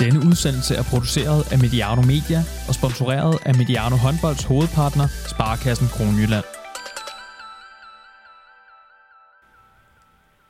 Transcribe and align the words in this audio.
Denne 0.00 0.20
udsendelse 0.28 0.74
er 0.74 0.82
produceret 0.82 1.52
af 1.52 1.58
Mediano 1.58 2.02
Media 2.02 2.40
og 2.68 2.74
sponsoreret 2.74 3.38
af 3.46 3.54
Mediano 3.54 3.96
Håndbolds 3.96 4.44
hovedpartner, 4.44 5.06
Sparkassen 5.32 5.88
Kronjylland. 5.94 6.44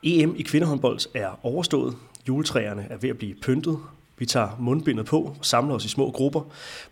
EM 0.03 0.35
i 0.37 0.43
kvindehåndbold 0.43 1.01
er 1.15 1.47
overstået. 1.47 1.95
Juletræerne 2.29 2.83
er 2.91 2.97
ved 2.97 3.11
at 3.11 3.19
blive 3.19 3.35
pyntet. 3.43 3.79
Vi 4.21 4.27
tager 4.27 4.57
mundbindet 4.59 5.07
på 5.07 5.37
og 5.39 5.47
samler 5.47 5.75
os 5.75 5.85
i 5.85 5.89
små 5.89 6.11
grupper. 6.11 6.41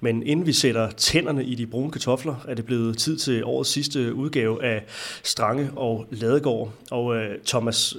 Men 0.00 0.22
inden 0.22 0.46
vi 0.46 0.52
sætter 0.52 0.90
tænderne 0.90 1.45
i 1.45 1.54
de 1.54 1.66
brune 1.66 1.90
kartofler, 1.90 2.45
er 2.48 2.54
det 2.54 2.64
blevet 2.64 2.98
tid 2.98 3.18
til 3.18 3.45
årets 3.45 3.70
sidste 3.70 4.14
udgave 4.14 4.64
af 4.64 4.84
Strange 5.22 5.70
og 5.77 6.06
Ladegård. 6.10 6.73
Og 6.91 7.16
øh, 7.16 7.38
Thomas, 7.46 7.96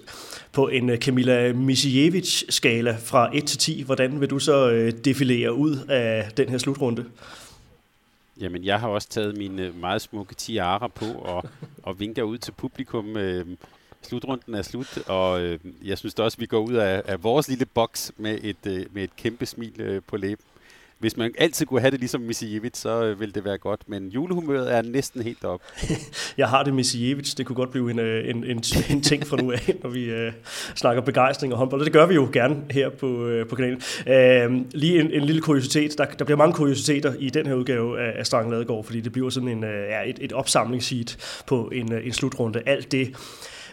på 0.51 0.67
en 0.67 0.89
øh, 0.89 0.97
Camilla 0.97 1.53
Misijevic-skala 1.53 2.97
fra 2.99 3.37
1 3.37 3.45
til 3.45 3.57
10, 3.57 3.83
hvordan 3.83 4.21
vil 4.21 4.29
du 4.29 4.39
så 4.39 4.69
øh, 4.69 4.93
defilere 5.05 5.53
ud 5.53 5.77
af 5.89 6.31
den 6.37 6.49
her 6.49 6.57
slutrunde? 6.57 7.05
Jamen, 8.41 8.63
jeg 8.63 8.79
har 8.79 8.87
også 8.87 9.09
taget 9.09 9.37
mine 9.37 9.61
øh, 9.61 9.79
meget 9.79 10.01
smukke 10.01 10.35
tiara 10.35 10.87
på 10.87 11.05
og, 11.05 11.43
og 11.83 11.99
vinker 11.99 12.23
ud 12.23 12.37
til 12.37 12.51
publikum. 12.51 13.17
Øh, 13.17 13.45
slutrunden 14.01 14.55
er 14.55 14.61
slut, 14.61 14.97
og 15.07 15.41
øh, 15.41 15.59
jeg 15.83 15.97
synes 15.97 16.13
da 16.13 16.23
også, 16.23 16.35
at 16.35 16.41
vi 16.41 16.45
går 16.45 16.59
ud 16.59 16.73
af, 16.73 17.01
af 17.05 17.23
vores 17.23 17.49
lille 17.49 17.65
boks 17.65 18.11
med 18.17 18.39
et, 18.43 18.65
øh, 18.67 18.85
med 18.93 19.03
et 19.03 19.15
kæmpe 19.15 19.45
smil 19.45 19.81
øh, 19.81 20.01
på 20.07 20.17
læben. 20.17 20.45
Hvis 20.99 21.17
man 21.17 21.33
altid 21.37 21.65
kunne 21.65 21.79
have 21.79 21.91
det 21.91 21.99
ligesom 21.99 22.21
Misijevic, 22.21 22.77
så 22.77 23.03
øh, 23.03 23.19
ville 23.19 23.33
det 23.33 23.45
være 23.45 23.57
godt, 23.57 23.81
men 23.87 24.07
julehumøret 24.07 24.73
er 24.75 24.81
næsten 24.81 25.21
helt 25.21 25.43
op. 25.43 25.61
jeg 26.37 26.49
har 26.49 26.63
det 26.63 26.73
Misijevic, 26.73 27.33
det 27.35 27.45
kunne 27.45 27.55
godt 27.55 27.71
blive 27.71 27.91
en, 27.91 27.99
øh, 27.99 28.29
en, 28.29 28.43
en, 28.43 28.63
en 28.89 29.01
ting 29.01 29.27
fra 29.27 29.37
nu 29.37 29.51
af, 29.51 29.75
når 29.83 29.89
vi 29.89 30.03
øh, 30.03 30.31
snakker 30.75 31.01
begejstring 31.01 31.53
og 31.53 31.59
håndbold, 31.59 31.81
og 31.81 31.85
det 31.85 31.93
gør 31.93 32.05
vi 32.05 32.13
jo 32.13 32.29
gerne 32.33 32.55
her 32.71 32.89
på, 32.89 33.25
øh, 33.25 33.47
på 33.47 33.55
kanalen. 33.55 33.81
Øh, 34.07 34.65
lige 34.71 34.99
en, 34.99 35.11
en 35.11 35.23
lille 35.23 35.41
kuriositet, 35.41 35.97
der, 35.97 36.05
der 36.05 36.25
bliver 36.25 36.37
mange 36.37 36.53
kuriositeter 36.53 37.13
i 37.19 37.29
den 37.29 37.45
her 37.45 37.53
udgave 37.53 38.01
af, 38.01 38.19
af 38.19 38.25
Strang 38.25 38.51
Ladegaard, 38.51 38.83
fordi 38.83 39.01
det 39.01 39.11
bliver 39.11 39.29
sådan 39.29 39.49
en, 39.49 39.63
øh, 39.63 39.89
ja, 39.89 40.09
et, 40.09 40.17
et 40.21 40.33
opsamlingssheet 40.33 41.41
på 41.47 41.69
en, 41.73 41.93
øh, 41.93 42.05
en 42.05 42.13
slutrunde. 42.13 42.61
Alt 42.65 42.91
det, 42.91 43.15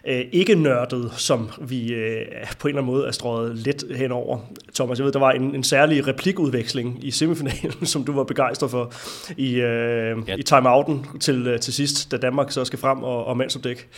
øh, 0.07 0.25
ikke 0.33 0.55
nørdet, 0.55 1.13
som 1.17 1.51
vi 1.61 1.93
øh, 1.95 2.27
på 2.59 2.69
en 2.69 2.71
eller 2.71 2.83
anden 2.83 2.95
måde 2.95 3.07
er 3.07 3.11
strøget 3.11 3.57
lidt 3.57 3.85
henover. 3.97 4.39
Thomas, 4.75 4.99
jeg 4.99 5.05
ved, 5.05 5.13
der 5.13 5.19
var 5.19 5.31
en, 5.31 5.55
en 5.55 5.65
særlig 5.65 6.07
replikudveksling 6.07 7.05
i 7.05 7.11
semifinalen, 7.11 7.87
som 7.93 8.05
du 8.05 8.13
var 8.13 8.25
begejstret 8.25 8.71
for 8.71 8.93
i, 9.37 9.55
øh, 9.55 10.19
ja. 10.29 10.37
i 10.37 10.43
timeouten 10.43 11.07
til, 11.21 11.47
øh, 11.47 11.61
til 11.61 11.73
sidst, 11.73 12.11
da 12.11 12.17
Danmark 12.17 12.51
så 12.51 12.65
skal 12.65 12.79
frem 12.79 13.03
og, 13.03 13.25
og 13.25 13.37
mandsopdæk. 13.37 13.89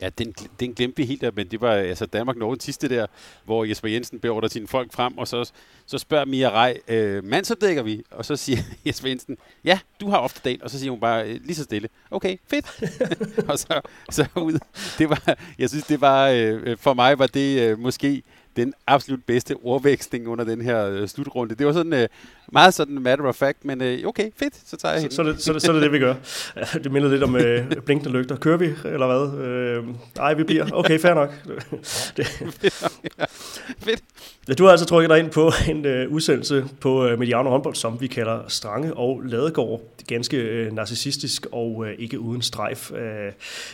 Ja, 0.00 0.08
den, 0.08 0.34
den 0.60 0.74
glemte 0.74 0.96
vi 0.96 1.04
helt, 1.04 1.36
men 1.36 1.48
det 1.48 1.60
var 1.60 1.72
altså 1.72 2.06
Danmark 2.06 2.36
Norge 2.36 2.56
sidste 2.60 2.88
der, 2.88 3.06
hvor 3.44 3.64
Jesper 3.64 3.88
Jensen 3.88 4.20
beordrer 4.20 4.48
sine 4.48 4.68
folk 4.68 4.92
frem, 4.92 5.18
og 5.18 5.28
så, 5.28 5.50
så 5.86 5.98
spørger 5.98 6.24
Mia 6.24 6.50
Rej, 6.50 6.78
øh, 6.88 7.24
mandsopdækker 7.24 7.82
vi? 7.82 8.02
Og 8.10 8.24
så 8.24 8.36
siger 8.36 8.58
Jesper 8.86 9.08
Jensen, 9.08 9.36
ja, 9.64 9.78
du 10.00 10.10
har 10.10 10.18
ofte 10.18 10.40
dagen, 10.44 10.62
og 10.62 10.70
så 10.70 10.78
siger 10.78 10.90
hun 10.90 11.00
bare 11.00 11.28
øh, 11.28 11.40
lige 11.44 11.54
så 11.54 11.64
stille, 11.64 11.88
okay, 12.10 12.36
fedt. 12.46 12.66
og 13.50 13.58
så, 13.58 13.80
så 14.10 14.26
ud. 14.36 14.58
Det 14.98 15.10
var, 15.10 15.36
jeg 15.58 15.68
synes, 15.68 15.84
det 15.84 16.00
var, 16.00 16.28
øh, 16.28 16.62
øh 16.64 16.76
for 16.76 16.94
mig 16.94 17.18
var 17.18 17.26
det 17.26 17.60
øh, 17.60 17.78
måske 17.78 18.22
den 18.56 18.74
absolut 18.86 19.24
bedste 19.24 19.54
ordveksling 19.62 20.28
under 20.28 20.44
den 20.44 20.60
her 20.60 20.86
øh, 20.86 21.08
slutrunde. 21.08 21.54
Det 21.54 21.66
var 21.66 21.72
sådan 21.72 21.92
øh, 21.92 22.08
meget 22.52 22.74
sådan 22.74 22.94
matter 23.02 23.24
of 23.24 23.34
fact, 23.34 23.64
men 23.64 23.82
øh, 23.82 24.06
okay, 24.06 24.30
fedt, 24.36 24.54
så 24.66 24.76
tager 24.76 24.92
jeg 24.92 25.02
hende. 25.02 25.14
Så, 25.14 25.24
så, 25.24 25.30
det, 25.30 25.42
så, 25.42 25.52
det, 25.52 25.62
så 25.62 25.70
er 25.70 25.72
det 25.72 25.82
det, 25.82 25.92
vi 25.92 25.98
gør. 25.98 26.14
Det 26.84 26.92
minder 26.92 27.08
lidt 27.08 27.22
om 27.22 27.36
øh, 27.36 27.70
blinkende 27.84 28.18
lygter. 28.18 28.36
Kører 28.36 28.56
vi, 28.56 28.66
eller 28.84 29.06
hvad? 29.06 29.44
Øh, 29.46 29.84
ej, 30.16 30.34
vi 30.34 30.44
bliver. 30.44 30.66
Okay, 30.72 30.98
fair 30.98 31.14
nok. 31.14 31.32
det. 32.16 32.26
fedt. 33.84 34.02
Ja, 34.48 34.54
du 34.54 34.64
har 34.64 34.70
altså 34.70 34.86
trykket 34.86 35.10
dig 35.10 35.18
ind 35.18 35.30
på 35.30 35.52
en 35.70 35.84
øh, 35.84 36.12
udsendelse 36.12 36.64
på 36.80 37.06
øh, 37.06 37.18
Mediano 37.18 37.50
håndbold, 37.50 37.74
som 37.74 38.00
vi 38.00 38.06
kalder 38.06 38.48
Strange 38.48 38.94
og 38.94 39.22
Ladegård. 39.24 39.80
Ganske 40.06 40.36
øh, 40.36 40.72
narcissistisk 40.72 41.46
og 41.52 41.86
øh, 41.86 41.94
ikke 41.98 42.20
uden 42.20 42.42
strejf. 42.42 42.92
Øh, 42.92 43.32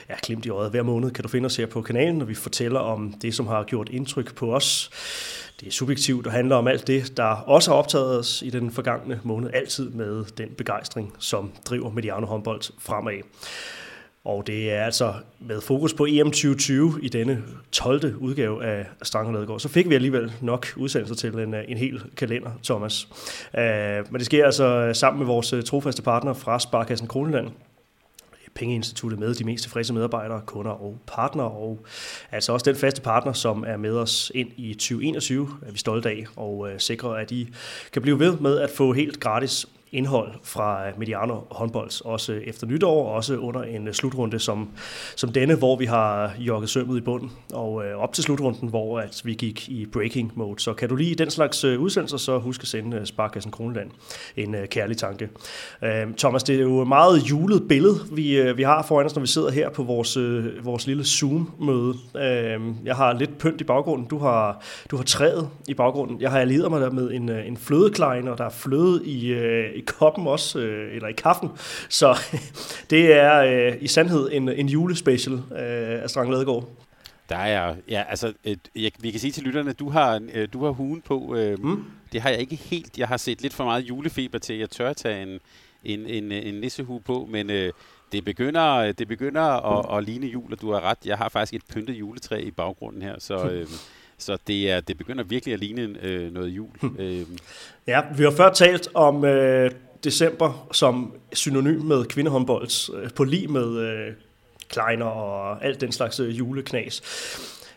ja, 0.09 0.15
klimt 0.23 0.47
i 0.47 0.51
øjet. 0.51 0.71
Hver 0.71 0.83
måned 0.83 1.11
kan 1.11 1.23
du 1.23 1.29
finde 1.29 1.47
os 1.47 1.57
her 1.57 1.67
på 1.67 1.83
kanalen, 1.83 2.15
når 2.19 2.25
vi 2.25 2.35
fortæller 2.35 2.81
om 2.81 3.15
det, 3.23 3.35
som 3.35 3.47
har 3.47 3.63
gjort 3.63 3.89
indtryk 3.89 4.35
på 4.35 4.55
os. 4.55 4.91
Det 5.61 5.69
er 5.69 5.73
subjektivt 5.73 6.27
og 6.27 6.33
handler 6.33 6.57
om 6.57 6.69
alt 6.69 6.87
det, 6.87 7.17
der 7.17 7.25
også 7.25 7.71
har 7.71 7.79
optaget 7.79 8.19
os 8.19 8.43
i 8.43 8.51
den 8.51 8.71
forgangne 8.71 9.21
måned, 9.23 9.51
altid 9.55 9.91
med 9.91 10.25
den 10.39 10.49
begejstring, 10.49 11.15
som 11.19 11.53
driver 11.65 11.91
Mediano 11.91 12.27
håndbold 12.27 12.63
fremad. 12.79 13.23
Og 14.25 14.47
det 14.47 14.73
er 14.73 14.85
altså 14.85 15.15
med 15.41 15.61
fokus 15.61 15.95
på 15.95 16.07
EM 16.07 16.27
2020 16.27 16.99
i 17.03 17.09
denne 17.09 17.43
12. 17.73 18.17
udgave 18.17 18.65
af 18.65 18.87
Strang 19.03 19.33
Ladegaard. 19.33 19.61
Så 19.61 19.69
fik 19.69 19.89
vi 19.89 19.95
alligevel 19.95 20.33
nok 20.41 20.67
udsendelser 20.77 21.15
til 21.15 21.35
en, 21.35 21.55
øh, 21.55 21.65
en 21.69 21.77
hel 21.77 22.03
kalender, 22.17 22.51
Thomas. 22.65 23.09
Uh, 23.55 23.61
men 24.13 24.15
det 24.15 24.27
sker 24.27 24.45
altså 24.45 24.91
sammen 24.95 25.19
med 25.19 25.27
vores 25.27 25.53
øh, 25.53 25.63
trofaste 25.63 26.03
partner 26.03 26.33
fra 26.33 26.59
Sparkassen 26.59 27.09
Kroneland, 27.09 27.49
pengeinstituttet 28.55 29.21
med 29.21 29.35
de 29.35 29.45
mest 29.45 29.63
tilfredse 29.63 29.95
medarbejdere, 29.95 30.41
kunder 30.47 30.71
og 30.71 30.99
partnere, 31.07 31.51
og 31.51 31.85
altså 32.33 32.53
også 32.53 32.71
den 32.71 32.77
faste 32.77 33.03
partner, 33.03 33.33
som 33.33 33.65
er 33.67 33.77
med 33.77 33.97
os 33.97 34.33
ind 34.35 34.49
i 34.57 34.75
2021, 34.75 35.49
er 35.67 35.73
vi 35.73 35.79
stolte 35.79 36.09
af, 36.09 36.25
og 36.37 36.59
uh, 36.59 36.69
sikrer, 36.79 37.11
at 37.11 37.31
I 37.31 37.49
kan 37.93 38.03
blive 38.03 38.19
ved 38.19 38.39
med 38.39 38.59
at 38.59 38.71
få 38.71 38.93
helt 38.93 39.21
gratis 39.21 39.67
indhold 39.93 40.33
fra 40.43 40.83
Mediano 40.99 41.35
håndbolds, 41.51 42.01
også 42.01 42.33
efter 42.33 42.67
nytår, 42.67 43.07
og 43.07 43.13
også 43.13 43.37
under 43.37 43.63
en 43.63 43.95
slutrunde 43.95 44.39
som, 44.39 44.69
som 45.17 45.33
denne, 45.33 45.55
hvor 45.55 45.77
vi 45.77 45.85
har 45.85 46.33
jogget 46.39 46.71
sømmet 46.71 46.97
i 46.97 47.01
bunden, 47.01 47.33
og 47.53 47.85
øh, 47.85 47.97
op 47.97 48.13
til 48.13 48.25
slutrunden, 48.25 48.69
hvor 48.69 49.01
at 49.01 49.23
vi 49.25 49.35
gik 49.35 49.69
i 49.69 49.87
breaking 49.87 50.33
mode. 50.35 50.61
Så 50.61 50.73
kan 50.73 50.89
du 50.89 50.97
lige 50.97 51.15
den 51.15 51.31
slags 51.31 51.65
øh, 51.65 51.81
udsendelser, 51.81 52.17
så 52.17 52.39
husk 52.39 52.63
at 52.63 52.69
sende 52.69 52.97
øh, 52.97 53.07
Sparkassen 53.07 53.53
Kroneland 53.53 53.91
en 54.37 54.55
øh, 54.55 54.69
kærlig 54.69 54.97
tanke. 54.97 55.29
Øh, 55.85 56.07
Thomas, 56.19 56.43
det 56.43 56.57
er 56.57 56.61
jo 56.61 56.81
et 56.81 56.89
meget 56.89 57.31
julet 57.31 57.69
billede, 57.69 57.99
vi, 58.13 58.39
øh, 58.39 58.57
vi 58.57 58.63
har 58.63 58.83
foran 58.83 59.07
os, 59.07 59.15
når 59.15 59.21
vi 59.21 59.27
sidder 59.27 59.51
her 59.51 59.71
på 59.71 59.83
vores, 59.83 60.17
øh, 60.17 60.65
vores 60.65 60.87
lille 60.87 61.05
Zoom-møde. 61.05 61.95
Øh, 62.17 62.61
jeg 62.85 62.97
har 62.97 63.13
lidt 63.13 63.39
pynt 63.39 63.61
i 63.61 63.65
baggrunden, 63.65 64.07
du 64.07 64.19
har, 64.19 64.63
du 64.91 64.97
har 64.97 65.05
træet 65.05 65.49
i 65.69 65.75
baggrunden. 65.75 66.21
Jeg 66.21 66.31
har 66.31 66.39
allieret 66.41 66.71
mig 66.71 66.81
der 66.81 66.91
med 66.91 67.11
en, 67.11 67.29
øh, 67.29 67.47
en 67.47 67.57
flødeklein, 67.57 68.29
og 68.29 68.39
der 68.39 68.45
er 68.45 68.51
fløde 68.51 69.07
i, 69.07 69.33
øh, 69.33 69.65
i 69.75 69.82
koppen 69.87 70.27
også, 70.27 70.59
øh, 70.59 70.95
eller 70.95 71.09
i 71.09 71.13
kaffen. 71.13 71.51
Så 71.89 72.19
det 72.91 73.13
er 73.13 73.39
øh, 73.43 73.77
i 73.81 73.87
sandhed 73.87 74.29
en, 74.33 74.49
en 74.49 74.69
julespecial 74.69 75.35
øh, 75.35 76.03
af 76.03 76.11
Strang 76.11 76.31
Ladegaard. 76.31 76.69
Der 77.29 77.37
er, 77.37 77.75
ja, 77.89 78.05
altså, 78.09 78.33
et, 78.45 78.59
jeg, 78.77 78.93
vi 78.99 79.11
kan 79.11 79.21
sige 79.21 79.33
til 79.33 79.43
lytterne, 79.43 79.71
at 79.71 79.79
du 79.79 79.89
har, 79.89 80.21
øh, 80.35 80.49
du 80.53 80.65
har 80.65 80.71
hugen 80.71 81.01
på. 81.01 81.37
Øh, 81.37 81.65
mm. 81.65 81.85
Det 82.13 82.21
har 82.21 82.31
jeg 82.31 82.41
ikke 82.41 82.57
helt. 82.57 82.99
Jeg 82.99 83.09
har 83.09 83.17
set 83.17 83.43
lidt 83.43 83.55
for 83.55 83.65
meget 83.65 83.83
julefeber 83.83 84.39
til, 84.39 84.53
at 84.53 84.61
jeg 84.61 84.71
tør 84.71 84.93
tage 84.93 85.23
en, 85.23 85.41
en, 85.85 86.07
en, 86.07 86.33
en 86.33 86.55
nissehue 86.55 87.01
på, 87.01 87.29
men 87.31 87.51
øh, 87.51 87.73
det 88.13 88.25
begynder, 88.25 88.93
det 88.93 89.09
begynder 89.09 89.43
at, 89.43 89.99
at 89.99 90.05
ligne 90.05 90.27
jul, 90.27 90.53
og 90.53 90.61
du 90.61 90.73
har 90.73 90.81
ret. 90.81 90.99
Jeg 91.05 91.19
har 91.19 91.29
faktisk 91.29 91.55
et 91.55 91.75
pyntet 91.75 91.95
juletræ 91.95 92.41
i 92.41 92.51
baggrunden 92.51 93.03
her, 93.03 93.15
så... 93.19 93.35
Øh, 93.51 93.67
Så 94.23 94.39
det, 94.47 94.71
er, 94.71 94.81
det 94.81 94.99
begynder 94.99 95.25
virkelig 95.25 95.53
at 95.53 95.61
ligne 95.61 95.97
øh, 96.03 96.33
noget 96.33 96.49
jul. 96.49 96.71
øh. 96.99 97.27
Ja, 97.87 98.01
vi 98.17 98.25
har 98.25 98.31
før 98.31 98.53
talt 98.53 98.89
om 98.95 99.25
øh, 99.25 99.71
december 100.05 100.69
som 100.73 101.13
synonym 101.33 101.81
med 101.81 102.05
kvindehåndbold, 102.05 102.95
øh, 103.03 103.11
på 103.11 103.25
lige 103.25 103.49
med 103.49 103.79
øh, 103.79 104.13
Kleiner 104.69 105.07
og 105.07 105.65
alt 105.65 105.81
den 105.81 105.93
slags 105.93 106.21
øh, 106.21 106.39
juleknas. 106.39 107.03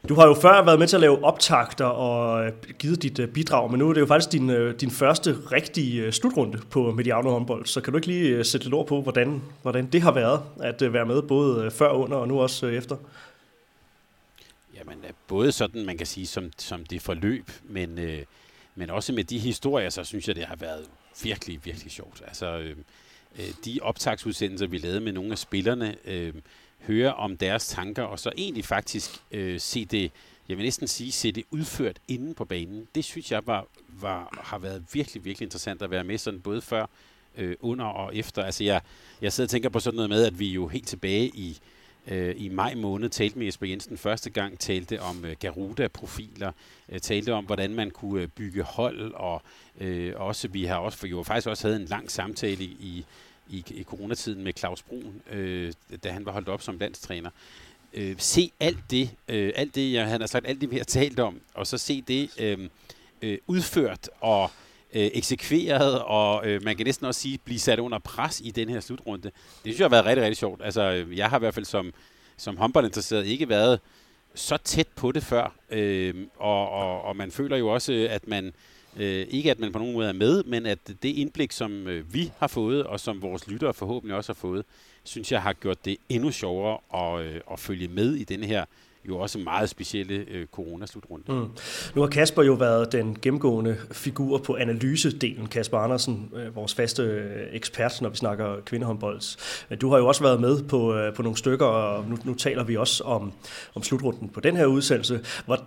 Du 0.09 0.15
har 0.15 0.27
jo 0.27 0.33
før 0.33 0.65
været 0.65 0.79
med 0.79 0.87
til 0.87 0.95
at 0.95 1.01
lave 1.01 1.23
optagter 1.23 1.85
og 1.85 2.45
øh, 2.45 2.51
givet 2.79 3.03
dit 3.03 3.19
øh, 3.19 3.27
bidrag, 3.27 3.71
men 3.71 3.79
nu 3.79 3.89
er 3.89 3.93
det 3.93 4.01
jo 4.01 4.05
faktisk 4.05 4.31
din, 4.31 4.49
øh, 4.49 4.75
din 4.81 4.91
første 4.91 5.35
rigtige 5.51 6.11
slutrunde 6.11 6.57
på 6.69 6.91
Mediano 6.91 7.29
håndbold. 7.29 7.65
Så 7.65 7.81
kan 7.81 7.93
du 7.93 7.97
ikke 7.97 8.07
lige 8.07 8.43
sætte 8.43 8.65
lidt 8.65 8.73
ord 8.73 8.87
på, 8.87 9.01
hvordan, 9.01 9.41
hvordan 9.61 9.85
det 9.85 10.01
har 10.01 10.11
været 10.11 10.39
at 10.59 10.93
være 10.93 11.05
med, 11.05 11.21
både 11.21 11.71
før, 11.71 11.89
under 11.89 12.17
og 12.17 12.27
nu 12.27 12.39
også 12.39 12.67
efter? 12.67 12.95
Jamen, 14.89 15.05
øh, 15.05 15.11
både 15.27 15.51
sådan, 15.51 15.85
man 15.85 15.97
kan 15.97 16.07
sige, 16.07 16.27
som, 16.27 16.51
som 16.57 16.85
det 16.85 17.01
forløb, 17.01 17.51
men, 17.63 17.99
øh, 17.99 18.23
men 18.75 18.89
også 18.89 19.13
med 19.13 19.23
de 19.23 19.39
historier, 19.39 19.89
så 19.89 20.03
synes 20.03 20.27
jeg, 20.27 20.35
det 20.35 20.45
har 20.45 20.55
været 20.55 20.89
virkelig, 21.23 21.65
virkelig 21.65 21.91
sjovt. 21.91 22.21
Altså, 22.27 22.59
øh, 22.59 22.77
øh, 23.39 23.49
de 23.65 23.79
optagsudsendelser, 23.81 24.67
vi 24.67 24.77
lavede 24.77 25.01
med 25.01 25.11
nogle 25.11 25.31
af 25.31 25.37
spillerne, 25.37 25.95
øh, 26.05 26.33
høre 26.79 27.13
om 27.13 27.37
deres 27.37 27.67
tanker, 27.67 28.03
og 28.03 28.19
så 28.19 28.31
egentlig 28.37 28.65
faktisk 28.65 29.11
øh, 29.31 29.59
se 29.59 29.85
det, 29.85 30.11
jeg 30.49 30.57
vil 30.57 30.63
næsten 30.63 30.87
sige, 30.87 31.11
se 31.11 31.31
det 31.31 31.43
udført 31.51 31.99
inde 32.07 32.33
på 32.33 32.45
banen. 32.45 32.87
Det 32.95 33.03
synes 33.03 33.31
jeg 33.31 33.47
var, 33.47 33.67
var, 33.87 34.39
har 34.43 34.57
været 34.57 34.83
virkelig, 34.93 35.25
virkelig 35.25 35.45
interessant 35.45 35.81
at 35.81 35.91
være 35.91 36.03
med, 36.03 36.17
sådan 36.17 36.41
både 36.41 36.61
før, 36.61 36.85
øh, 37.37 37.55
under 37.59 37.85
og 37.85 38.15
efter. 38.15 38.43
Altså 38.43 38.63
jeg, 38.63 38.81
jeg 39.21 39.33
sidder 39.33 39.45
og 39.45 39.49
tænker 39.49 39.69
på 39.69 39.79
sådan 39.79 39.95
noget 39.95 40.09
med, 40.09 40.23
at 40.23 40.39
vi 40.39 40.47
jo 40.47 40.67
helt 40.67 40.87
tilbage 40.87 41.27
i 41.27 41.59
øh, 42.07 42.35
i 42.37 42.49
maj 42.49 42.75
måned 42.75 43.09
talte 43.09 43.37
med 43.37 43.45
Jesper 43.45 43.67
Jensen 43.67 43.97
første 43.97 44.29
gang, 44.29 44.59
talte 44.59 45.01
om 45.01 45.25
øh, 45.25 45.35
Garuda-profiler, 45.39 46.51
øh, 46.89 46.99
talte 46.99 47.33
om, 47.33 47.45
hvordan 47.45 47.73
man 47.73 47.91
kunne 47.91 48.21
øh, 48.21 48.27
bygge 48.27 48.63
hold, 48.63 49.13
og 49.13 49.41
øh, 49.81 50.13
også, 50.15 50.47
vi 50.47 50.65
har 50.65 50.75
også, 50.75 50.97
for 50.97 51.07
jo 51.07 51.23
faktisk 51.23 51.47
også 51.47 51.67
havde 51.67 51.81
en 51.81 51.87
lang 51.87 52.11
samtale 52.11 52.63
i, 52.63 53.05
i, 53.49 53.63
i 53.67 53.83
coronatiden 53.83 54.43
med 54.43 54.53
Claus 54.57 54.83
Brun, 54.83 55.21
øh, 55.31 55.73
da 56.03 56.11
han 56.11 56.25
var 56.25 56.31
holdt 56.31 56.49
op 56.49 56.61
som 56.61 56.77
landstræner. 56.77 57.29
Øh, 57.93 58.15
se 58.17 58.51
alt 58.59 58.91
det, 58.91 59.09
øh, 59.27 59.51
alt 59.55 59.75
det, 59.75 59.93
jeg, 59.93 60.07
han 60.07 60.21
har 60.21 60.27
sagt, 60.27 60.47
alt 60.47 60.61
det, 60.61 60.71
vi 60.71 60.77
har 60.77 60.83
talt 60.83 61.19
om, 61.19 61.41
og 61.53 61.67
så 61.67 61.77
se 61.77 62.01
det 62.01 62.29
øh, 62.39 62.69
øh, 63.21 63.37
udført 63.47 64.09
og 64.21 64.51
øh, 64.95 65.09
eksekveret, 65.13 66.01
og 66.01 66.47
øh, 66.47 66.63
man 66.63 66.75
kan 66.75 66.85
næsten 66.85 67.05
også 67.05 67.21
sige, 67.21 67.37
blive 67.45 67.59
sat 67.59 67.79
under 67.79 67.99
pres 67.99 68.41
i 68.45 68.51
den 68.51 68.69
her 68.69 68.79
slutrunde. 68.79 69.23
Det 69.23 69.33
synes 69.63 69.79
jeg 69.79 69.85
har 69.85 69.89
været 69.89 70.05
rigtig, 70.05 70.23
rigtig 70.23 70.37
sjovt. 70.37 70.61
Altså, 70.63 70.81
øh, 70.81 71.17
jeg 71.17 71.29
har 71.29 71.37
i 71.37 71.39
hvert 71.39 71.53
fald 71.53 71.65
som, 71.65 71.93
som 72.37 72.57
håndboldinteresseret 72.57 73.25
ikke 73.25 73.49
været 73.49 73.79
så 74.35 74.57
tæt 74.57 74.87
på 74.95 75.11
det 75.11 75.23
før, 75.23 75.55
øh, 75.69 76.13
og, 76.37 76.69
og, 76.69 77.01
og 77.01 77.15
man 77.15 77.31
føler 77.31 77.57
jo 77.57 77.67
også, 77.67 78.07
at 78.09 78.27
man 78.27 78.53
øh, 78.97 79.27
ikke 79.29 79.51
at 79.51 79.59
man 79.59 79.71
på 79.71 79.79
nogen 79.79 79.93
måde 79.93 80.09
er 80.09 80.13
med, 80.13 80.43
men 80.43 80.65
at 80.65 80.79
det 80.87 81.09
indblik, 81.09 81.51
som 81.51 81.87
øh, 81.87 82.13
vi 82.13 82.31
har 82.37 82.47
fået, 82.47 82.83
og 82.83 82.99
som 82.99 83.21
vores 83.21 83.47
lyttere 83.47 83.73
forhåbentlig 83.73 84.17
også 84.17 84.33
har 84.33 84.39
fået, 84.39 84.65
synes 85.03 85.31
jeg 85.31 85.41
har 85.41 85.53
gjort 85.53 85.85
det 85.85 85.97
endnu 86.09 86.31
sjovere 86.31 86.77
at, 86.93 87.25
øh, 87.25 87.41
at 87.51 87.59
følge 87.59 87.87
med 87.87 88.15
i 88.15 88.23
denne 88.23 88.45
her 88.45 88.65
jo 89.07 89.17
også 89.17 89.39
meget 89.39 89.69
specielle 89.69 90.25
øh, 90.31 90.47
coronaslutrunde. 90.47 91.23
Mm. 91.31 91.49
Nu 91.95 92.01
har 92.01 92.07
Kasper 92.07 92.43
jo 92.43 92.53
været 92.53 92.91
den 92.91 93.17
gennemgående 93.21 93.77
figur 93.91 94.37
på 94.37 94.55
analysedelen, 94.55 95.47
Kasper 95.47 95.77
Andersen, 95.77 96.31
øh, 96.35 96.55
vores 96.55 96.75
faste 96.75 97.03
øh, 97.03 97.47
ekspert, 97.51 98.01
når 98.01 98.09
vi 98.09 98.17
snakker 98.17 98.55
kvindehåndbold. 98.65 99.37
Øh, 99.71 99.81
du 99.81 99.89
har 99.89 99.97
jo 99.97 100.07
også 100.07 100.23
været 100.23 100.41
med 100.41 100.63
på, 100.63 100.95
øh, 100.95 101.13
på 101.13 101.21
nogle 101.21 101.37
stykker, 101.37 101.65
og 101.65 102.05
nu, 102.09 102.17
nu 102.23 102.33
taler 102.33 102.63
vi 102.63 102.77
også 102.77 103.03
om, 103.03 103.33
om 103.75 103.83
slutrunden 103.83 104.29
på 104.29 104.39
den 104.39 104.57
her 104.57 104.65
udsendelse. 104.65 105.19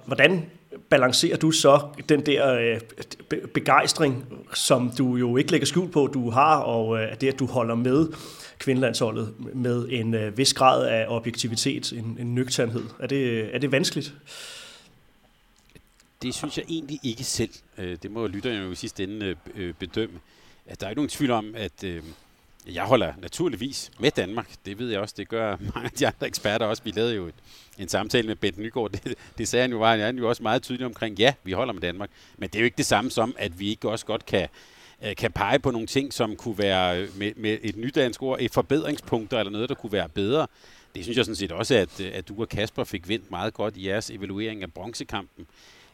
Hvordan 0.06 0.46
balancerer 0.88 1.36
du 1.36 1.50
så 1.50 1.80
den 2.08 2.26
der 2.26 2.54
øh, 2.54 2.80
begejstring, 3.54 4.24
som 4.54 4.90
du 4.98 5.16
jo 5.16 5.36
ikke 5.36 5.50
lægger 5.50 5.66
skjul 5.66 5.90
på, 5.90 6.06
du 6.06 6.30
har, 6.30 6.56
og 6.56 6.98
øh, 6.98 7.20
det, 7.20 7.28
at 7.28 7.38
du 7.38 7.46
holder 7.46 7.74
med 7.74 8.08
kvindelandsholdet 8.58 9.34
med 9.54 9.86
en 9.90 10.14
øh, 10.14 10.38
vis 10.38 10.54
grad 10.54 10.86
af 10.86 11.06
objektivitet, 11.08 11.92
en, 11.92 12.16
en 12.20 12.34
nøgternhed. 12.34 12.84
Er 13.00 13.06
det, 13.06 13.54
er 13.54 13.58
det 13.58 13.72
vanskeligt? 13.72 14.14
Det 16.22 16.34
synes 16.34 16.56
jeg 16.56 16.64
egentlig 16.68 17.00
ikke 17.02 17.24
selv. 17.24 17.50
Øh, 17.78 17.98
det 18.02 18.10
må 18.10 18.26
lytterne 18.26 18.64
jo 18.64 18.70
i 18.70 18.74
sidste 18.74 19.04
ende 19.04 19.36
øh, 19.54 19.74
bedømme. 19.74 20.20
At 20.66 20.80
der 20.80 20.86
er 20.86 20.90
ikke 20.90 20.98
nogen 20.98 21.08
tvivl 21.08 21.30
om, 21.30 21.54
at 21.56 21.84
øh, 21.84 22.02
jeg 22.66 22.84
holder 22.84 23.12
naturligvis 23.18 23.90
med 24.00 24.10
Danmark. 24.10 24.50
Det 24.66 24.78
ved 24.78 24.90
jeg 24.90 25.00
også. 25.00 25.14
Det 25.18 25.28
gør 25.28 25.56
mange 25.74 25.84
af 25.84 25.90
de 25.90 26.06
andre 26.06 26.26
eksperter 26.26 26.66
også. 26.66 26.82
Vi 26.82 26.90
lavede 26.90 27.14
jo 27.14 27.26
et, 27.26 27.34
en 27.78 27.88
samtale 27.88 28.26
med 28.26 28.36
Bent 28.36 28.58
Nygaard. 28.58 28.90
Det, 29.04 29.14
det 29.38 29.48
sagde 29.48 29.62
han 29.62 29.70
jo, 29.70 29.78
var 29.78 29.96
han 29.96 30.18
jo 30.18 30.28
også 30.28 30.42
meget 30.42 30.62
tydelig 30.62 30.86
omkring. 30.86 31.18
Ja, 31.18 31.34
vi 31.44 31.52
holder 31.52 31.72
med 31.72 31.82
Danmark. 31.82 32.10
Men 32.38 32.48
det 32.48 32.54
er 32.54 32.60
jo 32.60 32.64
ikke 32.64 32.76
det 32.76 32.86
samme 32.86 33.10
som, 33.10 33.34
at 33.38 33.60
vi 33.60 33.68
ikke 33.68 33.90
også 33.90 34.06
godt 34.06 34.26
kan 34.26 34.48
øh, 35.04 35.16
kan 35.16 35.32
pege 35.32 35.58
på 35.58 35.70
nogle 35.70 35.86
ting, 35.86 36.12
som 36.12 36.36
kunne 36.36 36.58
være 36.58 37.00
øh, 37.00 37.18
med, 37.18 37.32
med 37.36 37.58
et 37.62 37.76
nyt 37.76 37.94
dansk 37.94 38.22
ord, 38.22 38.38
et 38.40 38.52
forbedringspunkter 38.52 39.38
eller 39.38 39.50
noget, 39.50 39.68
der 39.68 39.74
kunne 39.74 39.92
være 39.92 40.08
bedre. 40.08 40.46
Det 40.94 41.04
synes 41.04 41.16
jeg 41.16 41.24
sådan 41.24 41.36
set 41.36 41.52
også, 41.52 41.74
at, 41.74 42.00
øh, 42.00 42.10
at 42.14 42.28
du 42.28 42.40
og 42.40 42.48
Kasper 42.48 42.84
fik 42.84 43.08
vendt 43.08 43.30
meget 43.30 43.54
godt 43.54 43.76
i 43.76 43.88
jeres 43.88 44.10
evaluering 44.10 44.62
af 44.62 44.72
bronzekampen. 44.72 45.46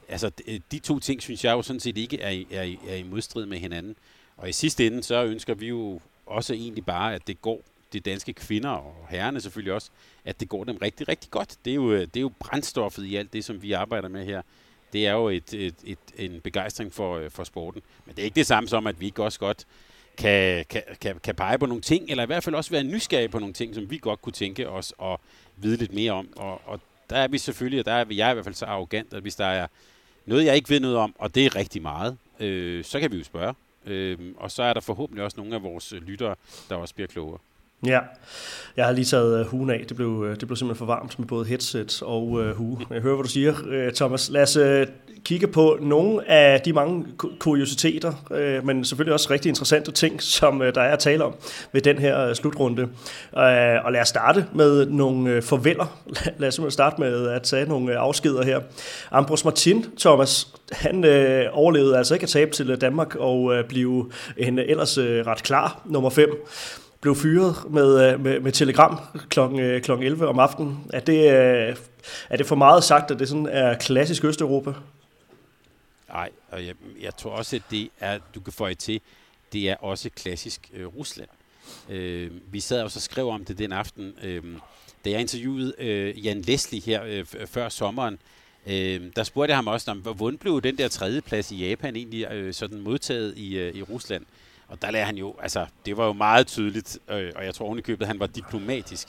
Altså, 0.08 0.30
de 0.72 0.78
to 0.78 0.98
ting 0.98 1.22
synes 1.22 1.44
jeg 1.44 1.52
jo 1.52 1.62
sådan 1.62 1.80
set 1.80 1.98
ikke 1.98 2.20
er, 2.20 2.30
i, 2.30 2.46
er, 2.50 2.62
i, 2.62 2.78
er 2.88 2.96
i 2.96 3.02
modstrid 3.02 3.46
med 3.46 3.58
hinanden. 3.58 3.96
Og 4.36 4.48
i 4.48 4.52
sidste 4.52 4.86
ende, 4.86 5.02
så 5.02 5.24
ønsker 5.24 5.54
vi 5.54 5.68
jo 5.68 6.00
også 6.26 6.54
egentlig 6.54 6.84
bare, 6.84 7.14
at 7.14 7.26
det 7.26 7.42
går 7.42 7.62
de 7.92 8.00
danske 8.00 8.32
kvinder 8.32 8.70
og 8.70 9.06
herrerne 9.10 9.40
selvfølgelig 9.40 9.72
også, 9.72 9.90
at 10.24 10.40
det 10.40 10.48
går 10.48 10.64
dem 10.64 10.76
rigtig, 10.76 11.08
rigtig 11.08 11.30
godt. 11.30 11.56
Det 11.64 11.70
er 11.70 11.74
jo, 11.74 11.92
øh, 11.92 12.00
det 12.00 12.16
er 12.16 12.20
jo 12.20 12.32
brændstoffet 12.38 13.04
i 13.04 13.16
alt 13.16 13.32
det, 13.32 13.44
som 13.44 13.62
vi 13.62 13.72
arbejder 13.72 14.08
med 14.08 14.24
her 14.24 14.42
det 14.94 15.06
er 15.06 15.12
jo 15.12 15.28
et, 15.28 15.54
et, 15.54 15.74
et, 15.84 15.98
en 16.16 16.40
begejstring 16.40 16.92
for, 16.92 17.18
øh, 17.18 17.30
for 17.30 17.44
sporten. 17.44 17.82
Men 18.06 18.16
det 18.16 18.22
er 18.22 18.24
ikke 18.24 18.34
det 18.34 18.46
samme 18.46 18.68
som, 18.68 18.86
at 18.86 19.00
vi 19.00 19.06
ikke 19.06 19.22
også 19.22 19.38
godt 19.38 19.66
kan, 20.16 20.64
kan, 20.70 20.82
kan, 21.00 21.18
kan 21.22 21.34
pege 21.34 21.58
på 21.58 21.66
nogle 21.66 21.82
ting, 21.82 22.10
eller 22.10 22.22
i 22.22 22.26
hvert 22.26 22.44
fald 22.44 22.54
også 22.54 22.70
være 22.70 22.84
nysgerrige 22.84 23.28
på 23.28 23.38
nogle 23.38 23.54
ting, 23.54 23.74
som 23.74 23.90
vi 23.90 23.98
godt 23.98 24.22
kunne 24.22 24.32
tænke 24.32 24.68
os 24.68 24.94
at 25.02 25.16
vide 25.56 25.76
lidt 25.76 25.92
mere 25.92 26.12
om. 26.12 26.28
Og, 26.36 26.60
og 26.66 26.80
der 27.10 27.16
er 27.16 27.28
vi 27.28 27.38
selvfølgelig, 27.38 27.80
og 27.80 27.86
der 27.86 27.92
er 27.92 28.04
jeg 28.10 28.30
i 28.30 28.34
hvert 28.34 28.44
fald 28.44 28.54
så 28.54 28.64
arrogant, 28.64 29.14
at 29.14 29.22
hvis 29.22 29.36
der 29.36 29.46
er 29.46 29.66
noget, 30.26 30.44
jeg 30.44 30.56
ikke 30.56 30.70
ved 30.70 30.80
noget 30.80 30.96
om, 30.96 31.14
og 31.18 31.34
det 31.34 31.46
er 31.46 31.56
rigtig 31.56 31.82
meget, 31.82 32.16
øh, 32.40 32.84
så 32.84 33.00
kan 33.00 33.12
vi 33.12 33.16
jo 33.16 33.24
spørge. 33.24 33.54
Øh, 33.86 34.18
og 34.36 34.50
så 34.50 34.62
er 34.62 34.72
der 34.72 34.80
forhåbentlig 34.80 35.24
også 35.24 35.40
nogle 35.40 35.54
af 35.54 35.62
vores 35.62 35.92
lyttere, 35.92 36.34
der 36.68 36.76
også 36.76 36.94
bliver 36.94 37.08
klogere. 37.08 37.38
Ja, 37.86 37.98
jeg 38.76 38.84
har 38.84 38.92
lige 38.92 39.04
taget 39.04 39.40
øh, 39.40 39.46
huen 39.46 39.70
af. 39.70 39.84
Det 39.88 39.96
blev, 39.96 40.24
øh, 40.26 40.40
det 40.40 40.48
blev 40.48 40.56
simpelthen 40.56 40.78
for 40.78 40.86
varmt 40.86 41.18
med 41.18 41.28
både 41.28 41.44
headset 41.44 42.02
og 42.02 42.28
uh, 42.28 42.50
hue. 42.50 42.78
Jeg 42.90 43.00
hører, 43.00 43.14
hvad 43.14 43.24
du 43.24 43.30
siger, 43.30 43.90
Thomas. 43.94 44.30
Lad 44.30 44.42
os 44.42 44.56
uh, 44.56 44.94
kigge 45.24 45.46
på 45.46 45.78
nogle 45.80 46.30
af 46.30 46.60
de 46.60 46.72
mange 46.72 47.06
kuriositeter, 47.38 48.12
uh, 48.30 48.66
men 48.66 48.84
selvfølgelig 48.84 49.12
også 49.12 49.30
rigtig 49.30 49.48
interessante 49.48 49.92
ting, 49.92 50.22
som 50.22 50.60
uh, 50.60 50.66
der 50.66 50.80
er 50.80 50.92
at 50.92 50.98
tale 50.98 51.24
om 51.24 51.34
ved 51.72 51.80
den 51.80 51.98
her 51.98 52.28
uh, 52.28 52.34
slutrunde. 52.34 52.82
Uh, 52.82 52.88
og 53.84 53.92
lad 53.92 54.00
os 54.00 54.08
starte 54.08 54.46
med 54.54 54.86
nogle 54.86 55.36
uh, 55.36 55.42
forvælder. 55.42 56.00
Lad 56.38 56.48
os 56.48 56.54
simpelthen 56.54 56.70
starte 56.70 57.00
med 57.00 57.28
at 57.28 57.42
tage 57.42 57.68
nogle 57.68 57.92
uh, 57.92 58.02
afskeder 58.02 58.44
her. 58.44 58.60
Ambros 59.10 59.44
Martin, 59.44 59.84
Thomas, 60.00 60.48
han 60.72 61.04
øh, 61.04 61.46
overlevede 61.52 61.98
altså 61.98 62.14
ikke 62.14 62.24
at 62.24 62.28
tabe 62.28 62.50
til 62.50 62.80
Danmark 62.80 63.16
og 63.16 63.54
øh, 63.54 63.64
blive 63.64 64.10
en 64.36 64.58
ellers 64.58 64.98
øh, 64.98 65.26
ret 65.26 65.42
klar 65.42 65.82
nummer 65.86 66.10
5 66.10 66.46
blev 67.04 67.16
fyret 67.16 67.56
med, 67.70 68.12
øh, 68.12 68.20
med, 68.20 68.40
med 68.40 68.52
telegram 68.52 68.98
kl. 69.28 69.40
kl. 69.82 69.90
11 69.90 70.28
om 70.28 70.38
aftenen. 70.38 70.90
Er 70.92 71.00
det, 71.00 71.18
øh, 71.18 71.76
er 72.30 72.36
det 72.36 72.46
for 72.46 72.54
meget 72.54 72.84
sagt, 72.84 73.10
at 73.10 73.18
det 73.18 73.28
sådan 73.28 73.48
er 73.50 73.78
klassisk 73.78 74.24
Østeuropa? 74.24 74.72
Nej, 76.08 76.30
og 76.50 76.66
jeg, 76.66 76.74
jeg 77.02 77.16
tror 77.16 77.30
også, 77.30 77.56
at 77.56 77.62
det 77.70 77.90
er, 78.00 78.18
du 78.34 78.40
kan 78.40 78.52
få 78.52 78.74
til, 78.74 79.00
det 79.52 79.70
er 79.70 79.76
også 79.76 80.10
klassisk 80.10 80.70
øh, 80.74 80.86
Rusland. 80.86 81.28
Øh, 81.90 82.30
vi 82.50 82.60
sad 82.60 82.82
også 82.82 82.98
og 82.98 83.02
skrev 83.02 83.28
om 83.28 83.44
det 83.44 83.58
den 83.58 83.72
aften, 83.72 84.14
øh, 84.22 84.42
da 85.04 85.10
jeg 85.10 85.20
interviewede 85.20 85.74
øh, 85.78 86.26
Jan 86.26 86.40
Leslie 86.40 86.80
her 86.80 87.02
øh, 87.06 87.24
før 87.46 87.68
sommeren, 87.68 88.18
øh, 88.66 89.00
der 89.16 89.22
spurgte 89.22 89.50
jeg 89.50 89.58
ham 89.58 89.66
også 89.66 89.90
om, 89.90 89.98
hvordan 89.98 90.38
blev 90.38 90.62
den 90.62 90.78
der 90.78 90.88
tredje 90.88 91.20
plads 91.20 91.52
i 91.52 91.68
Japan 91.68 91.96
egentlig 91.96 92.32
øh, 92.32 92.54
sådan 92.54 92.80
modtaget 92.80 93.34
i, 93.36 93.58
øh, 93.58 93.74
i 93.74 93.82
Rusland? 93.82 94.24
Og 94.68 94.82
der 94.82 94.90
lagde 94.90 95.06
han 95.06 95.16
jo, 95.16 95.34
altså, 95.42 95.66
det 95.86 95.96
var 95.96 96.06
jo 96.06 96.12
meget 96.12 96.46
tydeligt, 96.46 96.98
øh, 97.10 97.32
og 97.36 97.44
jeg 97.44 97.54
tror 97.54 97.66
ovenikøbet, 97.66 98.04
at 98.04 98.08
han 98.08 98.20
var 98.20 98.26
diplomatisk, 98.26 99.08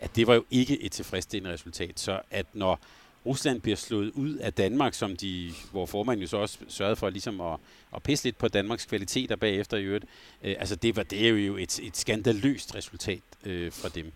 at 0.00 0.16
det 0.16 0.26
var 0.26 0.34
jo 0.34 0.44
ikke 0.50 0.82
et 0.82 0.92
tilfredsstillende 0.92 1.54
resultat. 1.54 2.00
Så 2.00 2.20
at 2.30 2.46
når 2.52 2.80
Rusland 3.26 3.60
bliver 3.60 3.76
slået 3.76 4.10
ud 4.10 4.34
af 4.34 4.52
Danmark, 4.52 4.94
som 4.94 5.16
de, 5.16 5.52
hvor 5.70 5.86
formanden 5.86 6.22
jo 6.22 6.28
så 6.28 6.36
også 6.36 6.58
sørgede 6.68 6.96
for 6.96 7.10
ligesom 7.10 7.40
at, 7.40 7.56
at 7.94 8.02
pisse 8.02 8.24
lidt 8.24 8.38
på 8.38 8.48
Danmarks 8.48 8.86
kvaliteter 8.86 9.36
bagefter 9.36 9.76
i 9.76 9.82
øvrigt, 9.82 10.04
øh, 10.42 10.56
altså 10.58 10.76
det 10.76 10.96
var 10.96 11.02
det 11.02 11.26
er 11.26 11.28
jo 11.28 11.56
et, 11.56 11.80
et 11.82 11.96
skandaløst 11.96 12.74
resultat 12.74 13.22
øh, 13.44 13.72
fra 13.72 13.88
dem. 13.88 14.12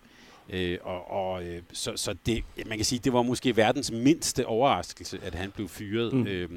Øh, 0.49 0.77
og 0.83 1.11
og 1.11 1.43
øh, 1.43 1.61
så, 1.73 1.91
så 1.95 2.15
det, 2.25 2.43
man 2.65 2.77
kan 2.77 2.85
sige, 2.85 2.99
det 2.99 3.13
var 3.13 3.21
måske 3.21 3.57
verdens 3.57 3.91
mindste 3.91 4.45
overraskelse, 4.45 5.19
at 5.23 5.35
han 5.35 5.51
blev 5.51 5.69
fyret. 5.69 6.13
Mm. 6.13 6.27
Øh, 6.27 6.49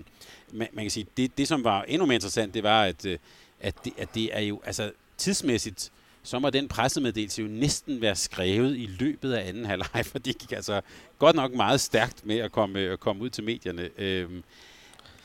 man, 0.52 0.68
man 0.72 0.84
kan 0.84 0.90
sige, 0.90 1.06
det, 1.16 1.38
det 1.38 1.48
som 1.48 1.64
var 1.64 1.82
endnu 1.82 2.06
mere 2.06 2.14
interessant, 2.14 2.54
det 2.54 2.62
var, 2.62 2.84
at 2.84 3.06
øh, 3.06 3.18
at 3.62 3.84
det, 3.84 3.92
at 3.98 4.14
det 4.14 4.36
er 4.36 4.40
jo, 4.40 4.60
altså 4.64 4.92
tidsmæssigt, 5.16 5.92
så 6.22 6.38
må 6.38 6.50
den 6.50 6.68
pressemeddelelse 6.68 7.42
jo 7.42 7.48
næsten 7.48 8.00
være 8.00 8.16
skrevet 8.16 8.76
i 8.76 8.86
løbet 8.98 9.32
af 9.32 9.48
anden 9.48 9.64
halvleg, 9.64 10.06
for 10.12 10.18
det 10.18 10.38
gik 10.38 10.52
altså 10.52 10.80
godt 11.18 11.36
nok 11.36 11.54
meget 11.54 11.80
stærkt 11.80 12.26
med 12.26 12.38
at 12.38 12.52
komme, 12.52 12.78
at 12.78 13.00
komme 13.00 13.22
ud 13.22 13.30
til 13.30 13.44
medierne. 13.44 13.90
Øhm, 13.98 14.42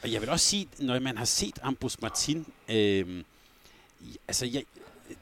og 0.03 0.11
jeg 0.11 0.21
vil 0.21 0.29
også 0.29 0.45
sige, 0.45 0.67
når 0.79 0.99
man 0.99 1.17
har 1.17 1.25
set 1.25 1.59
Ambros 1.61 2.01
Martin, 2.01 2.45
øhm, 2.69 3.23
altså 4.27 4.45
jeg, 4.45 4.63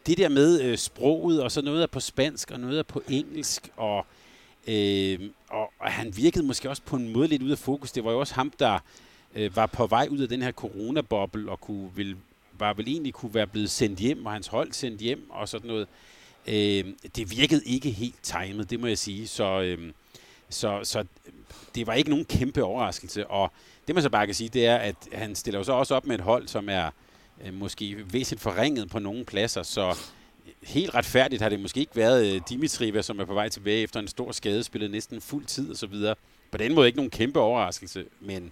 det 0.06 0.18
der 0.18 0.30
med 0.30 0.62
øh, 0.62 0.78
sproget, 0.78 1.44
og 1.44 1.52
så 1.52 1.62
noget 1.62 1.84
er 1.84 1.88
på 1.88 2.00
spansk, 2.00 2.52
og 2.52 2.60
noget 2.60 2.80
er 2.80 2.84
på 2.84 3.04
engelsk, 3.10 3.70
og, 3.76 4.06
øh, 4.68 5.20
og, 5.50 5.74
og 5.80 5.92
han 5.92 6.18
virkede 6.18 6.46
måske 6.46 6.70
også 6.70 6.82
på 6.82 6.96
en 6.96 7.14
måde 7.14 7.28
lidt 7.28 7.42
ud 7.42 7.52
af 7.52 7.58
fokus. 7.58 7.92
Det 7.92 8.04
var 8.04 8.12
jo 8.12 8.20
også 8.20 8.36
ham, 8.36 8.52
der 8.60 8.80
øh, 9.36 9.56
var 9.56 9.66
på 9.66 9.88
vej 9.88 10.08
ud 10.12 10.20
af 10.20 10.30
den 10.30 10.42
her 10.42 10.52
coronaboble, 10.52 11.52
og 11.52 11.62
kunne 11.62 11.92
vil 11.96 12.18
var 12.60 12.74
vel 12.74 12.88
egentlig 12.88 13.14
kunne 13.14 13.34
være 13.34 13.48
blevet 13.48 13.70
sendt 13.70 14.00
hjem, 14.00 14.26
og 14.26 14.32
hans 14.32 14.48
hold 14.48 14.72
sendt 14.72 15.02
hjem 15.02 15.30
og 15.30 15.50
sådan 15.50 15.68
noget. 15.68 15.88
Øh, 16.48 16.86
det 17.16 17.32
virkede 17.32 17.62
ikke 17.66 17.92
helt 17.92 18.24
timet, 18.24 18.70
det 18.70 18.80
må 18.80 18.88
jeg 18.88 18.98
sige. 18.98 19.28
Så, 19.28 19.62
øh, 19.62 19.92
så, 20.50 20.80
så 20.84 21.06
det 21.76 21.88
var 21.88 21.94
ikke 21.94 22.10
nogen 22.10 22.26
kæmpe 22.26 22.64
overraskelse. 22.64 23.28
Og 23.28 23.52
det 23.88 23.96
man 23.96 24.02
så 24.04 24.10
bare 24.10 24.26
kan 24.26 24.36
sige, 24.36 24.50
det 24.50 24.66
er, 24.66 24.76
at 24.76 24.96
han 25.14 25.36
stiller 25.36 25.60
jo 25.60 25.64
så 25.64 25.74
også 25.74 25.96
op 25.96 26.06
med 26.06 26.16
et 26.16 26.22
hold, 26.22 26.48
som 26.48 26.70
er 26.70 26.90
øh, 27.46 27.54
måske 27.54 28.14
væsentligt 28.14 28.42
forringet 28.42 28.90
på 28.90 29.00
nogle 29.00 29.26
pladser. 29.26 29.64
Så 29.64 29.98
helt 30.64 30.96
retfærdigt 30.96 31.42
har 31.42 31.50
det 31.50 31.60
måske 31.60 31.80
ikke 31.80 31.96
været 31.96 32.36
øh, 32.36 32.42
Dimitri, 32.50 33.04
som 33.04 33.20
er 33.20 33.26
på 33.26 33.34
vej 33.34 33.50
tilbage 33.50 33.82
efter 33.82 34.00
en 34.00 34.08
stor 34.08 34.32
skade, 34.32 34.64
spillet 34.64 34.92
næsten 34.92 35.22
fuld 35.22 35.46
tid 35.46 35.72
og 35.72 35.78
så 35.78 35.88
videre. 35.88 36.16
På 36.52 36.58
den 36.58 36.76
måde 36.76 36.88
ikke 36.88 36.98
nogen 36.98 37.12
kæmpe 37.12 37.40
overraskelse, 37.40 38.06
men 38.20 38.52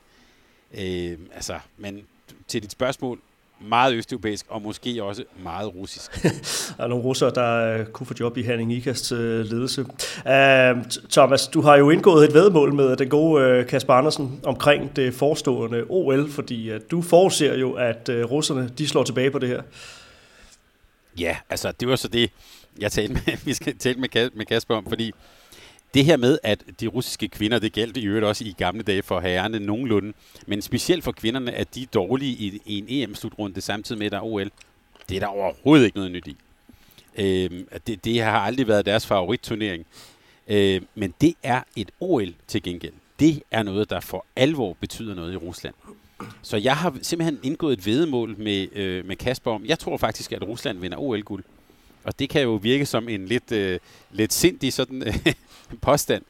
øh, 0.73 1.17
altså, 1.33 1.59
men 1.77 2.07
til 2.47 2.63
dit 2.63 2.71
spørgsmål, 2.71 3.21
meget 3.69 3.93
østeuropæisk, 3.93 4.45
og 4.49 4.61
måske 4.61 5.03
også 5.03 5.23
meget 5.43 5.75
russisk. 5.75 6.23
der 6.77 6.83
er 6.83 6.87
nogle 6.87 7.03
russere, 7.03 7.31
der 7.35 7.79
uh, 7.79 7.85
kunne 7.85 8.07
få 8.07 8.13
job 8.19 8.37
i 8.37 8.41
Herning 8.41 8.73
Ikast 8.73 9.11
uh, 9.11 9.17
ledelse. 9.19 9.81
Uh, 9.81 10.83
Thomas, 11.11 11.47
du 11.47 11.61
har 11.61 11.77
jo 11.77 11.89
indgået 11.89 12.29
et 12.29 12.33
vedmål 12.33 12.73
med 12.73 12.95
den 12.95 13.09
gode 13.09 13.59
uh, 13.59 13.65
Kasper 13.65 13.93
Andersen 13.93 14.39
omkring 14.43 14.95
det 14.95 15.13
forestående 15.13 15.83
OL, 15.89 16.31
fordi 16.31 16.73
uh, 16.73 16.81
du 16.91 17.01
forudser 17.01 17.57
jo, 17.57 17.73
at 17.73 18.09
uh, 18.09 18.15
russerne 18.15 18.69
de 18.77 18.87
slår 18.87 19.03
tilbage 19.03 19.31
på 19.31 19.39
det 19.39 19.49
her. 19.49 19.61
Ja, 21.19 21.37
altså 21.49 21.71
det 21.79 21.87
var 21.87 21.95
så 21.95 22.07
det, 22.07 22.31
jeg 22.79 22.91
talte 22.91 23.13
med, 23.13 23.37
vi 23.45 23.53
skal 23.53 23.77
tale 23.77 23.99
med, 23.99 24.29
med 24.35 24.45
Kasper 24.45 24.75
om, 24.75 24.85
fordi 24.89 25.11
det 25.93 26.05
her 26.05 26.17
med, 26.17 26.39
at 26.43 26.63
de 26.79 26.87
russiske 26.87 27.27
kvinder, 27.27 27.59
det 27.59 27.73
galt 27.73 27.97
i 27.97 28.05
øvrigt 28.05 28.25
også 28.25 28.43
i 28.45 28.55
gamle 28.57 28.83
dage 28.83 29.03
for 29.03 29.19
herrerne 29.19 29.59
nogenlunde, 29.59 30.13
men 30.47 30.61
specielt 30.61 31.03
for 31.03 31.11
kvinderne, 31.11 31.51
at 31.51 31.75
de 31.75 31.81
er 31.81 31.87
dårlige 31.93 32.31
i, 32.31 32.61
i 32.65 32.77
en 32.77 32.85
EM-slutrunde 32.89 33.61
samtidig 33.61 33.99
med, 33.99 34.05
at 34.05 34.11
der 34.11 34.17
er 34.17 34.23
OL, 34.23 34.51
det 35.09 35.15
er 35.15 35.19
der 35.19 35.27
overhovedet 35.27 35.85
ikke 35.85 35.97
noget 35.97 36.11
nyt 36.11 36.27
i. 36.27 36.37
Øh, 37.17 37.63
det, 37.87 38.05
det 38.05 38.21
har 38.21 38.39
aldrig 38.39 38.67
været 38.67 38.85
deres 38.85 39.07
favoritturnering. 39.07 39.85
Øh, 40.47 40.81
men 40.95 41.13
det 41.21 41.33
er 41.43 41.61
et 41.75 41.91
OL 41.99 42.33
til 42.47 42.63
gengæld. 42.63 42.93
Det 43.19 43.43
er 43.51 43.63
noget, 43.63 43.89
der 43.89 43.99
for 43.99 44.25
alvor 44.35 44.77
betyder 44.79 45.15
noget 45.15 45.33
i 45.33 45.35
Rusland. 45.35 45.73
Så 46.41 46.57
jeg 46.57 46.77
har 46.77 46.97
simpelthen 47.01 47.39
indgået 47.43 47.77
et 47.77 47.85
vedemål 47.85 48.35
med, 48.37 48.67
øh, 48.75 49.05
med 49.05 49.15
Kasper 49.15 49.51
om, 49.51 49.65
jeg 49.65 49.79
tror 49.79 49.97
faktisk, 49.97 50.31
at 50.31 50.43
Rusland 50.47 50.79
vinder 50.79 50.97
OL-guld. 50.97 51.43
Og 52.03 52.19
det 52.19 52.29
kan 52.29 52.41
jo 52.41 52.53
virke 52.53 52.85
som 52.85 53.09
en 53.09 53.25
lidt, 53.25 53.51
øh, 53.51 53.79
lidt 54.11 54.33
sindig 54.33 54.73
sådan, 54.73 55.07
øh, 55.07 55.33
påstand. 55.81 56.23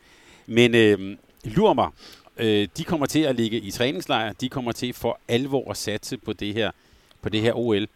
Men 0.46 0.76
øh, 0.76 1.18
lur 1.44 1.74
mig, 1.74 1.90
øh, 2.38 2.68
de 2.78 2.84
kommer 2.84 3.06
til 3.06 3.20
at 3.20 3.36
ligge 3.36 3.58
i 3.58 3.72
træningslejr, 3.72 4.34
de 4.34 4.50
kommer 4.50 4.72
til 4.72 4.94
for 4.94 5.20
alvor 5.28 5.72
at 5.72 5.78
satse 5.78 6.18
på 6.18 6.34
det 6.34 6.54
her, 6.54 6.72
på 7.22 7.30
det 7.30 7.42
her 7.42 7.54
OL. 7.54 7.88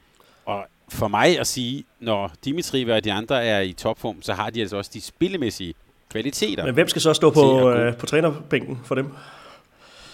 Og 0.45 0.65
for 0.89 1.07
mig 1.07 1.39
at 1.39 1.47
sige, 1.47 1.83
når 1.99 2.31
Dimitri 2.45 2.89
og 2.89 3.03
de 3.03 3.11
andre 3.11 3.45
er 3.45 3.61
i 3.61 3.73
topform, 3.73 4.21
så 4.21 4.33
har 4.33 4.49
de 4.49 4.61
altså 4.61 4.77
også 4.77 4.91
de 4.93 5.01
spillemæssige 5.01 5.73
kvaliteter. 6.11 6.65
Men 6.65 6.73
hvem 6.73 6.87
skal 6.87 7.01
så 7.01 7.13
stå 7.13 7.29
på, 7.29 7.69
øh, 7.71 7.97
på 7.97 8.05
trænerbænken 8.05 8.79
for 8.85 8.95
dem? 8.95 9.07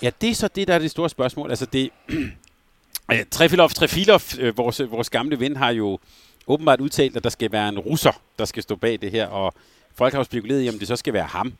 Ja, 0.01 0.11
det 0.21 0.29
er 0.29 0.35
så 0.35 0.47
det, 0.47 0.67
der 0.67 0.73
er 0.73 0.79
det 0.79 0.91
store 0.91 1.09
spørgsmål. 1.09 1.49
Altså 1.49 1.65
det, 1.65 1.89
Trefilov, 3.31 3.69
Trefilov, 3.69 4.21
øh, 4.39 4.57
vores, 4.57 4.81
vores 4.89 5.09
gamle 5.09 5.39
ven, 5.39 5.55
har 5.55 5.69
jo 5.69 5.99
åbenbart 6.47 6.81
udtalt, 6.81 7.17
at 7.17 7.23
der 7.23 7.29
skal 7.29 7.51
være 7.51 7.69
en 7.69 7.79
russer, 7.79 8.21
der 8.39 8.45
skal 8.45 8.63
stå 8.63 8.75
bag 8.75 9.01
det 9.01 9.11
her, 9.11 9.27
og 9.27 9.53
folk 9.95 10.13
har 10.13 10.19
jo 10.19 10.23
spekuleret 10.23 10.65
i, 10.65 10.69
om 10.69 10.79
det 10.79 10.87
så 10.87 10.95
skal 10.95 11.13
være 11.13 11.23
ham. 11.23 11.53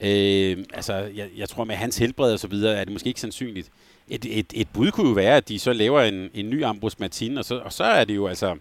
Øh, 0.00 0.58
altså, 0.74 0.94
jeg, 0.94 1.28
jeg 1.36 1.48
tror 1.48 1.64
med 1.64 1.76
hans 1.76 1.98
helbred 1.98 2.32
og 2.32 2.38
så 2.38 2.48
videre, 2.48 2.76
er 2.76 2.84
det 2.84 2.92
måske 2.92 3.08
ikke 3.08 3.20
sandsynligt. 3.20 3.70
Et, 4.08 4.38
et, 4.38 4.46
et 4.54 4.68
bud 4.72 4.90
kunne 4.90 5.08
jo 5.08 5.14
være, 5.14 5.36
at 5.36 5.48
de 5.48 5.58
så 5.58 5.72
laver 5.72 6.02
en, 6.02 6.30
en 6.34 6.50
ny 6.50 6.64
Ambrose 6.64 6.96
Martin, 7.00 7.38
og 7.38 7.44
så, 7.44 7.58
og 7.58 7.72
så 7.72 7.84
er 7.84 8.04
det 8.04 8.16
jo 8.16 8.26
altså 8.26 8.56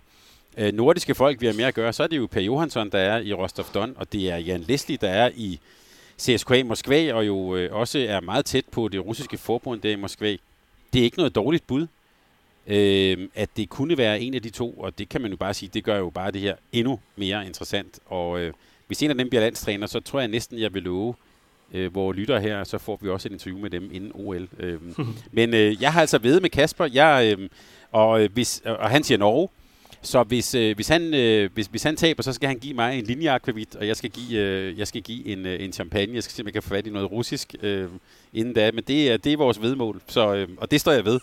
øh, 0.57 0.73
nordiske 0.73 1.15
folk, 1.15 1.41
vi 1.41 1.45
har 1.45 1.53
mere 1.53 1.67
at 1.67 1.73
gøre. 1.73 1.93
Så 1.93 2.03
er 2.03 2.07
det 2.07 2.17
jo 2.17 2.27
Per 2.31 2.41
Johansson, 2.41 2.89
der 2.89 2.99
er 2.99 3.19
i 3.19 3.33
Rostov 3.33 3.65
Don, 3.73 3.93
og 3.97 4.13
det 4.13 4.31
er 4.31 4.37
Jan 4.37 4.61
Leslie, 4.67 4.97
der 4.97 5.09
er 5.09 5.31
i 5.35 5.59
CSKA 6.19 6.63
Moskva, 6.63 7.13
og 7.13 7.27
jo 7.27 7.55
øh, 7.55 7.73
også 7.73 7.99
er 7.99 8.21
meget 8.21 8.45
tæt 8.45 8.65
på 8.71 8.87
det 8.87 9.05
russiske 9.05 9.37
forbund 9.37 9.81
der 9.81 9.91
i 9.91 9.95
Moskva. 9.95 10.37
Det 10.93 10.99
er 10.99 11.03
ikke 11.03 11.17
noget 11.17 11.35
dårligt 11.35 11.67
bud, 11.67 11.87
øh, 12.67 13.29
at 13.36 13.50
det 13.57 13.69
kunne 13.69 13.97
være 13.97 14.19
en 14.19 14.33
af 14.33 14.41
de 14.41 14.50
to, 14.50 14.71
og 14.71 14.97
det 14.97 15.09
kan 15.09 15.21
man 15.21 15.31
jo 15.31 15.38
bare 15.38 15.53
sige, 15.53 15.69
det 15.74 15.83
gør 15.83 15.97
jo 15.97 16.09
bare 16.09 16.31
det 16.31 16.41
her 16.41 16.55
endnu 16.71 17.00
mere 17.15 17.45
interessant. 17.45 18.00
Og 18.05 18.39
øh, 18.39 18.53
hvis 18.88 19.03
en 19.03 19.09
af 19.09 19.17
dem 19.17 19.29
bliver 19.29 19.41
landstræner, 19.41 19.88
så 19.88 20.00
tror 20.00 20.19
jeg 20.19 20.27
næsten, 20.27 20.59
jeg 20.59 20.74
vil 20.74 20.83
love, 20.83 21.13
øh, 21.74 21.91
hvor 21.91 22.13
lytter 22.13 22.39
her, 22.39 22.63
så 22.63 22.77
får 22.77 23.00
vi 23.01 23.09
også 23.09 23.27
et 23.27 23.31
interview 23.31 23.59
med 23.59 23.69
dem 23.69 23.89
inden 23.93 24.12
OL. 24.13 24.47
Øh, 24.59 24.79
men 25.31 25.53
øh, 25.53 25.81
jeg 25.81 25.93
har 25.93 26.01
altså 26.01 26.17
ved 26.17 26.41
med 26.41 26.50
Kasper, 26.50 26.88
jeg, 26.93 27.36
øh, 27.39 27.50
og, 27.91 28.27
hvis, 28.33 28.62
og 28.65 28.89
han 28.89 29.03
siger 29.03 29.17
Norge, 29.17 29.50
så 30.07 30.23
hvis, 30.23 30.55
øh, 30.55 30.75
hvis, 30.75 30.87
han, 30.87 31.13
øh, 31.13 31.49
hvis, 31.53 31.67
hvis 31.67 31.83
han 31.83 31.95
taber, 31.95 32.23
så 32.23 32.33
skal 32.33 32.47
han 32.47 32.59
give 32.59 32.73
mig 32.73 32.99
en 32.99 33.05
linjeakvavit, 33.05 33.75
og 33.75 33.87
jeg 33.87 33.97
skal 33.97 34.09
give, 34.09 34.39
øh, 34.39 34.79
jeg 34.79 34.87
skal 34.87 35.01
give 35.01 35.27
en, 35.27 35.45
øh, 35.45 35.63
en 35.63 35.73
champagne. 35.73 36.15
Jeg 36.15 36.23
skal 36.23 36.33
se, 36.33 36.41
om 36.41 36.45
jeg 36.45 36.53
kan 36.53 36.63
få 36.63 36.69
fat 36.69 36.87
i 36.87 36.89
noget 36.89 37.11
russisk 37.11 37.55
øh, 37.63 37.87
inden 38.33 38.53
da. 38.53 38.71
Men 38.71 38.83
det 38.87 39.11
er, 39.11 39.17
det 39.17 39.33
er 39.33 39.37
vores 39.37 39.61
vedmål, 39.61 40.01
så, 40.07 40.35
øh, 40.35 40.47
og 40.57 40.71
det 40.71 40.81
står 40.81 40.91
jeg 40.91 41.05
ved. 41.05 41.19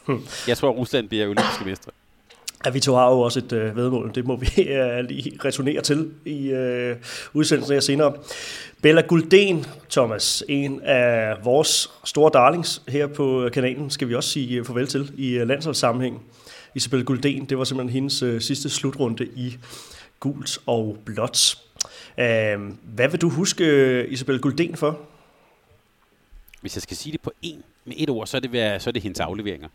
Jeg 0.49 0.59
tror, 0.59 0.71
at 0.71 0.77
Rusland 0.77 1.09
bliver 1.09 1.25
olympiske 1.25 1.65
mestre. 1.65 1.93
Ja, 2.65 2.71
vi 2.71 2.81
to 2.81 2.95
har 2.95 3.11
jo 3.11 3.21
også 3.21 3.39
et 3.39 3.53
øh, 3.53 3.77
vedmål. 3.77 4.13
Det 4.15 4.27
må 4.27 4.37
vi 4.37 4.49
øh, 4.73 5.05
lige 5.09 5.39
returnere 5.45 5.83
til 5.83 6.11
i 6.25 6.51
øh, 6.51 6.97
udsendelsen 7.33 7.75
her 7.75 7.81
senere. 7.81 8.13
Bella 8.83 9.01
Gulden, 9.01 9.67
Thomas, 9.91 10.45
en 10.49 10.81
af 10.83 11.37
vores 11.45 11.91
store 12.05 12.31
darlings 12.35 12.83
her 12.89 13.07
på 13.07 13.49
kanalen, 13.53 13.91
skal 13.91 14.09
vi 14.09 14.15
også 14.15 14.31
sige 14.31 14.59
øh, 14.59 14.65
farvel 14.65 14.87
til 14.87 15.13
i 15.17 15.31
øh, 15.31 15.49
landsholdssammenhæng. 15.49 16.23
Isabel 16.75 17.05
Gulden, 17.05 17.45
det 17.45 17.59
var 17.59 17.65
simpelthen 17.65 17.93
hendes 17.93 18.23
øh, 18.23 18.41
sidste 18.41 18.71
slutrunde 18.71 19.27
i 19.37 19.57
gult 20.21 20.59
og 20.67 20.99
blåt. 21.05 21.59
Øh, 22.19 22.61
hvad 22.83 23.09
vil 23.09 23.21
du 23.21 23.29
huske 23.29 23.65
øh, 23.65 24.13
Isabel 24.13 24.41
Gulden 24.41 24.77
for? 24.77 25.01
Hvis 26.61 26.77
jeg 26.77 26.83
skal 26.83 26.97
sige 26.97 27.13
det 27.13 27.21
på 27.21 27.33
en, 27.43 27.63
med 27.85 27.95
et 27.99 28.11
ord, 28.11 28.27
så 28.27 28.37
er 28.37 28.41
det, 28.41 28.83
så 28.83 28.91
er 28.91 28.93
det 28.93 29.03
hendes 29.03 29.21
afleveringer. 29.21 29.69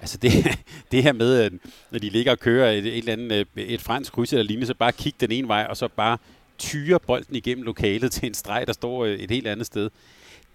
Altså 0.00 0.18
det, 0.18 0.32
det 0.92 1.02
her 1.02 1.12
med, 1.12 1.40
at 1.40 1.52
når 1.90 1.98
de 1.98 2.08
ligger 2.08 2.32
og 2.32 2.38
kører 2.38 2.70
et, 2.70 2.86
et 2.86 2.98
eller 2.98 3.12
andet, 3.12 3.46
øh, 3.56 3.64
et 3.64 3.80
fransk 3.80 4.12
kryds 4.12 4.32
eller 4.32 4.44
lignende, 4.44 4.66
så 4.66 4.74
bare 4.74 4.92
kigge 4.92 5.16
den 5.20 5.32
ene 5.32 5.48
vej, 5.48 5.66
og 5.70 5.76
så 5.76 5.88
bare 5.88 6.18
tyre 6.58 7.00
bolden 7.00 7.36
igennem 7.36 7.64
lokalet 7.64 8.12
til 8.16 8.26
en 8.26 8.34
streg, 8.34 8.66
der 8.66 8.72
står 8.72 9.04
øh, 9.04 9.12
et 9.12 9.30
helt 9.30 9.46
andet 9.46 9.66
sted. 9.66 9.90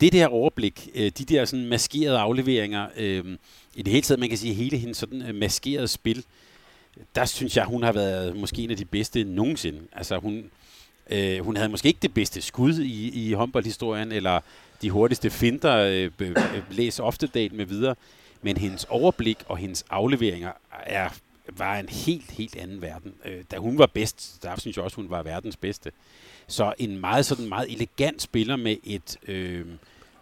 Det 0.02 0.14
der 0.14 0.28
overblik, 0.28 0.90
de 0.96 1.10
der 1.10 1.46
sådan 1.46 1.66
maskerede 1.66 2.18
afleveringer, 2.18 2.88
øhm, 2.98 3.38
i 3.76 3.82
det 3.82 3.94
hele 3.94 4.02
taget, 4.02 4.20
man 4.20 4.30
kan 4.30 4.38
sige, 4.38 4.54
hele 4.54 4.78
hendes 4.78 4.98
sådan 4.98 5.22
øh, 5.22 5.36
maskerede 5.36 5.88
spil, 5.88 6.26
der 7.16 7.26
synes 7.26 7.58
jeg, 7.58 7.66
hun 7.66 7.84
har 7.84 7.92
været 7.92 8.36
måske 8.36 8.62
en 8.62 8.72
af 8.72 8.78
de 8.78 8.86
bedste 8.86 9.24
nogensinde. 9.24 9.80
Altså 9.92 10.18
hun, 10.18 10.52
øh, 11.10 11.40
hun 11.40 11.56
havde 11.56 11.70
måske 11.70 11.88
ikke 11.88 12.00
det 12.02 12.14
bedste 12.14 12.42
skud 12.42 12.80
i, 12.80 13.28
i 13.30 13.34
håndboldhistorien, 13.34 14.12
eller 14.12 14.40
de 14.82 14.90
hurtigste 14.90 15.30
finder, 15.30 15.78
øh, 16.20 16.36
læs 16.72 17.00
ofte 17.00 17.28
date 17.28 17.56
med 17.56 17.66
videre, 17.66 17.96
men 18.42 18.58
hendes 18.58 18.84
overblik 18.90 19.38
og 19.48 19.58
hendes 19.58 19.86
afleveringer 19.90 20.52
er, 20.86 21.10
var 21.58 21.78
en 21.78 21.90
helt, 21.90 22.32
helt 22.32 22.56
anden 22.56 22.82
verden. 22.82 23.14
Øh, 23.26 23.44
da 23.52 23.58
hun 23.58 23.78
var 23.78 23.86
bedst, 23.86 24.40
der 24.44 24.60
synes 24.60 24.78
jeg 24.78 24.84
også, 24.84 24.96
hun 24.96 25.10
var 25.10 25.24
verdens 25.24 25.58
bedste. 25.58 25.92
Så 26.48 26.74
en 26.78 27.00
meget 27.00 27.26
sådan 27.26 27.50
meget 27.50 27.72
elegant 27.72 28.22
spiller 28.22 28.56
med 28.56 28.76
et 28.84 29.18
øh, 29.28 29.66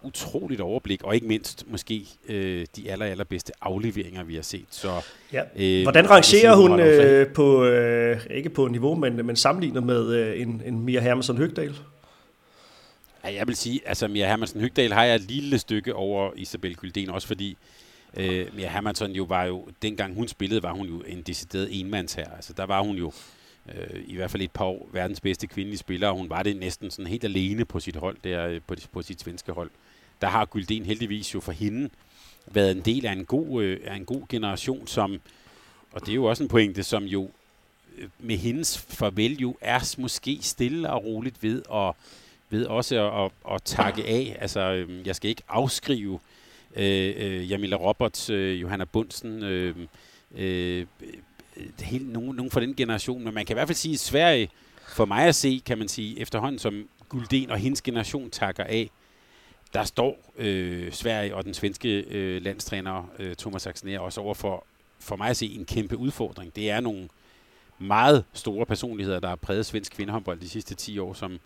utroligt 0.04 0.62
overblik, 0.62 1.04
og 1.04 1.16
ikke 1.16 1.28
mindst 1.28 1.66
måske 1.68 2.08
øh, 2.30 2.66
de 2.76 2.92
aller, 2.92 3.06
allerbedste 3.06 3.52
afleveringer, 3.62 4.24
vi 4.24 4.36
har 4.36 4.42
set. 4.42 4.66
Så, 4.70 5.02
ja. 5.34 5.42
øh, 5.56 5.84
Hvordan 5.84 6.10
rangerer 6.10 6.56
hun 6.56 6.80
øh, 6.80 7.28
på, 7.28 7.66
øh, 7.66 8.22
ikke 8.32 8.50
på 8.50 8.68
niveau, 8.68 8.96
men, 8.96 9.26
men 9.26 9.36
sammenlignet 9.36 9.84
med 9.84 10.14
øh, 10.14 10.42
en, 10.42 10.62
en 10.66 10.80
Mia 10.80 11.00
Hermansson 11.00 11.38
Høgdal? 11.38 11.76
Ja, 13.24 13.34
jeg 13.34 13.48
vil 13.48 13.56
sige, 13.56 13.82
altså 13.86 14.08
Mia 14.08 14.28
Hermansen 14.28 14.62
Høgdal 14.62 14.94
har 14.94 15.04
jeg 15.04 15.16
et 15.16 15.22
lille 15.22 15.60
stykke 15.60 15.96
over 15.96 16.32
Isabel 16.36 16.76
Gylden, 16.76 17.10
også 17.10 17.28
fordi 17.28 17.58
Øh, 18.18 18.48
ja, 18.60 18.70
Hermansson 18.72 19.12
jo 19.12 19.24
var 19.24 19.44
jo, 19.44 19.68
dengang 19.82 20.16
hun 20.16 20.28
spillede, 20.28 20.64
var 20.64 20.74
hun 20.74 20.88
jo 20.88 21.04
en 21.08 21.22
decideret 21.22 21.80
enmands 21.80 22.14
her. 22.14 22.30
Altså 22.36 22.54
der 22.54 22.64
var 22.64 22.82
hun 22.82 22.96
jo 22.96 23.12
øh, 23.70 24.04
i 24.06 24.16
hvert 24.16 24.32
fald 24.32 24.44
et 24.44 24.52
par 24.52 24.66
år 24.66 24.90
verdens 24.94 25.22
bedste 25.22 25.48
kvindelige 25.48 25.78
spiller, 25.78 26.08
og 26.08 26.18
hun 26.18 26.30
var 26.30 26.44
det 26.44 26.58
næsten 26.58 26.92
sådan 26.92 27.08
helt 27.08 27.24
alene 27.24 27.66
på 27.66 27.80
sit 27.80 27.96
hold, 27.96 28.18
der 28.24 28.48
øh, 28.48 28.62
på, 28.68 28.76
på 28.92 29.02
sit 29.02 29.22
svenske 29.22 29.52
hold. 29.52 29.70
Der 30.24 30.30
har 30.30 30.46
Gylden 30.46 30.86
heldigvis 30.86 31.34
jo 31.34 31.39
for 31.39 31.51
hende 31.51 31.89
været 32.48 32.72
en 32.72 32.82
del 32.82 33.06
af 33.06 33.12
en 33.12 33.25
god, 33.25 33.63
øh, 33.63 33.80
af 33.86 33.96
en 33.96 34.06
god 34.06 34.22
generation, 34.30 34.88
som, 34.88 35.22
og 35.92 36.01
det 36.01 36.10
er 36.10 36.15
jo 36.15 36.25
også 36.25 36.44
en 36.44 36.50
pointe, 36.50 36.84
som 36.84 37.03
jo 37.03 37.30
øh, 37.98 38.08
med 38.20 38.38
hendes 38.38 38.77
farvel 38.77 39.39
jo 39.39 39.58
er 39.62 39.96
måske 39.98 40.39
stille 40.42 40.89
og 40.89 41.06
roligt 41.06 41.44
ved 41.44 41.62
at 41.74 41.94
ved 42.50 42.65
også 42.65 43.08
at, 43.08 43.25
at, 43.25 43.56
at 43.56 43.63
takke 43.63 44.06
af. 44.06 44.38
Altså, 44.42 44.60
øh, 44.60 45.08
jeg 45.08 45.15
skal 45.15 45.30
ikke 45.30 45.44
afskrive 45.50 46.20
øh, 46.75 47.13
øh, 47.18 47.51
Jamila 47.51 47.75
Roberts, 47.75 48.30
øh, 48.30 48.62
Johanna 48.62 48.86
Bunsen, 48.86 49.44
øh, 49.44 49.75
øh, 50.36 50.86
hele, 51.80 52.13
nogen, 52.13 52.36
nogen 52.36 52.51
fra 52.51 52.62
den 52.62 52.75
generation. 52.75 53.24
Men 53.24 53.34
man 53.34 53.46
kan 53.46 53.53
i 53.53 53.58
hvert 53.58 53.68
fald 53.68 53.75
sige, 53.75 53.94
at 53.94 54.00
Sverige, 54.00 54.50
for 54.88 55.06
mig 55.06 55.25
at 55.25 55.36
se, 55.36 55.62
kan 55.65 55.77
man 55.77 55.88
sige, 55.88 56.20
efterhånden 56.20 56.60
som 56.60 56.89
Gulden 57.10 57.50
og 57.51 57.58
hendes 57.58 57.82
generation 57.82 58.30
takker 58.30 58.63
af, 58.63 58.89
der 59.74 59.84
står 59.84 60.34
øh, 60.38 60.92
Sverige 60.92 61.36
og 61.36 61.44
den 61.44 61.53
svenske 61.53 62.01
øh, 62.01 62.42
landstræner 62.42 63.12
øh, 63.20 63.36
Thomas 63.36 63.68
Axner 63.68 64.00
også 64.00 64.22
over 64.22 64.34
for, 64.34 64.65
for 65.00 65.15
mig 65.15 65.30
at 65.30 65.38
se, 65.38 65.46
en 65.46 65.65
kæmpe 65.65 65.98
udfordring. 65.98 66.56
Det 66.56 66.70
er 66.70 66.80
nogle 66.80 67.10
meget 67.80 68.24
store 68.34 68.65
personligheder, 68.65 69.20
der 69.20 69.27
har 69.27 69.36
præget 69.36 69.65
svensk 69.65 69.92
kvindehåndbold 69.92 70.39
de 70.39 70.50
sidste 70.50 70.75
10 70.75 71.00
år, 71.00 71.13
som 71.13 71.34
i 71.34 71.39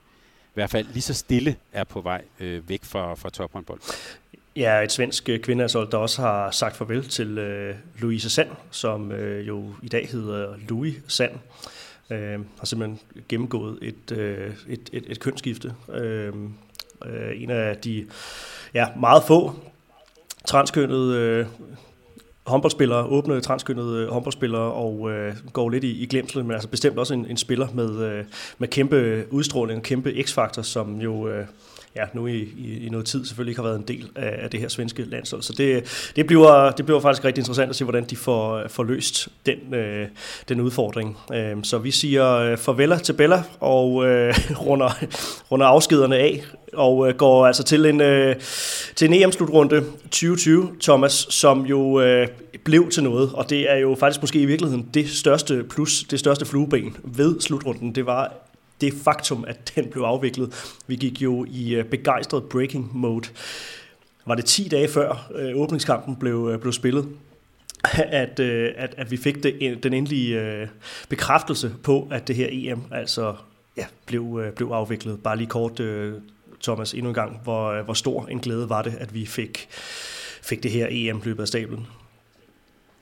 hvert 0.54 0.70
fald 0.70 0.88
lige 0.94 1.02
så 1.02 1.14
stille 1.14 1.56
er 1.72 1.84
på 1.84 2.02
vej 2.02 2.24
øh, 2.40 2.70
væk 2.70 2.84
fra, 2.84 3.16
fra 3.16 3.30
tophåndbold. 3.30 3.80
Ja, 4.56 4.82
et 4.82 4.92
svensk 4.92 5.30
øh, 5.30 5.40
der 5.40 5.98
også 5.98 6.22
har 6.22 6.52
sagt 6.52 6.76
farvel 6.76 7.10
til 7.10 7.38
øh, 7.38 7.76
Louise 8.00 8.30
Sand, 8.30 8.50
som 8.72 9.12
øh, 9.12 9.48
jo 9.48 9.74
i 9.84 9.88
dag 9.88 10.08
hedder 10.12 10.56
Louis 10.70 10.96
Sand. 11.08 11.32
Øh, 12.10 12.40
har 12.58 12.66
simpelthen 12.66 13.00
gennemgået 13.30 13.80
et, 13.82 14.12
øh, 14.12 14.54
et, 14.68 14.90
et, 14.94 15.04
et 15.08 15.20
kønsskifte. 15.20 15.74
Øh, 15.94 16.34
øh, 17.06 17.42
en 17.42 17.50
af 17.50 17.78
de 17.78 18.06
ja, 18.74 18.88
meget 19.00 19.24
få 19.24 19.54
transkønnede 20.46 21.18
øh, 21.18 21.46
håndboldspillere, 22.48 23.06
åbne 23.06 23.42
transkønnede 23.42 24.04
øh, 24.04 24.10
håndboldspillere, 24.10 24.72
og 24.72 25.12
øh, 25.12 25.36
går 25.54 25.70
lidt 25.70 25.84
i, 25.84 25.92
i 25.92 26.06
glemsel, 26.06 26.44
men 26.46 26.52
altså 26.52 26.70
bestemt 26.70 26.98
også 26.98 27.14
en, 27.14 27.26
en 27.26 27.38
spiller 27.38 27.68
med, 27.74 28.00
øh, 28.00 28.26
med 28.58 28.68
kæmpe 28.68 29.26
udstråling 29.32 29.78
og 29.78 29.84
kæmpe 29.84 30.24
x-faktor, 30.24 30.62
som 30.62 31.02
jo 31.02 31.28
øh, 31.28 31.46
ja, 31.96 32.06
nu 32.14 32.28
i, 32.28 32.50
i, 32.58 32.86
i 32.86 32.90
noget 32.90 33.06
tid 33.06 33.26
selvfølgelig 33.26 33.52
ikke 33.52 33.62
har 33.62 33.68
været 33.68 33.80
en 33.80 33.88
del 33.88 34.10
af, 34.16 34.44
af 34.44 34.50
det 34.50 34.60
her 34.60 34.68
svenske 34.68 35.04
landshold. 35.04 35.42
Så 35.42 35.54
det, 35.58 35.84
det, 36.16 36.28
bliver, 36.28 36.72
det 36.72 36.86
bliver 36.86 37.00
faktisk 37.00 37.26
rigtig 37.26 37.42
interessant 37.42 37.70
at 37.70 37.76
se, 37.76 37.84
hvordan 37.84 38.04
de 38.04 38.16
får, 38.16 38.64
får 38.68 38.84
løst 38.84 39.30
den, 39.46 39.74
øh, 39.74 40.08
den 40.50 40.62
udfordring. 40.62 41.18
Øh, 41.34 41.56
så 41.64 41.78
vi 41.78 41.92
siger 41.92 42.36
øh, 42.36 42.58
farvel 42.58 43.00
til 43.00 43.14
Bella 43.14 43.44
og 43.60 44.06
øh, 44.06 44.36
runder, 44.68 45.06
runder 45.52 45.66
afskederne 45.66 46.18
af 46.18 46.44
og 46.74 47.10
øh, 47.10 47.16
går 47.16 47.48
altså 47.48 47.64
til 47.64 47.86
en, 47.86 48.02
øh, 48.02 48.36
til 48.96 49.08
en 49.08 49.14
EM-slutrunde 49.14 49.84
2020, 50.02 50.70
Thomas, 50.82 51.28
som 51.30 51.66
jo 51.66 52.02
øh, 52.02 52.28
blev 52.64 52.90
til 52.90 53.04
noget, 53.04 53.32
og 53.34 53.50
det 53.50 53.72
er 53.72 53.76
jo 53.76 53.96
faktisk 54.00 54.22
måske 54.22 54.40
i 54.40 54.46
virkeligheden 54.46 54.90
det 54.94 55.10
største 55.10 55.64
plus, 55.64 56.04
det 56.04 56.20
største 56.20 56.46
flueben 56.46 56.98
ved 57.04 57.40
slutrunden, 57.42 57.96
det 57.96 58.06
var 58.06 58.47
det 58.82 58.94
faktum, 59.04 59.46
at 59.48 59.72
den 59.76 59.90
blev 59.90 60.04
afviklet. 60.04 60.76
Vi 60.88 60.96
gik 60.96 61.22
jo 61.22 61.46
i 61.50 61.76
øh, 61.76 61.86
begejstret 61.86 62.44
breaking 62.44 62.98
mode. 62.98 63.28
Var 64.26 64.36
det 64.36 64.46
10 64.46 64.68
dage 64.68 64.88
før 64.88 65.32
øh, 65.36 65.56
åbningskampen 65.56 66.16
blev, 66.16 66.50
øh, 66.54 66.60
blev 66.60 66.74
spillet, 66.74 67.08
at, 67.94 68.40
øh, 68.40 68.74
at, 68.76 68.94
at 68.98 69.12
vi 69.12 69.18
fik 69.18 69.44
det, 69.44 69.84
den 69.84 69.94
endelige 69.94 70.42
øh, 70.42 70.68
bekræftelse 71.10 71.76
på, 71.84 72.08
at 72.12 72.28
det 72.28 72.36
her 72.36 72.48
EM 72.52 72.82
altså 72.92 73.36
ja, 73.78 73.86
blev, 74.06 74.42
øh, 74.44 74.54
blev 74.54 74.68
afviklet. 74.68 75.24
Bare 75.24 75.38
lige 75.38 75.48
kort, 75.48 75.80
øh, 75.80 76.14
Thomas, 76.64 76.94
endnu 76.94 77.10
en 77.10 77.14
gang, 77.14 77.40
hvor, 77.44 77.72
øh, 77.72 77.86
hvor 77.86 77.94
stor 77.94 78.26
en 78.26 78.40
glæde 78.40 78.70
var 78.70 78.82
det, 78.82 78.96
at 79.00 79.14
vi 79.14 79.26
fik, 79.26 79.68
fik 80.42 80.64
det 80.64 80.72
her 80.72 80.88
EM 80.90 81.22
løbet 81.26 81.42
af 81.42 81.48
stablen. 81.48 81.88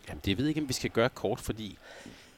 Jamen, 0.09 0.21
det 0.25 0.37
ved 0.37 0.45
jeg 0.45 0.49
ikke, 0.49 0.61
om 0.61 0.67
vi 0.67 0.73
skal 0.73 0.89
gøre 0.89 1.09
kort, 1.09 1.39
fordi 1.39 1.77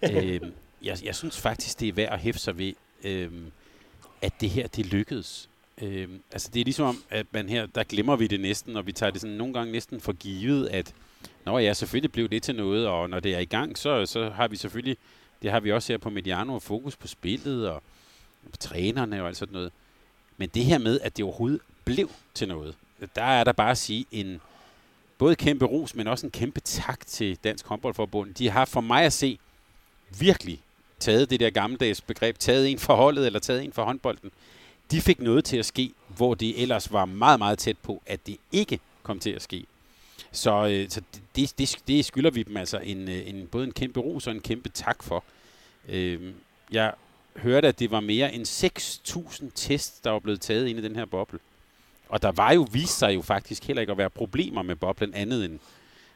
øh, 0.12 0.41
jeg, 0.84 0.98
jeg 1.03 1.15
synes 1.15 1.41
faktisk, 1.41 1.79
det 1.79 1.88
er 1.88 1.94
værd 1.94 2.13
at 2.13 2.20
hæfte 2.20 2.41
sig 2.41 2.58
ved, 2.58 2.74
øh, 3.04 3.32
at 4.22 4.34
det 4.42 4.50
her, 4.50 4.68
det 4.68 4.86
lykkedes. 4.86 5.50
Øh, 5.82 6.10
altså 6.32 6.50
det 6.54 6.60
er 6.60 6.63
ligesom 6.63 6.86
om, 6.86 7.04
at 7.10 7.25
man 7.32 7.50
her, 7.50 7.66
der 7.66 7.84
glemmer 7.84 8.16
vi 8.16 8.27
det 8.27 8.39
næsten, 8.39 8.75
og 8.75 8.88
vi 8.88 8.92
tager 8.92 9.12
det 9.12 9.22
sådan 9.22 9.38
nogle 9.38 9.54
gange 9.54 9.72
næsten 9.72 10.01
for 10.01 10.13
givet, 10.13 10.68
at 10.68 10.94
når 11.46 11.60
ja, 11.60 11.74
selvfølgelig 11.74 12.12
blev 12.12 12.30
det 12.30 12.44
til 12.44 12.56
noget, 12.56 12.88
og 12.88 13.10
når 13.10 13.20
det 13.20 13.36
er 13.36 13.39
i 13.39 13.46
gang, 13.46 13.77
så, 13.77 14.06
så 14.06 14.30
har 14.30 14.48
vi 14.48 14.56
selvfølgelig, 14.56 14.98
det 15.42 15.51
har 15.51 15.60
vi 15.60 15.72
også 15.72 15.94
her 15.94 15.98
på 15.98 16.10
Mediano, 16.10 16.60
fokus 16.60 16.96
på 16.96 17.08
spillet, 17.08 17.70
og 17.70 17.84
på 18.51 18.58
trænerne 18.58 19.22
og 19.22 19.27
alt 19.27 19.38
sådan 19.38 19.54
noget. 19.54 19.72
Men 20.38 20.50
det 20.50 20.66
her 20.66 20.77
med, 20.77 21.00
at 21.00 21.18
det 21.18 21.25
overhovedet 21.25 21.62
blev 21.86 22.10
til 22.34 22.48
noget, 22.48 22.75
der 23.16 23.24
er 23.24 23.44
der 23.44 23.51
bare 23.51 23.72
at 23.72 23.77
sige 23.77 24.06
en 24.12 24.42
både 25.18 25.36
kæmpe 25.36 25.66
ros, 25.66 25.96
men 25.96 26.08
også 26.08 26.25
en 26.27 26.32
kæmpe 26.32 26.60
tak 26.60 27.08
til 27.08 27.38
Dansk 27.44 27.68
Håndboldforbund. 27.68 28.34
De 28.34 28.50
har 28.50 28.66
for 28.66 28.82
mig 28.82 29.04
at 29.04 29.13
se 29.13 29.39
virkelig 30.20 30.62
taget 31.00 31.30
det 31.30 31.39
der 31.39 31.50
gammeldags 31.50 32.01
begreb, 32.01 32.38
taget 32.39 32.72
en 32.72 32.80
for 32.80 32.96
holdet 32.96 33.25
eller 33.25 33.39
taget 33.39 33.63
en 33.63 33.74
for 33.74 33.84
håndbolden. 33.84 34.32
De 34.92 35.01
fik 35.01 35.20
noget 35.20 35.46
til 35.46 35.58
at 35.58 35.66
ske, 35.66 35.92
hvor 36.08 36.34
det 36.34 36.62
ellers 36.62 36.92
var 36.94 37.06
meget, 37.06 37.39
meget 37.39 37.60
tæt 37.60 37.77
på, 37.77 38.01
at 38.06 38.27
det 38.27 38.38
ikke 38.51 38.80
kom 39.04 39.20
til 39.20 39.30
at 39.30 39.42
ske. 39.42 39.66
Så, 40.32 40.68
øh, 40.68 40.89
så 40.89 41.01
det, 41.36 41.54
det, 41.58 41.77
det 41.88 42.06
skylder 42.06 42.32
vi 42.32 42.44
dem 42.44 42.58
altså 42.58 42.77
en, 42.77 43.10
øh, 43.10 43.30
en, 43.30 43.48
både 43.48 43.66
en 43.66 43.72
kæmpe 43.72 44.00
ros 44.00 44.27
og 44.27 44.34
en 44.34 44.42
kæmpe 44.42 44.70
tak 44.70 45.04
for. 45.04 45.24
Øh, 45.89 46.34
jeg 46.72 46.94
hørte, 47.38 47.68
at 47.68 47.80
det 47.80 47.92
var 47.92 48.00
mere 48.00 48.34
end 48.34 48.46
6.000 48.46 49.51
tests, 49.56 50.00
der 50.00 50.12
var 50.12 50.20
blevet 50.20 50.42
taget 50.42 50.68
ind 50.68 50.80
i 50.80 50.82
den 50.82 50.96
her 50.96 51.06
boble. 51.06 51.39
Og 52.10 52.22
der 52.22 52.32
var 52.32 52.51
jo, 52.51 52.68
vist 52.72 52.98
sig 52.98 53.16
jo 53.16 53.22
faktisk 53.22 53.63
heller 53.63 53.82
ikke 53.82 53.92
at 53.92 53.98
være 53.98 54.10
problemer 54.10 54.62
med 54.62 54.75
boblen 54.75 55.13
andet 55.13 55.46
end 55.46 55.60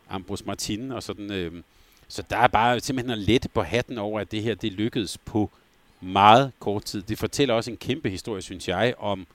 Ambrose 0.10 0.46
Martin 0.46 0.92
og 0.92 1.04
sådan. 1.04 1.32
Øh, 1.32 1.54
så 2.12 2.24
der 2.30 2.38
er 2.38 2.48
bare 2.48 2.80
simpelthen 2.80 3.12
at 3.12 3.18
lette 3.18 3.50
på 3.50 3.62
hatten 3.62 3.98
over, 3.98 4.20
at 4.20 4.32
det 4.32 4.44
her 4.44 4.56
det 4.56 4.72
lykkedes 4.72 5.18
på 5.18 5.50
meget 6.02 6.52
kort 6.60 6.84
tid. 6.84 7.02
Det 7.02 7.18
fortæller 7.18 7.54
også 7.56 7.72
en 7.72 7.78
kæmpe 7.78 8.10
historie, 8.10 8.42
synes 8.42 8.68
jeg, 8.68 8.94
om 8.98 9.28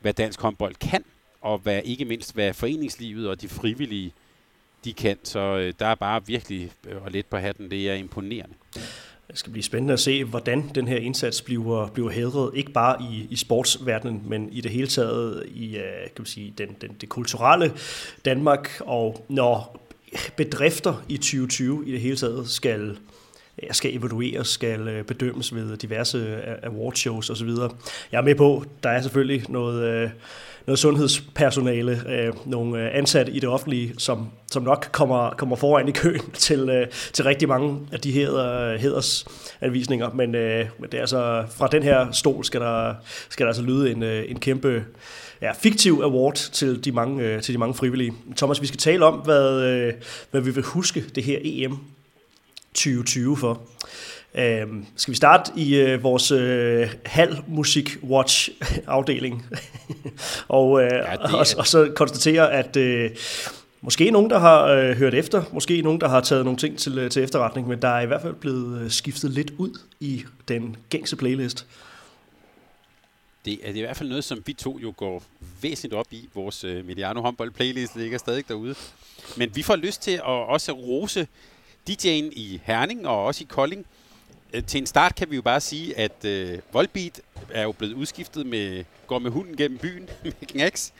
hvad 0.00 0.12
dansk 0.12 0.40
håndbold 0.40 0.74
kan, 0.74 1.04
og 1.40 1.58
hvad 1.58 1.80
ikke 1.84 2.04
mindst 2.04 2.34
hvad 2.34 2.54
foreningslivet 2.54 3.28
og 3.28 3.40
de 3.40 3.48
frivillige 3.48 4.12
de 4.84 4.92
kan. 4.92 5.18
Så 5.22 5.40
øh, 5.40 5.72
der 5.78 5.86
er 5.86 5.94
bare 5.94 6.26
virkelig 6.26 6.70
øh, 6.88 7.06
at 7.06 7.12
lette 7.12 7.30
på 7.30 7.36
hatten. 7.36 7.70
Det 7.70 7.90
er 7.90 7.94
imponerende. 7.94 8.54
Det 9.28 9.38
skal 9.38 9.52
blive 9.52 9.62
spændende 9.62 9.92
at 9.92 10.00
se, 10.00 10.24
hvordan 10.24 10.70
den 10.74 10.88
her 10.88 10.96
indsats 10.96 11.42
bliver, 11.42 11.86
bliver 11.86 12.10
hædret, 12.10 12.50
ikke 12.54 12.72
bare 12.72 13.02
i, 13.02 13.26
i 13.30 13.36
sportsverdenen, 13.36 14.22
men 14.26 14.52
i 14.52 14.60
det 14.60 14.70
hele 14.70 14.86
taget 14.86 15.46
i 15.54 15.76
øh, 15.76 15.82
kan 16.02 16.12
man 16.18 16.26
sige, 16.26 16.54
den, 16.58 16.76
den, 16.80 16.96
det 17.00 17.08
kulturelle 17.08 17.72
Danmark, 18.24 18.80
og 18.80 19.24
når 19.28 19.85
bedrifter 20.36 21.04
i 21.08 21.16
2020 21.16 21.88
i 21.88 21.92
det 21.92 22.00
hele 22.00 22.16
taget 22.16 22.48
skal 22.48 22.96
skal 23.70 23.96
evalueres, 23.96 24.48
skal 24.48 24.88
øh, 24.88 25.04
bedømmes 25.04 25.54
ved 25.54 25.76
diverse 25.76 26.18
øh, 26.18 26.54
awardshows 26.62 27.30
osv. 27.30 27.48
Jeg 28.12 28.18
er 28.18 28.22
med 28.22 28.34
på, 28.34 28.64
der 28.82 28.90
er 28.90 29.02
selvfølgelig 29.02 29.44
noget, 29.48 29.84
øh, 29.84 30.10
noget 30.66 30.78
sundhedspersonale, 30.78 32.32
nogle 32.44 32.90
ansatte 32.90 33.32
i 33.32 33.40
det 33.40 33.48
offentlige, 33.48 33.94
som, 33.98 34.28
som 34.50 34.62
nok 34.62 34.88
kommer, 34.92 35.30
kommer 35.30 35.56
foran 35.56 35.88
i 35.88 35.92
køen 35.92 36.30
til, 36.46 36.86
til 37.12 37.24
rigtig 37.24 37.48
mange 37.48 37.78
af 37.92 38.00
de 38.00 38.12
her 38.12 38.76
hedersanvisninger, 38.76 40.10
men, 40.12 40.30
men 40.78 40.90
det 40.92 40.94
er 40.94 41.00
altså, 41.00 41.44
fra 41.56 41.66
den 41.66 41.82
her 41.82 42.12
stol 42.12 42.44
skal 42.44 42.60
der, 42.60 42.94
skal 43.28 43.44
der 43.44 43.50
altså 43.50 43.62
lyde 43.62 43.90
en, 43.90 44.02
en 44.02 44.40
kæmpe 44.40 44.84
ja, 45.42 45.52
fiktiv 45.52 46.00
award 46.02 46.34
til 46.34 46.84
de, 46.84 46.92
mange, 46.92 47.40
til 47.40 47.54
de 47.54 47.58
mange 47.58 47.74
frivillige. 47.74 48.12
Thomas, 48.36 48.62
vi 48.62 48.66
skal 48.66 48.78
tale 48.78 49.04
om, 49.04 49.14
hvad, 49.14 49.92
hvad 50.30 50.40
vi 50.40 50.50
vil 50.50 50.64
huske 50.64 51.04
det 51.14 51.24
her 51.24 51.38
EM 51.42 51.78
2020 52.74 53.36
for. 53.36 53.60
Øh, 54.34 54.66
skal 54.96 55.12
vi 55.12 55.16
starte 55.16 55.52
i 55.56 55.76
øh, 55.76 56.02
vores 56.02 56.30
øh, 56.30 56.88
halv 57.04 57.36
musik 57.48 57.98
watch 58.02 58.50
afdeling 58.86 59.46
og, 60.48 60.82
øh, 60.82 60.90
ja, 60.90 61.34
og, 61.34 61.46
og 61.56 61.66
så 61.66 61.92
konstatere 61.96 62.52
at 62.52 62.76
øh, 62.76 63.10
måske 63.80 64.10
nogen 64.10 64.30
der 64.30 64.38
har 64.38 64.66
øh, 64.66 64.96
hørt 64.96 65.14
efter, 65.14 65.42
måske 65.52 65.82
nogen 65.82 66.00
der 66.00 66.08
har 66.08 66.20
taget 66.20 66.44
nogle 66.44 66.58
ting 66.58 66.78
til 66.78 66.98
øh, 66.98 67.10
til 67.10 67.22
efterretning, 67.22 67.68
men 67.68 67.82
der 67.82 67.88
er 67.88 68.00
i 68.00 68.06
hvert 68.06 68.22
fald 68.22 68.34
blevet 68.34 68.80
øh, 68.80 68.90
skiftet 68.90 69.30
lidt 69.30 69.52
ud 69.58 69.78
i 70.00 70.24
den 70.48 70.76
gængse 70.90 71.16
playlist. 71.16 71.66
Det 73.46 73.54
er, 73.54 73.66
det 73.66 73.68
er 73.68 73.76
i 73.76 73.80
hvert 73.80 73.96
fald 73.96 74.08
noget, 74.08 74.24
som 74.24 74.42
vi 74.46 74.52
to 74.52 74.78
jo 74.78 74.94
går 74.96 75.22
væsentligt 75.62 75.94
op 75.94 76.06
i. 76.10 76.28
Vores 76.34 76.64
øh, 76.64 76.86
Mediano 76.86 77.20
håndbold 77.20 77.50
playlist 77.50 77.96
ligger 77.96 78.18
stadig 78.18 78.48
derude. 78.48 78.74
Men 79.36 79.56
vi 79.56 79.62
får 79.62 79.76
lyst 79.76 80.02
til 80.02 80.10
at 80.10 80.22
også 80.22 80.72
rose 80.72 81.28
DJ'en 81.90 82.32
i 82.32 82.60
Herning 82.64 83.08
og 83.08 83.24
også 83.24 83.44
i 83.44 83.46
Kolding. 83.50 83.86
Øh, 84.52 84.64
til 84.64 84.78
en 84.78 84.86
start 84.86 85.14
kan 85.14 85.30
vi 85.30 85.36
jo 85.36 85.42
bare 85.42 85.60
sige, 85.60 85.98
at 85.98 86.24
øh, 86.24 86.58
Volbeat 86.72 87.20
er 87.50 87.62
jo 87.62 87.72
blevet 87.72 87.94
udskiftet 87.94 88.46
med 88.46 88.84
Går 89.06 89.18
med 89.18 89.30
hunden 89.30 89.56
gennem 89.56 89.78
byen 89.78 90.08
med 90.24 90.46
Knacks. 90.46 90.92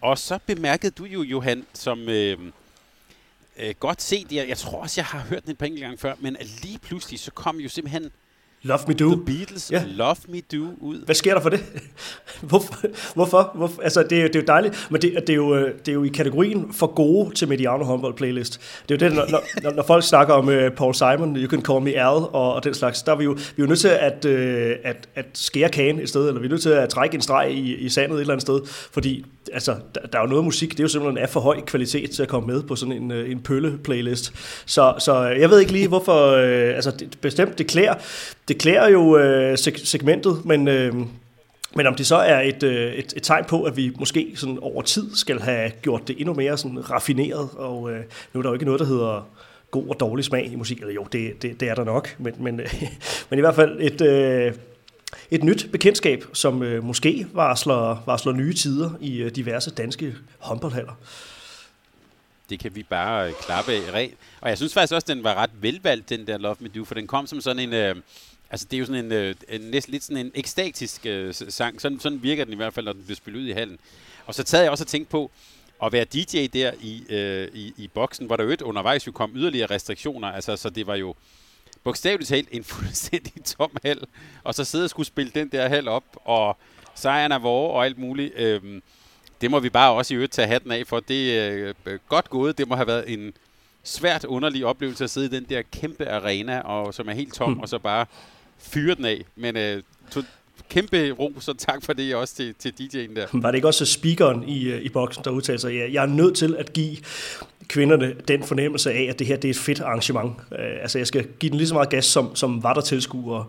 Og 0.00 0.18
så 0.18 0.38
bemærkede 0.46 0.90
du 0.90 1.04
jo, 1.04 1.22
Johan, 1.22 1.66
som 1.72 2.08
øh, 2.08 2.38
øh, 3.56 3.74
godt 3.80 4.02
set, 4.02 4.32
jeg, 4.32 4.48
jeg 4.48 4.58
tror 4.58 4.80
også, 4.80 5.00
jeg 5.00 5.06
har 5.06 5.20
hørt 5.20 5.42
den 5.42 5.50
et 5.50 5.58
par 5.58 5.66
gange 5.66 5.98
før, 5.98 6.14
men 6.18 6.36
lige 6.62 6.78
pludselig, 6.78 7.20
så 7.20 7.30
kom 7.30 7.60
jo 7.60 7.68
simpelthen 7.68 8.10
Love 8.62 8.80
Me 8.88 8.94
Do. 8.94 9.08
The 9.08 9.24
Beatles, 9.24 9.70
ja. 9.70 9.82
Love 9.86 10.16
Me 10.28 10.40
Do 10.52 10.66
ud. 10.80 11.04
Hvad 11.04 11.14
sker 11.14 11.34
der 11.34 11.40
for 11.40 11.48
det? 11.48 11.60
Hvorfor? 12.42 12.74
Hvorfor? 13.14 13.52
Hvorfor? 13.54 13.82
Altså, 13.82 14.02
det 14.02 14.18
er, 14.18 14.26
det 14.26 14.36
er 14.36 14.40
jo 14.40 14.46
dejligt, 14.46 14.86
men 14.90 15.02
det, 15.02 15.14
det, 15.26 15.30
er 15.30 15.34
jo, 15.36 15.66
det 15.66 15.88
er 15.88 15.92
jo 15.92 16.04
i 16.04 16.08
kategorien 16.08 16.72
for 16.72 16.86
gode 16.86 17.34
til 17.34 17.48
Mediano 17.48 17.84
håndbold 17.84 18.14
playlist. 18.14 18.60
Det 18.88 19.02
er 19.02 19.06
jo 19.06 19.10
det, 19.10 19.16
når, 19.16 19.40
når, 19.62 19.72
når 19.72 19.82
folk 19.82 20.04
snakker 20.04 20.34
om 20.34 20.48
uh, 20.48 20.68
Paul 20.76 20.94
Simon, 20.94 21.36
You 21.36 21.50
Can 21.50 21.62
Call 21.62 21.80
Me 21.80 21.90
Al 21.90 22.22
og, 22.32 22.54
og 22.54 22.64
den 22.64 22.74
slags, 22.74 23.02
der 23.02 23.12
er 23.12 23.16
vi 23.16 23.24
jo, 23.24 23.32
vi 23.32 23.38
er 23.38 23.62
jo 23.62 23.66
nødt 23.66 23.80
til 23.80 23.88
at, 23.88 24.24
uh, 24.24 24.90
at, 24.90 25.08
at 25.14 25.26
skære 25.34 25.68
kagen 25.68 26.00
et 26.00 26.08
sted, 26.08 26.28
eller 26.28 26.40
vi 26.40 26.46
er 26.46 26.50
nødt 26.50 26.62
til 26.62 26.70
at 26.70 26.88
trække 26.88 27.14
en 27.14 27.22
streg 27.22 27.50
i, 27.52 27.74
i 27.74 27.88
sandet 27.88 28.14
et 28.14 28.20
eller 28.20 28.34
andet 28.34 28.42
sted, 28.42 28.60
fordi 28.92 29.24
altså, 29.52 29.76
der, 29.94 30.00
der 30.12 30.18
er 30.18 30.22
jo 30.22 30.28
noget 30.28 30.44
musik, 30.44 30.70
det 30.70 30.80
er 30.80 30.84
jo 30.84 30.88
simpelthen 30.88 31.18
af 31.18 31.28
for 31.28 31.40
høj 31.40 31.60
kvalitet 31.60 32.10
til 32.10 32.22
at 32.22 32.28
komme 32.28 32.46
med 32.52 32.62
på 32.62 32.76
sådan 32.76 32.92
en, 32.92 33.10
øh, 33.10 33.30
en 33.30 33.40
pølle-playlist. 33.40 34.32
Så, 34.66 34.94
så 34.98 35.22
jeg 35.22 35.50
ved 35.50 35.60
ikke 35.60 35.72
lige, 35.72 35.88
hvorfor, 35.88 36.40
Øh, 36.40 36.74
altså 36.74 36.90
det, 36.90 37.18
bestemt, 37.20 37.58
det 37.58 37.66
klæder, 37.66 37.94
det 38.48 38.58
klæder 38.58 38.88
jo 38.88 39.18
øh, 39.18 39.58
segmentet, 39.58 40.44
men, 40.44 40.68
øh, 40.68 40.94
men 41.76 41.86
om 41.86 41.94
det 41.94 42.06
så 42.06 42.16
er 42.16 42.40
et, 42.40 42.62
øh, 42.62 42.92
et, 42.92 43.12
et 43.16 43.22
tegn 43.22 43.44
på, 43.44 43.62
at 43.62 43.76
vi 43.76 43.92
måske 43.98 44.32
sådan 44.34 44.58
over 44.62 44.82
tid 44.82 45.14
skal 45.14 45.40
have 45.40 45.70
gjort 45.82 46.08
det 46.08 46.16
endnu 46.18 46.34
mere 46.34 46.58
sådan 46.58 46.90
raffineret, 46.90 47.48
og 47.56 47.90
øh, 47.90 48.00
nu 48.32 48.40
er 48.40 48.42
der 48.42 48.50
jo 48.50 48.54
ikke 48.54 48.64
noget, 48.64 48.80
der 48.80 48.86
hedder 48.86 49.28
god 49.70 49.88
og 49.88 50.00
dårlig 50.00 50.24
smag 50.24 50.52
i 50.52 50.56
musik, 50.56 50.78
eller 50.80 50.94
jo, 50.94 51.06
det, 51.12 51.42
det, 51.42 51.60
det 51.60 51.68
er 51.68 51.74
der 51.74 51.84
nok, 51.84 52.16
men, 52.18 52.34
men, 52.38 52.60
men 53.30 53.38
i 53.38 53.40
hvert 53.40 53.54
fald 53.54 53.80
et, 53.80 54.00
øh, 54.00 54.52
et 55.30 55.44
nyt 55.44 55.68
bekendtskab, 55.72 56.24
som 56.32 56.62
øh, 56.62 56.84
måske 56.84 57.26
varsler, 57.32 58.02
varsler 58.06 58.32
nye 58.32 58.54
tider 58.54 58.90
i 59.00 59.16
øh, 59.16 59.30
diverse 59.30 59.70
danske 59.70 60.14
håndboldhaller 60.38 60.94
det 62.50 62.58
kan 62.58 62.74
vi 62.74 62.82
bare 62.82 63.28
øh, 63.28 63.34
klappe 63.34 63.72
af. 63.72 64.14
Og 64.40 64.48
jeg 64.48 64.56
synes 64.56 64.74
faktisk 64.74 64.94
også, 64.94 65.06
den 65.14 65.24
var 65.24 65.34
ret 65.34 65.50
velvalgt, 65.60 66.08
den 66.08 66.26
der 66.26 66.38
Love 66.38 66.56
Me 66.60 66.68
Do, 66.68 66.84
for 66.84 66.94
den 66.94 67.06
kom 67.06 67.26
som 67.26 67.40
sådan 67.40 67.62
en... 67.62 67.72
Øh, 67.72 67.96
Altså, 68.52 68.66
det 68.70 68.76
er 68.76 68.78
jo 68.78 68.86
sådan 68.86 69.04
en, 69.04 69.12
øh, 69.12 69.34
en 69.48 69.60
næsten 69.60 69.92
lidt 69.92 70.04
sådan 70.04 70.26
en 70.26 70.32
ekstatisk 70.34 71.06
øh, 71.06 71.34
sang. 71.34 71.80
Sådan, 71.80 72.00
sådan 72.00 72.22
virker 72.22 72.44
den 72.44 72.52
i 72.52 72.56
hvert 72.56 72.74
fald, 72.74 72.86
når 72.86 72.92
den 72.92 73.02
bliver 73.04 73.16
spillet 73.16 73.40
ud 73.40 73.46
i 73.46 73.52
hallen. 73.52 73.78
Og 74.26 74.34
så 74.34 74.42
tager 74.42 74.62
jeg 74.62 74.70
også 74.70 74.84
at 74.84 74.88
tænke 74.88 75.10
på, 75.10 75.30
at 75.82 75.92
være 75.92 76.04
DJ 76.04 76.46
der 76.46 76.72
i, 76.80 77.04
øh, 77.08 77.48
i, 77.54 77.74
i 77.76 77.88
boksen, 77.88 78.26
hvor 78.26 78.36
der 78.36 78.44
jo 78.44 78.56
undervejs 78.62 79.06
jo 79.06 79.12
kom 79.12 79.32
yderligere 79.34 79.70
restriktioner, 79.70 80.28
altså 80.28 80.56
så 80.56 80.70
det 80.70 80.86
var 80.86 80.94
jo 80.94 81.14
bogstaveligt 81.84 82.28
talt 82.28 82.48
en 82.52 82.64
fuldstændig 82.74 83.44
tom 83.44 83.76
hal, 83.84 84.06
og 84.44 84.54
så 84.54 84.64
sidde 84.64 84.84
og 84.84 84.90
skulle 84.90 85.06
spille 85.06 85.32
den 85.34 85.48
der 85.48 85.68
hal 85.68 85.88
op, 85.88 86.04
og 86.14 86.56
sejren 86.94 87.32
er 87.32 87.38
vore 87.38 87.74
og 87.74 87.84
alt 87.84 87.98
muligt. 87.98 88.32
Øhm, 88.36 88.82
det 89.40 89.50
må 89.50 89.60
vi 89.60 89.70
bare 89.70 89.92
også 89.92 90.14
i 90.14 90.16
øvrigt 90.16 90.32
tage 90.32 90.48
hatten 90.48 90.72
af 90.72 90.86
for. 90.86 91.00
Det 91.00 91.38
er 91.38 91.72
øh, 91.86 91.98
godt 92.08 92.30
gået. 92.30 92.58
Det 92.58 92.68
må 92.68 92.74
have 92.74 92.86
været 92.86 93.12
en 93.12 93.32
svært 93.82 94.24
underlig 94.24 94.66
oplevelse 94.66 95.04
at 95.04 95.10
sidde 95.10 95.26
i 95.26 95.40
den 95.40 95.46
der 95.48 95.62
kæmpe 95.62 96.08
arena, 96.08 96.60
og 96.60 96.94
som 96.94 97.08
er 97.08 97.12
helt 97.12 97.34
tom, 97.34 97.52
hmm. 97.52 97.60
og 97.60 97.68
så 97.68 97.78
bare 97.78 98.06
fyre 98.58 98.94
den 98.94 99.04
af. 99.04 99.24
Men 99.36 99.56
øh, 99.56 99.82
to, 100.10 100.20
kæmpe 100.68 101.10
ro, 101.10 101.32
så 101.38 101.52
tak 101.52 101.84
for 101.84 101.92
det 101.92 102.14
også 102.14 102.34
til, 102.34 102.54
til 102.58 102.72
DJ'en 102.80 103.16
der. 103.16 103.26
Var 103.32 103.50
det 103.50 103.58
ikke 103.58 103.68
også 103.68 103.86
speakeren 103.86 104.48
i, 104.48 104.64
øh, 104.64 104.82
i 104.82 104.88
boksen, 104.88 105.24
der 105.24 105.30
udtalte 105.30 105.60
sig, 105.60 105.72
ja, 105.72 105.92
jeg 105.92 106.02
er 106.02 106.08
nødt 106.08 106.36
til 106.36 106.56
at 106.58 106.72
give 106.72 106.96
kvinderne 107.68 108.14
den 108.28 108.42
fornemmelse 108.42 108.92
af, 108.92 109.06
at 109.10 109.18
det 109.18 109.26
her 109.26 109.36
det 109.36 109.48
er 109.48 109.50
et 109.50 109.56
fedt 109.56 109.80
arrangement. 109.80 110.32
Uh, 110.50 110.58
altså 110.82 110.98
jeg 110.98 111.06
skal 111.06 111.26
give 111.38 111.50
den 111.50 111.58
lige 111.58 111.68
så 111.68 111.74
meget 111.74 111.88
gas, 111.88 112.04
som, 112.04 112.36
som 112.36 112.62
var 112.62 112.74
der 112.74 112.80
tilskuere. 112.80 113.44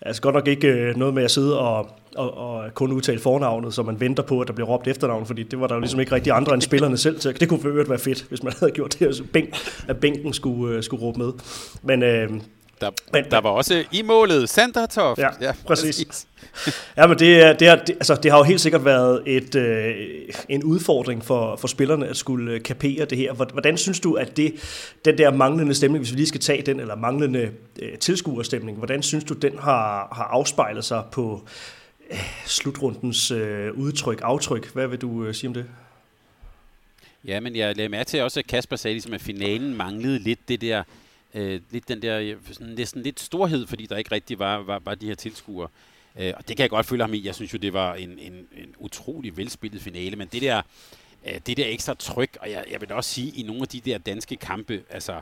Altså 0.00 0.22
godt 0.22 0.34
nok 0.34 0.48
ikke 0.48 0.90
uh, 0.90 0.98
noget 0.98 1.14
med 1.14 1.24
at 1.24 1.30
sidde 1.30 1.58
og, 1.58 1.88
og, 2.16 2.36
og 2.36 2.74
kun 2.74 2.92
udtale 2.92 3.18
fornavnet, 3.18 3.74
så 3.74 3.82
man 3.82 4.00
venter 4.00 4.22
på, 4.22 4.40
at 4.40 4.48
der 4.48 4.54
bliver 4.54 4.68
råbt 4.68 4.88
efternavn, 4.88 5.26
fordi 5.26 5.42
det 5.42 5.60
var 5.60 5.66
der 5.66 5.74
jo 5.74 5.80
ligesom 5.80 6.00
ikke 6.00 6.12
rigtig 6.12 6.32
andre 6.32 6.54
end 6.54 6.62
spillerne 6.62 6.96
selv 6.96 7.20
til. 7.20 7.40
Det 7.40 7.48
kunne 7.48 7.60
for 7.60 7.68
øvrigt 7.68 7.90
være 7.90 7.98
fedt, 7.98 8.26
hvis 8.28 8.42
man 8.42 8.52
havde 8.60 8.72
gjort 8.72 8.96
det, 8.98 9.46
at 9.88 9.96
bænken 9.96 10.32
skulle, 10.32 10.76
uh, 10.76 10.82
skulle 10.82 11.02
råbe 11.02 11.18
med. 11.18 11.32
Men 11.82 12.02
uh, 12.02 12.40
der, 12.80 12.90
men, 13.12 13.24
der 13.30 13.40
var 13.40 13.50
også 13.50 13.84
i 13.92 14.02
målet 14.02 14.48
Sandra 14.48 14.86
Toft. 14.86 15.18
Ja, 15.18 15.28
ja 15.40 15.52
præcis. 15.66 16.04
præcis. 16.04 16.26
ja, 16.96 17.06
men 17.06 17.18
det, 17.18 17.60
det, 17.60 17.68
er, 17.68 17.84
det, 17.84 17.90
altså, 17.90 18.14
det 18.14 18.30
har 18.30 18.38
jo 18.38 18.44
helt 18.44 18.60
sikkert 18.60 18.84
været 18.84 19.22
et, 19.26 19.54
øh, 19.54 19.94
en 20.48 20.64
udfordring 20.64 21.24
for, 21.24 21.56
for 21.56 21.68
spillerne 21.68 22.08
at 22.08 22.16
skulle 22.16 22.52
øh, 22.52 22.62
kapere 22.62 23.04
det 23.04 23.18
her. 23.18 23.32
Hvordan 23.32 23.76
synes 23.76 24.00
du, 24.00 24.14
at 24.14 24.36
det, 24.36 24.54
den 25.04 25.18
der 25.18 25.30
manglende 25.30 25.74
stemning, 25.74 26.04
hvis 26.04 26.12
vi 26.12 26.16
lige 26.16 26.26
skal 26.26 26.40
tage 26.40 26.62
den, 26.62 26.80
eller 26.80 26.96
manglende 26.96 27.50
øh, 27.82 27.98
tilskuerstemning, 27.98 28.78
hvordan 28.78 29.02
synes 29.02 29.24
du, 29.24 29.34
den 29.34 29.58
har, 29.58 30.08
har 30.12 30.24
afspejlet 30.24 30.84
sig 30.84 31.04
på 31.12 31.42
øh, 32.10 32.18
slutrundens 32.46 33.30
øh, 33.30 33.72
udtryk, 33.72 34.20
aftryk? 34.22 34.72
Hvad 34.72 34.86
vil 34.86 35.00
du 35.00 35.24
øh, 35.24 35.34
sige 35.34 35.48
om 35.48 35.54
det? 35.54 35.64
Ja, 37.24 37.40
men 37.40 37.56
jeg 37.56 37.76
lagde 37.76 37.88
mærke 37.88 38.08
til 38.08 38.22
også, 38.22 38.40
at 38.40 38.46
Kasper 38.46 38.76
sagde, 38.76 38.94
ligesom, 38.94 39.12
at 39.12 39.20
finalen 39.20 39.76
manglede 39.76 40.18
lidt 40.18 40.48
det 40.48 40.60
der 40.60 40.82
øh, 41.36 41.60
lidt 41.70 41.88
den 41.88 42.02
der 42.02 42.18
øh, 42.18 42.36
sådan, 42.52 42.74
næsten 42.74 43.02
lidt 43.02 43.20
storhed, 43.20 43.66
fordi 43.66 43.86
der 43.86 43.96
ikke 43.96 44.12
rigtig 44.12 44.38
var, 44.38 44.56
var, 44.56 44.78
var 44.84 44.94
de 44.94 45.06
her 45.06 45.14
tilskuere. 45.14 45.68
Øh, 46.18 46.32
og 46.36 46.48
det 46.48 46.56
kan 46.56 46.62
jeg 46.62 46.70
godt 46.70 46.86
føle 46.86 47.02
ham 47.02 47.14
i. 47.14 47.26
Jeg 47.26 47.34
synes 47.34 47.52
jo, 47.52 47.58
det 47.58 47.72
var 47.72 47.94
en, 47.94 48.18
en, 48.18 48.32
en 48.32 48.74
utrolig 48.78 49.36
velspillet 49.36 49.82
finale, 49.82 50.16
men 50.16 50.28
det 50.32 50.42
der, 50.42 50.62
øh, 51.26 51.40
det 51.46 51.56
der 51.56 51.66
ekstra 51.66 51.94
tryk, 51.94 52.36
og 52.40 52.50
jeg, 52.50 52.64
jeg 52.70 52.80
vil 52.80 52.92
også 52.92 53.10
sige, 53.10 53.32
i 53.36 53.42
nogle 53.42 53.62
af 53.62 53.68
de 53.68 53.80
der 53.80 53.98
danske 53.98 54.36
kampe, 54.36 54.82
altså, 54.90 55.20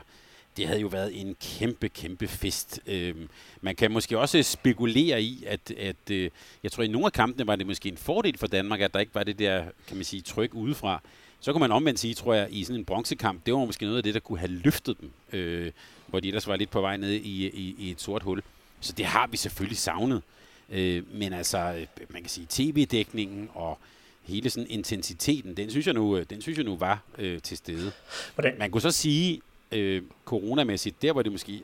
det 0.57 0.67
havde 0.67 0.81
jo 0.81 0.87
været 0.87 1.21
en 1.21 1.35
kæmpe, 1.41 1.89
kæmpe 1.89 2.27
fest. 2.27 2.79
Øh, 2.87 3.15
man 3.61 3.75
kan 3.75 3.91
måske 3.91 4.19
også 4.19 4.43
spekulere 4.43 5.21
i, 5.21 5.43
at, 5.47 5.71
at 5.71 6.11
øh, 6.11 6.29
jeg 6.63 6.71
tror, 6.71 6.83
i 6.83 6.87
nogle 6.87 7.05
af 7.05 7.13
kampene 7.13 7.47
var 7.47 7.55
det 7.55 7.67
måske 7.67 7.89
en 7.89 7.97
fordel 7.97 8.37
for 8.37 8.47
Danmark, 8.47 8.81
at 8.81 8.93
der 8.93 8.99
ikke 8.99 9.15
var 9.15 9.23
det 9.23 9.39
der, 9.39 9.63
kan 9.87 9.97
man 9.97 10.05
sige, 10.05 10.21
tryk 10.21 10.53
udefra. 10.53 11.01
Så 11.39 11.51
kunne 11.51 11.59
man 11.59 11.71
omvendt 11.71 11.99
sige, 11.99 12.13
tror 12.13 12.33
jeg, 12.33 12.47
i 12.51 12.63
sådan 12.63 12.79
en 12.79 12.85
bronzekamp, 12.85 13.45
det 13.45 13.53
var 13.53 13.65
måske 13.65 13.85
noget 13.85 13.97
af 13.97 14.03
det, 14.03 14.13
der 14.13 14.19
kunne 14.19 14.39
have 14.39 14.51
løftet 14.51 14.97
dem. 15.01 15.11
Øh, 15.33 15.71
hvor 16.15 16.19
de 16.19 16.27
ellers 16.27 16.47
var 16.47 16.55
lidt 16.55 16.69
på 16.69 16.81
vej 16.81 16.97
ned 16.97 17.11
i, 17.11 17.47
i, 17.47 17.75
i 17.79 17.91
et 17.91 18.01
sort 18.01 18.23
hul. 18.23 18.41
Så 18.79 18.93
det 18.93 19.05
har 19.05 19.27
vi 19.27 19.37
selvfølgelig 19.37 19.77
savnet. 19.77 20.21
Øh, 20.69 21.03
men 21.13 21.33
altså, 21.33 21.85
man 22.09 22.21
kan 22.21 22.29
sige, 22.29 22.47
tv-dækningen 22.49 23.49
og 23.53 23.79
hele 24.23 24.49
sådan 24.49 24.69
intensiteten, 24.69 25.57
den 25.57 25.69
synes 25.69 25.85
jeg 25.85 25.93
nu, 25.93 26.21
den 26.29 26.41
synes 26.41 26.57
jeg 26.57 26.65
nu 26.65 26.75
var 26.75 26.99
øh, 27.17 27.41
til 27.41 27.57
stede. 27.57 27.91
Hvordan? 28.33 28.55
Man 28.59 28.71
kunne 28.71 28.81
så 28.81 28.91
sige, 28.91 29.41
øh, 29.71 30.01
coronamæssigt, 30.25 31.01
der 31.01 31.11
hvor 31.11 31.21
det 31.21 31.31
måske 31.31 31.53
øh, 31.53 31.61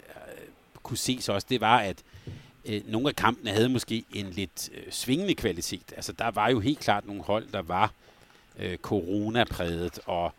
kunne 0.84 0.98
ses 0.98 1.30
også, 1.30 1.48
det 1.50 1.62
var, 1.62 1.80
at 1.80 1.98
øh, 2.66 2.82
nogle 2.86 3.10
af 3.10 3.16
kampene 3.16 3.52
havde 3.52 3.70
måske 3.70 4.04
en 4.14 4.30
lidt 4.30 4.70
øh, 4.74 4.92
svingende 4.92 5.36
kvalitet. 5.36 5.94
Altså, 5.96 6.12
der 6.12 6.32
var 6.32 6.50
jo 6.50 6.60
helt 6.60 6.80
klart 6.80 7.08
nogle 7.08 7.22
hold, 7.22 7.48
der 7.54 7.62
var 7.62 7.94
øh, 8.60 8.78
coronapræget, 8.78 10.00
og 10.06 10.34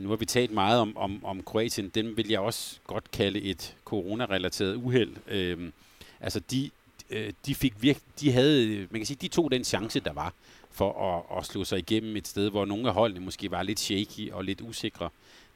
nu 0.00 0.08
har 0.08 0.16
vi 0.16 0.24
talt 0.24 0.50
meget 0.50 0.80
om, 0.80 0.96
om, 0.96 1.24
om 1.24 1.42
Kroatien. 1.42 1.88
Den 1.88 2.16
vil 2.16 2.28
jeg 2.28 2.40
også 2.40 2.78
godt 2.86 3.10
kalde 3.10 3.40
et 3.40 3.76
coronarelateret 3.84 4.74
uheld. 4.74 5.16
Øhm, 5.28 5.72
altså, 6.20 6.40
de, 6.50 6.70
øh, 7.10 7.32
de 7.46 7.54
fik 7.54 7.82
virke, 7.82 8.00
de 8.20 8.32
havde, 8.32 8.86
man 8.90 9.00
kan 9.00 9.06
sige, 9.06 9.18
de 9.20 9.28
tog 9.28 9.50
den 9.50 9.64
chance, 9.64 10.00
der 10.00 10.12
var 10.12 10.32
for 10.70 11.14
at, 11.16 11.38
at 11.38 11.46
slå 11.46 11.64
sig 11.64 11.78
igennem 11.78 12.16
et 12.16 12.28
sted, 12.28 12.50
hvor 12.50 12.64
nogle 12.64 12.88
af 12.88 12.94
holdene 12.94 13.20
måske 13.20 13.50
var 13.50 13.62
lidt 13.62 13.80
shaky 13.80 14.32
og 14.32 14.44
lidt 14.44 14.60
usikre. 14.60 15.08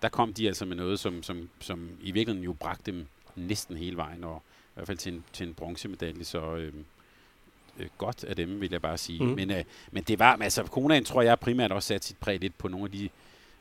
Der 0.02 0.08
kom 0.08 0.34
de 0.34 0.46
altså 0.46 0.64
med 0.64 0.76
noget, 0.76 1.00
som, 1.00 1.22
som, 1.22 1.48
som 1.60 1.90
i 2.00 2.10
virkeligheden 2.10 2.44
jo 2.44 2.52
bragte 2.52 2.92
dem 2.92 3.06
næsten 3.36 3.76
hele 3.76 3.96
vejen, 3.96 4.24
og 4.24 4.42
i 4.46 4.74
hvert 4.74 4.86
fald 4.86 4.98
til 4.98 5.12
en, 5.12 5.24
til 5.32 5.48
en 5.48 5.54
bronzemedalje, 5.54 6.24
så 6.24 6.56
øh, 6.56 6.72
øh, 7.78 7.86
godt 7.98 8.24
af 8.24 8.36
dem, 8.36 8.60
vil 8.60 8.70
jeg 8.70 8.82
bare 8.82 8.98
sige. 8.98 9.24
Mm. 9.24 9.30
Men, 9.30 9.50
øh, 9.50 9.64
men 9.90 10.02
det 10.02 10.18
var, 10.18 10.36
altså 10.36 10.62
Konaen 10.62 11.04
tror 11.04 11.22
jeg 11.22 11.40
primært 11.40 11.72
også 11.72 11.86
sat 11.86 12.04
sit 12.04 12.16
præg 12.16 12.40
lidt 12.40 12.58
på 12.58 12.68
nogle 12.68 12.84
af 12.84 12.90
de 12.90 13.08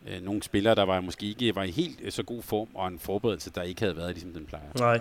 øh, 0.08 0.26
nogle 0.26 0.44
spillere, 0.44 0.76
der 0.76 0.84
var 0.84 1.02
måske 1.02 1.26
ikke 1.26 1.56
var 1.56 1.64
i 1.64 1.72
helt 1.72 2.00
øh, 2.04 2.12
så 2.12 2.24
god 2.24 2.44
form, 2.44 2.68
og 2.74 2.88
en 2.88 3.00
forberedelse, 3.00 3.52
der 3.56 3.62
ikke 3.62 3.82
havde 3.82 3.98
været, 3.98 4.14
ligesom 4.14 4.32
den 4.34 4.46
plejer. 4.46 4.66
Nej. 4.80 5.00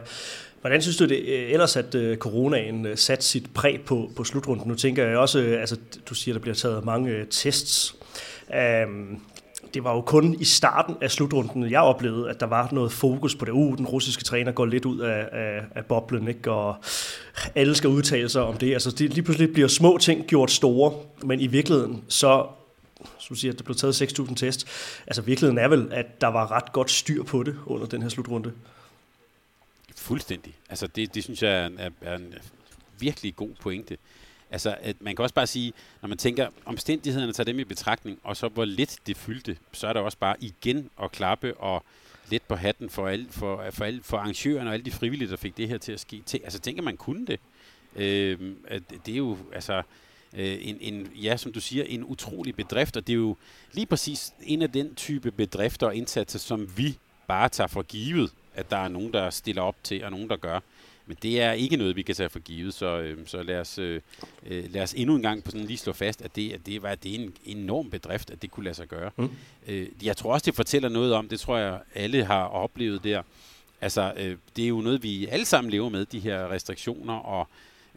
Hvordan 0.60 0.82
synes 0.82 0.96
du 0.96 1.04
det 1.04 1.18
øh, 1.18 1.50
ellers, 1.50 1.76
at 1.76 1.94
øh, 1.94 2.16
coronaen 2.16 2.86
øh, 2.86 2.96
satte 2.96 3.24
sit 3.24 3.54
præg 3.54 3.80
på, 3.86 4.10
på 4.16 4.24
slutrunden? 4.24 4.68
Nu 4.68 4.74
tænker 4.74 5.06
jeg 5.06 5.18
også, 5.18 5.40
øh, 5.40 5.60
altså 5.60 5.76
du 6.08 6.14
siger, 6.14 6.34
der 6.34 6.40
bliver 6.40 6.54
taget 6.54 6.84
mange 6.84 7.10
øh, 7.10 7.26
tests. 7.26 7.96
Um, 8.86 9.22
det 9.74 9.84
var 9.84 9.94
jo 9.94 10.00
kun 10.00 10.36
i 10.40 10.44
starten 10.44 10.96
af 11.00 11.10
slutrunden, 11.10 11.70
jeg 11.70 11.80
oplevede, 11.80 12.30
at 12.30 12.40
der 12.40 12.46
var 12.46 12.68
noget 12.72 12.92
fokus 12.92 13.34
på 13.34 13.44
det. 13.44 13.52
Uh, 13.52 13.76
den 13.76 13.86
russiske 13.86 14.24
træner 14.24 14.52
går 14.52 14.66
lidt 14.66 14.84
ud 14.84 15.00
af, 15.00 15.28
af, 15.32 15.60
af 15.74 15.84
boblen, 15.84 16.28
ikke? 16.28 16.50
og 16.50 16.74
alle 17.54 17.74
skal 17.74 17.90
udtale 17.90 18.28
sig 18.28 18.42
om 18.42 18.56
det. 18.56 18.72
Altså, 18.72 18.90
det 18.90 19.14
lige 19.14 19.22
pludselig 19.22 19.52
bliver 19.52 19.68
små 19.68 19.98
ting 19.98 20.26
gjort 20.26 20.50
store, 20.50 20.92
men 21.24 21.40
i 21.40 21.46
virkeligheden, 21.46 22.04
så 22.08 22.46
som 23.30 23.34
du 23.34 23.40
siger, 23.40 23.52
at 23.52 23.58
der 23.58 23.64
blev 23.64 23.76
taget 23.76 24.02
6.000 24.02 24.34
test. 24.34 24.66
Altså 25.06 25.22
virkeligheden 25.22 25.58
er 25.58 25.68
vel, 25.68 25.92
at 25.92 26.20
der 26.20 26.26
var 26.26 26.50
ret 26.50 26.72
godt 26.72 26.90
styr 26.90 27.22
på 27.22 27.42
det 27.42 27.56
under 27.66 27.86
den 27.86 28.02
her 28.02 28.08
slutrunde. 28.08 28.52
Fuldstændig. 29.96 30.54
Altså 30.70 30.86
det, 30.86 31.14
det 31.14 31.24
synes 31.24 31.42
jeg 31.42 31.52
er, 31.52 31.70
er, 31.78 31.90
er 32.00 32.16
en 32.16 32.34
virkelig 32.98 33.36
god 33.36 33.50
pointe. 33.60 33.96
Altså, 34.50 34.76
at 34.80 34.96
man 35.00 35.16
kan 35.16 35.22
også 35.22 35.34
bare 35.34 35.46
sige, 35.46 35.72
når 36.02 36.08
man 36.08 36.18
tænker 36.18 36.48
omstændighederne, 36.64 37.32
tager 37.32 37.44
dem 37.44 37.58
i 37.58 37.64
betragtning, 37.64 38.18
og 38.24 38.36
så 38.36 38.48
hvor 38.48 38.64
lidt 38.64 38.98
det 39.06 39.16
fyldte, 39.16 39.56
så 39.72 39.86
er 39.86 39.92
der 39.92 40.00
også 40.00 40.18
bare 40.18 40.36
igen 40.40 40.90
at 41.02 41.12
klappe 41.12 41.54
og 41.54 41.84
lidt 42.30 42.48
på 42.48 42.54
hatten 42.54 42.90
for, 42.90 43.08
alle, 43.08 43.26
for, 43.30 43.64
for, 43.70 43.84
alle, 43.84 44.02
for 44.02 44.16
arrangørerne 44.16 44.70
og 44.70 44.74
alle 44.74 44.84
de 44.84 44.90
frivillige, 44.90 45.30
der 45.30 45.36
fik 45.36 45.56
det 45.56 45.68
her 45.68 45.78
til 45.78 45.92
at 45.92 46.00
ske. 46.00 46.22
Altså, 46.44 46.58
tænker 46.58 46.82
man 46.82 46.96
kunne 46.96 47.26
det. 47.26 47.40
Øh, 47.96 48.52
at 48.68 48.82
det 49.06 49.12
er 49.12 49.18
jo, 49.18 49.38
altså, 49.52 49.82
øh, 50.36 50.58
en, 50.60 50.78
en, 50.80 51.12
ja, 51.22 51.36
som 51.36 51.52
du 51.52 51.60
siger, 51.60 51.84
en 51.84 52.04
utrolig 52.04 52.56
bedrift, 52.56 52.96
og 52.96 53.06
det 53.06 53.12
er 53.12 53.16
jo 53.16 53.36
lige 53.72 53.86
præcis 53.86 54.32
en 54.42 54.62
af 54.62 54.72
den 54.72 54.94
type 54.94 55.30
bedrifter 55.30 55.86
og 55.86 55.94
indsatser, 55.94 56.38
som 56.38 56.68
vi 56.76 56.98
bare 57.26 57.48
tager 57.48 57.68
for 57.68 57.82
givet, 57.82 58.32
at 58.54 58.70
der 58.70 58.76
er 58.76 58.88
nogen, 58.88 59.12
der 59.12 59.30
stiller 59.30 59.62
op 59.62 59.76
til, 59.82 60.04
og 60.04 60.10
nogen, 60.10 60.28
der 60.28 60.36
gør. 60.36 60.60
Men 61.06 61.16
det 61.22 61.40
er 61.40 61.52
ikke 61.52 61.76
noget, 61.76 61.96
vi 61.96 62.02
kan 62.02 62.14
tage 62.14 62.28
for 62.28 62.38
givet, 62.38 62.74
så, 62.74 62.98
øh, 62.98 63.18
så 63.26 63.42
lad, 63.42 63.60
os, 63.60 63.78
øh, 63.78 64.00
øh 64.46 64.72
lad 64.72 64.82
os 64.82 64.94
endnu 64.94 65.16
en 65.16 65.22
gang 65.22 65.44
på 65.44 65.50
sådan 65.50 65.66
lige 65.66 65.78
slå 65.78 65.92
fast, 65.92 66.22
at 66.22 66.36
det, 66.36 66.52
at 66.52 66.66
det 66.66 66.82
var 66.82 66.94
det 66.94 67.14
er 67.14 67.18
en 67.18 67.34
enorm 67.44 67.90
bedrift, 67.90 68.30
at 68.30 68.42
det 68.42 68.50
kunne 68.50 68.64
lade 68.64 68.74
sig 68.74 68.88
gøre. 68.88 69.10
Mm. 69.16 69.30
Øh, 69.68 69.88
jeg 70.02 70.16
tror 70.16 70.32
også, 70.32 70.44
det 70.44 70.54
fortæller 70.54 70.88
noget 70.88 71.14
om, 71.14 71.28
det 71.28 71.40
tror 71.40 71.56
jeg 71.56 71.80
alle 71.94 72.24
har 72.24 72.44
oplevet 72.44 73.04
der, 73.04 73.22
altså 73.80 74.12
øh, 74.16 74.36
det 74.56 74.64
er 74.64 74.68
jo 74.68 74.80
noget, 74.80 75.02
vi 75.02 75.26
alle 75.26 75.46
sammen 75.46 75.70
lever 75.70 75.88
med, 75.88 76.06
de 76.06 76.20
her 76.20 76.50
restriktioner 76.50 77.14
og 77.14 77.48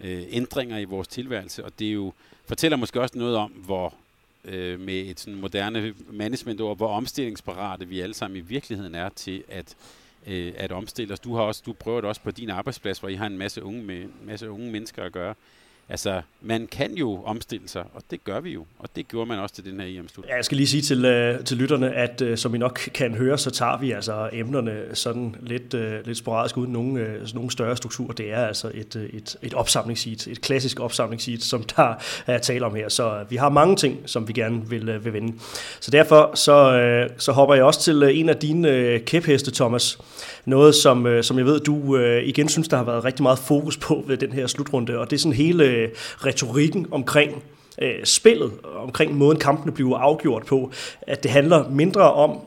øh, 0.01 0.23
ændringer 0.29 0.77
i 0.77 0.83
vores 0.83 1.07
tilværelse, 1.07 1.65
og 1.65 1.71
det 1.79 1.87
er 1.87 1.93
jo, 1.93 2.13
fortæller 2.45 2.77
måske 2.77 3.01
også 3.01 3.17
noget 3.17 3.35
om, 3.35 3.51
hvor 3.51 3.93
øh, 4.45 4.79
med 4.79 5.01
et 5.01 5.19
sådan 5.19 5.39
moderne 5.39 5.93
managementord, 6.11 6.77
hvor 6.77 6.87
omstillingsparate 6.87 7.87
vi 7.87 7.99
alle 7.99 8.13
sammen 8.13 8.37
i 8.37 8.41
virkeligheden 8.41 8.95
er 8.95 9.09
til 9.09 9.43
at, 9.47 9.75
øh, 10.27 10.53
at 10.57 10.71
omstille 10.71 11.13
os. 11.13 11.19
Du, 11.19 11.35
har 11.35 11.41
også, 11.41 11.63
du 11.65 11.73
prøver 11.73 12.01
det 12.01 12.07
også 12.07 12.21
på 12.21 12.31
din 12.31 12.49
arbejdsplads, 12.49 12.99
hvor 12.99 13.09
I 13.09 13.15
har 13.15 13.25
en 13.25 13.37
masse 13.37 13.63
unge, 13.63 13.83
med, 13.83 14.05
masse 14.23 14.49
unge 14.49 14.71
mennesker 14.71 15.03
at 15.03 15.11
gøre. 15.11 15.35
Altså, 15.93 16.21
man 16.41 16.67
kan 16.67 16.93
jo 16.93 17.23
omstille 17.25 17.69
sig, 17.69 17.83
og 17.93 18.01
det 18.11 18.23
gør 18.23 18.39
vi 18.39 18.49
jo. 18.51 18.65
Og 18.79 18.89
det 18.95 19.07
gjorde 19.07 19.27
man 19.27 19.39
også 19.39 19.55
til 19.55 19.65
den 19.65 19.79
her 19.79 19.99
EM-slut. 19.99 20.25
Ja, 20.29 20.35
jeg 20.35 20.45
skal 20.45 20.57
lige 20.57 20.67
sige 20.67 20.81
til, 20.81 21.05
øh, 21.05 21.43
til 21.43 21.57
lytterne, 21.57 21.93
at 21.93 22.21
øh, 22.21 22.37
som 22.37 22.55
I 22.55 22.57
nok 22.57 22.89
kan 22.93 23.15
høre, 23.15 23.37
så 23.37 23.51
tager 23.51 23.77
vi 23.77 23.91
altså 23.91 24.29
emnerne 24.33 24.83
sådan 24.93 25.35
lidt, 25.41 25.73
øh, 25.73 26.05
lidt 26.05 26.17
sporadisk 26.17 26.57
uden 26.57 26.73
nogen, 26.73 26.97
øh, 26.97 27.27
nogen 27.33 27.49
større 27.49 27.77
struktur. 27.77 28.11
Det 28.11 28.31
er 28.31 28.45
altså 28.45 28.71
et, 28.73 28.95
øh, 28.95 29.09
et, 29.09 29.35
et 29.41 29.53
opsamlingssheet, 29.53 30.27
et 30.27 30.41
klassisk 30.41 30.79
opsamlingssheet, 30.79 31.43
som 31.43 31.63
der 31.63 31.93
er 32.27 32.37
tale 32.37 32.65
om 32.65 32.75
her. 32.75 32.89
Så 32.89 33.19
øh, 33.19 33.31
vi 33.31 33.35
har 33.35 33.49
mange 33.49 33.75
ting, 33.75 33.99
som 34.05 34.27
vi 34.27 34.33
gerne 34.33 34.69
vil, 34.69 34.89
øh, 34.89 35.05
vil 35.05 35.13
vende. 35.13 35.33
Så 35.79 35.91
derfor 35.91 36.31
så, 36.35 36.77
øh, 36.77 37.09
så 37.17 37.31
hopper 37.31 37.55
jeg 37.55 37.63
også 37.63 37.81
til 37.81 38.03
øh, 38.03 38.19
en 38.19 38.29
af 38.29 38.37
dine 38.37 38.69
øh, 38.69 39.01
kæpheste, 39.01 39.51
Thomas. 39.51 39.99
Noget, 40.45 40.75
som, 40.75 41.05
øh, 41.05 41.23
som 41.23 41.37
jeg 41.37 41.45
ved, 41.45 41.59
du 41.59 41.97
øh, 41.97 42.23
igen 42.23 42.49
synes, 42.49 42.67
der 42.67 42.77
har 42.77 42.83
været 42.83 43.03
rigtig 43.03 43.23
meget 43.23 43.39
fokus 43.39 43.77
på 43.77 44.03
ved 44.07 44.17
den 44.17 44.33
her 44.33 44.47
slutrunde, 44.47 44.99
og 44.99 45.09
det 45.09 45.15
er 45.15 45.19
sådan 45.19 45.35
hele 45.35 45.82
Øh, 45.83 45.89
retorikken 46.25 46.87
omkring 46.91 47.43
øh, 47.81 48.05
spillet, 48.05 48.51
omkring 48.63 49.17
måden 49.17 49.39
kampene 49.39 49.71
bliver 49.71 49.97
afgjort 49.97 50.45
på, 50.45 50.71
at 51.01 51.23
det 51.23 51.31
handler 51.31 51.69
mindre 51.69 52.13
om, 52.13 52.39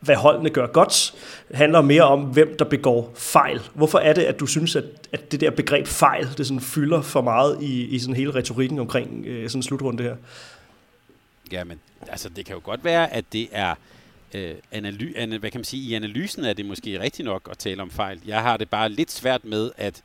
hvad 0.00 0.16
holdene 0.16 0.50
gør 0.50 0.66
godt, 0.66 1.14
handler 1.54 1.80
mere 1.80 2.02
om, 2.02 2.20
hvem 2.22 2.56
der 2.58 2.64
begår 2.64 3.12
fejl. 3.16 3.60
Hvorfor 3.74 3.98
er 3.98 4.12
det, 4.12 4.22
at 4.22 4.40
du 4.40 4.46
synes, 4.46 4.76
at, 4.76 4.84
at 5.12 5.32
det 5.32 5.40
der 5.40 5.50
begreb 5.50 5.86
fejl, 5.86 6.28
det 6.38 6.46
sådan 6.46 6.60
fylder 6.60 7.02
for 7.02 7.20
meget 7.20 7.62
i, 7.62 7.84
i 7.84 7.98
sådan 7.98 8.16
hele 8.16 8.34
retorikken 8.34 8.78
omkring 8.78 9.26
øh, 9.26 9.48
sådan 9.48 9.58
en 9.58 9.62
slutrunde 9.62 10.02
her? 10.02 10.16
Ja, 11.52 11.64
men 11.64 11.80
altså, 12.08 12.28
det 12.28 12.46
kan 12.46 12.54
jo 12.54 12.60
godt 12.64 12.84
være, 12.84 13.12
at 13.12 13.24
det 13.32 13.48
er 13.52 13.74
øh, 14.34 14.54
analy, 14.72 15.16
an, 15.16 15.30
hvad 15.30 15.50
kan 15.50 15.58
man 15.58 15.64
sige, 15.64 15.90
i 15.90 15.94
analysen 15.94 16.44
er 16.44 16.52
det 16.52 16.66
måske 16.66 17.00
rigtigt 17.00 17.26
nok 17.26 17.48
at 17.50 17.58
tale 17.58 17.82
om 17.82 17.90
fejl. 17.90 18.20
Jeg 18.26 18.42
har 18.42 18.56
det 18.56 18.70
bare 18.70 18.88
lidt 18.88 19.10
svært 19.10 19.44
med, 19.44 19.70
at 19.76 20.02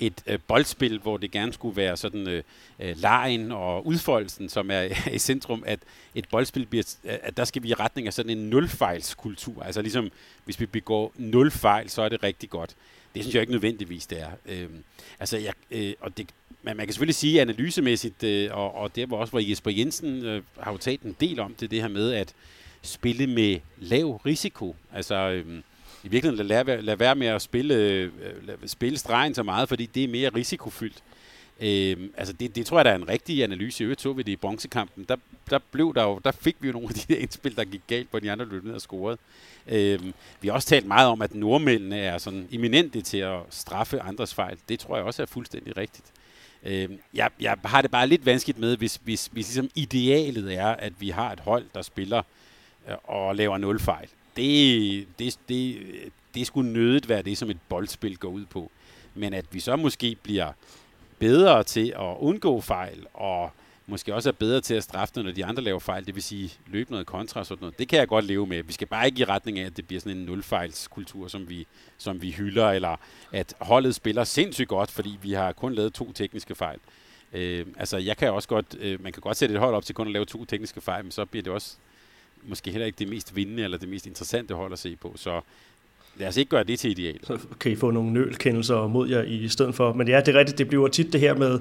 et 0.00 0.22
øh, 0.26 0.38
boldspil, 0.46 0.98
hvor 0.98 1.16
det 1.16 1.30
gerne 1.30 1.52
skulle 1.52 1.76
være 1.76 1.96
sådan 1.96 2.28
øh, 2.28 2.42
øh 2.80 2.96
lejen 2.98 3.52
og 3.52 3.86
udfoldelsen, 3.86 4.48
som 4.48 4.70
er 4.70 4.82
i 5.16 5.18
centrum, 5.18 5.62
at 5.66 5.78
et 6.14 6.28
boldspil 6.30 6.66
bliver, 6.66 6.94
øh, 7.04 7.14
at 7.22 7.36
der 7.36 7.44
skal 7.44 7.62
vi 7.62 7.68
i 7.68 7.74
retning 7.74 8.06
af 8.06 8.12
sådan 8.12 8.38
en 8.38 8.50
nulfejlskultur. 8.50 9.62
Altså 9.62 9.82
ligesom, 9.82 10.10
hvis 10.44 10.60
vi 10.60 10.66
begår 10.66 11.12
nul 11.16 11.50
fejl, 11.50 11.90
så 11.90 12.02
er 12.02 12.08
det 12.08 12.22
rigtig 12.22 12.50
godt. 12.50 12.76
Det 13.14 13.22
synes 13.22 13.34
jeg 13.34 13.40
ikke 13.40 13.52
nødvendigvis, 13.52 14.06
det 14.06 14.20
er. 14.20 14.30
Øh, 14.46 14.68
altså, 15.20 15.38
jeg, 15.38 15.52
øh, 15.70 15.92
og 16.00 16.16
det, 16.16 16.30
men 16.62 16.76
man 16.76 16.86
kan 16.86 16.92
selvfølgelig 16.92 17.14
sige 17.14 17.40
analysemæssigt, 17.40 18.22
øh, 18.22 18.48
og, 18.52 18.74
og 18.74 18.96
der 18.96 19.06
var 19.06 19.16
også, 19.16 19.30
hvor 19.30 19.40
Jesper 19.40 19.70
Jensen 19.70 20.24
øh, 20.24 20.42
har 20.60 20.72
jo 20.72 20.78
talt 20.78 21.02
en 21.02 21.16
del 21.20 21.40
om 21.40 21.54
det, 21.54 21.70
det 21.70 21.80
her 21.80 21.88
med 21.88 22.12
at 22.12 22.34
spille 22.82 23.26
med 23.26 23.58
lav 23.78 24.20
risiko. 24.26 24.76
Altså, 24.92 25.14
øh, 25.14 25.62
i 26.04 26.08
virkeligheden 26.08 26.46
lade, 26.46 26.64
lade, 26.64 26.82
lade 26.82 26.98
være 26.98 27.14
med 27.14 27.26
at 27.26 27.42
spille, 27.42 27.74
øh, 27.74 28.10
spille 28.66 28.98
stregen 28.98 29.34
så 29.34 29.42
meget, 29.42 29.68
fordi 29.68 29.86
det 29.86 30.04
er 30.04 30.08
mere 30.08 30.30
risikofyldt. 30.34 31.02
Øh, 31.60 31.96
altså 32.16 32.32
det, 32.32 32.56
det 32.56 32.66
tror 32.66 32.78
jeg, 32.78 32.84
der 32.84 32.90
er 32.90 32.94
en 32.94 33.08
rigtig 33.08 33.42
analyse. 33.44 33.82
I 33.82 33.84
øvrigt 33.84 34.00
så 34.00 34.12
vi 34.12 34.22
det 34.22 34.32
i 34.32 34.36
bronzekampen. 34.36 35.04
Der, 35.08 35.16
der, 35.50 35.58
blev 35.70 35.94
der, 35.94 36.02
jo, 36.02 36.20
der 36.24 36.32
fik 36.32 36.56
vi 36.60 36.66
jo 36.66 36.72
nogle 36.78 36.88
af 36.88 36.94
de 36.94 37.14
der 37.14 37.20
indspil, 37.20 37.56
der 37.56 37.64
gik 37.64 37.80
galt, 37.86 38.10
hvor 38.10 38.18
de 38.18 38.32
andre 38.32 38.44
løb 38.44 38.64
ned 38.64 38.74
og 38.74 38.80
scorede. 38.80 39.18
Øh, 39.68 40.00
vi 40.40 40.48
har 40.48 40.54
også 40.54 40.68
talt 40.68 40.86
meget 40.86 41.08
om, 41.08 41.22
at 41.22 41.34
nordmændene 41.34 41.98
er 41.98 42.18
sådan 42.18 42.48
eminente 42.50 43.02
til 43.02 43.18
at 43.18 43.38
straffe 43.50 44.00
andres 44.00 44.34
fejl. 44.34 44.58
Det 44.68 44.78
tror 44.78 44.96
jeg 44.96 45.04
også 45.04 45.22
er 45.22 45.26
fuldstændig 45.26 45.76
rigtigt. 45.76 46.06
Øh, 46.62 46.88
jeg, 47.14 47.30
jeg 47.40 47.56
har 47.64 47.82
det 47.82 47.90
bare 47.90 48.06
lidt 48.06 48.26
vanskeligt 48.26 48.58
med, 48.58 48.76
hvis, 48.76 49.00
hvis, 49.04 49.26
hvis 49.32 49.46
ligesom 49.46 49.70
idealet 49.74 50.54
er, 50.54 50.66
at 50.66 50.92
vi 50.98 51.10
har 51.10 51.32
et 51.32 51.40
hold, 51.40 51.64
der 51.74 51.82
spiller 51.82 52.22
øh, 52.88 52.94
og 53.04 53.36
laver 53.36 53.58
nul 53.58 53.80
fejl 53.80 54.08
det, 54.36 55.06
det, 55.18 55.38
det, 55.48 55.78
det 56.34 56.46
skulle 56.46 56.72
nødigt 56.72 57.08
være 57.08 57.22
det, 57.22 57.38
som 57.38 57.50
et 57.50 57.58
boldspil 57.68 58.18
går 58.18 58.28
ud 58.28 58.46
på. 58.46 58.70
Men 59.14 59.34
at 59.34 59.44
vi 59.50 59.60
så 59.60 59.76
måske 59.76 60.16
bliver 60.22 60.52
bedre 61.18 61.64
til 61.64 61.94
at 61.96 62.16
undgå 62.18 62.60
fejl, 62.60 63.06
og 63.14 63.50
måske 63.86 64.14
også 64.14 64.28
er 64.28 64.32
bedre 64.32 64.60
til 64.60 64.74
at 64.74 64.82
straffe, 64.82 65.22
når 65.22 65.32
de 65.32 65.44
andre 65.44 65.62
laver 65.62 65.78
fejl, 65.78 66.06
det 66.06 66.14
vil 66.14 66.22
sige 66.22 66.52
løbe 66.66 66.90
noget 66.90 67.06
kontra 67.06 67.40
og 67.40 67.46
sådan 67.46 67.60
noget. 67.60 67.78
Det 67.78 67.88
kan 67.88 67.98
jeg 67.98 68.08
godt 68.08 68.24
leve 68.24 68.46
med. 68.46 68.62
Vi 68.62 68.72
skal 68.72 68.86
bare 68.86 69.06
ikke 69.06 69.20
i 69.20 69.24
retning 69.24 69.58
af, 69.58 69.66
at 69.66 69.76
det 69.76 69.86
bliver 69.86 70.00
sådan 70.00 70.16
en 70.16 70.24
nulfejlskultur, 70.24 71.28
som 71.28 71.48
vi, 71.48 71.66
som 71.98 72.22
vi 72.22 72.30
hylder, 72.30 72.70
eller 72.70 72.96
at 73.32 73.54
holdet 73.60 73.94
spiller 73.94 74.24
sindssygt 74.24 74.68
godt, 74.68 74.90
fordi 74.90 75.18
vi 75.22 75.32
har 75.32 75.52
kun 75.52 75.74
lavet 75.74 75.94
to 75.94 76.12
tekniske 76.12 76.54
fejl. 76.54 76.78
Øh, 77.32 77.66
altså, 77.76 77.96
jeg 77.96 78.16
kan 78.16 78.32
også 78.32 78.48
godt, 78.48 78.76
øh, 78.80 79.02
man 79.02 79.12
kan 79.12 79.20
godt 79.20 79.36
sætte 79.36 79.54
et 79.54 79.60
hold 79.60 79.74
op 79.74 79.84
til 79.84 79.94
kun 79.94 80.06
at 80.06 80.12
lave 80.12 80.24
to 80.24 80.44
tekniske 80.44 80.80
fejl, 80.80 81.04
men 81.04 81.12
så 81.12 81.24
bliver 81.24 81.42
det 81.42 81.52
også 81.52 81.76
måske 82.42 82.70
heller 82.70 82.86
ikke 82.86 82.98
det 82.98 83.08
mest 83.08 83.36
vindende 83.36 83.62
eller 83.62 83.78
det 83.78 83.88
mest 83.88 84.06
interessante 84.06 84.54
hold 84.54 84.72
at 84.72 84.78
se 84.78 84.96
på. 84.96 85.12
Så 85.16 85.40
lad 86.20 86.28
os 86.28 86.36
ikke 86.36 86.48
gøre 86.48 86.64
det 86.64 86.78
til 86.78 86.90
ideal. 86.90 87.18
Så 87.22 87.38
kan 87.60 87.72
I 87.72 87.76
få 87.76 87.90
nogle 87.90 88.12
nølkendelser 88.12 88.86
mod 88.86 89.08
jer 89.08 89.22
i 89.22 89.48
stedet 89.48 89.74
for. 89.74 89.92
Men 89.92 90.08
ja, 90.08 90.20
det 90.20 90.34
er 90.34 90.38
rigtigt, 90.38 90.58
det 90.58 90.68
bliver 90.68 90.88
tit 90.88 91.12
det 91.12 91.20
her 91.20 91.34
med, 91.34 91.58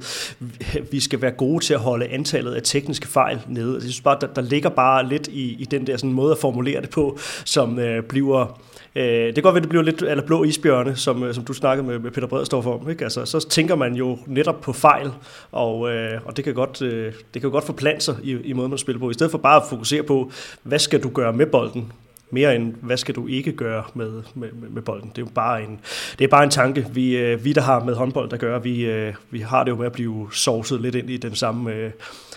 at 0.78 0.92
vi 0.92 1.00
skal 1.00 1.22
være 1.22 1.32
gode 1.32 1.64
til 1.66 1.74
at 1.74 1.80
holde 1.80 2.08
antallet 2.08 2.54
af 2.54 2.62
tekniske 2.64 3.08
fejl 3.08 3.40
nede. 3.48 3.74
Altså, 3.74 3.88
jeg 3.88 3.92
synes 3.94 4.02
bare, 4.02 4.18
der, 4.22 4.28
der 4.28 4.42
ligger 4.42 4.70
bare 4.70 5.08
lidt 5.08 5.28
i, 5.28 5.56
i 5.60 5.66
den 5.66 5.88
der 5.88 5.98
sådan 5.98 6.14
måde 6.14 6.32
at 6.32 6.38
formulere 6.38 6.82
det 6.82 6.90
på, 6.90 7.18
som 7.46 7.80
øh, 7.80 8.04
bliver 8.04 8.60
Øh, 8.96 9.04
det 9.06 9.34
kan 9.34 9.44
godt 9.44 9.56
være, 9.56 9.62
det 9.62 9.70
bliver 9.70 9.84
lidt 9.84 10.02
eller 10.02 10.26
blå 10.26 10.44
isbjørne, 10.44 10.96
som, 10.96 11.24
øh, 11.24 11.34
som 11.34 11.46
du 11.46 11.54
snakkede 11.54 11.88
med, 11.88 12.00
med 12.00 12.12
Peter 12.12 12.28
Bredstorff 12.28 12.68
om. 12.68 12.90
Ikke? 12.90 13.04
Altså, 13.04 13.26
så 13.26 13.50
tænker 13.50 13.76
man 13.76 13.96
jo 13.96 14.18
netop 14.28 14.62
på 14.62 14.74
fejl, 14.74 15.12
og, 15.52 15.92
øh, 15.92 16.22
og 16.26 16.38
det 16.38 16.46
kan 16.46 16.54
godt, 16.54 16.82
øh, 16.82 17.14
det 17.34 17.42
kan 17.42 17.52
godt 17.52 17.64
forplante 17.64 18.06
sig 18.06 18.16
i, 18.24 18.38
i 18.44 18.54
måden, 18.54 18.70
man 18.70 18.78
spiller 18.78 19.00
på. 19.00 19.10
I 19.10 19.14
stedet 19.14 19.32
for 19.32 19.38
bare 19.38 19.56
at 19.56 19.64
fokusere 19.70 20.04
på, 20.04 20.32
hvad 20.64 20.80
skal 20.80 21.04
du 21.04 21.10
gøre 21.10 21.34
med 21.34 21.46
bolden? 21.46 21.92
Mere 22.32 22.56
end, 22.56 22.74
hvad 22.82 22.98
skal 22.98 23.16
du 23.16 23.28
ikke 23.28 23.52
gøre 23.52 23.84
med, 23.94 24.24
med, 24.36 24.52
med 24.52 24.82
bolden. 24.82 25.10
Det 25.10 25.18
er 25.18 25.22
jo 25.22 25.32
bare 25.36 25.64
en, 25.64 25.80
det 26.20 26.26
er 26.26 26.30
bare 26.30 26.44
en 26.44 26.50
tanke. 26.50 26.86
Vi, 26.94 27.18
øh, 27.18 27.46
vi, 27.46 27.54
der 27.54 27.62
har 27.62 27.84
med 27.84 27.96
håndbold 27.96 28.34
at 28.34 28.40
gøre, 28.40 28.64
vi, 28.64 28.86
øh, 28.86 29.14
vi 29.32 29.40
har 29.40 29.64
det 29.64 29.72
jo 29.72 29.76
med 29.76 29.86
at 29.86 29.92
blive 29.92 30.30
sovset 30.34 30.82
lidt 30.82 30.96
ind 30.96 31.10
i 31.10 31.18
den 31.18 31.36
samme 31.36 31.74
øh, 31.74 31.92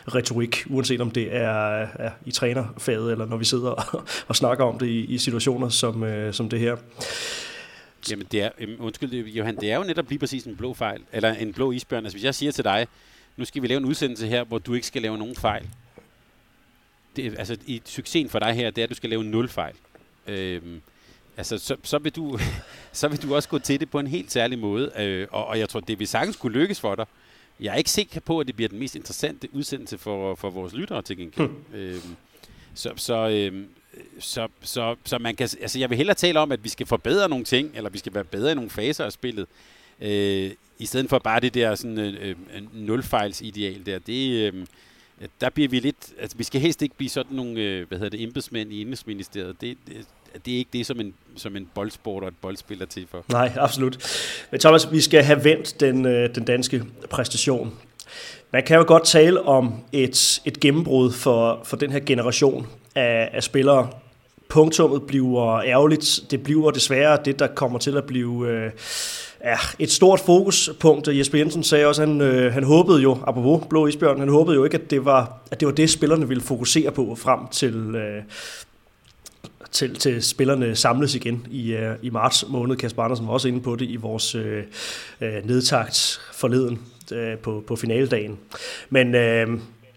retorik, 0.08 0.64
uanset 0.70 1.00
om 1.00 1.10
det 1.10 1.36
er, 1.36 1.86
er 1.94 2.10
i 2.26 2.30
trænerfaget, 2.30 3.12
eller 3.12 3.26
når 3.26 3.36
vi 3.36 3.44
sidder 3.44 3.70
og, 3.70 4.02
og 4.28 4.36
snakker 4.36 4.64
om 4.64 4.78
det 4.78 4.86
i, 4.86 5.04
i 5.04 5.18
situationer 5.18 5.68
som, 5.68 6.04
øh, 6.04 6.34
som 6.34 6.48
det 6.48 6.60
her. 6.60 6.76
Jamen, 8.10 8.26
det 8.32 8.42
er, 8.42 8.50
undskyld, 8.78 9.26
Johan, 9.26 9.56
det 9.56 9.70
er 9.70 9.76
jo 9.76 9.84
netop 9.84 10.08
lige 10.08 10.18
præcis 10.18 10.44
en 10.44 10.56
blå 10.56 10.74
fejl, 10.74 11.00
eller 11.12 11.34
en 11.34 11.52
blå 11.52 11.72
isbjørn. 11.72 12.04
Altså, 12.04 12.16
hvis 12.16 12.24
jeg 12.24 12.34
siger 12.34 12.52
til 12.52 12.64
dig, 12.64 12.86
nu 13.36 13.44
skal 13.44 13.62
vi 13.62 13.66
lave 13.66 13.78
en 13.78 13.84
udsendelse 13.84 14.26
her, 14.26 14.44
hvor 14.44 14.58
du 14.58 14.74
ikke 14.74 14.86
skal 14.86 15.02
lave 15.02 15.18
nogen 15.18 15.36
fejl, 15.36 15.68
det, 17.16 17.38
altså 17.38 17.56
i 17.66 17.82
succesen 17.84 18.30
for 18.30 18.38
dig 18.38 18.54
her, 18.54 18.70
det 18.70 18.82
er, 18.82 18.84
at 18.84 18.90
du 18.90 18.94
skal 18.94 19.10
lave 19.10 19.24
nul 19.24 19.48
fejl. 19.48 19.74
Øhm, 20.26 20.80
altså, 21.36 21.58
så, 21.58 21.76
så, 21.82 21.98
vil 21.98 22.12
du, 22.12 22.38
så 22.92 23.08
vil 23.08 23.22
du 23.22 23.34
også 23.34 23.48
gå 23.48 23.58
til 23.58 23.80
det 23.80 23.90
på 23.90 23.98
en 23.98 24.06
helt 24.06 24.32
særlig 24.32 24.58
måde, 24.58 24.92
øh, 24.98 25.26
og, 25.30 25.46
og 25.46 25.58
jeg 25.58 25.68
tror, 25.68 25.80
det 25.80 25.98
vil 25.98 26.08
sagtens 26.08 26.36
kunne 26.36 26.52
lykkes 26.52 26.80
for 26.80 26.94
dig. 26.94 27.06
Jeg 27.60 27.72
er 27.72 27.76
ikke 27.76 27.90
sikker 27.90 28.20
på, 28.20 28.40
at 28.40 28.46
det 28.46 28.56
bliver 28.56 28.68
den 28.68 28.78
mest 28.78 28.96
interessante 28.96 29.48
udsendelse 29.54 29.98
for, 29.98 30.34
for 30.34 30.50
vores 30.50 30.72
lyttere 30.72 31.02
til 31.02 31.16
gengæld. 31.16 31.48
Hmm. 31.48 31.78
Øhm, 31.80 32.16
så, 32.74 32.92
så, 32.96 33.28
øhm, 33.28 33.68
så, 34.18 34.48
så, 34.60 34.96
så 35.04 35.18
man 35.18 35.36
kan, 35.36 35.48
altså 35.60 35.78
jeg 35.78 35.90
vil 35.90 35.96
hellere 35.96 36.14
tale 36.14 36.40
om, 36.40 36.52
at 36.52 36.64
vi 36.64 36.68
skal 36.68 36.86
forbedre 36.86 37.28
nogle 37.28 37.44
ting, 37.44 37.70
eller 37.74 37.90
vi 37.90 37.98
skal 37.98 38.14
være 38.14 38.24
bedre 38.24 38.52
i 38.52 38.54
nogle 38.54 38.70
faser 38.70 39.04
af 39.04 39.12
spillet, 39.12 39.46
øh, 40.00 40.50
i 40.78 40.86
stedet 40.86 41.08
for 41.08 41.18
bare 41.18 41.40
det 41.40 41.54
der 41.54 41.74
sådan 41.74 41.98
øh, 41.98 42.28
øh 42.54 42.62
nulfejls 42.72 43.40
ideal 43.40 43.86
der. 43.86 43.98
Det, 43.98 44.52
øh, 44.52 44.66
Øh, 45.22 45.28
der 45.40 45.50
bliver 45.50 45.68
vi 45.68 45.78
lidt, 45.78 45.96
altså 46.20 46.36
vi 46.36 46.44
skal 46.44 46.60
helst 46.60 46.82
ikke 46.82 46.96
blive 46.96 47.08
sådan 47.08 47.36
nogle, 47.36 47.60
øh, 47.60 47.88
hvad 47.88 47.98
hedder 47.98 48.10
det, 48.10 48.22
embedsmænd 48.22 48.72
i 48.72 48.80
Indrigsministeriet. 48.80 49.60
Det, 49.60 49.76
det, 49.86 49.96
det 50.46 50.54
er 50.54 50.58
ikke 50.58 50.70
det, 50.72 50.86
som 50.86 51.00
en, 51.00 51.14
som 51.36 51.56
en 51.56 51.68
boldsport 51.74 52.22
og 52.22 52.28
et 52.28 52.34
boldspiller 52.42 52.86
til 52.86 53.06
for. 53.10 53.24
Nej, 53.28 53.52
absolut. 53.56 53.98
Men 54.50 54.60
Thomas, 54.60 54.92
vi 54.92 55.00
skal 55.00 55.22
have 55.22 55.44
vendt 55.44 55.80
den, 55.80 56.06
øh, 56.06 56.34
den 56.34 56.44
danske 56.44 56.84
præstation. 57.10 57.78
Man 58.52 58.62
kan 58.62 58.76
jo 58.76 58.84
godt 58.86 59.04
tale 59.04 59.42
om 59.42 59.74
et, 59.92 60.40
et 60.44 60.60
gennembrud 60.60 61.12
for, 61.12 61.60
for 61.64 61.76
den 61.76 61.92
her 61.92 62.00
generation 62.00 62.66
af, 62.94 63.30
af 63.32 63.42
spillere. 63.42 63.90
Punktummet 64.48 65.02
bliver 65.02 65.60
ærgerligt. 65.60 66.20
Det 66.30 66.42
bliver 66.42 66.70
desværre 66.70 67.18
det, 67.24 67.38
der 67.38 67.46
kommer 67.46 67.78
til 67.78 67.96
at 67.96 68.04
blive... 68.04 68.48
Øh, 68.48 68.70
ja, 69.44 69.56
et 69.78 69.90
stort 69.90 70.20
fokuspunkt. 70.20 71.08
Jesper 71.08 71.38
Jensen 71.38 71.62
sagde 71.62 71.86
også, 71.86 72.02
at 72.02 72.08
han, 72.08 72.20
øh, 72.20 72.52
han 72.52 72.64
håbede 72.64 73.02
jo, 73.02 73.18
apropos 73.26 73.66
Blå 73.70 73.86
Isbjørn, 73.86 74.18
han 74.18 74.28
håbede 74.28 74.56
jo 74.56 74.64
ikke, 74.64 74.76
at 74.76 74.90
det 74.90 75.04
var, 75.04 75.42
at 75.50 75.60
det, 75.60 75.66
var 75.66 75.74
det, 75.74 75.90
spillerne 75.90 76.28
ville 76.28 76.42
fokusere 76.42 76.92
på 76.92 77.14
frem 77.14 77.40
til, 77.50 77.94
øh, 77.94 78.22
til, 79.70 79.94
til 79.94 80.22
spillerne 80.22 80.76
samles 80.76 81.14
igen 81.14 81.46
i, 81.50 81.72
øh, 81.72 81.94
i 82.02 82.10
marts 82.10 82.44
måned. 82.48 82.76
Kasper 82.76 83.02
Andersen 83.02 83.26
var 83.26 83.32
også 83.32 83.48
inde 83.48 83.60
på 83.60 83.76
det 83.76 83.90
i 83.90 83.96
vores 83.96 84.34
øh, 84.34 84.62
øh 85.20 85.46
nedtagt 85.46 86.20
forleden 86.32 86.78
øh, 87.12 87.38
på, 87.38 87.64
på 87.66 87.76
finaledagen. 87.76 88.38
Men 88.90 89.14
øh, 89.14 89.48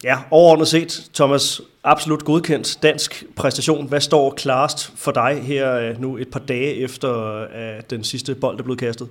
ja, 0.04 0.18
overordnet 0.32 0.68
set, 0.68 1.10
Thomas, 1.14 1.62
absolut 1.86 2.26
godkendt 2.26 2.80
dansk 2.84 3.24
præstation. 3.36 3.88
Hvad 3.88 4.02
står 4.02 4.34
klarest 4.34 4.92
for 4.98 5.12
dig 5.12 5.44
her 5.44 5.74
øh, 5.74 6.02
nu 6.02 6.18
et 6.18 6.32
par 6.32 6.40
dage 6.40 6.76
efter 6.76 7.36
øh, 7.42 7.78
at 7.78 7.90
den 7.90 8.04
sidste 8.04 8.36
bold 8.36 8.60
er 8.60 8.64
blevet 8.64 8.80
kastet? 8.80 9.10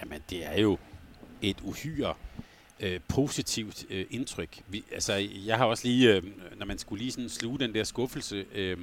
Jamen, 0.00 0.20
det 0.30 0.46
er 0.46 0.60
jo 0.60 0.78
et 1.42 1.56
uhyre 1.62 2.14
øh, 2.80 3.00
positivt 3.08 3.84
øh, 3.90 4.06
indtryk. 4.10 4.60
Vi, 4.68 4.84
altså, 4.92 5.28
jeg 5.46 5.56
har 5.56 5.64
også 5.64 5.88
lige, 5.88 6.14
øh, 6.14 6.22
når 6.56 6.66
man 6.66 6.78
skulle 6.78 7.02
lige 7.02 7.12
sådan 7.12 7.28
sluge 7.28 7.58
den 7.58 7.74
der 7.74 7.84
skuffelse, 7.84 8.44
øh, 8.54 8.78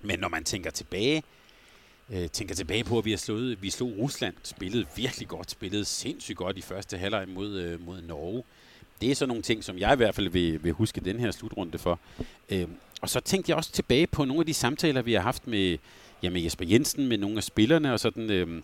men 0.00 0.18
når 0.18 0.28
man 0.28 0.44
tænker 0.44 0.70
tilbage, 0.70 1.22
øh, 2.10 2.28
tænker 2.30 2.54
tilbage 2.54 2.84
på, 2.84 2.98
at 2.98 3.04
vi 3.04 3.10
har 3.10 3.18
slået, 3.18 3.62
vi 3.62 3.70
slog 3.70 3.92
Rusland, 3.98 4.34
spillede 4.42 4.86
virkelig 4.96 5.28
godt, 5.28 5.50
spillede 5.50 5.84
sindssygt 5.84 6.38
godt 6.38 6.58
i 6.58 6.62
første 6.62 6.98
halvleg 6.98 7.28
mod, 7.28 7.58
øh, 7.58 7.86
mod 7.86 8.02
Norge. 8.02 8.42
Det 9.00 9.10
er 9.10 9.14
så 9.14 9.26
nogle 9.26 9.42
ting, 9.42 9.64
som 9.64 9.78
jeg 9.78 9.92
i 9.92 9.96
hvert 9.96 10.14
fald 10.14 10.28
vil, 10.28 10.64
vil 10.64 10.72
huske 10.72 11.00
den 11.00 11.20
her 11.20 11.30
slutrunde 11.30 11.78
for. 11.78 11.98
Øhm, 12.50 12.72
og 13.00 13.08
så 13.08 13.20
tænkte 13.20 13.50
jeg 13.50 13.56
også 13.56 13.72
tilbage 13.72 14.06
på 14.06 14.24
nogle 14.24 14.40
af 14.40 14.46
de 14.46 14.54
samtaler, 14.54 15.02
vi 15.02 15.12
har 15.12 15.20
haft 15.20 15.46
med, 15.46 15.78
ja, 16.22 16.30
med 16.30 16.40
Jesper 16.40 16.64
Jensen, 16.64 17.08
med 17.08 17.18
nogle 17.18 17.36
af 17.36 17.42
spillerne 17.42 17.92
og 17.92 18.00
sådan. 18.00 18.30
Øhm, 18.30 18.62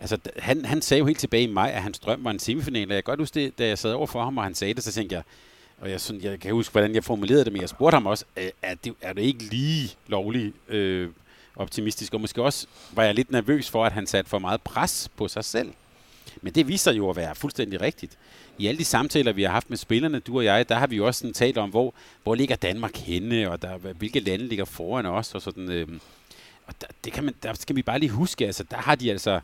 altså, 0.00 0.18
han, 0.38 0.64
han 0.64 0.82
sagde 0.82 0.98
jo 0.98 1.06
helt 1.06 1.18
tilbage 1.18 1.42
i 1.42 1.52
maj, 1.52 1.70
at 1.74 1.82
hans 1.82 1.98
drøm 1.98 2.24
var 2.24 2.30
en 2.30 2.38
semifinal, 2.38 2.88
og 2.88 2.94
jeg 2.94 3.04
kan 3.04 3.10
godt 3.10 3.20
huske 3.20 3.40
det, 3.40 3.58
da 3.58 3.66
jeg 3.66 3.78
sad 3.78 3.92
over 3.92 4.06
for 4.06 4.24
ham, 4.24 4.38
og 4.38 4.44
han 4.44 4.54
sagde 4.54 4.74
det, 4.74 4.84
så 4.84 4.92
tænkte 4.92 5.14
jeg, 5.14 5.22
og 5.80 5.90
jeg, 5.90 6.00
sådan, 6.00 6.22
jeg 6.22 6.40
kan 6.40 6.52
huske, 6.52 6.72
hvordan 6.72 6.94
jeg 6.94 7.04
formulerede 7.04 7.44
det, 7.44 7.52
men 7.52 7.62
jeg 7.62 7.68
spurgte 7.68 7.94
ham 7.94 8.06
også, 8.06 8.24
er 8.62 8.74
det, 8.84 8.94
er 9.00 9.12
det 9.12 9.22
ikke 9.22 9.42
lige 9.42 9.96
lovligt 10.06 10.54
øh, 10.68 11.08
optimistisk? 11.56 12.14
Og 12.14 12.20
måske 12.20 12.42
også 12.42 12.66
var 12.92 13.02
jeg 13.02 13.14
lidt 13.14 13.30
nervøs 13.30 13.70
for, 13.70 13.84
at 13.84 13.92
han 13.92 14.06
satte 14.06 14.30
for 14.30 14.38
meget 14.38 14.62
pres 14.62 15.10
på 15.16 15.28
sig 15.28 15.44
selv. 15.44 15.72
Men 16.42 16.52
det 16.52 16.68
viser 16.68 16.92
jo 16.92 17.10
at 17.10 17.16
være 17.16 17.34
fuldstændig 17.34 17.80
rigtigt. 17.80 18.18
I 18.58 18.66
alle 18.66 18.78
de 18.78 18.84
samtaler, 18.84 19.32
vi 19.32 19.42
har 19.42 19.50
haft 19.50 19.70
med 19.70 19.78
spillerne, 19.78 20.18
du 20.18 20.36
og 20.36 20.44
jeg, 20.44 20.68
der 20.68 20.74
har 20.74 20.86
vi 20.86 20.96
jo 20.96 21.06
også 21.06 21.18
sådan 21.18 21.34
talt 21.34 21.58
om, 21.58 21.70
hvor, 21.70 21.94
hvor 22.22 22.34
ligger 22.34 22.56
Danmark 22.56 22.96
henne, 22.96 23.50
og 23.50 23.62
der, 23.62 23.76
hvilke 23.76 24.20
lande 24.20 24.46
ligger 24.46 24.64
foran 24.64 25.06
os, 25.06 25.34
og 25.34 25.42
sådan... 25.42 25.70
Øh, 25.70 25.88
og 26.66 26.74
der, 26.80 26.86
det 27.04 27.12
kan 27.12 27.24
man, 27.24 27.34
der 27.42 27.54
skal 27.54 27.76
vi 27.76 27.82
bare 27.82 27.98
lige 27.98 28.10
huske, 28.10 28.46
altså 28.46 28.64
der 28.64 28.76
har 28.76 28.94
de 28.94 29.10
altså 29.10 29.40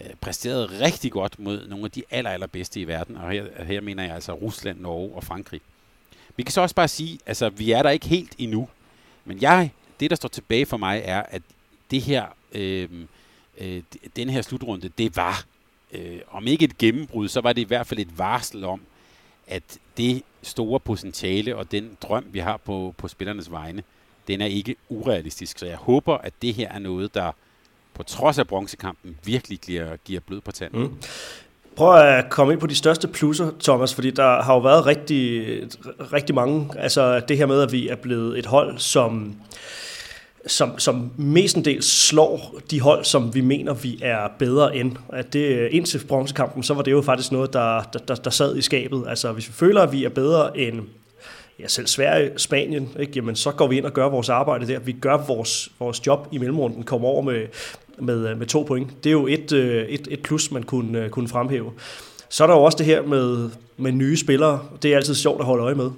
øh, 0.00 0.14
præsteret 0.20 0.80
rigtig 0.80 1.12
godt 1.12 1.38
mod 1.38 1.66
nogle 1.68 1.84
af 1.84 1.90
de 1.90 2.02
aller, 2.10 2.30
allerbedste 2.30 2.80
i 2.80 2.86
verden, 2.86 3.16
og 3.16 3.30
her, 3.30 3.64
her 3.64 3.80
mener 3.80 4.02
jeg 4.02 4.14
altså 4.14 4.32
Rusland, 4.32 4.80
Norge 4.80 5.14
og 5.14 5.24
Frankrig. 5.24 5.60
Vi 6.36 6.42
kan 6.42 6.52
så 6.52 6.60
også 6.60 6.74
bare 6.74 6.88
sige, 6.88 7.18
altså 7.26 7.48
vi 7.48 7.70
er 7.70 7.82
der 7.82 7.90
ikke 7.90 8.08
helt 8.08 8.34
endnu, 8.38 8.68
men 9.24 9.42
jeg, 9.42 9.70
det 10.00 10.10
der 10.10 10.16
står 10.16 10.28
tilbage 10.28 10.66
for 10.66 10.76
mig 10.76 11.02
er, 11.04 11.22
at 11.22 11.42
det 11.90 12.02
her, 12.02 12.26
øhm, 12.52 13.08
øh, 13.58 13.76
øh, 13.76 13.82
den 14.16 14.30
her 14.30 14.42
slutrunde, 14.42 14.90
det 14.98 15.16
var, 15.16 15.44
øh, 15.92 16.18
om 16.30 16.46
ikke 16.46 16.64
et 16.64 16.78
gennembrud, 16.78 17.28
så 17.28 17.40
var 17.40 17.52
det 17.52 17.60
i 17.60 17.64
hvert 17.64 17.86
fald 17.86 18.00
et 18.00 18.18
varsel 18.18 18.64
om, 18.64 18.80
at 19.46 19.78
det 19.96 20.22
store 20.42 20.80
potentiale 20.80 21.56
og 21.56 21.72
den 21.72 21.96
drøm, 22.02 22.24
vi 22.32 22.38
har 22.38 22.56
på, 22.56 22.94
på 22.98 23.08
spillernes 23.08 23.50
vegne, 23.50 23.82
den 24.28 24.40
er 24.40 24.46
ikke 24.46 24.76
urealistisk. 24.88 25.58
Så 25.58 25.66
jeg 25.66 25.76
håber, 25.76 26.18
at 26.18 26.32
det 26.42 26.54
her 26.54 26.72
er 26.72 26.78
noget, 26.78 27.14
der 27.14 27.32
på 27.94 28.02
trods 28.02 28.38
af 28.38 28.46
bronzekampen 28.46 29.18
virkelig 29.24 29.58
giver, 29.58 29.96
giver 29.96 30.20
blød 30.20 30.40
på 30.40 30.52
tanden. 30.52 30.82
Mm. 30.82 30.96
Prøv 31.76 31.96
at 31.96 32.24
øh, 32.24 32.30
komme 32.30 32.52
ind 32.52 32.60
på 32.60 32.66
de 32.66 32.74
største 32.74 33.08
plusser, 33.08 33.50
Thomas, 33.60 33.94
fordi 33.94 34.10
der 34.10 34.42
har 34.42 34.54
jo 34.54 34.60
været 34.60 34.86
rigtig, 34.86 35.46
rigtig 36.12 36.34
mange. 36.34 36.70
Altså 36.78 37.20
det 37.20 37.36
her 37.36 37.46
med, 37.46 37.62
at 37.62 37.72
vi 37.72 37.88
er 37.88 37.96
blevet 37.96 38.38
et 38.38 38.46
hold, 38.46 38.78
som 38.78 39.36
som, 40.46 40.78
som 40.78 41.10
mestendels 41.16 41.86
slår 41.86 42.60
de 42.70 42.80
hold, 42.80 43.04
som 43.04 43.34
vi 43.34 43.40
mener, 43.40 43.74
vi 43.74 43.98
er 44.02 44.28
bedre 44.38 44.76
end. 44.76 44.92
At 45.12 45.32
det, 45.32 45.46
øh, 45.46 45.68
indtil 45.72 46.04
bronzekampen, 46.08 46.62
så 46.62 46.74
var 46.74 46.82
det 46.82 46.90
jo 46.90 47.02
faktisk 47.02 47.32
noget, 47.32 47.52
der, 47.52 47.82
der, 47.92 47.98
der, 47.98 48.14
der 48.14 48.30
sad 48.30 48.56
i 48.56 48.62
skabet. 48.62 49.04
Altså 49.08 49.32
hvis 49.32 49.48
vi 49.48 49.52
føler, 49.52 49.82
at 49.82 49.92
vi 49.92 50.04
er 50.04 50.08
bedre 50.08 50.58
end 50.58 50.80
ja, 51.60 51.68
selv 51.68 51.86
Sverige, 51.86 52.30
Spanien, 52.36 52.88
ikke? 53.00 53.12
Jamen, 53.16 53.36
så 53.36 53.50
går 53.50 53.66
vi 53.66 53.76
ind 53.76 53.84
og 53.84 53.92
gør 53.92 54.08
vores 54.08 54.28
arbejde 54.28 54.66
der. 54.66 54.78
Vi 54.78 54.92
gør 54.92 55.16
vores, 55.26 55.68
vores 55.78 56.06
job 56.06 56.28
i 56.32 56.38
mellemrunden, 56.38 56.82
kommer 56.82 57.08
over 57.08 57.22
med, 57.22 57.46
med, 57.98 58.28
øh, 58.28 58.38
med 58.38 58.46
to 58.46 58.62
point. 58.62 59.04
Det 59.04 59.10
er 59.10 59.14
jo 59.14 59.26
et, 59.26 59.52
øh, 59.52 59.86
et, 59.86 60.08
et 60.10 60.22
plus, 60.22 60.50
man 60.50 60.62
kunne, 60.62 61.08
kunne 61.08 61.28
fremhæve. 61.28 61.70
Så 62.28 62.42
er 62.42 62.46
der 62.46 62.54
jo 62.54 62.62
også 62.62 62.78
det 62.78 62.86
her 62.86 63.02
med, 63.02 63.50
med 63.76 63.92
nye 63.92 64.16
spillere. 64.16 64.60
Det 64.82 64.92
er 64.92 64.96
altid 64.96 65.14
sjovt 65.14 65.40
at 65.40 65.46
holde 65.46 65.64
øje 65.64 65.74
med 65.74 65.90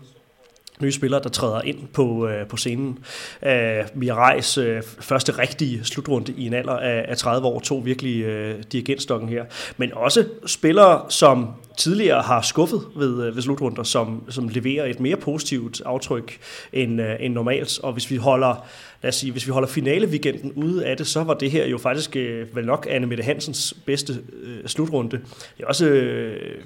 nye 0.81 0.93
spillere, 0.93 1.23
der 1.23 1.29
træder 1.29 1.61
ind 1.61 1.79
på, 1.93 2.29
øh, 2.29 2.47
på 2.47 2.57
scenen. 2.57 2.99
Øh, 3.47 3.85
Mia 3.95 4.29
Reis 4.29 4.59
øh, 4.59 4.83
første 5.01 5.39
rigtige 5.39 5.85
slutrunde 5.85 6.35
i 6.37 6.47
en 6.47 6.55
alder 6.55 6.77
af, 6.77 7.05
af 7.09 7.17
30 7.17 7.47
år, 7.47 7.61
to 7.61 7.77
virkelig 7.77 8.23
øh, 8.23 8.63
dirigentstokken 8.73 9.29
her. 9.29 9.45
Men 9.77 9.93
også 9.95 10.25
spillere, 10.47 11.03
som 11.09 11.49
tidligere 11.79 12.23
har 12.23 12.43
skuffet 12.43 12.81
ved, 12.97 13.27
øh, 13.27 13.35
ved 13.35 13.43
slutrunder, 13.43 13.83
som, 13.83 14.23
som 14.31 14.49
leverer 14.49 14.87
et 14.87 15.01
mere 15.01 15.17
positivt 15.17 15.83
aftryk 15.87 16.39
end, 16.73 17.01
øh, 17.01 17.17
end 17.21 17.35
normalt. 17.35 17.79
Og 17.83 17.93
hvis 17.93 18.11
vi 18.11 18.17
holder 18.17 18.67
lad 19.05 19.09
os 19.09 19.15
sige, 19.15 19.33
hvis 19.33 19.47
vi 19.47 19.53
holder 19.53 19.69
finale 19.69 20.07
weekenden 20.07 20.53
ude 20.53 20.87
af 20.87 20.97
det, 20.97 21.07
så 21.07 21.23
var 21.23 21.35
det 21.35 21.51
her 21.51 21.67
jo 21.67 21.79
faktisk 21.79 22.17
øh, 22.17 22.57
vel 22.57 22.67
nok 22.67 22.87
Anne 22.91 23.07
Mette 23.07 23.25
Hansens 23.25 23.75
bedste 23.87 24.13
øh, 24.43 24.67
slutrunde. 24.67 25.11
Det 25.11 25.63
er 25.63 25.67
også 25.67 25.87
øh, 25.87 26.61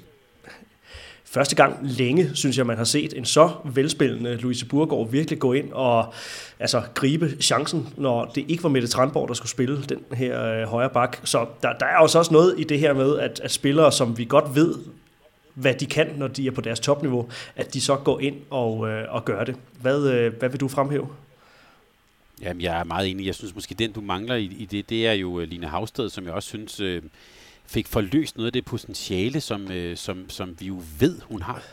første 1.31 1.55
gang 1.55 1.77
længe, 1.81 2.31
synes 2.33 2.57
jeg, 2.57 2.65
man 2.65 2.77
har 2.77 2.83
set 2.83 3.13
en 3.17 3.25
så 3.25 3.49
velspillende 3.65 4.35
Louise 4.35 4.65
Burgård 4.65 5.11
virkelig 5.11 5.39
gå 5.39 5.53
ind 5.53 5.71
og 5.71 6.13
altså, 6.59 6.81
gribe 6.93 7.37
chancen, 7.41 7.87
når 7.97 8.25
det 8.25 8.45
ikke 8.47 8.63
var 8.63 8.69
Mette 8.69 8.87
Tranborg, 8.87 9.27
der 9.27 9.33
skulle 9.33 9.49
spille 9.49 9.83
den 9.89 9.99
her 10.13 10.43
øh, 10.43 10.67
højre 10.67 10.89
bak. 10.89 11.17
Så 11.23 11.45
der, 11.61 11.73
der 11.73 11.85
er 11.85 11.97
også 11.97 12.17
også 12.17 12.33
noget 12.33 12.55
i 12.57 12.63
det 12.63 12.79
her 12.79 12.93
med, 12.93 13.19
at, 13.19 13.39
at 13.43 13.51
spillere, 13.51 13.91
som 13.91 14.17
vi 14.17 14.25
godt 14.25 14.55
ved, 14.55 14.75
hvad 15.53 15.73
de 15.73 15.85
kan, 15.85 16.07
når 16.17 16.27
de 16.27 16.47
er 16.47 16.51
på 16.51 16.61
deres 16.61 16.79
topniveau, 16.79 17.29
at 17.55 17.73
de 17.73 17.81
så 17.81 17.95
går 17.95 18.19
ind 18.19 18.35
og, 18.49 18.89
øh, 18.89 19.13
og 19.13 19.25
gør 19.25 19.43
det. 19.43 19.55
Hvad, 19.81 20.07
øh, 20.07 20.33
hvad 20.33 20.49
vil 20.49 20.59
du 20.59 20.67
fremhæve? 20.67 21.07
Jamen, 22.41 22.61
jeg 22.61 22.79
er 22.79 22.83
meget 22.83 23.09
enig. 23.09 23.25
Jeg 23.25 23.35
synes 23.35 23.55
måske, 23.55 23.75
den 23.75 23.91
du 23.91 24.01
mangler 24.01 24.35
i, 24.35 24.43
i 24.43 24.65
det, 24.65 24.89
det 24.89 25.07
er 25.07 25.13
jo 25.13 25.39
øh, 25.39 25.47
Line 25.47 25.67
Havsted, 25.67 26.09
som 26.09 26.25
jeg 26.25 26.33
også 26.33 26.49
synes... 26.49 26.79
Øh, 26.79 27.01
fik 27.69 27.87
forløst 27.87 28.37
noget 28.37 28.47
af 28.47 28.53
det 28.53 28.65
potentiale, 28.65 29.41
som, 29.41 29.71
øh, 29.71 29.97
som, 29.97 30.29
som 30.29 30.55
vi 30.59 30.65
jo 30.65 30.81
ved, 30.99 31.21
hun 31.21 31.41
har. 31.41 31.63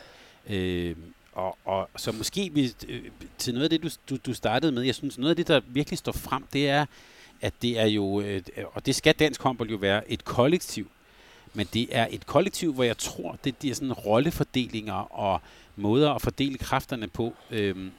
Øh, 0.50 0.96
og, 1.32 1.58
og 1.64 1.88
så 1.96 2.12
måske 2.12 2.50
vi, 2.52 2.72
øh, 2.88 3.02
til 3.38 3.54
noget 3.54 3.64
af 3.64 3.70
det, 3.70 3.82
du, 3.82 3.88
du, 4.10 4.20
du 4.26 4.34
startede 4.34 4.72
med, 4.72 4.82
jeg 4.82 4.94
synes, 4.94 5.18
noget 5.18 5.30
af 5.30 5.36
det, 5.36 5.48
der 5.48 5.60
virkelig 5.66 5.98
står 5.98 6.12
frem, 6.12 6.44
det 6.52 6.68
er, 6.68 6.86
at 7.40 7.54
det 7.62 7.78
er 7.78 7.86
jo, 7.86 8.20
øh, 8.20 8.42
og 8.72 8.86
det 8.86 8.94
skal 8.94 9.14
dansk 9.14 9.42
håndbold 9.42 9.70
jo 9.70 9.76
være, 9.76 10.10
et 10.10 10.24
kollektiv. 10.24 10.90
Men 11.54 11.68
det 11.72 11.88
er 11.90 12.06
et 12.10 12.26
kollektiv, 12.26 12.72
hvor 12.72 12.84
jeg 12.84 12.98
tror, 12.98 13.38
det 13.44 13.64
er 13.64 13.74
sådan 13.74 13.92
rollefordelinger 13.92 15.18
og 15.18 15.40
måder 15.76 16.10
at 16.10 16.22
fordele 16.22 16.58
kræfterne 16.58 17.08
på. 17.08 17.34
Øh, 17.50 17.90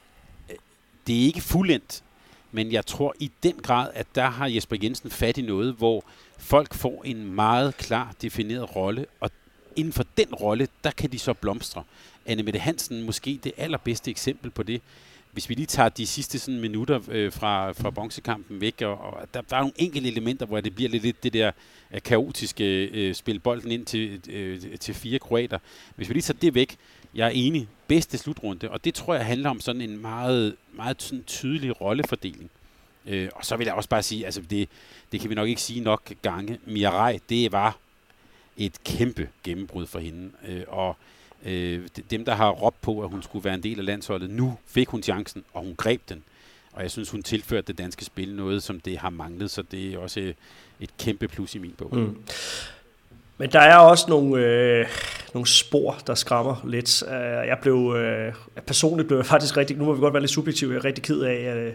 det 1.08 1.22
er 1.22 1.26
ikke 1.26 1.42
fuldendt, 1.42 2.04
men 2.52 2.72
jeg 2.72 2.86
tror 2.86 3.16
i 3.20 3.32
den 3.44 3.56
grad, 3.56 3.90
at 3.94 4.08
der 4.16 4.30
har 4.30 4.48
Jesper 4.48 4.78
Jensen 4.84 5.10
fat 5.10 5.38
i 5.38 5.42
noget, 5.42 5.74
hvor 5.74 6.04
folk 6.38 6.74
får 6.74 7.04
en 7.06 7.34
meget 7.34 7.78
klar 7.78 8.16
defineret 8.22 8.76
rolle, 8.76 9.06
og 9.20 9.32
inden 9.76 9.94
for 9.94 10.06
den 10.18 10.36
rolle, 10.36 10.68
der 10.84 10.92
kan 10.92 11.12
de 11.12 11.20
så 11.20 11.34
blomstre. 11.34 11.84
Anne 12.26 12.44
Mette 12.44 12.60
Hansen 12.60 13.04
måske 13.04 13.40
det 13.44 13.52
allerbedste 13.58 14.12
eksempel 14.12 14.52
på 14.52 14.64
det. 14.64 14.82
Hvis 15.32 15.50
vi 15.50 15.54
lige 15.54 15.66
tager 15.66 15.90
de 15.90 16.08
sidste 16.08 16.40
sådan, 16.40 16.60
minutter 16.60 17.00
øh, 17.08 17.32
fra, 17.32 17.72
fra 17.72 17.90
bronzekampen 17.90 18.62
væk, 18.62 18.82
og, 18.82 18.98
og 18.98 19.28
der, 19.34 19.42
der 19.42 19.56
er 19.56 19.60
nogle 19.60 19.74
enkelte 19.76 20.08
elementer, 20.08 20.46
hvor 20.46 20.62
det 20.62 20.76
bliver 20.76 20.90
lidt, 20.90 21.04
lidt 21.04 21.24
det 21.24 21.34
der 21.34 21.52
øh, 21.94 22.02
kaotiske 22.02 22.86
øh, 22.86 23.16
spil 23.16 23.40
bolden 23.40 23.72
ind 23.72 23.86
til, 23.86 24.22
øh, 24.30 24.78
til 24.80 24.94
fire 24.94 25.20
kroater. 25.20 25.60
Hvis 25.96 26.10
vi 26.10 26.14
lige 26.14 26.24
tager 26.24 26.40
det 26.40 26.56
væk, 26.56 26.78
jeg 27.18 27.26
er 27.26 27.32
enig, 27.34 27.68
bedste 27.88 28.18
slutrunde, 28.18 28.70
og 28.70 28.86
det 28.86 28.94
tror 28.94 29.16
jeg 29.16 29.26
handler 29.26 29.50
om 29.50 29.60
sådan 29.60 29.82
en 29.82 30.02
meget, 30.02 30.56
meget 30.74 31.02
sådan 31.02 31.24
tydelig 31.24 31.82
rollefordeling. 31.82 32.50
Øh, 33.06 33.30
og 33.36 33.46
så 33.46 33.58
vil 33.58 33.66
jeg 33.66 33.74
også 33.74 33.90
bare 33.90 34.04
sige, 34.04 34.26
altså 34.26 34.42
det, 34.42 34.70
det 35.12 35.20
kan 35.20 35.30
vi 35.30 35.36
nok 35.36 35.48
ikke 35.48 35.62
sige 35.62 35.82
nok 35.82 36.14
gange. 36.22 36.60
Mirai, 36.66 37.20
det 37.30 37.52
var 37.52 37.78
et 38.58 38.84
kæmpe 38.84 39.30
gennembrud 39.44 39.86
for 39.86 40.00
hende. 40.00 40.32
Øh, 40.48 40.64
og 40.68 40.98
øh, 41.46 41.88
dem, 42.10 42.26
der 42.26 42.36
har 42.36 42.50
råbt 42.50 42.82
på, 42.82 43.04
at 43.04 43.10
hun 43.10 43.24
skulle 43.24 43.46
være 43.46 43.54
en 43.54 43.64
del 43.64 43.80
af 43.80 43.86
landsholdet, 43.86 44.30
nu 44.30 44.58
fik 44.66 44.88
hun 44.88 45.04
chancen, 45.04 45.44
og 45.54 45.62
hun 45.62 45.76
greb 45.76 46.02
den. 46.10 46.24
Og 46.72 46.82
jeg 46.82 46.92
synes, 46.92 47.10
hun 47.10 47.24
tilførte 47.24 47.68
det 47.68 47.78
danske 47.78 48.06
spil 48.06 48.36
noget, 48.36 48.64
som 48.64 48.80
det 48.80 48.98
har 48.98 49.10
manglet, 49.10 49.52
så 49.52 49.62
det 49.62 49.94
er 49.94 49.98
også 49.98 50.34
et 50.80 50.98
kæmpe 50.98 51.28
plus 51.28 51.56
i 51.56 51.58
min 51.58 51.74
bog. 51.78 51.98
Mm. 51.98 52.24
Men 53.38 53.52
der 53.52 53.60
er 53.60 53.78
også 53.78 54.06
nogle, 54.10 54.46
øh, 54.46 54.86
nogle 55.34 55.48
spor, 55.48 55.98
der 56.08 56.16
skræmmer 56.16 56.56
lidt. 56.68 57.04
Øh, 57.08 57.48
jeg 57.48 57.58
blev, 57.62 57.96
øh, 57.98 58.34
personligt 58.68 59.08
blev 59.08 59.18
jeg 59.18 59.26
faktisk 59.26 59.58
rigtig, 59.58 59.78
nu 59.78 59.86
må 59.86 59.94
vi 59.94 60.00
godt 60.00 60.14
være 60.14 60.22
lidt 60.22 60.32
subjektiv, 60.32 60.70
jeg 60.70 60.78
er 60.78 60.86
rigtig 60.86 61.04
ked 61.04 61.22
af 61.22 61.56
øh, 61.56 61.74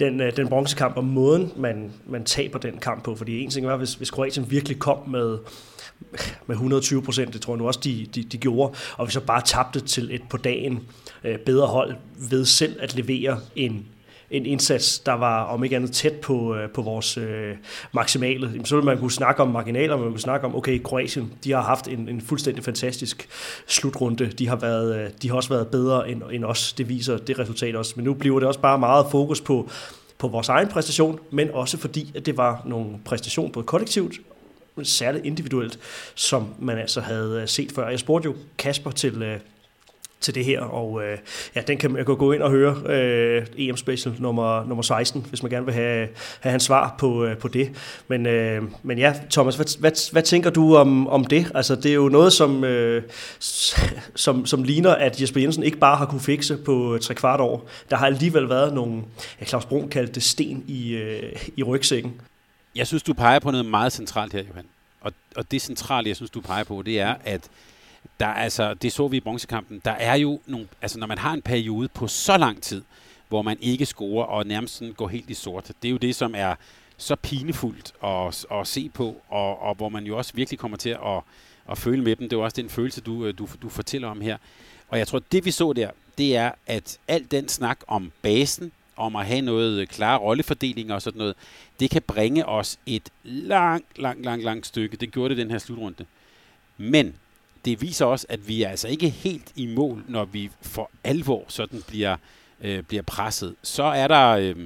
den, 0.00 0.20
øh, 0.20 0.36
den 0.36 0.48
bronzekamp 0.48 0.96
og 0.96 1.04
måden, 1.04 1.52
man, 1.56 1.92
man 2.06 2.24
taber 2.24 2.58
den 2.58 2.78
kamp 2.78 3.04
på. 3.04 3.16
Fordi 3.16 3.40
en 3.40 3.50
ting 3.50 3.66
var, 3.66 3.76
hvis, 3.76 3.94
hvis 3.94 4.10
Kroatien 4.10 4.50
virkelig 4.50 4.78
kom 4.78 5.08
med, 5.08 5.38
med 6.46 6.54
120 6.56 7.02
procent, 7.02 7.34
det 7.34 7.40
tror 7.40 7.54
jeg 7.54 7.58
nu 7.58 7.66
også, 7.66 7.80
de, 7.84 8.06
de, 8.14 8.22
de 8.22 8.38
gjorde, 8.38 8.74
og 8.96 9.06
vi 9.06 9.12
så 9.12 9.20
bare 9.20 9.42
tabte 9.42 9.80
til 9.80 10.14
et 10.14 10.22
på 10.30 10.36
dagen 10.36 10.80
øh, 11.24 11.38
bedre 11.38 11.66
hold 11.66 11.94
ved 12.30 12.44
selv 12.44 12.76
at 12.80 12.94
levere 12.94 13.40
en 13.56 13.86
en 14.36 14.46
indsats, 14.46 14.98
der 14.98 15.12
var 15.12 15.44
om 15.44 15.64
ikke 15.64 15.76
andet 15.76 15.92
tæt 15.92 16.12
på, 16.12 16.54
øh, 16.54 16.70
på 16.70 16.82
vores 16.82 17.16
øh, 17.16 17.56
maksimale. 17.92 18.60
Så 18.64 18.74
ville 18.76 18.86
man 18.86 18.98
kunne 18.98 19.10
snakke 19.10 19.42
om 19.42 19.48
marginaler, 19.48 19.96
man 19.96 20.10
kunne 20.10 20.20
snakke 20.20 20.46
om, 20.46 20.56
okay, 20.56 20.82
Kroatien, 20.82 21.32
de 21.44 21.52
har 21.52 21.62
haft 21.62 21.88
en, 21.88 22.08
en 22.08 22.20
fuldstændig 22.20 22.64
fantastisk 22.64 23.28
slutrunde. 23.66 24.26
De 24.26 24.48
har, 24.48 24.56
været, 24.56 24.96
øh, 24.96 25.10
de 25.22 25.28
har 25.28 25.36
også 25.36 25.48
været 25.48 25.68
bedre 25.68 26.10
end, 26.10 26.22
end 26.32 26.44
os. 26.44 26.72
Det 26.72 26.88
viser 26.88 27.16
det 27.16 27.38
resultat 27.38 27.76
også. 27.76 27.92
Men 27.96 28.04
nu 28.04 28.14
bliver 28.14 28.38
det 28.38 28.48
også 28.48 28.60
bare 28.60 28.78
meget 28.78 29.06
fokus 29.10 29.40
på, 29.40 29.68
på 30.18 30.28
vores 30.28 30.48
egen 30.48 30.68
præstation, 30.68 31.18
men 31.30 31.50
også 31.52 31.78
fordi, 31.78 32.12
at 32.14 32.26
det 32.26 32.36
var 32.36 32.62
nogle 32.66 32.86
præstation 33.04 33.52
både 33.52 33.66
kollektivt 33.66 34.20
særligt 34.82 35.24
individuelt, 35.24 35.78
som 36.14 36.54
man 36.58 36.78
altså 36.78 37.00
havde 37.00 37.40
øh, 37.42 37.48
set 37.48 37.72
før. 37.72 37.88
Jeg 37.88 37.98
spurgte 37.98 38.26
jo 38.26 38.34
Kasper 38.58 38.90
til, 38.90 39.22
til 40.24 40.34
det 40.34 40.44
her, 40.44 40.60
og 40.60 41.02
øh, 41.04 41.18
ja, 41.54 41.60
den 41.60 41.78
kan 41.78 41.90
man 41.90 42.04
gå 42.04 42.32
ind 42.32 42.42
og 42.42 42.50
høre 42.50 42.76
øh, 42.86 43.46
EM 43.56 43.76
Special 43.76 44.14
nummer, 44.18 44.66
nummer 44.66 44.82
16, 44.82 45.26
hvis 45.28 45.42
man 45.42 45.50
gerne 45.50 45.64
vil 45.66 45.74
have, 45.74 46.08
have 46.40 46.50
hans 46.50 46.62
svar 46.62 46.94
på, 46.98 47.24
øh, 47.24 47.38
på 47.38 47.48
det. 47.48 47.70
Men, 48.08 48.26
øh, 48.26 48.62
men 48.82 48.98
ja, 48.98 49.14
Thomas, 49.30 49.56
hvad, 49.56 49.80
hvad, 49.80 50.12
hvad 50.12 50.22
tænker 50.22 50.50
du 50.50 50.76
om, 50.76 51.08
om 51.08 51.24
det? 51.24 51.52
Altså, 51.54 51.74
det 51.74 51.90
er 51.90 51.94
jo 51.94 52.08
noget, 52.08 52.32
som, 52.32 52.64
øh, 52.64 53.02
som, 54.14 54.46
som 54.46 54.62
ligner, 54.62 54.94
at 54.94 55.20
Jesper 55.20 55.40
Jensen 55.40 55.62
ikke 55.62 55.78
bare 55.78 55.96
har 55.96 56.06
kunne 56.06 56.20
fikse 56.20 56.56
på 56.56 56.94
øh, 56.94 57.00
tre 57.00 57.14
kvart 57.14 57.40
år. 57.40 57.68
Der 57.90 57.96
har 57.96 58.06
alligevel 58.06 58.48
været 58.48 58.74
nogle, 58.74 59.02
ja, 59.40 59.44
Claus 59.44 59.64
Brun 59.64 59.88
kaldte 59.88 60.12
det 60.12 60.22
sten 60.22 60.64
i, 60.68 60.94
øh, 60.94 61.32
i 61.56 61.62
rygsækken. 61.62 62.20
Jeg 62.76 62.86
synes, 62.86 63.02
du 63.02 63.12
peger 63.12 63.38
på 63.38 63.50
noget 63.50 63.66
meget 63.66 63.92
centralt 63.92 64.32
her, 64.32 64.42
Johan. 64.48 64.64
Og, 65.00 65.12
og 65.36 65.50
det 65.50 65.62
centrale, 65.62 66.08
jeg 66.08 66.16
synes, 66.16 66.30
du 66.30 66.40
peger 66.40 66.64
på, 66.64 66.82
det 66.86 67.00
er, 67.00 67.14
at 67.24 67.40
der 68.20 68.26
altså, 68.26 68.74
det 68.74 68.92
så 68.92 69.08
vi 69.08 69.16
i 69.16 69.20
bronzekampen, 69.20 69.82
der 69.84 69.90
er 69.90 70.14
jo 70.14 70.40
nogle, 70.46 70.68
altså 70.82 70.98
når 70.98 71.06
man 71.06 71.18
har 71.18 71.32
en 71.32 71.42
periode 71.42 71.88
på 71.88 72.06
så 72.06 72.36
lang 72.36 72.62
tid, 72.62 72.82
hvor 73.28 73.42
man 73.42 73.56
ikke 73.60 73.86
scorer 73.86 74.24
og 74.24 74.46
nærmest 74.46 74.74
sådan 74.74 74.94
går 74.94 75.08
helt 75.08 75.30
i 75.30 75.34
sort, 75.34 75.72
det 75.82 75.88
er 75.88 75.92
jo 75.92 75.96
det, 75.96 76.14
som 76.14 76.34
er 76.36 76.54
så 76.96 77.16
pinefuldt 77.16 77.92
at, 78.04 78.58
at 78.58 78.66
se 78.66 78.88
på, 78.94 79.16
og, 79.28 79.62
og 79.62 79.74
hvor 79.74 79.88
man 79.88 80.04
jo 80.04 80.16
også 80.18 80.32
virkelig 80.34 80.58
kommer 80.58 80.76
til 80.76 80.90
at, 80.90 81.22
at 81.70 81.78
føle 81.78 82.02
med 82.02 82.16
dem. 82.16 82.28
Det 82.28 82.36
er 82.36 82.40
også 82.40 82.62
den 82.62 82.70
følelse, 82.70 83.00
du, 83.00 83.26
øh, 83.26 83.38
du, 83.38 83.48
du 83.62 83.68
fortæller 83.68 84.08
om 84.08 84.20
her. 84.20 84.36
Og 84.88 84.98
jeg 84.98 85.08
tror, 85.08 85.18
det 85.32 85.44
vi 85.44 85.50
så 85.50 85.72
der, 85.72 85.90
det 86.18 86.36
er, 86.36 86.52
at 86.66 86.98
al 87.08 87.26
den 87.30 87.48
snak 87.48 87.78
om 87.86 88.12
basen, 88.22 88.72
om 88.96 89.16
at 89.16 89.26
have 89.26 89.40
noget 89.40 89.80
øh, 89.80 89.86
klare 89.86 90.18
rollefordeling 90.18 90.92
og 90.92 91.02
sådan 91.02 91.18
noget, 91.18 91.34
det 91.80 91.90
kan 91.90 92.02
bringe 92.02 92.46
os 92.46 92.78
et 92.86 93.10
langt, 93.24 93.98
langt, 93.98 94.24
langt, 94.24 94.44
langt 94.44 94.66
stykke. 94.66 94.96
Det 94.96 95.12
gjorde 95.12 95.28
det 95.28 95.38
den 95.38 95.50
her 95.50 95.58
slutrunde. 95.58 96.04
Men 96.76 97.14
det 97.64 97.80
viser 97.80 98.04
også, 98.04 98.26
at 98.28 98.48
vi 98.48 98.62
er 98.62 98.68
altså 98.68 98.88
ikke 98.88 99.08
helt 99.08 99.52
i 99.56 99.66
mål, 99.66 100.04
når 100.08 100.24
vi 100.24 100.50
for 100.60 100.90
alvor 101.04 101.44
sådan 101.48 101.82
bliver, 101.88 102.16
øh, 102.60 102.82
bliver 102.82 103.02
presset. 103.02 103.54
Så 103.62 103.82
er 103.82 104.08
der... 104.08 104.28
Øh, 104.28 104.56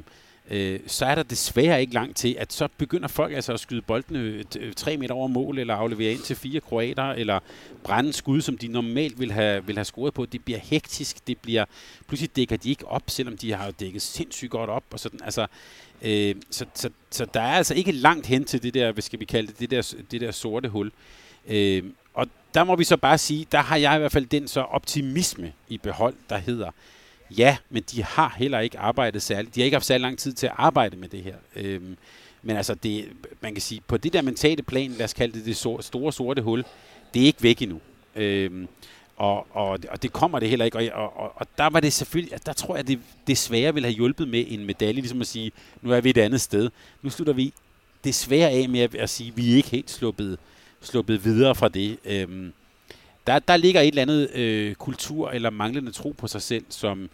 øh, 0.50 0.80
så 0.86 1.04
er 1.04 1.14
der 1.14 1.22
desværre 1.22 1.80
ikke 1.80 1.94
langt 1.94 2.16
til, 2.16 2.36
at 2.38 2.52
så 2.52 2.68
begynder 2.78 3.08
folk 3.08 3.32
altså 3.32 3.52
at 3.52 3.60
skyde 3.60 3.82
boldene 3.82 4.44
øh, 4.58 4.72
tre 4.72 4.96
meter 4.96 5.14
over 5.14 5.28
mål, 5.28 5.58
eller 5.58 5.74
aflevere 5.74 6.12
ind 6.12 6.20
til 6.20 6.36
fire 6.36 6.60
kroater, 6.60 7.04
eller 7.04 7.40
brænde 7.84 8.12
skud, 8.12 8.40
som 8.40 8.58
de 8.58 8.68
normalt 8.68 9.20
vil 9.20 9.32
have, 9.32 9.66
vil 9.66 9.76
have 9.76 9.84
scoret 9.84 10.14
på. 10.14 10.26
Det 10.26 10.44
bliver 10.44 10.58
hektisk, 10.62 11.26
det 11.26 11.38
bliver, 11.38 11.64
pludselig 12.06 12.36
dækker 12.36 12.56
de 12.56 12.70
ikke 12.70 12.88
op, 12.88 13.02
selvom 13.06 13.36
de 13.36 13.52
har 13.52 13.70
dækket 13.70 14.02
sindssygt 14.02 14.50
godt 14.50 14.70
op, 14.70 14.84
og 14.90 15.00
sådan, 15.00 15.20
altså, 15.24 15.46
øh, 16.02 16.34
så, 16.50 16.64
så, 16.74 16.90
så, 17.10 17.26
der 17.34 17.40
er 17.40 17.56
altså 17.56 17.74
ikke 17.74 17.92
langt 17.92 18.26
hen 18.26 18.44
til 18.44 18.62
det 18.62 18.74
der, 18.74 18.92
hvad 18.92 19.02
skal 19.02 19.20
vi 19.20 19.24
kalde 19.24 19.48
det, 19.48 19.60
det 19.60 19.70
der, 19.70 19.94
det 20.10 20.20
der 20.20 20.30
sorte 20.30 20.68
hul. 20.68 20.92
Øh, 21.48 21.82
der 22.58 22.64
må 22.64 22.76
vi 22.76 22.84
så 22.84 22.96
bare 22.96 23.18
sige, 23.18 23.46
der 23.52 23.58
har 23.58 23.76
jeg 23.76 23.96
i 23.96 23.98
hvert 23.98 24.12
fald 24.12 24.26
den 24.26 24.48
så 24.48 24.60
optimisme 24.60 25.52
i 25.68 25.78
behold, 25.78 26.14
der 26.30 26.38
hedder, 26.38 26.70
Ja, 27.38 27.56
men 27.70 27.82
de 27.82 28.04
har 28.04 28.34
heller 28.38 28.60
ikke 28.60 28.78
arbejdet 28.78 29.22
særligt. 29.22 29.54
De 29.54 29.60
har 29.60 29.64
ikke 29.64 29.74
haft 29.74 29.86
særlig 29.86 30.02
lang 30.02 30.18
tid 30.18 30.32
til 30.32 30.46
at 30.46 30.52
arbejde 30.56 30.96
med 30.96 31.08
det 31.08 31.22
her. 31.22 31.34
Øhm, 31.56 31.96
men 32.42 32.56
altså, 32.56 32.74
det, 32.74 33.08
man 33.40 33.54
kan 33.54 33.62
sige, 33.62 33.80
på 33.86 33.96
det 33.96 34.12
der 34.12 34.22
mentale 34.22 34.62
plan, 34.62 34.90
lad 34.90 35.04
os 35.04 35.12
kalde 35.12 35.38
det 35.38 35.46
det 35.46 35.56
store 35.56 36.12
sorte 36.12 36.42
hul, 36.42 36.64
det 37.14 37.22
er 37.22 37.26
ikke 37.26 37.42
væk 37.42 37.62
endnu. 37.62 37.80
Øhm, 38.16 38.68
og, 39.16 39.56
og, 39.56 39.78
og 39.88 40.02
det 40.02 40.12
kommer 40.12 40.38
det 40.38 40.48
heller 40.48 40.64
ikke. 40.64 40.94
Og, 40.94 41.16
og, 41.16 41.32
og 41.36 41.46
der 41.58 41.66
var 41.70 41.80
det 41.80 41.92
selvfølgelig, 41.92 42.46
der 42.46 42.52
tror 42.52 42.76
jeg, 42.76 42.88
det 42.88 43.00
desværre 43.26 43.74
ville 43.74 43.86
have 43.86 43.96
hjulpet 43.96 44.28
med 44.28 44.44
en 44.48 44.66
medalje, 44.66 45.00
ligesom 45.00 45.20
at 45.20 45.26
sige, 45.26 45.52
nu 45.82 45.92
er 45.92 46.00
vi 46.00 46.10
et 46.10 46.18
andet 46.18 46.40
sted. 46.40 46.70
Nu 47.02 47.10
slutter 47.10 47.32
vi 47.32 47.52
desværre 48.04 48.50
af 48.50 48.68
med 48.68 48.80
at, 48.80 48.94
at 48.94 49.10
sige, 49.10 49.34
vi 49.34 49.52
er 49.52 49.56
ikke 49.56 49.70
helt 49.70 49.90
sluppet, 49.90 50.38
sluppet 50.82 51.24
videre 51.24 51.54
fra 51.54 51.68
det. 51.68 51.98
Øhm, 52.04 52.52
der, 53.26 53.38
der 53.38 53.56
ligger 53.56 53.80
et 53.80 53.88
eller 53.88 54.02
andet 54.02 54.30
øh, 54.34 54.74
kultur 54.74 55.30
eller 55.30 55.50
manglende 55.50 55.92
tro 55.92 56.14
på 56.18 56.26
sig 56.26 56.42
selv, 56.42 56.64
som, 56.68 57.10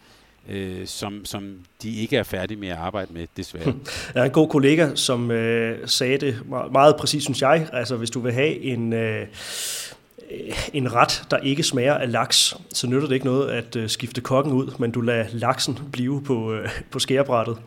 øh, 0.49 0.87
som, 0.87 1.25
som 1.25 1.57
de 1.81 1.95
ikke 1.95 2.17
er 2.17 2.23
færdige 2.23 2.59
med 2.59 2.67
at 2.67 2.77
arbejde 2.77 3.13
med, 3.13 3.27
desværre. 3.37 3.65
Jeg 4.15 4.21
er 4.21 4.25
en 4.25 4.31
god 4.31 4.49
kollega, 4.49 4.95
som 4.95 5.31
øh, 5.31 5.87
sagde 5.87 6.17
det 6.17 6.39
meget, 6.49 6.71
meget 6.71 6.95
præcis, 6.95 7.23
synes 7.23 7.41
jeg. 7.41 7.69
Altså, 7.73 7.95
hvis 7.95 8.09
du 8.09 8.19
vil 8.19 8.33
have 8.33 8.61
en... 8.61 8.93
Øh, 8.93 9.27
Øh, 10.31 10.69
en 10.73 10.93
ret, 10.93 11.23
der 11.31 11.37
ikke 11.37 11.63
smager 11.63 11.93
af 11.93 12.11
laks, 12.11 12.55
så 12.73 12.87
nytter 12.87 13.07
det 13.07 13.13
ikke 13.15 13.25
noget 13.25 13.49
at 13.49 13.75
øh, 13.75 13.89
skifte 13.89 14.21
kokken 14.21 14.53
ud, 14.53 14.71
men 14.79 14.91
du 14.91 15.01
lader 15.01 15.25
laksen 15.31 15.79
blive 15.91 16.23
på, 16.23 16.53
øh, 16.53 16.69
på 16.91 16.99
skærebrættet. 16.99 17.57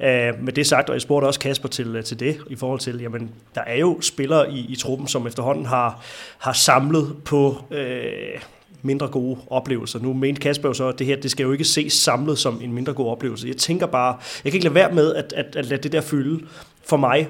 Uh, 0.00 0.44
med 0.44 0.52
det 0.52 0.66
sagt, 0.66 0.88
og 0.88 0.94
jeg 0.94 1.02
spurgte 1.02 1.26
også 1.26 1.40
Kasper 1.40 1.68
til, 1.68 2.02
til 2.02 2.20
det, 2.20 2.38
i 2.50 2.56
forhold 2.56 2.80
til, 2.80 3.00
jamen, 3.00 3.30
der 3.54 3.60
er 3.60 3.76
jo 3.78 4.00
spillere 4.00 4.52
i, 4.52 4.66
i 4.68 4.76
truppen, 4.76 5.08
som 5.08 5.26
efterhånden 5.26 5.66
har, 5.66 6.04
har 6.38 6.52
samlet 6.52 7.16
på 7.24 7.64
Øh, 7.70 8.40
mindre 8.84 9.08
gode 9.08 9.38
oplevelser. 9.46 9.98
Nu 9.98 10.12
mente 10.12 10.40
Kasper 10.40 10.68
jo 10.68 10.74
så, 10.74 10.88
at 10.88 10.98
det 10.98 11.06
her, 11.06 11.16
det 11.16 11.30
skal 11.30 11.44
jo 11.44 11.52
ikke 11.52 11.64
ses 11.64 11.92
samlet 11.92 12.38
som 12.38 12.60
en 12.62 12.72
mindre 12.72 12.92
god 12.92 13.10
oplevelse. 13.10 13.48
Jeg 13.48 13.56
tænker 13.56 13.86
bare, 13.86 14.16
jeg 14.44 14.52
kan 14.52 14.54
ikke 14.54 14.64
lade 14.64 14.74
være 14.74 14.92
med 14.92 15.14
at, 15.14 15.32
at, 15.32 15.56
at 15.56 15.66
lade 15.66 15.82
det 15.82 15.92
der 15.92 16.00
fylde 16.00 16.46
for 16.84 16.96
mig, 16.96 17.28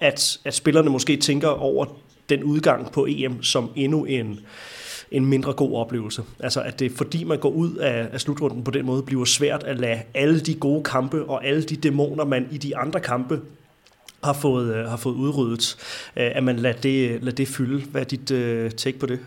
at, 0.00 0.38
at 0.44 0.54
spillerne 0.54 0.90
måske 0.90 1.16
tænker 1.16 1.48
over 1.48 1.86
den 2.28 2.44
udgang 2.44 2.92
på 2.92 3.06
EM 3.10 3.42
som 3.42 3.70
endnu 3.76 4.04
en, 4.04 4.40
en 5.10 5.26
mindre 5.26 5.52
god 5.52 5.76
oplevelse. 5.76 6.22
Altså 6.40 6.60
at 6.60 6.78
det 6.78 6.92
fordi 6.92 7.24
man 7.24 7.38
går 7.38 7.50
ud 7.50 7.76
af, 7.76 8.08
af 8.12 8.20
slutrunden 8.20 8.64
på 8.64 8.70
den 8.70 8.86
måde, 8.86 9.02
bliver 9.02 9.24
svært 9.24 9.62
at 9.62 9.80
lade 9.80 10.02
alle 10.14 10.40
de 10.40 10.54
gode 10.54 10.84
kampe 10.84 11.24
og 11.24 11.46
alle 11.46 11.62
de 11.62 11.76
dæmoner, 11.76 12.24
man 12.24 12.48
i 12.50 12.58
de 12.58 12.76
andre 12.76 13.00
kampe 13.00 13.40
har 14.24 14.32
fået, 14.32 14.74
øh, 14.74 14.86
har 14.86 14.96
fået 14.96 15.14
udryddet, 15.14 15.76
øh, 16.16 16.30
at 16.34 16.44
man 16.44 16.56
lader 16.56 16.80
det, 16.80 17.22
lader 17.22 17.36
det 17.36 17.48
fylde. 17.48 17.84
Hvad 17.84 18.00
er 18.00 18.04
dit 18.04 18.30
uh, 18.30 18.70
take 18.70 18.98
på 18.98 19.06
det? 19.06 19.20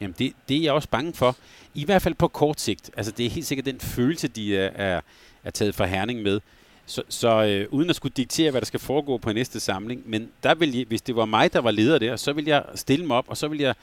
Jamen 0.00 0.14
det, 0.18 0.32
det 0.48 0.56
er 0.56 0.62
jeg 0.62 0.72
også 0.72 0.88
bange 0.88 1.12
for. 1.12 1.36
I 1.74 1.84
hvert 1.84 2.02
fald 2.02 2.14
på 2.14 2.28
kort 2.28 2.60
sigt. 2.60 2.90
Altså 2.96 3.12
det 3.12 3.26
er 3.26 3.30
helt 3.30 3.46
sikkert 3.46 3.66
den 3.66 3.80
følelse, 3.80 4.28
de 4.28 4.56
er, 4.56 4.70
er, 4.74 5.00
er 5.44 5.50
taget 5.50 5.74
for 5.74 5.84
Herning 5.84 6.22
med. 6.22 6.40
Så, 6.86 7.02
så 7.08 7.44
øh, 7.44 7.66
uden 7.70 7.90
at 7.90 7.96
skulle 7.96 8.12
diktere, 8.16 8.50
hvad 8.50 8.60
der 8.60 8.66
skal 8.66 8.80
foregå 8.80 9.18
på 9.18 9.32
næste 9.32 9.60
samling, 9.60 10.02
men 10.06 10.28
der 10.42 10.54
vil 10.54 10.76
jeg, 10.76 10.84
hvis 10.88 11.02
det 11.02 11.16
var 11.16 11.24
mig, 11.24 11.52
der 11.52 11.60
var 11.60 11.70
leder 11.70 11.98
der, 11.98 12.16
så 12.16 12.32
vil 12.32 12.44
jeg 12.44 12.64
stille 12.74 13.06
mig 13.06 13.16
op, 13.16 13.24
og 13.28 13.36
så 13.36 13.48
vil 13.48 13.58
jeg 13.58 13.74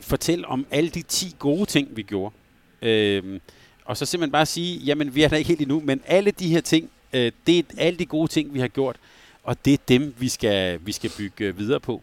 fortælle 0.00 0.46
om 0.46 0.66
alle 0.70 0.90
de 0.90 1.02
10 1.02 1.36
gode 1.38 1.66
ting, 1.66 1.96
vi 1.96 2.02
gjorde. 2.02 2.34
Øh, 2.82 3.40
og 3.84 3.96
så 3.96 4.06
simpelthen 4.06 4.32
bare 4.32 4.46
sige, 4.46 4.78
jamen 4.78 5.14
vi 5.14 5.22
er 5.22 5.28
der 5.28 5.36
ikke 5.36 5.48
helt 5.48 5.60
endnu, 5.60 5.82
men 5.84 6.00
alle 6.06 6.30
de 6.30 6.48
her 6.48 6.60
ting, 6.60 6.90
øh, 7.12 7.32
det 7.46 7.58
er 7.58 7.62
alle 7.78 7.98
de 7.98 8.06
gode 8.06 8.28
ting, 8.28 8.54
vi 8.54 8.60
har 8.60 8.68
gjort, 8.68 8.96
og 9.42 9.64
det 9.64 9.72
er 9.72 9.78
dem, 9.88 10.14
vi 10.18 10.28
skal, 10.28 10.80
vi 10.84 10.92
skal 10.92 11.10
bygge 11.18 11.44
øh, 11.44 11.58
videre 11.58 11.80
på. 11.80 12.02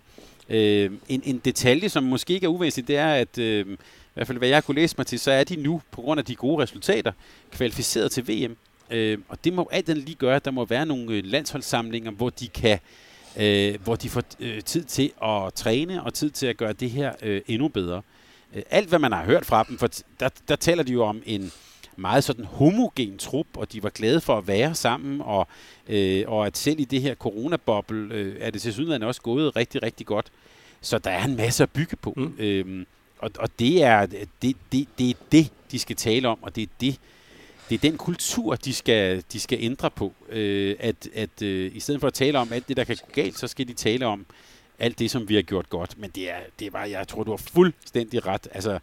Øh, 0.50 0.92
en, 1.10 1.22
en 1.26 1.42
detalje, 1.46 1.89
som 1.89 2.04
måske 2.04 2.34
ikke 2.34 2.46
er 2.46 2.50
uvæsentlig, 2.50 2.88
det 2.88 2.98
er, 2.98 3.14
at 3.14 3.38
øh, 3.38 3.68
i 3.72 4.14
hvert 4.14 4.28
fald 4.28 4.38
hvad 4.38 4.48
jeg 4.48 4.64
kunne 4.64 4.76
læse 4.76 4.96
mig 4.98 5.08
til, 5.08 5.20
så 5.20 5.32
er 5.32 5.44
de 5.44 5.56
nu, 5.56 5.82
på 5.92 6.02
grund 6.02 6.20
af 6.20 6.26
de 6.26 6.36
gode 6.36 6.64
resultater, 6.64 7.12
kvalificeret 7.52 8.12
til 8.12 8.28
VM. 8.28 8.58
Øh, 8.92 9.18
og 9.30 9.44
det 9.44 9.54
må 9.54 9.70
alt 9.72 9.88
den 9.88 9.98
lige 9.98 10.16
gøre, 10.16 10.36
at 10.36 10.46
der 10.46 10.52
må 10.52 10.66
være 10.66 10.86
nogle 10.86 11.14
øh, 11.14 11.26
landsholdssamlinger, 11.26 12.12
hvor 12.12 12.30
de 12.30 12.48
kan 12.48 12.80
øh, 13.38 13.82
hvor 13.84 13.96
de 13.96 14.10
får 14.10 14.24
øh, 14.39 14.64
tid 14.64 14.84
til 14.84 15.12
at 15.24 15.54
træne 15.54 16.04
og 16.04 16.14
tid 16.14 16.30
til 16.30 16.48
at 16.48 16.58
gøre 16.58 16.74
det 16.74 16.89
her 16.89 17.14
øh, 17.22 17.42
endnu 17.48 17.68
bedre. 17.68 18.02
Øh, 18.54 18.64
alt 18.70 18.89
hvad 18.89 19.00
man 19.00 19.12
har 19.12 19.24
hørt 19.26 19.46
fra 19.46 19.64
dem, 19.64 19.78
for 19.78 19.88
der, 20.20 20.30
der 20.48 20.56
taler 20.56 20.84
de 20.84 20.92
jo 20.94 21.04
om 21.04 21.24
en 21.26 21.52
meget 21.96 22.24
sådan 22.24 22.46
homogen 22.46 23.18
trup, 23.18 23.48
og 23.58 23.74
de 23.74 23.84
var 23.84 23.89
glade 23.89 24.22
for 24.22 24.38
at 24.38 24.48
være 24.48 24.76
sammen, 24.76 25.22
og, 25.22 25.48
øh, 25.88 26.24
og 26.28 26.46
at 26.46 26.58
selv 26.58 26.80
i 26.80 26.86
det 26.86 27.02
her 27.02 27.16
coronaboble 27.16 28.16
øh, 28.16 28.36
er 28.39 28.50
det 28.50 28.62
til 28.62 28.74
synligheden 28.74 29.04
også 29.04 29.22
gået 29.22 29.56
rigtig, 29.56 29.84
rigtig 29.84 30.06
godt. 30.06 30.32
Så 30.82 30.98
der 30.98 31.12
er 31.12 31.26
en 31.26 31.36
masse 31.36 31.64
at 31.64 31.70
bygge 31.70 31.96
på. 31.96 32.14
Mm. 32.18 32.36
Øhm, 32.39 32.86
og, 33.20 33.32
og 33.39 33.50
det 33.60 33.84
er 33.84 34.06
det, 34.06 34.56
det, 34.72 34.88
det 34.98 35.10
er 35.10 35.14
det, 35.32 35.50
de 35.72 35.80
skal 35.80 35.96
tale 35.96 36.28
om, 36.28 36.38
og 36.42 36.56
det 36.56 36.64
er 36.64 36.68
det, 36.82 37.00
det 37.72 37.78
er 37.78 37.89
den 37.89 37.97
kultur, 37.97 38.55
de 38.55 38.74
skal, 38.74 39.24
de 39.34 39.39
skal 39.39 39.57
ændre 39.61 39.91
på. 39.91 40.13
Øh, 40.30 40.76
at 40.80 41.07
at 41.13 41.41
øh, 41.41 41.76
i 41.76 41.80
stedet 41.80 41.99
for 41.99 42.07
at 42.07 42.13
tale 42.13 42.39
om 42.39 42.53
alt 42.53 42.67
det, 42.67 42.78
der 42.78 42.84
kan 42.84 42.97
gå 43.01 43.11
galt, 43.13 43.39
så 43.39 43.47
skal 43.47 43.67
de 43.67 43.74
tale 43.74 44.05
om 44.05 44.26
alt 44.80 44.99
det, 44.99 45.11
som 45.11 45.30
vi 45.30 45.36
har 45.36 45.41
gjort 45.41 45.69
godt. 45.69 45.97
Men 45.97 46.09
det 46.09 46.32
er, 46.32 46.39
det 46.59 46.67
er 46.67 46.72
bare, 46.72 46.89
jeg 46.89 47.07
tror, 47.07 47.24
du 47.24 47.32
har 47.32 47.38
fuldstændig 47.38 48.26
ret. 48.26 48.47
Altså, 48.51 48.80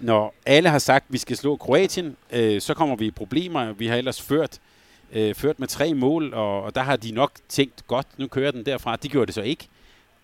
når 0.00 0.34
alle 0.46 0.68
har 0.68 0.78
sagt, 0.78 1.04
at 1.08 1.12
vi 1.12 1.18
skal 1.18 1.36
slå 1.36 1.56
Kroatien, 1.56 2.16
øh, 2.32 2.60
så 2.60 2.74
kommer 2.74 2.96
vi 2.96 3.06
i 3.06 3.10
problemer. 3.10 3.72
Vi 3.72 3.86
har 3.86 3.96
ellers 3.96 4.22
ført, 4.22 4.58
øh, 5.12 5.34
ført 5.34 5.60
med 5.60 5.68
tre 5.68 5.94
mål, 5.94 6.34
og, 6.34 6.62
og 6.62 6.74
der 6.74 6.82
har 6.82 6.96
de 6.96 7.10
nok 7.10 7.32
tænkt, 7.48 7.86
godt, 7.86 8.06
nu 8.18 8.26
kører 8.26 8.50
den 8.50 8.66
derfra. 8.66 8.96
De 8.96 9.08
gjorde 9.08 9.26
det 9.26 9.34
så 9.34 9.42
ikke. 9.42 9.68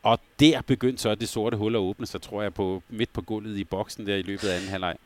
Og 0.03 0.19
der 0.41 0.63
begyndte 0.63 1.03
så 1.03 1.15
det 1.15 1.29
sorte 1.29 1.57
hul 1.57 1.75
at 1.75 1.79
åbne 1.79 2.07
sig, 2.07 2.23
tror 2.23 2.43
jeg, 2.43 2.55
på, 2.55 2.83
midt 2.89 3.13
på 3.13 3.23
gulvet 3.23 3.59
i 3.59 3.65
boksen 3.65 4.07
der 4.07 4.17
i 4.17 4.23
løbet 4.23 4.49
af 4.49 4.57
anden 4.57 4.71
halvleg. 4.71 4.97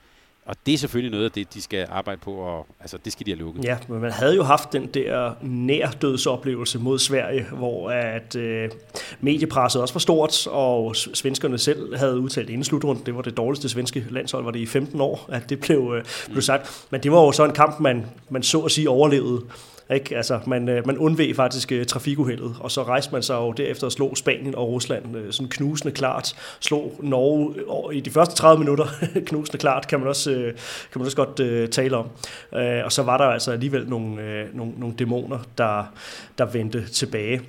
Og 0.47 0.57
det 0.67 0.75
er 0.75 0.79
selvfølgelig 0.79 1.11
noget 1.11 1.25
af 1.25 1.31
det, 1.31 1.55
de 1.55 1.63
skal 1.63 1.87
arbejde 1.91 2.21
på, 2.21 2.33
og 2.33 2.67
altså, 2.81 2.99
det 3.05 3.13
skal 3.13 3.27
de 3.27 3.31
have 3.31 3.39
lukket. 3.39 3.65
Ja, 3.65 3.77
men 3.89 4.01
man 4.01 4.11
havde 4.11 4.37
jo 4.37 4.43
haft 4.43 4.73
den 4.73 4.87
der 4.87 5.33
nærdødsoplevelse 5.43 6.79
mod 6.79 6.99
Sverige, 6.99 7.47
hvor 7.53 7.91
at 7.91 8.37
øh, 8.37 8.71
mediepresset 9.21 9.83
også 9.83 9.95
var 9.95 9.99
stort, 9.99 10.47
og 10.47 10.97
svenskerne 10.97 11.59
selv 11.59 11.97
havde 11.97 12.21
udtalt 12.21 12.51
inden 12.51 12.65
slutrunden, 12.65 13.07
det 13.07 13.17
var 13.17 13.23
det 13.23 13.37
dårligste 13.37 13.69
svenske 13.69 14.07
landshold, 14.11 14.45
var 14.45 14.51
det 14.51 14.61
i 14.61 14.67
15 14.67 15.01
år, 15.01 15.29
at 15.29 15.51
det 15.51 15.61
blev, 15.61 15.95
øh, 15.97 16.05
blev 16.31 16.43
sagt. 16.43 16.87
Men 16.91 17.03
det 17.03 17.13
var 17.13 17.21
jo 17.21 17.33
så 17.33 17.45
en 17.45 17.53
kamp, 17.53 17.81
man, 17.81 18.07
man 18.31 18.43
så 18.43 18.61
at 18.61 18.71
sige 18.71 18.91
overlevede. 18.91 19.43
Ikke? 19.95 20.17
Altså, 20.17 20.41
man, 20.47 20.69
øh, 20.69 20.87
man 20.87 20.99
undveg 20.99 21.37
faktisk 21.37 21.73
øh, 21.73 21.87
trafikuheldet, 21.87 22.57
og 22.61 22.71
så 22.71 22.83
rejste 22.83 23.13
man 23.13 23.23
sig 23.23 23.35
jo 23.35 23.53
derefter 23.53 23.87
og 23.87 23.93
slog 23.93 24.17
Spanien 24.17 24.55
og 24.55 24.69
Rusland 24.69 25.17
øh, 25.17 25.33
sådan 25.33 25.49
knusende 25.49 25.95
klart. 25.95 26.37
Slog 26.61 27.01
Norge 27.03 27.55
øh, 27.91 27.97
i 27.97 28.01
de 28.01 28.11
første 28.11 28.35
30 28.35 28.59
minutter 28.59 28.87
knusende 29.29 29.59
klart, 29.59 29.89
kan 29.89 29.99
man 29.99 30.09
også, 30.09 30.31
kan 30.93 30.99
man 31.01 31.05
også 31.05 31.17
godt 31.17 31.71
tale 31.71 31.97
om. 31.97 32.07
Uh, 32.53 32.85
og 32.85 32.93
så 32.93 33.03
var 33.03 33.19
der 33.19 33.25
altså 33.25 33.53
alligevel 33.53 33.89
nogle, 33.89 34.47
nogle, 34.55 34.73
nogle 34.77 34.95
dæmoner, 34.99 35.39
der, 35.59 35.93
der 36.39 36.45
vendte 36.45 36.89
tilbage. 36.89 37.41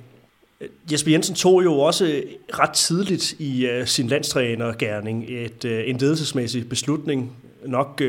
Jesper 0.92 1.10
Jensen 1.10 1.34
tog 1.34 1.64
jo 1.64 1.78
også 1.78 2.22
ret 2.58 2.70
tidligt 2.70 3.32
i 3.32 3.68
uh, 3.70 3.86
sin 3.86 4.06
landstrænergærning 4.06 5.24
et, 5.28 5.64
uh, 5.64 5.70
en 5.84 5.96
ledelsesmæssig 5.96 6.68
beslutning, 6.68 7.36
nok 7.66 8.02
uh, 8.04 8.08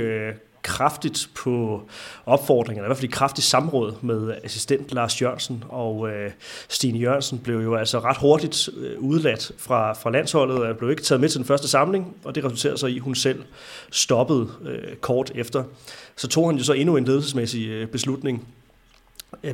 kraftigt 0.62 1.30
på 1.36 1.82
opfordringen, 2.26 2.80
eller 2.80 2.88
i 2.88 2.90
hvert 2.90 2.98
fald 2.98 3.10
i 3.10 3.14
kraftigt 3.14 3.48
samråd 3.48 3.94
med 4.02 4.36
assistent 4.44 4.92
Lars 4.92 5.22
Jørgensen, 5.22 5.64
og 5.70 6.10
øh, 6.10 6.32
Stine 6.70 7.00
Jørgensen 7.00 7.40
blev 7.40 7.60
jo 7.60 7.76
altså 7.76 8.00
ret 8.00 8.18
hurtigt 8.18 8.70
øh, 8.78 9.00
udladt 9.00 9.52
fra, 9.58 9.94
fra 9.94 10.12
landsholdet, 10.12 10.58
og 10.58 10.78
blev 10.78 10.90
ikke 10.90 11.04
taget 11.04 11.22
med 11.22 11.30
til 11.30 11.38
den 11.38 11.46
første 11.48 11.68
samling, 11.68 12.16
og 12.24 12.36
det 12.36 12.46
resulterede 12.46 12.78
så 12.78 12.88
i, 12.88 12.96
at 12.96 13.02
hun 13.02 13.16
selv 13.16 13.44
stoppede 13.92 14.48
øh, 14.66 14.96
kort 14.96 15.32
efter. 15.36 15.64
Så 16.16 16.28
tog 16.28 16.48
han 16.48 16.58
jo 16.58 16.64
så 16.64 16.74
endnu 16.74 16.98
en 16.98 17.06
ledelsesmæssig 17.06 17.68
øh, 17.68 17.88
beslutning, 17.88 18.48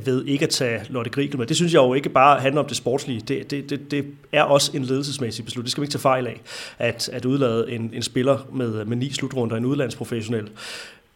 ved 0.06 0.26
ikke 0.26 0.44
at 0.44 0.50
tage 0.50 0.82
Lotte 0.90 1.12
Grigel 1.12 1.38
med. 1.38 1.48
Det 1.48 1.56
synes 1.56 1.74
jeg 1.74 1.80
jo 1.80 1.94
ikke 1.94 2.10
bare 2.10 2.40
handler 2.40 2.62
om 2.62 2.68
det 2.68 2.78
sportslige. 2.78 3.22
Det, 3.22 3.52
det, 3.52 3.70
det, 3.70 3.92
det 3.92 4.06
er 4.32 4.44
også 4.44 4.72
en 4.74 4.84
ledelsesmæssig 4.84 5.46
beslutning. 5.46 5.66
Det 5.66 5.72
skal 5.72 5.82
vi 5.82 5.86
ikke 5.86 5.92
tage 5.92 6.02
fejl 6.02 6.28
af, 6.28 6.42
at, 6.80 7.10
at 7.10 7.26
udlade 7.26 7.72
en, 7.72 7.92
en 7.94 8.02
spiller 8.02 8.48
med, 8.54 8.86
med 8.86 8.98
ni 8.98 9.12
slutrunder, 9.12 9.56
en 9.56 9.66
udlandsprofessionel. 9.66 10.50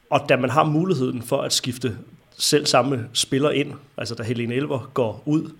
Og 0.09 0.25
da 0.29 0.37
man 0.37 0.49
har 0.49 0.63
muligheden 0.63 1.21
for 1.21 1.41
at 1.41 1.53
skifte 1.53 1.97
selv 2.37 2.65
samme 2.65 3.07
spiller 3.13 3.49
ind, 3.51 3.73
altså 3.97 4.15
da 4.15 4.23
Helene 4.23 4.55
Elver 4.55 4.91
går 4.93 5.23
ud, 5.25 5.51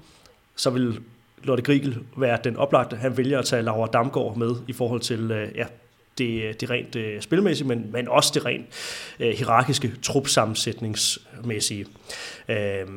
så 0.55 0.69
vil 0.69 0.99
Lotte 1.43 1.63
Grigel 1.63 1.97
være 2.17 2.39
den 2.43 2.57
oplagte. 2.57 2.95
Han 2.95 3.17
vælger 3.17 3.39
at 3.39 3.45
tage 3.45 3.61
Laura 3.61 3.87
Damgaard 3.87 4.37
med 4.37 4.55
i 4.67 4.73
forhold 4.73 5.01
til 5.01 5.31
øh, 5.31 5.47
ja, 5.55 5.65
det, 6.19 6.61
det 6.61 6.69
rent 6.69 6.95
øh, 6.95 7.21
spilmæssige, 7.21 7.67
men, 7.67 7.85
men 7.91 8.07
også 8.07 8.31
det 8.33 8.45
rent 8.45 8.65
øh, 9.19 9.29
hierarkiske 9.29 9.91
trupsammensætningsmæssige. 10.03 11.85
Øh, 12.49 12.87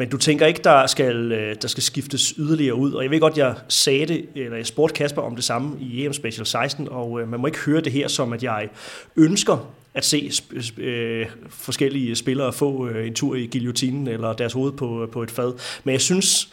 men 0.00 0.08
du 0.08 0.16
tænker 0.16 0.46
ikke, 0.46 0.60
der 0.64 0.86
skal, 0.86 1.32
øh, 1.32 1.56
der 1.62 1.68
skal 1.68 1.82
skiftes 1.82 2.34
yderligere 2.38 2.74
ud. 2.74 2.92
Og 2.92 3.02
jeg 3.02 3.10
ved 3.10 3.20
godt, 3.20 3.38
jeg 3.38 3.54
sagde 3.68 4.06
det, 4.06 4.26
eller 4.34 4.56
jeg 4.56 4.66
spurgte 4.66 4.94
Kasper 4.94 5.22
om 5.22 5.34
det 5.34 5.44
samme 5.44 5.76
i 5.80 6.04
EM 6.04 6.12
Special 6.12 6.46
16, 6.46 6.88
og 6.88 7.20
øh, 7.20 7.28
man 7.28 7.40
må 7.40 7.46
ikke 7.46 7.58
høre 7.58 7.80
det 7.80 7.92
her 7.92 8.08
som, 8.08 8.32
at 8.32 8.42
jeg 8.42 8.68
ønsker 9.16 9.72
at 9.94 10.04
se 10.04 10.30
øh, 10.78 11.26
forskellige 11.48 12.16
spillere 12.16 12.52
få 12.52 12.88
øh, 12.88 13.06
en 13.06 13.14
tur 13.14 13.34
i 13.34 13.46
guillotinen 13.52 14.08
eller 14.08 14.32
deres 14.32 14.52
hoved 14.52 14.72
på, 14.72 15.08
på 15.12 15.22
et 15.22 15.30
fad. 15.30 15.52
Men 15.84 15.92
jeg 15.92 16.00
synes, 16.00 16.52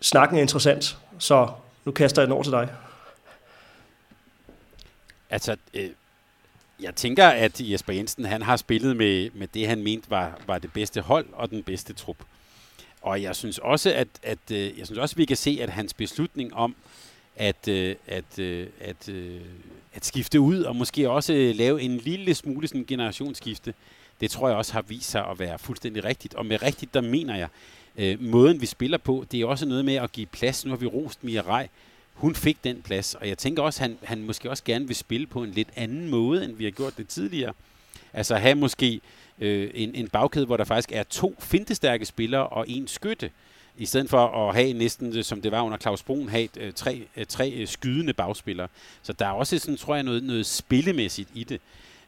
snakken 0.00 0.36
er 0.36 0.40
interessant, 0.40 0.96
så 1.18 1.48
nu 1.84 1.92
kaster 1.92 2.22
jeg 2.22 2.26
den 2.26 2.32
over 2.32 2.42
til 2.42 2.52
dig. 2.52 2.68
Altså, 5.32 5.56
øh, 5.74 5.90
jeg 6.80 6.94
tænker, 6.94 7.26
at 7.26 7.60
Jesper 7.60 7.92
Jensen 7.92 8.24
han 8.24 8.42
har 8.42 8.56
spillet 8.56 8.96
med, 8.96 9.30
med 9.34 9.48
det, 9.54 9.68
han 9.68 9.82
mente 9.82 10.10
var, 10.10 10.40
var 10.46 10.58
det 10.58 10.72
bedste 10.72 11.00
hold 11.00 11.26
og 11.32 11.50
den 11.50 11.62
bedste 11.62 11.92
trup. 11.92 12.16
Og 13.02 13.22
jeg 13.22 13.36
synes 13.36 13.58
også, 13.58 13.92
at, 13.94 14.08
at 14.22 14.38
øh, 14.52 14.78
jeg 14.78 14.86
synes 14.86 14.98
også, 14.98 15.12
at 15.12 15.18
vi 15.18 15.24
kan 15.24 15.36
se, 15.36 15.58
at 15.62 15.70
hans 15.70 15.94
beslutning 15.94 16.54
om 16.54 16.74
at, 17.36 17.68
øh, 17.68 17.96
at, 18.06 18.38
øh, 18.38 18.66
at, 18.80 19.08
øh, 19.08 19.40
at 19.94 20.04
skifte 20.04 20.40
ud 20.40 20.62
og 20.62 20.76
måske 20.76 21.10
også 21.10 21.52
lave 21.54 21.82
en 21.82 21.96
lille 21.96 22.34
smule 22.34 22.68
sådan 22.68 22.84
generationsskifte, 22.84 23.74
det 24.20 24.30
tror 24.30 24.48
jeg 24.48 24.56
også 24.56 24.72
har 24.72 24.82
vist 24.82 25.10
sig 25.10 25.26
at 25.26 25.38
være 25.38 25.58
fuldstændig 25.58 26.04
rigtigt. 26.04 26.34
Og 26.34 26.46
med 26.46 26.62
rigtigt, 26.62 26.94
der 26.94 27.00
mener 27.00 27.36
jeg, 27.36 27.48
øh, 27.96 28.22
måden 28.22 28.60
vi 28.60 28.66
spiller 28.66 28.98
på, 28.98 29.24
det 29.32 29.40
er 29.40 29.46
også 29.46 29.66
noget 29.66 29.84
med 29.84 29.94
at 29.94 30.12
give 30.12 30.26
plads. 30.26 30.64
Nu 30.64 30.70
har 30.70 30.76
vi 30.76 30.86
rost 30.86 31.24
Mia 31.24 31.40
Rej 31.40 31.68
hun 32.14 32.34
fik 32.34 32.64
den 32.64 32.82
plads, 32.82 33.14
og 33.14 33.28
jeg 33.28 33.38
tænker 33.38 33.62
også, 33.62 33.84
at 33.84 33.90
han, 33.90 33.98
han 34.02 34.22
måske 34.22 34.50
også 34.50 34.64
gerne 34.64 34.86
vil 34.86 34.96
spille 34.96 35.26
på 35.26 35.42
en 35.42 35.50
lidt 35.50 35.68
anden 35.76 36.08
måde, 36.08 36.44
end 36.44 36.56
vi 36.56 36.64
har 36.64 36.70
gjort 36.70 36.96
det 36.96 37.08
tidligere. 37.08 37.52
Altså 38.12 38.36
have 38.36 38.54
måske 38.54 39.00
øh, 39.38 39.70
en, 39.74 39.94
en 39.94 40.08
bagkæde, 40.08 40.46
hvor 40.46 40.56
der 40.56 40.64
faktisk 40.64 40.92
er 40.92 41.02
to 41.02 41.36
fintestærke 41.40 42.04
spillere 42.04 42.46
og 42.46 42.64
en 42.68 42.88
skytte, 42.88 43.30
i 43.78 43.86
stedet 43.86 44.10
for 44.10 44.48
at 44.48 44.54
have 44.54 44.72
næsten, 44.72 45.24
som 45.24 45.42
det 45.42 45.52
var 45.52 45.62
under 45.62 45.78
Claus 45.78 46.02
Brun, 46.02 46.28
have 46.28 46.48
øh, 46.56 46.72
tre, 46.72 47.06
øh, 47.16 47.26
tre 47.26 47.50
øh, 47.50 47.68
skydende 47.68 48.12
bagspillere. 48.12 48.68
Så 49.02 49.12
der 49.12 49.26
er 49.26 49.30
også 49.30 49.58
sådan, 49.58 49.76
tror 49.76 49.94
jeg, 49.94 50.04
noget, 50.04 50.22
noget 50.22 50.46
spillemæssigt 50.46 51.28
i 51.34 51.44
det. 51.44 51.60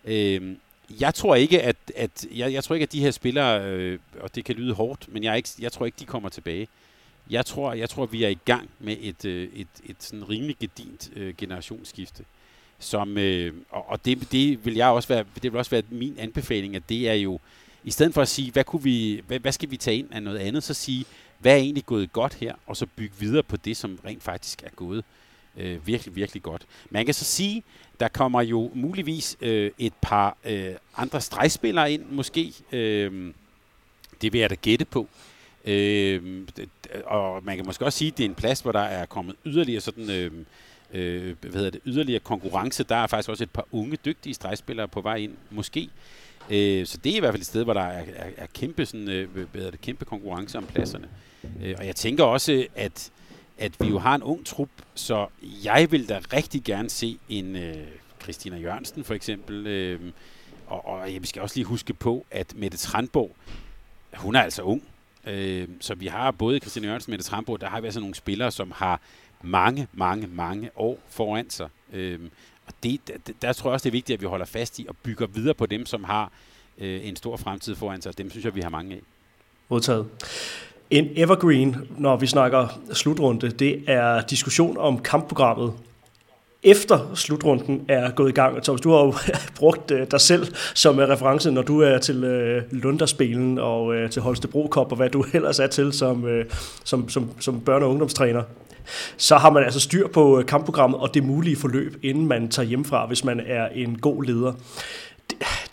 Øh, 0.05 0.57
jeg 1.01 1.15
tror 1.15 1.35
ikke, 1.35 1.63
at, 1.63 1.77
at 1.97 2.27
jeg, 2.35 2.53
jeg 2.53 2.65
tror 2.65 2.75
ikke, 2.75 2.83
at 2.83 2.93
de 2.93 3.01
her 3.01 3.11
spillere, 3.11 3.65
øh, 3.65 3.99
og 4.21 4.35
det 4.35 4.45
kan 4.45 4.55
lyde 4.55 4.75
hårdt, 4.75 5.13
men 5.13 5.25
jeg, 5.25 5.31
er 5.31 5.35
ikke, 5.35 5.49
jeg 5.59 5.73
tror 5.73 5.87
ikke, 5.87 5.97
de 6.01 6.05
kommer 6.05 6.29
tilbage. 6.29 6.69
Jeg 7.31 7.47
tror, 7.47 7.73
jeg 7.73 7.91
tror, 7.91 8.07
vi 8.07 8.25
er 8.25 8.29
i 8.29 8.39
gang 8.45 8.71
med 8.79 8.97
et, 9.01 9.25
øh, 9.25 9.49
et, 9.55 9.69
et 9.85 9.97
sådan 9.99 10.29
rimelig 10.29 10.57
gedint 10.61 11.11
øh, 11.17 11.35
generationsskifte. 11.37 12.25
Som, 12.79 13.19
øh, 13.19 13.55
og 13.71 13.89
og 13.89 14.05
det, 14.05 14.33
det, 14.33 14.65
vil 14.65 14.75
jeg 14.75 14.89
også 14.89 15.09
være, 15.09 15.25
det 15.43 15.53
vil 15.53 15.57
også 15.57 15.71
være 15.71 15.83
min 15.91 16.19
anbefaling, 16.19 16.77
at 16.77 16.89
det 16.89 17.09
er 17.09 17.15
jo, 17.15 17.41
i 17.85 17.91
stedet 17.91 18.15
for 18.15 18.23
at 18.23 18.29
sige, 18.29 18.53
hvad, 18.53 18.65
kunne 18.65 18.83
vi, 18.83 19.23
hvad, 19.27 19.39
hvad 19.39 19.53
skal 19.53 19.71
vi 19.71 19.77
tage 19.77 19.99
ind 19.99 20.13
af 20.13 20.23
noget 20.23 20.39
andet, 20.39 20.63
så 20.63 20.75
sige, 20.75 21.05
hvad 21.39 21.53
er 21.53 21.57
egentlig 21.57 21.87
gået 21.87 22.13
godt 22.13 22.35
her, 22.35 22.55
og 22.67 22.77
så 22.77 22.87
bygge 22.97 23.15
videre 23.19 23.43
på 23.43 23.57
det, 23.57 23.77
som 23.77 23.99
rent 24.05 24.23
faktisk 24.23 24.63
er 24.63 24.71
gået 24.77 25.05
øh, 25.57 25.87
virkelig, 25.87 26.17
virkelig 26.17 26.43
godt. 26.43 26.67
Man 26.91 27.05
kan 27.05 27.15
så 27.15 27.25
sige, 27.25 27.63
der 28.01 28.09
kommer 28.09 28.43
jo 28.43 28.71
muligvis 28.75 29.37
øh, 29.41 29.71
et 29.79 29.93
par 30.03 30.37
øh, 30.45 30.75
andre 30.97 31.21
stregspillere 31.21 31.93
ind, 31.93 32.05
måske. 32.11 32.53
Øh, 32.73 33.33
det 34.23 34.33
vil 34.33 34.41
jeg 34.41 34.51
da 34.51 34.55
gætte 34.55 34.85
på. 34.85 35.09
Øh, 35.65 36.47
og 37.07 37.45
man 37.45 37.57
kan 37.57 37.67
måske 37.67 37.85
også 37.85 37.99
sige, 37.99 38.11
at 38.11 38.19
det 38.19 38.25
er 38.25 38.29
en 38.29 38.35
plads, 38.35 38.61
hvor 38.61 38.73
der 38.73 38.81
er 38.81 39.07
kommet 39.07 39.37
yderligere 39.47 39.81
sådan... 39.81 40.11
Øh, 40.11 40.31
øh, 40.93 41.35
hvad 41.41 41.53
hedder 41.53 41.71
det, 41.71 41.81
yderligere 41.87 42.21
konkurrence. 42.21 42.85
Der 42.85 42.97
er 42.97 43.07
faktisk 43.07 43.29
også 43.29 43.45
et 43.45 43.51
par 43.51 43.67
unge, 43.73 43.97
dygtige 44.05 44.35
stregspillere 44.35 44.89
på 44.89 45.01
vej 45.01 45.17
ind, 45.17 45.33
måske. 45.51 45.91
Øh, 46.51 46.87
så 46.87 46.99
det 47.05 47.13
er 47.13 47.17
i 47.17 47.21
hvert 47.21 47.33
fald 47.33 47.41
et 47.41 47.47
sted, 47.47 47.65
hvor 47.65 47.73
der 47.73 47.81
er, 47.81 48.05
er, 48.17 48.31
er 48.37 48.47
kæmpe, 48.55 48.87
sådan, 48.87 49.09
øh, 49.09 49.31
hvad 49.31 49.47
hedder 49.55 49.71
det, 49.71 49.81
kæmpe 49.81 50.05
konkurrence 50.05 50.59
om 50.59 50.67
pladserne. 50.67 51.09
Øh, 51.63 51.75
og 51.79 51.87
jeg 51.87 51.97
tænker 51.97 52.25
også, 52.25 52.67
at, 52.75 53.11
at 53.59 53.73
vi 53.81 53.89
jo 53.89 53.99
har 53.99 54.15
en 54.15 54.23
ung 54.23 54.47
trup, 54.47 54.69
så 54.95 55.27
jeg 55.65 55.89
vil 55.91 56.09
da 56.09 56.21
rigtig 56.33 56.65
gerne 56.65 56.91
se 56.91 57.19
en 57.29 57.57
øh, 57.57 57.87
Christina 58.23 58.57
Jørgensen 58.57 59.05
for 59.05 59.15
eksempel. 59.15 59.67
Øh, 59.67 60.01
og, 60.67 60.87
og 60.87 61.13
jeg 61.15 61.21
skal 61.25 61.43
også 61.43 61.57
lige 61.57 61.65
huske 61.65 61.95
på, 61.95 62.27
at 62.31 62.55
Mette 62.57 62.79
Trandborg, 62.79 63.37
hun 64.15 64.35
er 64.35 64.41
altså 64.41 64.63
ung. 64.63 64.83
Øh, 65.27 65.69
så 65.81 65.95
vi 65.95 66.07
har 66.07 66.31
både 66.31 66.59
Christian 66.59 66.85
Jørgensen 66.85 67.11
og 67.11 67.13
Mette 67.13 67.25
Trambo, 67.25 67.57
der 67.57 67.69
har 67.69 67.81
vi 67.81 67.87
altså 67.87 68.01
nogle 68.01 68.15
spillere, 68.15 68.51
som 68.51 68.73
har 68.77 69.01
mange, 69.43 69.89
mange, 69.93 70.27
mange 70.27 70.71
år 70.77 70.99
foran 71.09 71.51
sig. 71.51 71.69
Øh, 71.93 72.19
og 72.67 72.73
det, 72.83 73.01
der, 73.09 73.33
der 73.43 73.53
tror 73.53 73.71
jeg 73.71 73.75
også, 73.75 73.85
det 73.85 73.91
er 73.91 73.93
vigtigt, 73.93 74.17
at 74.17 74.21
vi 74.21 74.27
holder 74.27 74.47
fast 74.47 74.79
i 74.79 74.87
og 74.89 74.97
bygger 74.97 75.27
videre 75.27 75.55
på 75.55 75.67
dem, 75.67 75.87
som 75.87 76.05
har 76.05 76.33
øh, 76.79 77.09
en 77.09 77.17
stor 77.17 77.37
fremtid 77.37 77.75
foran 77.75 78.03
sig. 78.03 78.19
Dem 78.19 78.31
synes 78.31 78.45
jeg, 78.45 78.55
vi 78.55 78.61
har 78.61 78.71
mange 78.71 78.95
af. 78.95 79.01
Modtaget. 79.69 80.07
En 80.91 81.09
evergreen, 81.17 81.77
når 81.99 82.17
vi 82.17 82.27
snakker 82.27 82.81
slutrunde, 82.93 83.51
det 83.51 83.85
er 83.87 84.21
diskussion 84.21 84.77
om 84.79 85.03
kampprogrammet 85.03 85.73
efter 86.65 87.11
slutrunden 87.15 87.85
er 87.89 88.11
gået 88.11 88.29
i 88.29 88.33
gang. 88.33 88.63
Thomas, 88.63 88.81
du 88.81 88.91
har 88.91 88.99
jo 88.99 89.15
brugt 89.61 89.91
øh, 89.91 90.07
dig 90.11 90.21
selv 90.21 90.47
som 90.75 91.01
øh, 91.01 91.09
reference, 91.09 91.51
når 91.51 91.63
du 91.63 91.81
er 91.81 91.99
til 91.99 92.25
øh, 92.25 92.63
Lunderspilen 92.71 93.35
Lunderspelen 93.55 93.59
og 93.59 94.11
til 94.11 94.23
Holstebro 94.23 94.69
Cup, 94.71 94.91
og 94.91 94.97
hvad 94.97 95.11
du 95.11 95.25
ellers 95.33 95.59
er 95.59 95.67
til 95.67 95.93
som, 95.93 96.27
som, 96.85 97.09
som, 97.09 97.31
som 97.41 97.63
børne- 97.69 97.83
og 97.83 97.91
ungdomstræner. 97.91 98.43
Så 99.17 99.37
har 99.37 99.51
man 99.51 99.65
altså 99.65 99.81
styr 99.81 100.09
på 100.09 100.43
kampprogrammet 100.49 101.01
og 101.01 101.15
det 101.15 101.25
mulige 101.25 101.57
forløb, 101.57 101.97
inden 102.03 102.27
man 102.27 102.49
tager 102.49 102.67
hjemmefra, 102.67 103.07
hvis 103.07 103.25
man 103.25 103.41
er 103.47 103.69
en 103.75 103.99
god 103.99 104.25
leder 104.25 104.53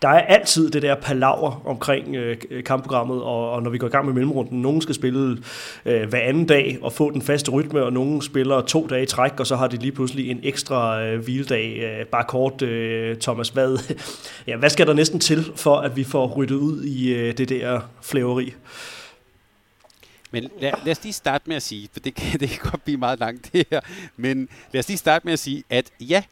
der 0.01 0.09
er 0.09 0.21
altid 0.21 0.69
det 0.69 0.81
der 0.81 0.95
palaver 0.95 1.61
omkring 1.65 2.15
øh, 2.15 2.37
kampprogrammet, 2.65 3.21
og, 3.21 3.51
og 3.51 3.63
når 3.63 3.69
vi 3.69 3.77
går 3.77 3.87
i 3.87 3.89
gang 3.89 4.05
med 4.05 4.13
mellemrunden, 4.13 4.61
nogen 4.61 4.81
skal 4.81 4.95
spille 4.95 5.37
øh, 5.85 6.09
hver 6.09 6.19
anden 6.19 6.45
dag 6.45 6.77
og 6.81 6.93
få 6.93 7.11
den 7.11 7.21
faste 7.21 7.51
rytme, 7.51 7.83
og 7.83 7.93
nogen 7.93 8.21
spiller 8.21 8.61
to 8.61 8.87
dage 8.87 9.03
i 9.03 9.05
træk, 9.05 9.39
og 9.39 9.47
så 9.47 9.55
har 9.55 9.67
de 9.67 9.77
lige 9.77 9.91
pludselig 9.91 10.31
en 10.31 10.39
ekstra 10.43 11.03
øh, 11.03 11.23
hviledag. 11.23 11.79
Øh, 11.79 12.05
bare 12.05 12.23
kort, 12.23 12.61
øh, 12.61 13.17
Thomas, 13.17 13.49
hvad, 13.49 13.77
ja, 14.47 14.57
hvad 14.57 14.69
skal 14.69 14.87
der 14.87 14.93
næsten 14.93 15.19
til, 15.19 15.51
for 15.55 15.77
at 15.77 15.95
vi 15.95 16.03
får 16.03 16.27
ryddet 16.27 16.55
ud 16.55 16.83
i 16.83 17.13
øh, 17.13 17.37
det 17.37 17.49
der 17.49 17.81
flæveri? 18.01 18.53
Men 20.31 20.49
lad, 20.59 20.71
lad 20.85 20.91
os 20.91 21.03
lige 21.03 21.13
starte 21.13 21.43
med 21.47 21.55
at 21.55 21.63
sige, 21.63 21.89
for 21.93 21.99
det 21.99 22.15
kan, 22.15 22.25
det 22.39 22.49
kan 22.49 22.59
godt 22.71 22.83
blive 22.83 22.97
meget 22.97 23.19
langt 23.19 23.49
det 23.53 23.67
her, 23.71 23.79
men 24.17 24.49
lad 24.71 24.79
os 24.79 24.87
lige 24.87 24.97
starte 24.97 25.25
med 25.25 25.33
at 25.33 25.39
sige, 25.39 25.63
at 25.69 25.91
ja, 25.99 26.23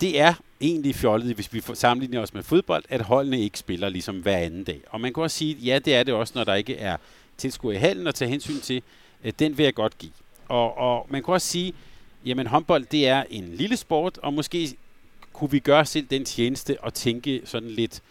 det 0.00 0.20
er 0.20 0.34
egentlig 0.60 0.94
fjollet, 0.94 1.34
hvis 1.34 1.52
vi 1.52 1.62
sammenligner 1.74 2.20
os 2.20 2.34
med 2.34 2.42
fodbold, 2.42 2.84
at 2.88 3.00
holdene 3.00 3.40
ikke 3.40 3.58
spiller 3.58 3.88
ligesom 3.88 4.16
hver 4.20 4.36
anden 4.36 4.64
dag. 4.64 4.80
Og 4.90 5.00
man 5.00 5.14
kan 5.14 5.22
også 5.22 5.36
sige, 5.36 5.56
at 5.56 5.64
ja, 5.64 5.78
det 5.78 5.94
er 5.94 6.02
det 6.02 6.14
også, 6.14 6.32
når 6.36 6.44
der 6.44 6.54
ikke 6.54 6.76
er 6.76 6.96
tilskuer 7.36 7.72
i 7.72 7.76
hallen, 7.76 8.06
og 8.06 8.14
tage 8.14 8.30
hensyn 8.30 8.60
til, 8.60 8.82
at 9.22 9.38
den 9.38 9.58
vil 9.58 9.64
jeg 9.64 9.74
godt 9.74 9.98
give. 9.98 10.12
Og, 10.48 10.78
og 10.78 11.06
man 11.10 11.22
kan 11.22 11.34
også 11.34 11.46
sige, 11.46 11.72
jamen 12.26 12.46
håndbold, 12.46 12.84
det 12.84 13.08
er 13.08 13.24
en 13.30 13.54
lille 13.54 13.76
sport, 13.76 14.18
og 14.18 14.34
måske 14.34 14.76
kunne 15.32 15.50
vi 15.50 15.58
gøre 15.58 15.86
selv 15.86 16.06
den 16.10 16.24
tjeneste 16.24 16.80
og 16.80 16.94
tænke 16.94 17.40
sådan 17.44 17.70
lidt 17.70 18.02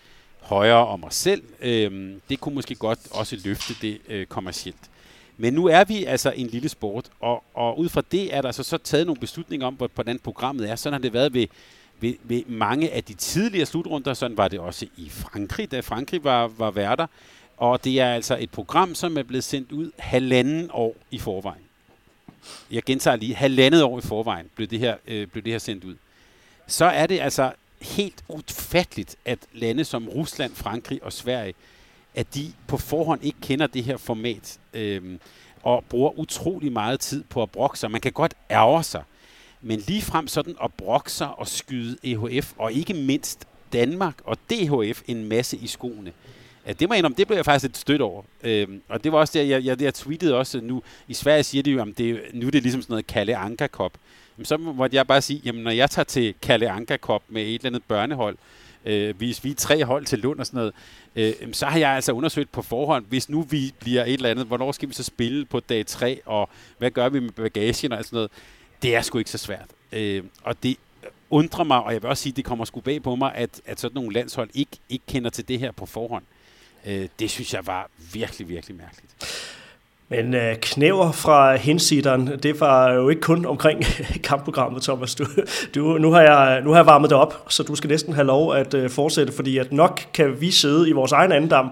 højere 0.42 0.88
om 0.88 1.04
os 1.04 1.16
selv. 1.16 1.44
Øhm, 1.62 2.22
det 2.30 2.40
kunne 2.40 2.56
måske 2.56 2.76
godt 2.76 3.00
også 3.12 3.38
løfte 3.44 3.74
det 3.82 3.98
øh, 4.08 4.26
kommercielt. 4.26 4.90
Men 5.38 5.54
nu 5.54 5.66
er 5.66 5.84
vi 5.84 6.04
altså 6.04 6.32
en 6.36 6.48
lille 6.48 6.70
sport, 6.70 7.10
og, 7.20 7.44
og 7.54 7.80
ud 7.80 7.90
fra 7.90 8.04
det 8.12 8.36
er 8.36 8.42
der 8.42 8.50
altså 8.50 8.64
så 8.64 8.78
taget 8.78 9.06
nogle 9.06 9.20
beslutninger 9.20 9.68
om, 9.68 9.90
hvordan 9.96 10.20
programmet 10.20 10.70
er. 10.70 10.76
Sådan 10.76 10.94
har 10.94 11.00
det 11.00 11.14
været 11.14 11.34
ved 11.34 11.48
ved, 12.00 12.14
ved 12.24 12.44
mange 12.48 12.92
af 12.92 13.04
de 13.04 13.14
tidligere 13.14 13.66
slutrunder. 13.66 14.14
Sådan 14.14 14.38
var 14.38 14.48
det 14.48 14.60
også 14.60 14.88
i 14.98 15.10
Frankrig, 15.10 15.72
da 15.72 15.80
Frankrig 15.80 16.24
var, 16.24 16.48
var 16.48 16.72
værter. 16.72 17.08
Og 17.58 17.84
det 17.84 18.00
er 18.00 18.14
altså 18.14 18.38
et 18.40 18.50
program, 18.50 18.96
som 18.96 19.18
er 19.18 19.24
blevet 19.24 19.44
sendt 19.44 19.72
ud 19.72 19.92
halvanden 19.98 20.70
år 20.74 20.96
i 21.12 21.20
forvejen. 21.20 21.62
Jeg 22.72 22.84
gentager 22.84 23.16
lige, 23.16 23.36
halvandet 23.36 23.84
år 23.84 24.00
i 24.00 24.02
forvejen 24.02 24.50
blev 24.56 24.68
det 24.68 24.80
her, 24.80 24.96
øh, 25.08 25.28
blev 25.28 25.44
det 25.44 25.52
her 25.52 25.60
sendt 25.60 25.84
ud. 25.84 25.96
Så 26.68 26.86
er 26.86 27.08
det 27.08 27.20
altså 27.20 27.52
helt 27.82 28.24
ufatteligt, 28.28 29.16
at 29.26 29.40
lande 29.54 29.86
som 29.86 30.10
Rusland, 30.10 30.56
Frankrig 30.56 31.04
og 31.04 31.14
Sverige, 31.14 31.54
at 32.16 32.36
de 32.36 32.54
på 32.68 32.78
forhånd 32.78 33.24
ikke 33.24 33.38
kender 33.42 33.68
det 33.68 33.84
her 33.84 33.98
format, 33.98 34.60
øh, 34.74 35.20
og 35.64 35.84
bruger 35.90 36.20
utrolig 36.20 36.72
meget 36.72 37.00
tid 37.00 37.24
på 37.24 37.44
at 37.44 37.52
brokke 37.52 37.80
sig. 37.80 37.92
Man 37.92 38.02
kan 38.02 38.12
godt 38.12 38.34
ærge 38.52 38.84
sig, 38.84 39.04
men 39.62 39.80
lige 39.88 40.02
frem 40.02 40.28
sådan 40.28 40.56
at 40.64 40.74
brokke 40.74 41.12
sig 41.12 41.40
og 41.40 41.48
skyde 41.48 41.98
EHF, 42.04 42.54
og 42.58 42.74
ikke 42.74 42.94
mindst 42.94 43.48
Danmark 43.74 44.16
og 44.24 44.38
DHF 44.50 45.02
en 45.08 45.30
masse 45.30 45.58
i 45.58 45.68
skoene, 45.68 46.14
Ja, 46.68 46.74
det 46.74 46.90
må 46.90 46.94
jeg 46.94 47.00
indrømme, 47.00 47.16
det 47.18 47.28
blev 47.28 47.36
jeg 47.36 47.46
faktisk 47.46 47.64
lidt 47.64 47.78
stødt 47.78 48.02
over. 48.02 48.24
Øhm, 48.44 48.82
og 48.90 49.04
det 49.04 49.12
var 49.12 49.18
også 49.18 49.40
det, 49.40 49.50
jeg, 49.50 49.66
jeg, 49.66 49.82
jeg 49.82 49.94
tweetede 49.94 50.36
også 50.36 50.62
nu. 50.62 50.82
I 51.08 51.14
Sverige 51.14 51.44
siger 51.44 51.64
de 51.64 51.72
jo, 51.72 51.82
at 51.82 51.88
det, 51.98 52.22
nu 52.34 52.48
er 52.48 52.52
det 52.52 52.62
ligesom 52.62 52.82
sådan 52.82 52.94
noget 52.94 53.08
Kalle 53.08 53.38
Anka 53.38 53.68
Cup. 53.68 53.92
Jamen, 54.38 54.46
så 54.46 54.58
måtte 54.58 54.96
jeg 54.96 55.08
bare 55.08 55.22
sige, 55.22 55.42
jamen 55.46 55.64
når 55.64 55.72
jeg 55.72 55.90
tager 55.90 56.04
til 56.04 56.36
Kalle 56.42 56.70
Anka 56.70 56.98
Cup 56.98 57.22
med 57.30 57.42
et 57.42 57.56
eller 57.56 57.66
andet 57.66 57.84
børnehold, 57.88 58.38
øh, 58.86 59.18
hvis 59.18 59.44
vi 59.44 59.52
er 59.52 59.56
tre 59.56 59.86
hold 59.86 60.06
til 60.06 60.20
Lund 60.20 60.40
og 60.40 60.46
sådan 60.46 60.58
noget, 60.58 60.74
øh, 61.16 61.54
så 61.54 61.66
har 61.66 61.80
jeg 61.80 61.92
altså 61.92 62.12
undersøgt 62.12 62.52
på 62.52 62.62
forhånd, 62.62 63.06
hvis 63.10 63.30
nu 63.30 63.42
vi 63.42 63.74
bliver 63.80 64.04
et 64.04 64.14
eller 64.14 64.30
andet, 64.30 64.46
hvornår 64.46 64.72
skal 64.72 64.90
vi 64.90 64.94
så 64.94 65.04
spille 65.04 65.46
på 65.46 65.60
dag 65.60 65.86
3, 65.86 66.22
og 66.26 66.50
hvad 66.78 66.92
gør 66.92 67.10
vi 67.10 67.20
med 67.20 67.32
bagagen 67.32 67.92
og 67.92 68.06
sådan 68.06 68.18
noget. 68.18 68.32
Det 68.82 68.96
er 68.96 69.02
sgu 69.02 69.18
ikke 69.18 69.32
så 69.32 69.38
svært. 69.38 69.68
Øh, 69.92 70.24
og 70.44 70.64
det 70.64 70.78
undrer 71.30 71.64
mig, 71.64 71.84
og 71.84 71.94
jeg 71.94 72.02
vil 72.02 72.10
også 72.10 72.24
sige, 72.24 72.34
det 72.34 72.46
kommer 72.46 72.66
sgu 72.66 72.80
bag 72.80 73.04
på 73.04 73.16
mig, 73.16 73.36
at, 73.36 73.62
at 73.66 73.80
sådan 73.80 73.96
nogle 73.96 74.14
landshold 74.14 74.50
ikke, 74.54 74.78
ikke 74.90 75.06
kender 75.08 75.30
til 75.30 75.48
det 75.48 75.60
her 75.60 75.72
på 75.72 75.86
forhånd. 75.86 76.24
Øh, 76.86 77.08
det 77.20 77.30
synes 77.30 77.54
jeg 77.54 77.68
var 77.68 77.90
virkelig, 78.14 78.50
virkelig 78.50 78.78
mærkeligt. 78.78 79.16
Men 80.10 80.34
øh, 80.34 80.56
knæver 80.56 81.12
fra 81.12 81.56
hensideren, 81.56 82.40
det 82.44 82.60
var 82.60 82.94
jo 82.94 83.10
ikke 83.10 83.22
kun 83.22 83.46
omkring 83.46 83.84
kampprogrammet, 84.24 84.84
Thomas. 84.84 85.16
Du, 85.16 85.26
du, 85.76 85.98
nu, 85.98 86.12
har 86.12 86.22
jeg, 86.22 86.62
nu 86.62 86.70
har 86.70 86.78
jeg 86.78 86.86
varmet 86.86 87.10
det 87.10 87.18
op, 87.18 87.46
så 87.50 87.64
du 87.64 87.76
skal 87.76 87.88
næsten 87.88 88.14
have 88.14 88.28
lov 88.28 88.54
at 88.56 88.74
øh, 88.74 88.90
fortsætte, 88.90 89.34
fordi 89.34 89.58
at 89.58 89.72
nok 89.72 90.02
kan 90.14 90.42
vi 90.42 90.52
sidde 90.52 90.90
i 90.90 90.92
vores 90.92 91.12
egen 91.12 91.32
andendam 91.32 91.70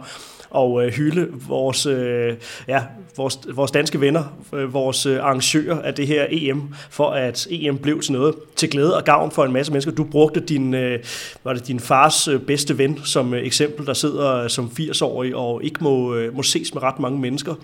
og 0.49 0.85
øh, 0.85 0.93
hylde 0.93 1.27
vores, 1.47 1.85
øh, 1.85 2.33
ja, 2.67 2.81
vores, 3.17 3.39
vores 3.53 3.71
danske 3.71 4.01
venner, 4.01 4.23
øh, 4.53 4.73
vores 4.73 5.05
øh, 5.05 5.19
arrangører 5.19 5.81
af 5.81 5.93
det 5.93 6.07
her 6.07 6.25
EM, 6.29 6.73
for 6.89 7.09
at 7.09 7.47
EM 7.49 7.77
blev 7.77 8.01
til 8.01 8.13
noget 8.13 8.35
til 8.55 8.69
glæde 8.69 8.97
og 8.97 9.03
gavn 9.03 9.31
for 9.31 9.45
en 9.45 9.53
masse 9.53 9.71
mennesker. 9.71 9.91
Du 9.91 10.03
brugte 10.03 10.39
din, 10.39 10.73
øh, 10.73 10.99
var 11.43 11.53
det 11.53 11.67
din 11.67 11.79
fars 11.79 12.27
øh, 12.27 12.39
bedste 12.39 12.77
ven 12.77 12.99
som 13.03 13.33
øh, 13.33 13.45
eksempel, 13.45 13.85
der 13.85 13.93
sidder 13.93 14.35
øh, 14.35 14.49
som 14.49 14.71
80-årig 14.79 15.35
og 15.35 15.63
ikke 15.63 15.83
må, 15.83 16.15
øh, 16.15 16.35
må 16.35 16.43
ses 16.43 16.73
med 16.73 16.83
ret 16.83 16.99
mange 16.99 17.19
mennesker 17.19 17.55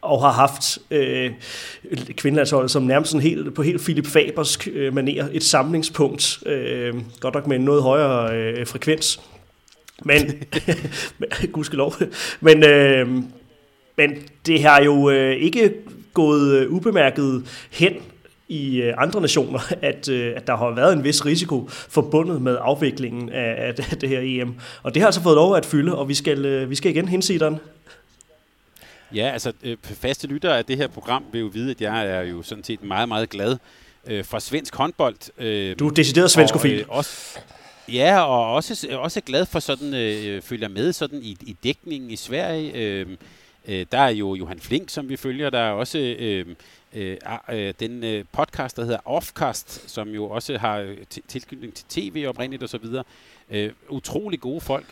og 0.00 0.20
har 0.20 0.32
haft 0.32 0.78
øh, 0.90 1.30
kvindelandsholdet 2.16 2.70
som 2.70 2.82
nærmest 2.82 3.10
sådan 3.10 3.22
helt, 3.22 3.54
på 3.54 3.62
helt 3.62 3.82
Philip 3.82 4.06
Fabers 4.06 4.58
øh, 4.66 4.94
maner 4.94 5.28
et 5.32 5.44
samlingspunkt, 5.44 6.38
øh, 6.46 6.94
godt 7.20 7.34
nok 7.34 7.46
med 7.46 7.56
en 7.56 7.64
noget 7.64 7.82
højere 7.82 8.36
øh, 8.36 8.66
frekvens. 8.66 9.20
Men, 10.02 10.42
gudskelov, 11.52 11.94
men, 12.40 12.64
øh, 12.64 13.08
men 13.96 14.18
det 14.46 14.62
har 14.62 14.82
jo 14.82 15.10
øh, 15.10 15.36
ikke 15.36 15.74
gået 16.14 16.54
øh, 16.54 16.72
ubemærket 16.72 17.46
hen 17.70 17.92
i 18.48 18.82
øh, 18.82 18.94
andre 18.98 19.20
nationer, 19.20 19.72
at, 19.82 20.08
øh, 20.08 20.36
at 20.36 20.46
der 20.46 20.56
har 20.56 20.70
været 20.70 20.92
en 20.92 21.04
vis 21.04 21.26
risiko 21.26 21.68
forbundet 21.68 22.42
med 22.42 22.58
afviklingen 22.60 23.28
af, 23.28 23.54
af 23.68 23.74
det 24.00 24.08
her 24.08 24.20
EM. 24.22 24.54
Og 24.82 24.94
det 24.94 25.02
har 25.02 25.06
altså 25.06 25.22
fået 25.22 25.34
lov 25.34 25.56
at 25.56 25.66
fylde, 25.66 25.98
og 25.98 26.08
vi 26.08 26.14
skal, 26.14 26.44
øh, 26.44 26.70
vi 26.70 26.74
skal 26.74 26.90
igen 26.90 27.08
hensideren. 27.08 27.58
Ja, 29.14 29.30
altså 29.32 29.52
øh, 29.62 29.76
faste 29.82 30.26
lyttere 30.26 30.58
af 30.58 30.64
det 30.64 30.76
her 30.76 30.88
program 30.88 31.24
vil 31.32 31.40
jo 31.40 31.46
vide, 31.46 31.70
at 31.70 31.80
jeg 31.80 32.06
er 32.06 32.22
jo 32.22 32.42
sådan 32.42 32.64
set 32.64 32.84
meget, 32.84 33.08
meget 33.08 33.30
glad 33.30 33.56
øh, 34.06 34.24
for 34.24 34.38
svensk 34.38 34.74
håndbold. 34.74 35.16
Øh, 35.38 35.78
du 35.78 35.88
er 35.88 35.92
decideret 35.92 36.30
svenskofil. 36.30 36.74
Og, 36.74 36.80
øh, 36.80 36.96
også, 36.96 37.38
ja, 37.92 38.20
og 38.20 38.54
også, 38.54 38.88
også 38.92 39.20
glad 39.20 39.46
for 39.46 39.58
sådan, 39.58 39.94
øh, 39.94 40.42
følger 40.42 40.68
med 40.68 40.92
sådan 40.92 41.22
i, 41.22 41.36
i 41.40 41.56
dækningen 41.64 42.10
i 42.10 42.16
Sverige. 42.16 42.72
Øh, 42.72 43.06
øh, 43.66 43.86
der 43.92 43.98
er 43.98 44.08
jo 44.08 44.34
Johan 44.34 44.60
Flink, 44.60 44.90
som 44.90 45.08
vi 45.08 45.16
følger. 45.16 45.50
Der 45.50 45.58
er 45.58 45.70
også 45.70 45.98
øhm, 45.98 46.56
øh, 46.94 47.16
øh, 47.50 47.66
øh, 47.68 47.74
den 47.80 48.04
øh, 48.04 48.24
podcast, 48.32 48.76
der 48.76 48.82
hedder 48.82 48.98
Offcast, 49.04 49.90
som 49.90 50.08
jo 50.08 50.24
også 50.24 50.58
har 50.58 50.78
øh, 50.78 50.96
tilknytning 51.28 51.74
til 51.74 51.84
tv 51.88 52.24
oprindeligt 52.28 52.62
osv. 52.62 52.84
Øh, 53.50 53.72
utrolig 53.88 54.40
gode 54.40 54.60
folk. 54.60 54.86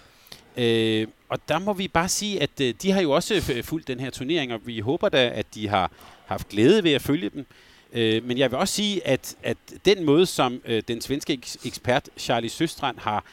Øh, 0.56 1.06
og 1.28 1.38
der 1.48 1.58
må 1.58 1.72
vi 1.72 1.88
bare 1.88 2.08
sige, 2.08 2.42
at 2.42 2.60
øh, 2.60 2.74
de 2.82 2.90
har 2.90 3.00
jo 3.00 3.10
også 3.10 3.34
øh, 3.34 3.64
fulgt 3.64 3.88
den 3.88 4.00
her 4.00 4.10
turnering, 4.10 4.52
og 4.52 4.60
vi 4.64 4.80
håber 4.80 5.08
da, 5.08 5.30
at 5.34 5.46
de 5.54 5.68
har 5.68 5.90
haft 6.26 6.48
glæde 6.48 6.84
ved 6.84 6.92
at 6.92 7.02
følge 7.02 7.30
dem. 7.30 7.46
Øh, 7.94 8.24
men 8.24 8.38
jeg 8.38 8.50
vil 8.50 8.58
også 8.58 8.74
sige, 8.74 9.06
at, 9.06 9.36
at 9.42 9.56
den 9.84 10.04
måde, 10.04 10.26
som 10.26 10.62
øh, 10.64 10.82
den 10.88 11.00
svenske 11.00 11.32
ekspert 11.64 12.08
Charlie 12.18 12.50
Søstrand 12.50 12.98
har 12.98 13.24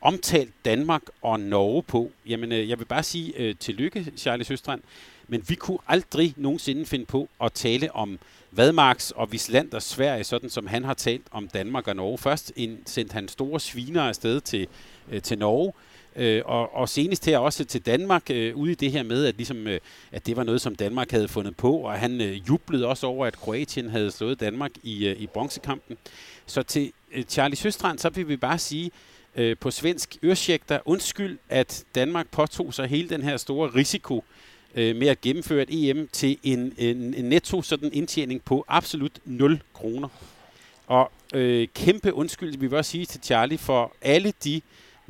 omtalt 0.00 0.52
Danmark 0.64 1.02
og 1.22 1.40
Norge 1.40 1.82
på, 1.82 2.10
jamen 2.26 2.52
øh, 2.52 2.68
jeg 2.68 2.78
vil 2.78 2.84
bare 2.84 3.02
sige 3.02 3.32
øh, 3.36 3.54
tillykke, 3.60 4.12
Charlie 4.16 4.44
Søstrand, 4.44 4.80
men 5.28 5.44
vi 5.48 5.54
kunne 5.54 5.78
aldrig 5.88 6.34
nogensinde 6.36 6.86
finde 6.86 7.06
på 7.06 7.28
at 7.42 7.52
tale 7.52 7.94
om 7.94 8.18
Vadmarks 8.50 9.10
og 9.10 9.32
Visland 9.32 9.72
og 9.72 9.82
Sverige, 9.82 10.24
sådan 10.24 10.50
som 10.50 10.66
han 10.66 10.84
har 10.84 10.94
talt 10.94 11.26
om 11.30 11.48
Danmark 11.48 11.88
og 11.88 11.96
Norge. 11.96 12.18
Først 12.18 12.52
en, 12.56 12.78
sendte 12.86 13.12
han 13.12 13.28
store 13.28 13.60
sviner 13.60 14.02
afsted 14.02 14.40
til, 14.40 14.66
øh, 15.10 15.22
til 15.22 15.38
Norge, 15.38 15.72
Øh, 16.16 16.42
og, 16.44 16.74
og 16.74 16.88
senest 16.88 17.26
her 17.26 17.38
også 17.38 17.64
til 17.64 17.86
Danmark, 17.86 18.30
øh, 18.30 18.56
ude 18.56 18.72
i 18.72 18.74
det 18.74 18.92
her 18.92 19.02
med, 19.02 19.26
at, 19.26 19.36
ligesom, 19.36 19.66
øh, 19.66 19.80
at 20.12 20.26
det 20.26 20.36
var 20.36 20.44
noget, 20.44 20.60
som 20.60 20.74
Danmark 20.74 21.10
havde 21.10 21.28
fundet 21.28 21.56
på, 21.56 21.76
og 21.76 21.92
han 21.92 22.20
øh, 22.20 22.48
jublede 22.48 22.86
også 22.86 23.06
over, 23.06 23.26
at 23.26 23.36
Kroatien 23.36 23.90
havde 23.90 24.10
slået 24.10 24.40
Danmark 24.40 24.70
i, 24.82 25.06
øh, 25.06 25.20
i 25.20 25.26
bronzekampen. 25.26 25.96
Så 26.46 26.62
til 26.62 26.92
øh, 27.12 27.24
Charlie 27.24 27.56
Søstrand, 27.56 27.98
så 27.98 28.10
vil 28.10 28.28
vi 28.28 28.36
bare 28.36 28.58
sige 28.58 28.90
øh, 29.36 29.56
på 29.60 29.70
svensk 29.70 30.16
ørsjægter, 30.24 30.78
undskyld, 30.84 31.38
at 31.48 31.84
Danmark 31.94 32.26
påtog 32.30 32.74
sig 32.74 32.86
hele 32.86 33.08
den 33.08 33.22
her 33.22 33.36
store 33.36 33.70
risiko 33.74 34.24
øh, 34.74 34.96
med 34.96 35.08
at 35.08 35.20
gennemføre 35.20 35.62
et 35.62 35.90
EM 35.90 36.08
til 36.12 36.38
en, 36.42 36.74
en, 36.78 37.14
en 37.14 37.24
netto 37.24 37.62
sådan 37.62 37.90
indtjening 37.92 38.42
på 38.42 38.64
absolut 38.68 39.12
0 39.24 39.62
kroner. 39.74 40.08
Og 40.86 41.12
øh, 41.34 41.68
kæmpe 41.74 42.14
undskyld, 42.14 42.58
vi 42.58 42.66
vil 42.66 42.78
også 42.78 42.90
sige 42.90 43.06
til 43.06 43.20
Charlie, 43.22 43.58
for 43.58 43.92
alle 44.02 44.32
de 44.44 44.60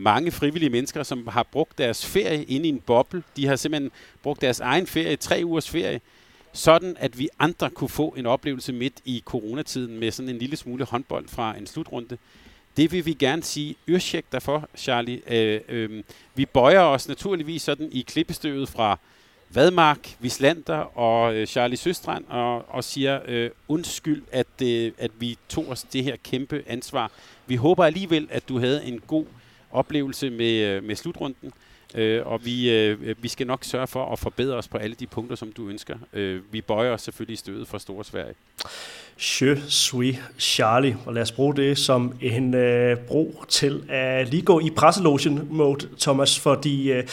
mange 0.01 0.31
frivillige 0.31 0.71
mennesker, 0.71 1.03
som 1.03 1.27
har 1.27 1.43
brugt 1.43 1.79
deres 1.79 2.07
ferie 2.07 2.45
inde 2.45 2.67
i 2.67 2.69
en 2.69 2.81
boble. 2.81 3.23
De 3.37 3.47
har 3.47 3.57
simpelthen 3.57 3.91
brugt 4.23 4.41
deres 4.41 4.61
egen 4.61 4.87
ferie, 4.87 5.17
tre 5.17 5.41
ugers 5.45 5.71
ferie, 5.71 6.01
sådan 6.53 6.97
at 7.01 7.19
vi 7.19 7.29
andre 7.39 7.71
kunne 7.71 7.89
få 7.89 8.09
en 8.09 8.27
oplevelse 8.27 8.73
midt 8.73 9.01
i 9.05 9.23
coronatiden 9.25 9.99
med 9.99 10.11
sådan 10.11 10.29
en 10.29 10.39
lille 10.39 10.57
smule 10.57 10.85
håndbold 10.85 11.29
fra 11.29 11.57
en 11.59 11.67
slutrunde. 11.67 12.19
Det 12.77 12.93
vil 12.93 13.07
vi 13.07 13.13
gerne 13.13 13.43
sige 13.43 13.77
yrsjek 13.89 14.25
derfor, 14.33 14.69
Charlie. 14.77 15.21
Øh, 15.27 15.61
øh, 15.69 16.03
vi 16.35 16.47
bøjer 16.47 16.81
os 16.81 17.09
naturligvis 17.09 17.63
sådan 17.63 17.89
i 17.93 18.01
klippestøvet 18.01 18.69
fra 18.69 18.99
Vadmark, 19.55 20.17
Vislander 20.21 20.99
og 20.99 21.35
øh, 21.35 21.47
Charlie 21.47 21.77
Søstrand 21.77 22.25
og, 22.29 22.69
og 22.69 22.85
siger 22.85 23.21
øh, 23.27 23.51
undskyld, 23.69 24.23
at, 24.33 24.63
øh, 24.63 24.93
at 24.99 25.11
vi 25.19 25.39
tog 25.49 25.69
os 25.69 25.83
det 25.83 26.05
her 26.05 26.17
kæmpe 26.25 26.63
ansvar. 26.67 27.11
Vi 27.47 27.57
håber 27.57 27.85
alligevel, 27.85 28.29
at 28.31 28.49
du 28.49 28.59
havde 28.59 28.85
en 28.85 29.01
god 29.07 29.25
oplevelse 29.71 30.31
med, 30.31 30.53
øh, 30.53 30.85
med 30.85 30.97
slutrunden. 30.97 31.53
Øh, 31.95 32.27
og 32.27 32.45
vi, 32.45 32.71
øh, 32.71 33.23
vi 33.23 33.29
skal 33.29 33.47
nok 33.47 33.65
sørge 33.65 33.87
for 33.87 34.13
at 34.13 34.19
forbedre 34.19 34.57
os 34.57 34.69
på 34.69 34.79
alle 34.79 34.97
de 35.01 35.07
punkter, 35.07 35.37
som 35.37 35.53
du 35.53 35.69
ønsker. 35.69 35.97
Øh, 36.13 36.41
vi 36.53 36.61
bøjer 36.61 36.93
os 36.93 37.03
selvfølgelig 37.03 37.35
i 37.35 37.37
stødet 37.37 37.69
fra 37.69 37.79
Store 37.79 38.05
Sverige. 38.05 38.35
Je 39.19 39.63
suis 39.69 40.17
Charlie, 40.39 40.97
og 41.07 41.15
lad 41.15 41.23
os 41.23 41.33
bruge 41.33 41.57
det 41.57 41.79
som 41.79 42.15
en 42.21 42.55
øh, 42.55 42.97
bro 42.97 43.45
til 43.49 43.85
at 43.89 44.29
lige 44.29 44.43
gå 44.43 44.61
i 44.61 44.71
presselogen 44.71 45.49
mode, 45.51 45.89
Thomas, 46.01 46.41
fordi 46.41 46.93
øh, 46.93 47.05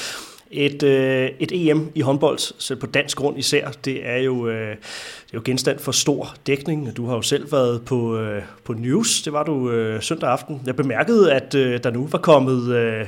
et, 0.51 0.83
øh, 0.83 1.29
et 1.39 1.51
EM 1.51 1.91
i 1.95 2.01
håndbold, 2.01 2.37
så 2.39 2.75
på 2.75 2.85
dansk 2.85 3.17
grund 3.17 3.39
især, 3.39 3.71
det 3.85 4.07
er 4.07 4.17
jo, 4.17 4.47
øh, 4.47 4.69
det 4.69 5.33
er 5.33 5.33
jo 5.33 5.41
genstand 5.45 5.79
for 5.79 5.91
stor 5.91 6.35
dækning. 6.47 6.97
Du 6.97 7.05
har 7.05 7.15
jo 7.15 7.21
selv 7.21 7.51
været 7.51 7.81
på, 7.85 8.17
øh, 8.17 8.41
på 8.63 8.73
News, 8.73 9.21
det 9.21 9.33
var 9.33 9.43
du 9.43 9.71
øh, 9.71 10.01
søndag 10.01 10.29
aften. 10.29 10.61
Jeg 10.65 10.75
bemærkede, 10.75 11.33
at 11.33 11.55
øh, 11.55 11.83
der 11.83 11.91
nu 11.91 12.07
var 12.11 12.19
kommet, 12.19 12.75
øh, 12.75 13.05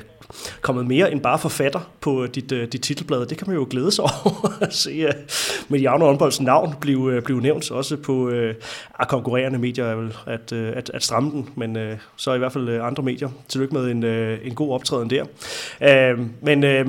kommet 0.62 0.88
mere 0.88 1.12
end 1.12 1.22
bare 1.22 1.40
forfatter 1.40 1.92
på 2.02 2.28
dit, 2.28 2.52
øh, 2.52 2.68
dit 2.68 2.82
titelblad. 2.82 3.26
Det 3.26 3.38
kan 3.38 3.48
man 3.48 3.56
jo 3.56 3.68
glæde 3.70 3.92
sig 3.92 4.04
over 4.26 4.58
at 4.62 4.74
se 4.74 4.92
øh, 4.92 5.14
Mediano 5.70 6.06
Håndbolds 6.06 6.42
navn 6.42 6.76
blive, 6.82 7.14
øh, 7.14 7.22
blive 7.22 7.42
nævnt, 7.42 7.72
også 7.72 7.98
på 7.98 8.30
øh, 8.30 8.56
konkurrerende 9.08 9.60
medier 9.60 9.86
er 9.86 9.96
vel 9.96 10.14
at, 10.26 10.52
øh, 10.52 10.74
at, 10.76 10.92
at 10.94 11.04
stramme 11.04 11.32
den, 11.32 11.50
men 11.56 11.78
øh, 11.78 11.98
så 12.16 12.34
i 12.34 12.38
hvert 12.38 12.54
fald 12.54 12.70
øh, 12.70 12.88
andre 12.88 13.04
medier. 13.04 13.30
Tillykke 13.48 13.74
med 13.74 13.92
en, 13.92 14.04
øh, 14.04 14.40
en 14.44 14.56
god 14.56 14.74
optræden 14.74 15.10
der. 15.10 15.26
Øh, 15.82 16.20
men 16.42 16.64
øh, 16.64 16.88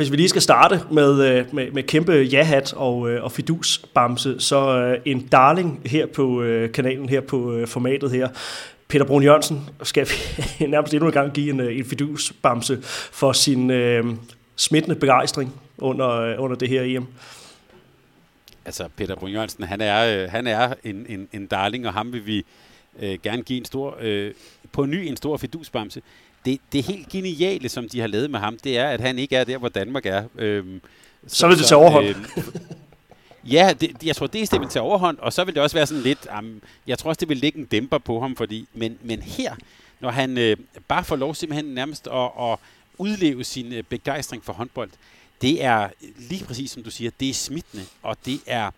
hvis 0.00 0.10
vi 0.10 0.16
lige 0.16 0.28
skal 0.28 0.42
starte 0.42 0.80
med, 0.90 1.24
øh, 1.24 1.54
med, 1.54 1.70
med 1.70 1.82
kæmpe 1.82 2.12
ja-hat 2.12 2.72
og, 2.72 3.10
øh, 3.10 3.24
og 3.24 3.32
fidus-bamse, 3.32 4.40
så 4.40 4.78
øh, 4.78 4.98
en 5.04 5.26
darling 5.26 5.82
her 5.86 6.06
på 6.06 6.44
kanalen, 6.74 7.08
her 7.08 7.20
på 7.20 7.64
formatet 7.66 8.10
her, 8.10 8.28
Peter 8.88 9.04
Brun 9.04 9.22
Jørgensen, 9.22 9.68
skal 9.82 10.06
vi 10.08 10.66
nærmest 10.66 10.94
endnu 10.94 11.06
en 11.06 11.12
gang 11.12 11.32
give 11.32 11.50
en, 11.50 11.60
en 11.60 11.84
fidus-bamse 11.84 12.78
for 13.12 13.32
sin 13.32 13.70
øh, 13.70 14.04
smittende 14.56 14.96
begejstring 14.96 15.54
under, 15.78 16.36
under 16.38 16.56
det 16.56 16.68
her 16.68 16.82
EM. 16.82 17.06
Altså, 18.64 18.88
Peter 18.96 19.14
Brun 19.14 19.30
Jørgensen, 19.30 19.64
han 19.64 19.80
er, 19.80 20.28
han 20.28 20.46
er 20.46 20.74
en, 20.84 21.06
en, 21.08 21.28
en 21.32 21.46
darling, 21.46 21.86
og 21.86 21.92
ham 21.92 22.12
vil 22.12 22.26
vi 22.26 22.44
øh, 23.00 23.18
gerne 23.22 23.42
give 23.42 23.58
en 23.58 23.64
stor, 23.64 23.96
øh, 24.00 24.32
på 24.72 24.86
ny 24.86 24.94
en 24.94 25.16
stor 25.16 25.36
fidusbamse 25.36 26.02
det, 26.44 26.60
det 26.72 26.82
helt 26.82 27.08
geniale, 27.08 27.68
som 27.68 27.88
de 27.88 28.00
har 28.00 28.06
lavet 28.06 28.30
med 28.30 28.40
ham, 28.40 28.58
det 28.64 28.78
er, 28.78 28.88
at 28.88 29.00
han 29.00 29.18
ikke 29.18 29.36
er 29.36 29.44
der, 29.44 29.58
hvor 29.58 29.68
Danmark 29.68 30.06
er. 30.06 30.24
Øhm, 30.38 30.80
så, 31.26 31.36
så 31.36 31.48
vil 31.48 31.58
det 31.58 31.66
tage 31.66 31.78
overhånd. 31.78 32.06
Øhm, 32.06 32.24
ja, 33.52 33.72
det, 33.80 34.02
jeg 34.04 34.16
tror, 34.16 34.26
det 34.26 34.42
er 34.42 34.46
det 34.46 34.60
vil 34.60 34.68
tage 34.68 34.82
overhånd, 34.82 35.18
og 35.18 35.32
så 35.32 35.44
vil 35.44 35.54
det 35.54 35.62
også 35.62 35.76
være 35.76 35.86
sådan 35.86 36.02
lidt, 36.02 36.26
um, 36.38 36.62
jeg 36.86 36.98
tror 36.98 37.08
også, 37.08 37.20
det 37.20 37.28
vil 37.28 37.36
ligge 37.36 37.58
en 37.58 37.64
dæmper 37.64 37.98
på 37.98 38.20
ham, 38.20 38.36
fordi, 38.36 38.68
men, 38.74 38.98
men 39.02 39.22
her, 39.22 39.54
når 40.00 40.10
han 40.10 40.38
øh, 40.38 40.56
bare 40.88 41.04
får 41.04 41.16
lov 41.16 41.34
simpelthen 41.34 41.74
nærmest 41.74 42.06
at, 42.06 42.30
at 42.40 42.58
udleve 42.98 43.44
sin 43.44 43.72
øh, 43.72 43.82
begejstring 43.82 44.44
for 44.44 44.52
håndbold, 44.52 44.90
det 45.42 45.64
er 45.64 45.88
lige 46.18 46.44
præcis 46.44 46.70
som 46.70 46.82
du 46.82 46.90
siger, 46.90 47.10
det 47.20 47.30
er 47.30 47.34
smittende, 47.34 47.84
og 48.02 48.16
det 48.26 48.40
er, 48.46 48.70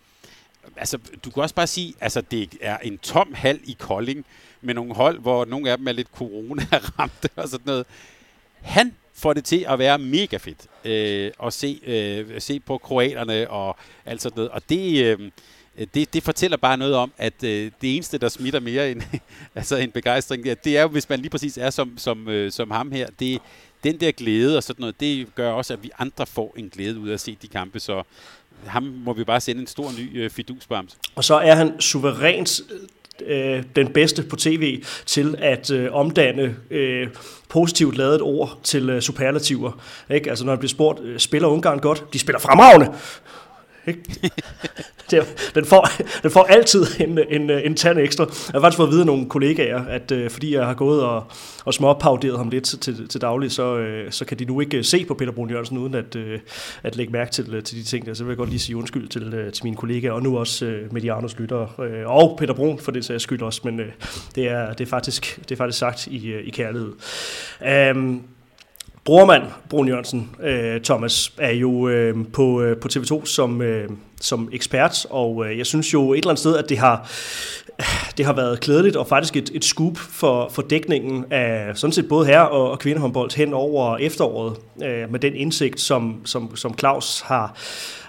altså 0.77 0.97
du 1.25 1.29
kan 1.29 1.43
også 1.43 1.55
bare 1.55 1.67
sige, 1.67 1.93
altså 2.01 2.21
det 2.21 2.49
er 2.61 2.77
en 2.77 2.97
tom 2.97 3.33
hal 3.33 3.59
i 3.63 3.75
Kolding, 3.79 4.25
med 4.63 4.73
nogle 4.73 4.95
hold, 4.95 5.19
hvor 5.19 5.45
nogle 5.45 5.71
af 5.71 5.77
dem 5.77 5.87
er 5.87 5.91
lidt 5.91 6.07
corona-ramte 6.15 7.29
og 7.35 7.49
sådan 7.49 7.65
noget. 7.65 7.85
Han 8.61 8.93
får 9.13 9.33
det 9.33 9.45
til 9.45 9.65
at 9.69 9.79
være 9.79 9.99
mega 9.99 10.37
fedt 10.37 10.67
øh, 10.85 11.31
at 11.43 11.53
se, 11.53 11.79
øh, 11.85 12.41
se 12.41 12.59
på 12.59 12.77
kroaterne 12.77 13.49
og 13.49 13.77
alt 14.05 14.21
sådan 14.21 14.35
noget. 14.35 14.51
Og 14.51 14.69
det, 14.69 15.05
øh, 15.05 15.31
det, 15.93 16.13
det 16.13 16.23
fortæller 16.23 16.57
bare 16.57 16.77
noget 16.77 16.95
om, 16.95 17.13
at 17.17 17.43
øh, 17.43 17.71
det 17.81 17.95
eneste, 17.95 18.17
der 18.17 18.29
smitter 18.29 18.59
mere 18.59 18.91
end, 18.91 19.01
altså 19.55 19.75
en 19.77 19.91
begejstring, 19.91 20.43
det 20.43 20.77
er 20.77 20.81
jo, 20.81 20.87
hvis 20.87 21.09
man 21.09 21.19
lige 21.19 21.29
præcis 21.29 21.57
er 21.57 21.69
som, 21.69 21.97
som, 21.97 22.29
øh, 22.29 22.51
som 22.51 22.71
ham 22.71 22.91
her. 22.91 23.07
Det, 23.19 23.41
den 23.83 23.99
der 23.99 24.11
glæde 24.11 24.57
og 24.57 24.63
sådan 24.63 24.81
noget, 24.81 24.99
det 24.99 25.35
gør 25.35 25.51
også, 25.51 25.73
at 25.73 25.83
vi 25.83 25.91
andre 25.99 26.25
får 26.25 26.53
en 26.57 26.69
glæde 26.69 26.99
ud 26.99 27.09
af 27.09 27.13
at 27.13 27.19
se 27.19 27.37
de 27.41 27.47
kampe. 27.47 27.79
Så 27.79 28.03
ham 28.65 28.83
må 28.83 29.13
vi 29.13 29.23
bare 29.23 29.41
sende 29.41 29.61
en 29.61 29.67
stor 29.67 29.91
ny 29.99 30.23
øh, 30.23 30.29
fidusbams. 30.29 30.97
Og 31.15 31.23
så 31.23 31.35
er 31.35 31.55
han 31.55 31.81
suverænt 31.81 32.61
øh, 33.25 33.57
øh 33.57 33.63
den 33.75 33.87
bedste 33.87 34.23
på 34.23 34.35
tv 34.35 34.83
til 35.05 35.35
at 35.39 35.71
øh, 35.71 35.93
omdanne 35.93 36.55
øh, 36.71 37.07
positivt 37.49 37.97
lavet 37.97 38.21
ord 38.21 38.59
til 38.63 38.89
øh, 38.89 39.01
superlativer. 39.01 39.71
Ikke? 40.09 40.29
Altså 40.29 40.45
når 40.45 40.51
han 40.51 40.59
bliver 40.59 40.69
spurgt, 40.69 40.99
øh, 40.99 41.19
spiller 41.19 41.47
Ungarn 41.47 41.79
godt? 41.79 42.13
De 42.13 42.19
spiller 42.19 42.39
fremragende! 42.39 42.93
Ikke? 43.87 44.31
den, 45.55 45.65
får, 45.65 45.87
den 46.23 46.31
får 46.31 46.43
altid 46.43 46.85
en, 46.99 47.19
en, 47.29 47.49
en 47.49 47.75
tand 47.75 47.99
ekstra. 47.99 48.23
Jeg 48.23 48.51
har 48.53 48.59
faktisk 48.61 48.77
fået 48.77 48.87
at 48.87 48.91
vide 48.91 49.01
af 49.01 49.05
nogle 49.05 49.29
kollegaer, 49.29 49.85
at 49.85 50.11
øh, 50.11 50.29
fordi 50.29 50.55
jeg 50.55 50.65
har 50.65 50.73
gået 50.73 51.03
og, 51.03 51.23
og 51.65 51.73
småpauderet 51.73 52.37
ham 52.37 52.49
lidt 52.49 52.63
til, 52.63 53.07
til 53.07 53.21
daglig, 53.21 53.51
så, 53.51 53.77
øh, 53.77 54.11
så 54.11 54.25
kan 54.25 54.39
de 54.39 54.45
nu 54.45 54.61
ikke 54.61 54.77
øh, 54.77 54.83
se 54.83 55.05
på 55.05 55.13
Peter 55.13 55.31
Brun 55.31 55.49
Jørgensen, 55.49 55.77
uden 55.77 55.95
at, 55.95 56.15
øh, 56.15 56.39
at 56.83 56.95
lægge 56.95 57.13
mærke 57.13 57.31
til, 57.31 57.53
øh, 57.53 57.63
til 57.63 57.77
de 57.77 57.83
ting 57.83 58.05
der. 58.05 58.13
Så 58.13 58.23
vil 58.23 58.31
jeg 58.31 58.37
godt 58.37 58.49
lige 58.49 58.59
sige 58.59 58.77
undskyld 58.77 59.07
til, 59.07 59.33
øh, 59.33 59.53
til 59.53 59.63
mine 59.63 59.75
kollegaer, 59.75 60.11
og 60.11 60.23
nu 60.23 60.37
også 60.37 60.65
øh, 60.65 60.93
Medianos 60.93 61.39
lyttere, 61.39 61.69
øh, 61.79 62.09
og 62.09 62.35
Peter 62.39 62.53
Brun 62.53 62.79
for 62.79 62.91
det 62.91 63.05
sags 63.05 63.23
skyld 63.23 63.41
også, 63.41 63.61
men 63.63 63.79
øh, 63.79 63.87
det, 64.35 64.47
er, 64.47 64.73
det, 64.73 64.85
er 64.85 64.89
faktisk, 64.89 65.39
det 65.49 65.51
er 65.51 65.55
faktisk 65.55 65.79
sagt 65.79 66.07
i, 66.07 66.27
øh, 66.27 66.47
i 66.47 66.49
kærlighed. 66.49 66.91
Um, 67.95 68.23
Brormand, 69.05 69.43
Brun 69.69 69.87
Jørgensen, 69.87 70.29
øh, 70.43 70.81
Thomas, 70.81 71.33
er 71.37 71.51
jo 71.51 71.87
øh, 71.87 72.15
på, 72.33 72.61
øh, 72.61 72.77
på 72.77 72.87
TV2 72.93 73.25
som, 73.25 73.61
øh, 73.61 73.89
som 74.21 74.49
ekspert, 74.51 75.05
og 75.09 75.45
øh, 75.45 75.57
jeg 75.57 75.65
synes 75.65 75.93
jo 75.93 76.13
et 76.13 76.17
eller 76.17 76.29
andet 76.29 76.39
sted, 76.39 76.57
at 76.57 76.69
det 76.69 76.77
har, 76.77 77.11
det 78.17 78.25
har 78.25 78.33
været 78.33 78.59
klædeligt 78.59 78.95
og 78.95 79.07
faktisk 79.07 79.35
et, 79.35 79.51
et 79.53 79.65
scoop 79.65 79.97
for, 79.97 80.49
for 80.49 80.61
dækningen 80.61 81.25
af 81.31 81.77
sådan 81.77 81.91
set 81.91 82.07
både 82.07 82.25
herre- 82.25 82.49
og, 82.49 82.71
og 82.71 82.79
kvindehåndbold 82.79 83.35
hen 83.35 83.53
over 83.53 83.97
efteråret, 83.97 84.57
øh, 84.83 85.11
med 85.11 85.19
den 85.19 85.35
indsigt, 85.35 85.79
som, 85.79 86.21
som, 86.25 86.55
som 86.55 86.77
Claus 86.77 87.21
har, 87.21 87.55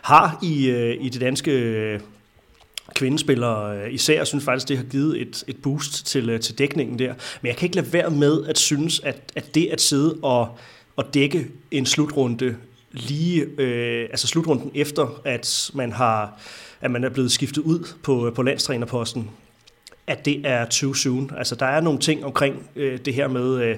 har 0.02 0.38
i, 0.42 0.68
øh, 0.68 0.96
i 1.00 1.08
det 1.08 1.20
danske 1.20 1.50
øh, 1.50 2.00
kvindespillere 2.94 3.76
øh, 3.76 3.94
især. 3.94 4.14
Jeg 4.14 4.26
synes 4.26 4.44
faktisk, 4.44 4.68
det 4.68 4.76
har 4.76 4.84
givet 4.84 5.20
et, 5.20 5.44
et 5.48 5.56
boost 5.62 6.06
til, 6.06 6.30
øh, 6.30 6.40
til 6.40 6.58
dækningen 6.58 6.98
der. 6.98 7.14
Men 7.42 7.48
jeg 7.48 7.56
kan 7.56 7.66
ikke 7.66 7.76
lade 7.76 7.92
være 7.92 8.10
med 8.10 8.46
at 8.46 8.58
synes, 8.58 9.00
at, 9.00 9.16
at 9.36 9.54
det 9.54 9.68
at 9.72 9.80
sidde 9.80 10.16
og 10.22 10.58
at 10.98 11.06
dække 11.14 11.46
en 11.70 11.86
slutrunde 11.86 12.56
lige, 12.92 13.46
øh, 13.58 14.08
altså 14.10 14.26
slutrunden 14.26 14.70
efter, 14.74 15.20
at 15.24 15.70
man 15.74 15.92
har 15.92 16.38
at 16.84 16.90
man 16.90 17.04
er 17.04 17.08
blevet 17.08 17.32
skiftet 17.32 17.62
ud 17.62 17.88
på, 18.02 18.32
på 18.34 18.42
landstrænerposten, 18.42 19.30
at 20.06 20.24
det 20.24 20.40
er 20.44 20.64
too 20.64 20.94
soon. 20.94 21.30
Altså, 21.36 21.54
der 21.54 21.66
er 21.66 21.80
nogle 21.80 21.98
ting 21.98 22.24
omkring 22.24 22.70
øh, 22.76 22.98
det 23.04 23.14
her 23.14 23.28
med, 23.28 23.62
øh, 23.62 23.76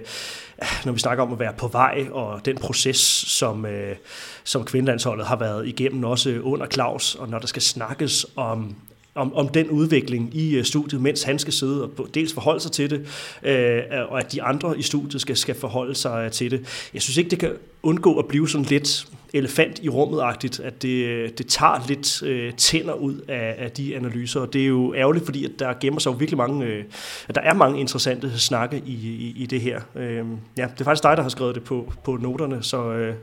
når 0.85 0.93
vi 0.93 0.99
snakker 0.99 1.25
om 1.25 1.33
at 1.33 1.39
være 1.39 1.53
på 1.59 1.69
vej, 1.69 2.07
og 2.11 2.45
den 2.45 2.57
proces, 2.57 2.97
som, 3.27 3.67
øh, 3.67 3.97
som 4.45 4.64
kvindelandsholdet 4.64 5.27
har 5.27 5.37
været 5.37 5.69
igennem, 5.69 6.05
også 6.05 6.41
under 6.43 6.67
Claus, 6.67 7.14
og 7.14 7.29
når 7.29 7.39
der 7.39 7.47
skal 7.47 7.62
snakkes 7.62 8.27
om 8.37 8.77
om, 9.17 9.35
om 9.35 9.49
den 9.49 9.71
udvikling 9.71 10.37
i 10.37 10.57
øh, 10.57 10.64
studiet, 10.64 11.01
mens 11.01 11.23
han 11.23 11.39
skal 11.39 11.53
sidde 11.53 11.83
og 11.83 12.09
dels 12.14 12.35
forholde 12.35 12.61
sig 12.61 12.73
til 12.73 12.91
det, 12.91 13.01
øh, 13.43 13.83
og 14.09 14.19
at 14.19 14.33
de 14.33 14.43
andre 14.43 14.79
i 14.79 14.83
studiet 14.83 15.21
skal, 15.21 15.37
skal 15.37 15.55
forholde 15.55 15.95
sig 15.95 16.25
øh, 16.25 16.31
til 16.31 16.51
det. 16.51 16.89
Jeg 16.95 17.03
synes 17.03 17.17
ikke, 17.17 17.31
det 17.31 17.39
kan 17.39 17.53
undgå 17.83 18.19
at 18.19 18.27
blive 18.27 18.49
sådan 18.49 18.64
lidt 18.64 19.09
elefant 19.33 19.81
i 19.83 19.89
rummet-agtigt, 19.89 20.61
at 20.61 20.83
det, 20.83 21.05
øh, 21.05 21.31
det 21.39 21.47
tager 21.47 21.85
lidt 21.89 22.23
øh, 22.23 22.53
tænder 22.53 22.95
ud 22.95 23.21
af, 23.29 23.55
af 23.59 23.71
de 23.71 23.97
analyser, 23.97 24.41
og 24.41 24.53
det 24.53 24.62
er 24.62 24.67
jo 24.67 24.95
ærgerligt, 24.95 25.25
fordi 25.25 25.45
at 25.45 25.51
der 25.59 25.75
gemmer 25.81 26.01
sig 26.01 26.11
jo 26.11 26.17
virkelig 26.17 26.39
mange, 26.39 26.67
øh, 26.67 26.85
at 27.29 27.35
der 27.35 27.41
er 27.41 27.55
mange 27.55 27.81
interessante 27.81 28.39
snakke 28.39 28.83
i, 28.87 28.93
i, 28.93 29.35
i 29.37 29.47
det 29.47 29.61
her. 29.61 29.81
Øh, 29.97 30.25
ja, 30.57 30.67
det 30.73 30.81
er 30.81 30.85
faktisk 30.85 31.03
dig, 31.03 31.17
der 31.17 31.23
har 31.23 31.31
skrevet 31.31 31.55
det 31.55 31.64
på, 31.64 31.93
på 32.05 32.17
noterne, 32.17 32.62
så 32.62 32.93
øh, 32.93 33.14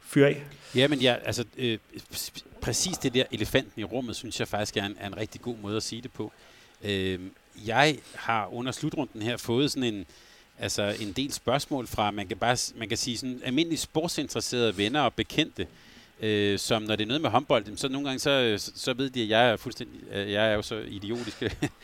fyr 0.00 0.26
af. 0.26 0.42
Ja, 0.74 0.88
men 0.88 0.98
ja, 1.00 1.16
altså, 1.24 1.44
øh, 1.56 1.78
præcis 2.60 2.98
det 2.98 3.14
der 3.14 3.24
elefanten 3.32 3.80
i 3.80 3.84
rummet, 3.84 4.16
synes 4.16 4.40
jeg 4.40 4.48
faktisk 4.48 4.76
er 4.76 4.84
en, 4.84 4.96
er 5.00 5.06
en 5.06 5.16
rigtig 5.16 5.40
god 5.40 5.56
måde 5.56 5.76
at 5.76 5.82
sige 5.82 6.02
det 6.02 6.12
på. 6.12 6.32
Øh, 6.82 7.20
jeg 7.66 7.98
har 8.14 8.54
under 8.54 8.72
slutrunden 8.72 9.22
her 9.22 9.36
fået 9.36 9.70
sådan 9.70 9.94
en, 9.94 10.06
altså 10.58 10.96
en 11.00 11.12
del 11.12 11.32
spørgsmål 11.32 11.86
fra, 11.86 12.10
man 12.10 12.28
kan 12.28 12.36
bare 12.36 12.56
man 12.76 12.88
kan 12.88 12.98
sige 12.98 13.16
sådan 13.16 13.40
almindelige 13.44 13.78
sportsinteresserede 13.78 14.76
venner 14.76 15.00
og 15.00 15.14
bekendte, 15.14 15.62
øh, 15.62 15.68
øh, 16.20 16.58
som 16.58 16.82
når 16.82 16.96
det 16.96 17.04
er 17.04 17.08
noget 17.08 17.22
med 17.22 17.30
håndbold, 17.30 17.76
så 17.76 17.88
nogle 17.88 18.08
gange 18.08 18.30
øh, 18.30 18.58
så, 18.58 18.72
så 18.74 18.92
ved 18.92 19.10
de, 19.10 19.22
at 19.22 19.28
jeg 19.28 19.50
er 19.50 19.56
fuldstændig, 19.56 20.00
øh, 20.12 20.32
jeg 20.32 20.50
er 20.50 20.54
jo 20.54 20.62
så 20.62 20.76
idiotisk 20.76 21.42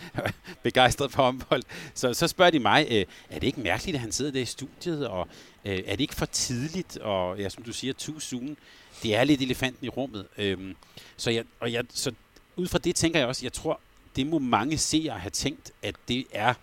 begejstret 0.62 1.12
for 1.12 1.22
håndbold. 1.22 1.62
Så, 1.94 2.14
så 2.14 2.28
spørger 2.28 2.50
de 2.50 2.58
mig, 2.58 2.86
øh, 2.90 3.04
er 3.30 3.38
det 3.38 3.46
ikke 3.46 3.60
mærkeligt, 3.60 3.94
at 3.94 4.00
han 4.00 4.12
sidder 4.12 4.32
der 4.32 4.40
i 4.40 4.44
studiet, 4.44 5.08
og 5.08 5.28
øh, 5.64 5.82
er 5.86 5.92
det 5.92 6.00
ikke 6.00 6.14
for 6.14 6.26
tidligt, 6.26 6.96
og 6.96 7.38
ja, 7.38 7.48
som 7.48 7.62
du 7.62 7.72
siger, 7.72 7.92
too 7.92 8.20
soon? 8.20 8.56
Det 9.02 9.16
er 9.16 9.24
lidt 9.24 9.40
elefanten 9.40 9.86
i 9.86 9.88
rummet. 9.88 10.26
Øh, 10.38 10.74
så, 11.16 11.30
jeg, 11.30 11.44
og 11.60 11.72
jeg, 11.72 11.84
så 11.88 12.12
ud 12.56 12.66
fra 12.66 12.78
det 12.78 12.94
tænker 12.94 13.18
jeg 13.18 13.28
også, 13.28 13.44
jeg 13.44 13.52
tror, 13.52 13.80
det 14.16 14.26
må 14.26 14.38
mange 14.38 14.78
seere 14.78 15.18
have 15.18 15.30
tænkt, 15.30 15.72
at 15.82 15.94
det 16.08 16.26
er 16.32 16.54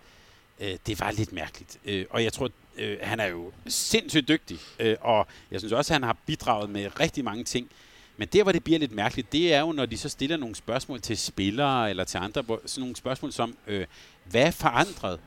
øh, 0.60 0.78
det 0.86 1.00
var 1.00 1.10
lidt 1.10 1.32
mærkeligt. 1.32 1.78
Øh, 1.84 2.06
og 2.10 2.24
jeg 2.24 2.32
tror, 2.32 2.50
øh, 2.78 2.96
han 3.02 3.20
er 3.20 3.26
jo 3.26 3.52
sindssygt 3.66 4.28
dygtig, 4.28 4.58
øh, 4.80 4.96
og 5.00 5.26
jeg 5.50 5.60
synes 5.60 5.72
også, 5.72 5.94
at 5.94 5.94
han 5.94 6.02
har 6.02 6.16
bidraget 6.26 6.70
med 6.70 7.00
rigtig 7.00 7.24
mange 7.24 7.44
ting. 7.44 7.68
Men 8.16 8.28
der, 8.32 8.42
hvor 8.42 8.52
det 8.52 8.64
bliver 8.64 8.78
lidt 8.78 8.92
mærkeligt, 8.92 9.32
det 9.32 9.54
er 9.54 9.60
jo, 9.60 9.72
når 9.72 9.86
de 9.86 9.98
så 9.98 10.08
stiller 10.08 10.36
nogle 10.36 10.54
spørgsmål 10.54 11.00
til 11.00 11.18
spillere 11.18 11.90
eller 11.90 12.04
til 12.04 12.18
andre, 12.18 12.44
sådan 12.66 12.80
nogle 12.80 12.96
spørgsmål 12.96 13.32
som, 13.32 13.56
øh, 13.66 13.86
hvad 14.24 14.42
er 14.42 14.50
forandret? 14.50 15.18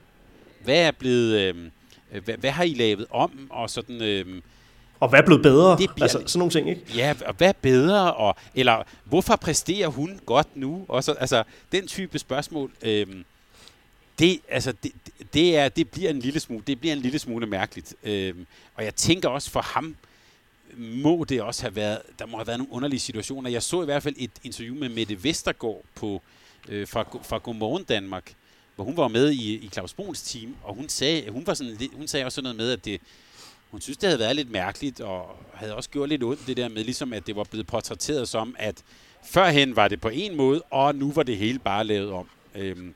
Hvad 0.63 0.87
er 0.87 0.91
blevet, 0.91 1.41
øh, 1.41 1.55
hvad, 2.23 2.37
hvad 2.37 2.51
har 2.51 2.63
I 2.63 2.73
lavet 2.73 3.05
om? 3.09 3.47
Og 3.49 3.69
sådan... 3.69 4.01
Øh, 4.01 4.41
og 4.99 5.09
hvad 5.09 5.19
er 5.19 5.25
blevet 5.25 5.43
bedre? 5.43 5.77
Det 5.77 5.89
bliver, 5.95 6.03
altså 6.03 6.23
sådan 6.25 6.39
nogle 6.39 6.51
ting, 6.51 6.69
ikke? 6.69 6.81
Ja, 6.95 7.15
og 7.25 7.33
hvad 7.33 7.47
er 7.47 7.53
bedre? 7.61 8.13
Og, 8.13 8.35
eller 8.55 8.83
hvorfor 9.03 9.35
præsterer 9.35 9.87
hun 9.87 10.19
godt 10.25 10.47
nu? 10.55 10.85
Og 10.87 11.03
så, 11.03 11.11
altså, 11.11 11.43
den 11.71 11.87
type 11.87 12.19
spørgsmål. 12.19 12.71
Øh, 12.81 13.07
det, 14.20 14.39
altså, 14.49 14.72
det, 14.84 14.91
det, 15.34 15.57
er, 15.57 15.70
det 15.70 15.89
bliver 15.89 16.09
en 16.09 16.20
lille 16.20 16.39
smule, 16.39 16.63
det 16.68 16.80
bliver 16.80 16.93
en 16.95 17.01
lille 17.01 17.20
smule 17.20 17.45
mærkeligt. 17.45 17.95
Øhm, 18.03 18.47
og 18.76 18.84
jeg 18.84 18.95
tænker 18.95 19.30
også 19.30 19.51
for 19.51 19.61
ham, 19.61 19.95
må 20.78 21.24
det 21.24 21.41
også 21.41 21.61
have 21.61 21.76
været, 21.76 22.01
der 22.20 22.26
må 22.26 22.38
have 22.38 22.47
været 22.47 22.59
nogle 22.59 22.74
underlige 22.74 22.99
situationer. 22.99 23.49
Jeg 23.49 23.63
så 23.63 23.82
i 23.82 23.86
hvert 23.86 24.03
fald 24.03 24.15
et 24.18 24.32
interview 24.43 24.76
med 24.76 24.89
Mette 24.89 25.24
Vestergaard 25.24 25.82
på, 25.95 26.22
øh, 26.70 26.88
fra, 26.88 27.05
fra 27.24 27.38
Godmorgen 27.38 27.84
Danmark, 27.84 28.34
hvor 28.76 28.84
hun 28.84 28.97
var 28.97 29.07
med 29.07 29.32
i, 29.32 29.55
i 29.55 29.70
Claus 29.74 29.93
Bruns 29.93 30.22
team, 30.22 30.55
og 30.63 30.76
hun 30.76 30.89
sagde, 30.89 31.32
hun 31.32 31.47
var 31.47 31.53
sådan, 31.53 31.78
hun 31.95 32.07
sagde 32.07 32.26
også 32.26 32.36
sådan 32.36 32.43
noget 32.43 32.57
med, 32.57 32.72
at 32.72 32.86
det, 32.86 33.01
hun 33.72 33.82
synes, 33.82 33.97
det 33.97 34.09
havde 34.09 34.20
været 34.20 34.36
lidt 34.36 34.51
mærkeligt, 34.51 35.01
og 35.01 35.36
havde 35.53 35.76
også 35.76 35.89
gjort 35.89 36.09
lidt 36.09 36.24
ondt 36.24 36.47
det 36.47 36.57
der 36.57 36.70
med, 36.70 36.84
ligesom 36.84 37.13
at 37.13 37.28
det 37.28 37.36
var 37.36 37.43
blevet 37.43 37.68
portrætteret 37.68 38.30
som, 38.30 38.55
at 38.59 38.84
førhen 39.24 39.76
var 39.76 39.88
det 39.88 40.01
på 40.01 40.09
en 40.09 40.36
måde, 40.36 40.61
og 40.61 40.95
nu 40.95 41.11
var 41.11 41.24
det 41.24 41.38
hele 41.38 41.59
bare 41.59 41.84
lavet 41.84 42.11
om. 42.11 42.30
Øhm, 42.55 42.93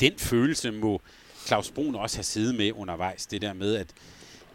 den 0.00 0.18
følelse 0.18 0.70
må 0.70 1.00
Claus 1.46 1.70
Brun 1.70 1.94
også 1.94 2.16
have 2.16 2.24
siddet 2.24 2.54
med 2.54 2.72
undervejs. 2.72 3.26
Det 3.26 3.42
der 3.42 3.52
med, 3.52 3.74
at, 3.74 3.86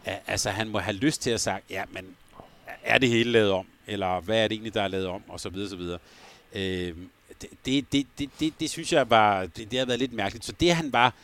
at 0.04 0.20
altså, 0.26 0.50
han 0.50 0.68
må 0.68 0.78
have 0.78 0.96
lyst 0.96 1.22
til 1.22 1.30
at 1.30 1.40
sige, 1.40 1.58
ja, 1.70 1.84
men 1.90 2.16
er 2.84 2.98
det 2.98 3.08
hele 3.08 3.32
lavet 3.32 3.50
om? 3.50 3.66
Eller 3.86 4.20
hvad 4.20 4.44
er 4.44 4.48
det 4.48 4.54
egentlig, 4.54 4.74
der 4.74 4.82
er 4.82 4.88
lavet 4.88 5.06
om? 5.06 5.22
Og 5.28 5.40
så 5.40 5.48
videre, 5.48 5.68
så 5.68 5.76
videre. 5.76 5.98
Øh, 6.54 6.94
det, 7.40 7.48
det, 7.66 7.92
det, 7.92 8.06
det, 8.18 8.30
det, 8.40 8.52
det, 8.60 8.70
synes 8.70 8.92
jeg 8.92 9.10
var, 9.10 9.46
det, 9.46 9.70
det 9.70 9.78
har 9.78 9.86
været 9.86 9.98
lidt 9.98 10.12
mærkeligt. 10.12 10.44
Så 10.44 10.52
det 10.52 10.74
han 10.74 10.92
var 10.92 11.14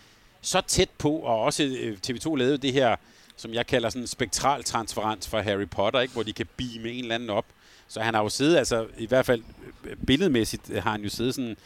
så 0.41 0.61
tæt 0.61 0.91
på, 0.99 1.11
og 1.11 1.41
også 1.41 1.65
øh, 1.65 1.99
TV2 2.07 2.37
lavede 2.37 2.59
det 2.59 2.73
her, 2.73 2.97
som 3.37 3.55
jeg 3.55 3.67
kalder 3.67 3.89
sådan 3.89 4.03
en 4.03 4.07
spektral 4.07 4.65
transferens 4.65 5.29
fra 5.29 5.41
Harry 5.41 5.69
Potter, 5.69 6.01
ikke? 6.01 6.15
hvor 6.15 6.23
de 6.23 6.33
kan 6.33 6.47
beame 6.57 6.91
en 6.91 7.03
eller 7.03 7.15
anden 7.15 7.31
op. 7.31 7.47
Så 7.89 8.01
han 8.01 8.15
har 8.15 8.23
jo 8.23 8.29
siddet, 8.29 8.57
altså 8.57 8.87
i 8.99 9.07
hvert 9.07 9.27
fald 9.27 9.43
øh, 9.85 9.97
billedmæssigt 10.07 10.71
øh, 10.71 10.83
har 10.83 10.91
han 10.91 11.03
jo 11.03 11.09
siddet 11.09 11.35
sådan 11.35 11.57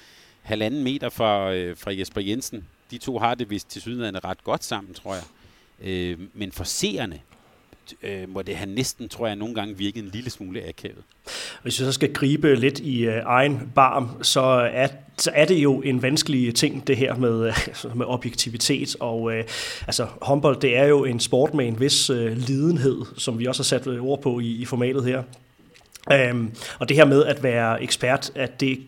halvanden 0.42 0.84
meter 0.84 1.08
fra, 1.08 1.52
øh, 1.52 1.76
fra 1.76 1.98
Jesper 1.98 2.20
Jensen. 2.20 2.64
De 2.90 2.98
to 2.98 3.18
har 3.18 3.34
det 3.34 3.50
vist 3.50 3.70
til 3.70 3.82
sydenlandet 3.82 4.24
ret 4.24 4.44
godt 4.44 4.64
sammen, 4.64 4.94
tror 4.94 5.14
jeg. 5.14 5.24
Øh, 5.82 6.18
men 6.34 6.52
for 6.52 6.64
seerne, 6.64 7.20
øh, 8.02 8.28
må 8.28 8.42
det 8.42 8.56
have 8.56 8.70
næsten, 8.70 9.08
tror 9.08 9.26
jeg, 9.26 9.36
nogle 9.36 9.54
gange 9.54 9.76
virket 9.76 10.04
en 10.04 10.10
lille 10.12 10.30
smule 10.30 10.68
akavet. 10.68 11.02
Hvis 11.62 11.80
vi 11.80 11.84
så 11.84 11.92
skal 11.92 12.12
gribe 12.12 12.54
lidt 12.54 12.78
i 12.78 13.06
øh, 13.06 13.22
egen 13.24 13.72
barm, 13.74 14.22
så 14.22 14.40
er, 14.72 14.88
så 15.16 15.30
er 15.34 15.44
det 15.44 15.54
jo 15.54 15.80
en 15.80 16.02
vanskelig 16.02 16.54
ting, 16.54 16.86
det 16.86 16.96
her 16.96 17.14
med, 17.14 17.46
øh, 17.46 17.96
med 17.98 18.06
objektivitet. 18.06 18.96
Og 19.00 19.32
øh, 19.32 19.44
altså, 19.86 20.06
håndbold, 20.22 20.60
det 20.60 20.76
er 20.76 20.84
jo 20.84 21.04
en 21.04 21.20
sport 21.20 21.54
med 21.54 21.66
en 21.66 21.80
vis 21.80 22.10
øh, 22.10 22.36
lidenhed, 22.36 23.02
som 23.16 23.38
vi 23.38 23.46
også 23.46 23.62
har 23.62 23.64
sat 23.64 23.86
ord 23.86 24.22
på 24.22 24.40
i, 24.40 24.46
i 24.46 24.64
formatet 24.64 25.04
her. 25.04 25.22
Øhm, 26.12 26.50
og 26.78 26.88
det 26.88 26.96
her 26.96 27.04
med 27.04 27.24
at 27.24 27.42
være 27.42 27.82
ekspert, 27.82 28.30
at 28.34 28.60
det 28.60 28.78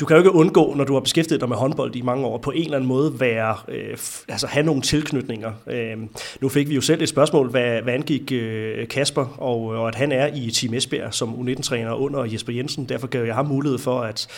du 0.00 0.06
kan 0.06 0.16
jo 0.16 0.20
ikke 0.20 0.32
undgå, 0.32 0.74
når 0.74 0.84
du 0.84 0.92
har 0.92 1.00
beskæftiget 1.00 1.40
dig 1.40 1.48
med 1.48 1.56
håndbold 1.56 1.96
i 1.96 2.02
mange 2.02 2.26
år, 2.26 2.38
på 2.38 2.50
en 2.50 2.64
eller 2.64 2.76
anden 2.76 2.88
måde 2.88 3.20
være, 3.20 3.56
øh, 3.68 3.98
altså 4.28 4.46
have 4.46 4.66
nogle 4.66 4.82
tilknytninger. 4.82 5.52
Øh, 5.66 5.96
nu 6.40 6.48
fik 6.48 6.68
vi 6.68 6.74
jo 6.74 6.80
selv 6.80 7.02
et 7.02 7.08
spørgsmål, 7.08 7.50
hvad, 7.50 7.82
hvad 7.82 7.94
angik 7.94 8.32
øh, 8.32 8.88
Kasper, 8.88 9.24
og, 9.38 9.64
og 9.64 9.88
at 9.88 9.94
han 9.94 10.12
er 10.12 10.26
i 10.34 10.50
Team 10.50 10.74
Esbjerg 10.74 11.14
som 11.14 11.34
U19-træner 11.34 11.92
under 11.92 12.24
Jesper 12.24 12.52
Jensen. 12.52 12.88
Derfor 12.88 13.06
gav 13.06 13.24
jeg 13.24 13.34
ham 13.34 13.46
mulighed 13.46 13.78
for 13.78 14.00
at 14.00 14.28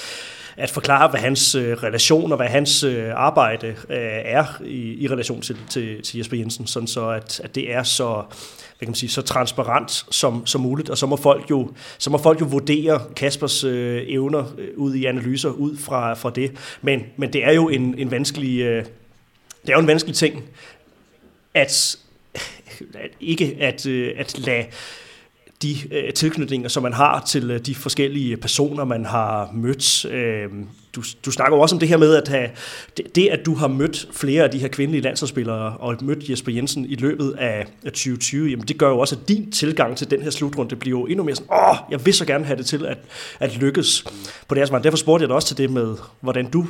at 0.56 0.70
forklare, 0.70 1.08
hvad 1.10 1.20
hans 1.20 1.54
øh, 1.54 1.82
relation 1.82 2.32
og 2.32 2.36
hvad 2.36 2.46
hans 2.46 2.84
øh, 2.84 3.10
arbejde 3.14 3.66
øh, 3.66 3.74
er 4.24 4.62
i, 4.64 5.04
i 5.04 5.08
relation 5.08 5.40
til, 5.40 5.56
til, 5.70 6.02
til 6.02 6.18
Jesper 6.18 6.36
Jensen, 6.36 6.66
sådan 6.66 6.86
så 6.86 7.08
at, 7.08 7.40
at 7.44 7.54
det 7.54 7.72
er 7.72 7.82
så 7.82 8.22
hvad 8.78 8.86
kan 8.86 8.90
man 8.90 8.94
sige, 8.94 9.10
så 9.10 9.22
transparent 9.22 10.06
som, 10.10 10.46
som 10.46 10.60
muligt, 10.60 10.90
og 10.90 10.98
så 10.98 11.06
må 11.06 11.16
folk 11.16 11.50
jo, 11.50 11.70
så 11.98 12.10
må 12.10 12.18
folk 12.18 12.40
jo 12.40 12.46
vurdere 12.46 13.00
Kaspers 13.16 13.64
øh, 13.64 14.02
evner 14.06 14.44
øh, 14.58 14.68
ud 14.76 14.94
i 14.94 15.04
analyser 15.04 15.50
ud 15.50 15.76
fra, 15.76 16.14
fra 16.14 16.30
det. 16.30 16.52
Men, 16.82 17.02
men 17.16 17.32
det 17.32 17.44
er 17.44 17.52
jo 17.52 17.68
en, 17.68 17.94
en 17.98 18.10
vanskelig, 18.10 18.60
øh, 18.60 18.84
det 19.62 19.68
er 19.68 19.72
jo 19.72 19.80
en 19.80 19.86
vanskelig 19.86 20.16
ting, 20.16 20.44
at, 21.54 21.96
at 22.94 23.10
ikke 23.20 23.56
at, 23.60 23.86
øh, 23.86 24.12
at 24.16 24.38
lade 24.38 24.64
de 25.62 25.76
øh, 25.90 26.12
tilknytninger, 26.12 26.68
som 26.68 26.82
man 26.82 26.92
har 26.92 27.24
til 27.28 27.50
øh, 27.50 27.60
de 27.60 27.74
forskellige 27.74 28.36
personer, 28.36 28.84
man 28.84 29.04
har 29.04 29.50
mødt. 29.54 30.04
Øh, 30.04 30.48
du, 30.94 31.02
du 31.24 31.30
snakker 31.30 31.56
jo 31.56 31.62
også 31.62 31.76
om 31.76 31.80
det 31.80 31.88
her 31.88 31.96
med, 31.96 32.14
at 32.14 32.28
have, 32.28 32.50
det, 32.96 33.16
det, 33.16 33.28
at 33.28 33.46
du 33.46 33.54
har 33.54 33.68
mødt 33.68 34.08
flere 34.12 34.44
af 34.44 34.50
de 34.50 34.58
her 34.58 34.68
kvindelige 34.68 35.02
landsholdsspillere, 35.02 35.76
og 35.76 35.96
mødt 36.02 36.30
Jesper 36.30 36.52
Jensen 36.52 36.86
i 36.86 36.94
løbet 36.94 37.32
af 37.38 37.66
2020, 37.84 38.50
jamen 38.50 38.68
det 38.68 38.78
gør 38.78 38.88
jo 38.88 38.98
også, 38.98 39.16
at 39.22 39.28
din 39.28 39.52
tilgang 39.52 39.96
til 39.96 40.10
den 40.10 40.22
her 40.22 40.30
slutrunde, 40.30 40.70
det 40.70 40.78
bliver 40.78 41.00
jo 41.00 41.06
endnu 41.06 41.24
mere 41.24 41.36
sådan, 41.36 41.52
åh, 41.52 41.76
jeg 41.90 42.06
vil 42.06 42.14
så 42.14 42.24
gerne 42.24 42.44
have 42.44 42.56
det 42.56 42.66
til 42.66 42.86
at, 42.86 42.98
at 43.40 43.56
lykkes 43.56 44.04
på 44.48 44.54
deres 44.54 44.70
vej. 44.70 44.80
Derfor 44.80 44.96
spurgte 44.96 45.22
jeg 45.22 45.28
dig 45.28 45.36
også 45.36 45.48
til 45.48 45.58
det 45.58 45.70
med, 45.70 45.96
hvordan 46.20 46.50
du 46.50 46.66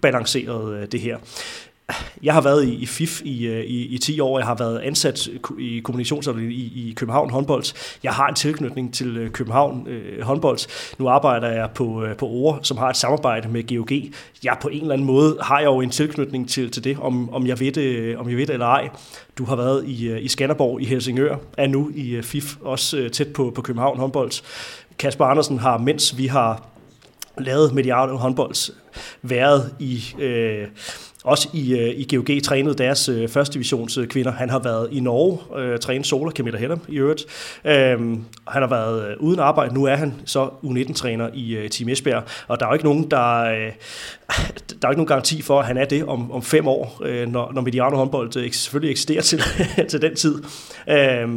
balancerede 0.00 0.78
øh, 0.78 0.86
det 0.92 1.00
her 1.00 1.16
jeg 2.22 2.34
har 2.34 2.40
været 2.40 2.64
i, 2.64 2.74
i 2.74 2.86
FIF 2.86 3.22
øh, 3.22 3.28
i, 3.28 3.52
i, 3.66 3.86
i 3.86 3.98
10 3.98 4.20
år. 4.20 4.38
Jeg 4.38 4.46
har 4.46 4.54
været 4.54 4.78
ansat 4.78 5.28
i 5.58 5.80
kommunikationsafdelingen 5.84 6.58
i, 6.58 6.88
i 6.88 6.92
København 6.96 7.30
håndbold. 7.30 7.64
Jeg 8.02 8.12
har 8.12 8.28
en 8.28 8.34
tilknytning 8.34 8.94
til 8.94 9.16
øh, 9.16 9.30
København 9.30 9.88
øh, 9.88 10.22
håndbold. 10.22 10.58
Nu 10.98 11.08
arbejder 11.08 11.48
jeg 11.48 11.70
på, 11.74 12.04
øh, 12.04 12.16
på 12.16 12.26
ORE, 12.26 12.58
som 12.62 12.76
har 12.76 12.88
et 12.88 12.96
samarbejde 12.96 13.48
med 13.48 13.76
GOG. 13.76 13.90
Jeg 14.44 14.56
på 14.60 14.68
en 14.68 14.80
eller 14.80 14.92
anden 14.92 15.06
måde 15.06 15.38
har 15.42 15.58
jeg 15.58 15.66
jo 15.66 15.80
en 15.80 15.90
tilknytning 15.90 16.48
til, 16.48 16.70
til 16.70 16.84
det, 16.84 16.98
om, 17.00 17.34
om, 17.34 17.46
jeg 17.46 17.60
ved 17.60 17.72
det, 17.72 17.82
øh, 17.82 18.20
om 18.20 18.28
jeg 18.28 18.36
ved 18.36 18.46
det 18.46 18.52
eller 18.52 18.66
ej. 18.66 18.88
Du 19.38 19.44
har 19.44 19.56
været 19.56 19.84
i, 19.86 20.18
i 20.18 20.28
Skanderborg 20.28 20.80
i 20.80 20.84
Helsingør, 20.84 21.36
er 21.58 21.66
nu 21.66 21.90
i 21.94 22.22
FIF, 22.22 22.56
også 22.60 23.08
tæt 23.12 23.28
på, 23.28 23.52
på 23.54 23.62
København 23.62 23.98
håndbold. 23.98 24.32
Kasper 24.98 25.24
Andersen 25.24 25.58
har, 25.58 25.78
mens 25.78 26.18
vi 26.18 26.26
har 26.26 26.66
lavet 27.38 27.74
Mediano 27.74 28.16
håndbold, 28.16 28.72
været 29.22 29.74
i... 29.78 30.04
Øh, 30.18 30.66
også 31.24 31.48
i, 31.52 31.74
øh, 31.74 31.88
i 31.88 32.16
GOG 32.16 32.42
trænede 32.44 32.74
deres 32.74 33.08
øh, 33.08 33.28
første 33.28 33.54
divisions 33.54 33.98
øh, 33.98 34.06
kvinder. 34.06 34.32
Han 34.32 34.50
har 34.50 34.58
været 34.58 34.88
i 34.92 35.00
Norge, 35.00 35.60
øh, 35.60 35.78
trænet 35.78 36.06
Sola, 36.06 36.30
Camilla 36.30 36.58
Hellem 36.58 36.78
i 36.88 36.96
øvrigt. 36.96 37.24
Øh, 37.64 38.00
han 38.48 38.62
har 38.62 38.66
været 38.66 39.08
øh, 39.08 39.16
uden 39.20 39.40
arbejde. 39.40 39.74
Nu 39.74 39.84
er 39.84 39.94
han 39.94 40.14
så 40.24 40.46
U19-træner 40.46 41.28
i 41.34 41.56
øh, 41.56 41.70
Team 41.70 41.88
Esbjerg, 41.88 42.22
og 42.48 42.60
der 42.60 42.66
er 42.66 42.70
jo 42.70 42.74
ikke 42.74 42.84
nogen, 42.84 43.10
der, 43.10 43.38
øh, 43.38 43.72
der 44.82 44.88
er 44.88 44.90
ikke 44.90 45.00
nogen 45.00 45.06
garanti 45.06 45.42
for, 45.42 45.60
at 45.60 45.66
han 45.66 45.76
er 45.76 45.84
det 45.84 46.04
om, 46.04 46.32
om 46.32 46.42
fem 46.42 46.68
år, 46.68 47.00
øh, 47.04 47.28
når, 47.28 47.52
når 47.52 47.62
Mediano 47.62 47.96
håndbold 47.96 48.36
øh, 48.36 48.52
selvfølgelig 48.52 48.90
eksisterer 48.90 49.22
til, 49.22 49.42
til 49.90 50.02
den 50.02 50.14
tid. 50.14 50.42
Øh, 50.88 51.28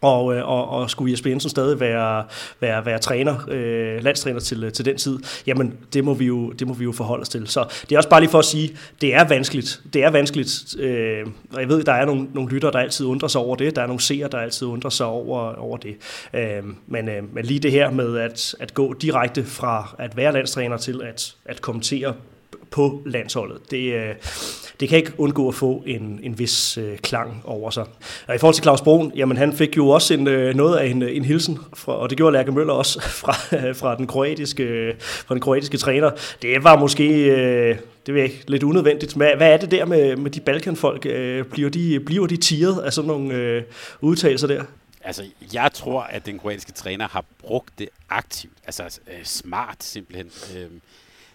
og, 0.00 0.34
øh, 0.34 0.48
og, 0.48 0.68
og 0.68 0.90
skulle 0.90 1.12
Jesper 1.12 1.30
Jensen 1.30 1.50
stadig 1.50 1.80
være, 1.80 2.24
være, 2.60 2.86
være 2.86 2.98
træner, 2.98 3.36
øh, 3.48 4.04
landstræner 4.04 4.40
til, 4.40 4.64
øh, 4.64 4.72
til 4.72 4.84
den 4.84 4.96
tid, 4.96 5.18
jamen 5.46 5.74
det 5.92 6.04
må, 6.04 6.14
vi 6.14 6.26
jo, 6.26 6.50
det 6.50 6.66
må 6.66 6.74
vi 6.74 6.84
jo 6.84 6.92
forholde 6.92 7.22
os 7.22 7.28
til. 7.28 7.46
Så 7.46 7.64
det 7.82 7.92
er 7.92 7.96
også 7.96 8.08
bare 8.08 8.20
lige 8.20 8.30
for 8.30 8.38
at 8.38 8.44
sige, 8.44 8.76
det 9.00 9.14
er 9.14 9.28
vanskeligt. 9.28 9.80
Det 9.92 10.04
er 10.04 10.10
vanskeligt, 10.10 10.76
øh, 10.78 11.26
og 11.52 11.60
jeg 11.60 11.68
ved, 11.68 11.84
der 11.84 11.92
er 11.92 12.04
nogle, 12.04 12.26
nogle 12.34 12.50
lyttere, 12.50 12.72
der 12.72 12.78
altid 12.78 13.06
undrer 13.06 13.28
sig 13.28 13.40
over 13.40 13.56
det. 13.56 13.76
Der 13.76 13.82
er 13.82 13.86
nogle 13.86 14.00
seere, 14.00 14.28
der 14.28 14.38
altid 14.38 14.66
undrer 14.66 14.90
sig 14.90 15.06
over, 15.06 15.54
over 15.54 15.76
det. 15.76 15.96
Øh, 16.34 16.62
men, 16.86 17.08
øh, 17.08 17.34
men 17.34 17.44
lige 17.44 17.60
det 17.60 17.72
her 17.72 17.90
med 17.90 18.18
at, 18.18 18.54
at 18.60 18.74
gå 18.74 18.92
direkte 18.92 19.44
fra 19.44 19.94
at 19.98 20.16
være 20.16 20.32
landstræner 20.32 20.76
til 20.76 21.02
at, 21.02 21.34
at 21.44 21.60
kommentere 21.60 22.14
på 22.70 23.02
landsholdet. 23.06 23.70
Det, 23.70 23.92
øh, 23.92 24.14
det 24.80 24.88
kan 24.88 24.98
ikke 24.98 25.12
undgå 25.18 25.48
at 25.48 25.54
få 25.54 25.82
en, 25.86 26.20
en 26.22 26.38
vis 26.38 26.78
øh, 26.78 26.98
klang 26.98 27.42
over 27.44 27.70
sig. 27.70 27.84
Og 28.26 28.34
i 28.34 28.38
forhold 28.38 28.54
til 28.54 28.62
Claus 28.62 28.80
Broen, 28.80 29.12
jamen 29.16 29.36
han 29.36 29.52
fik 29.52 29.76
jo 29.76 29.88
også 29.88 30.14
en, 30.14 30.26
øh, 30.26 30.54
noget 30.54 30.76
af 30.76 30.86
en, 30.86 31.02
en 31.02 31.24
hilsen, 31.24 31.58
fra, 31.76 31.92
og 31.92 32.10
det 32.10 32.18
gjorde 32.18 32.32
Lærke 32.32 32.52
Møller 32.52 32.72
også 32.72 33.00
fra, 33.22 33.32
fra, 33.72 33.96
den 33.96 34.06
kroatiske, 34.06 34.62
øh, 34.62 34.94
fra 34.98 35.34
den 35.34 35.40
kroatiske 35.40 35.76
træner. 35.76 36.10
Det 36.42 36.64
var 36.64 36.78
måske... 36.78 37.04
det 38.06 38.18
er 38.18 38.22
ikke, 38.22 38.44
lidt 38.48 38.62
unødvendigt. 38.62 39.14
Hvad, 39.14 39.30
hvad 39.36 39.52
er 39.52 39.56
det 39.56 39.70
der 39.70 39.84
med, 39.84 40.16
med 40.16 40.30
de 40.30 40.40
Balkanfolk? 40.40 41.02
Bliver 41.50 41.70
de, 41.70 42.00
bliver 42.00 42.26
de 42.26 42.36
tiret 42.36 42.80
af 42.80 42.92
sådan 42.92 43.08
nogle 43.08 43.34
øh, 43.34 43.62
udtalelser 44.00 44.46
der? 44.46 44.62
Altså, 45.04 45.24
jeg 45.52 45.70
tror, 45.74 46.00
at 46.00 46.26
den 46.26 46.38
kroatiske 46.38 46.72
træner 46.72 47.08
har 47.08 47.24
brugt 47.38 47.78
det 47.78 47.88
aktivt. 48.08 48.52
Altså, 48.64 49.00
øh, 49.08 49.24
smart 49.24 49.84
simpelthen. 49.84 50.30
Øh, 50.56 50.66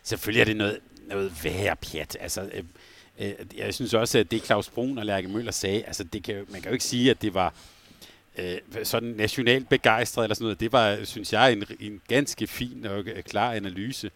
selvfølgelig 0.04 0.42
er 0.42 0.46
det 0.46 0.56
noget 0.56 0.80
noget 1.08 1.44
værre 1.44 1.76
pjat. 1.76 2.18
Altså, 2.20 2.50
øh, 2.54 2.64
øh, 3.20 3.34
jeg 3.58 3.74
synes 3.74 3.94
også, 3.94 4.20
at 4.20 4.32
det 4.32 4.46
Claus 4.46 4.70
Brun 4.70 4.98
og 4.98 5.06
Lærke 5.06 5.28
Møller 5.28 5.52
sagde, 5.52 5.84
altså 5.84 6.04
det 6.04 6.24
kan, 6.24 6.36
man 6.50 6.62
kan 6.62 6.70
jo 6.70 6.74
ikke 6.74 6.86
sige, 6.86 7.12
at 7.12 7.22
det 7.22 7.34
var 7.34 7.54
øh, 8.38 8.58
sådan 8.84 9.10
nationalt 9.10 9.70
begejstret 9.70 10.24
eller 10.24 10.36
sådan 10.36 10.46
noget. 10.46 10.60
Det 10.60 10.72
var, 10.72 11.00
synes 11.04 11.34
jeg, 11.34 11.54
en, 11.54 11.64
en 11.80 12.02
ganske 12.08 12.48
fin 12.48 12.86
og 12.86 13.00
øh, 13.00 13.24
klar 13.24 13.54
analyse. 13.54 14.12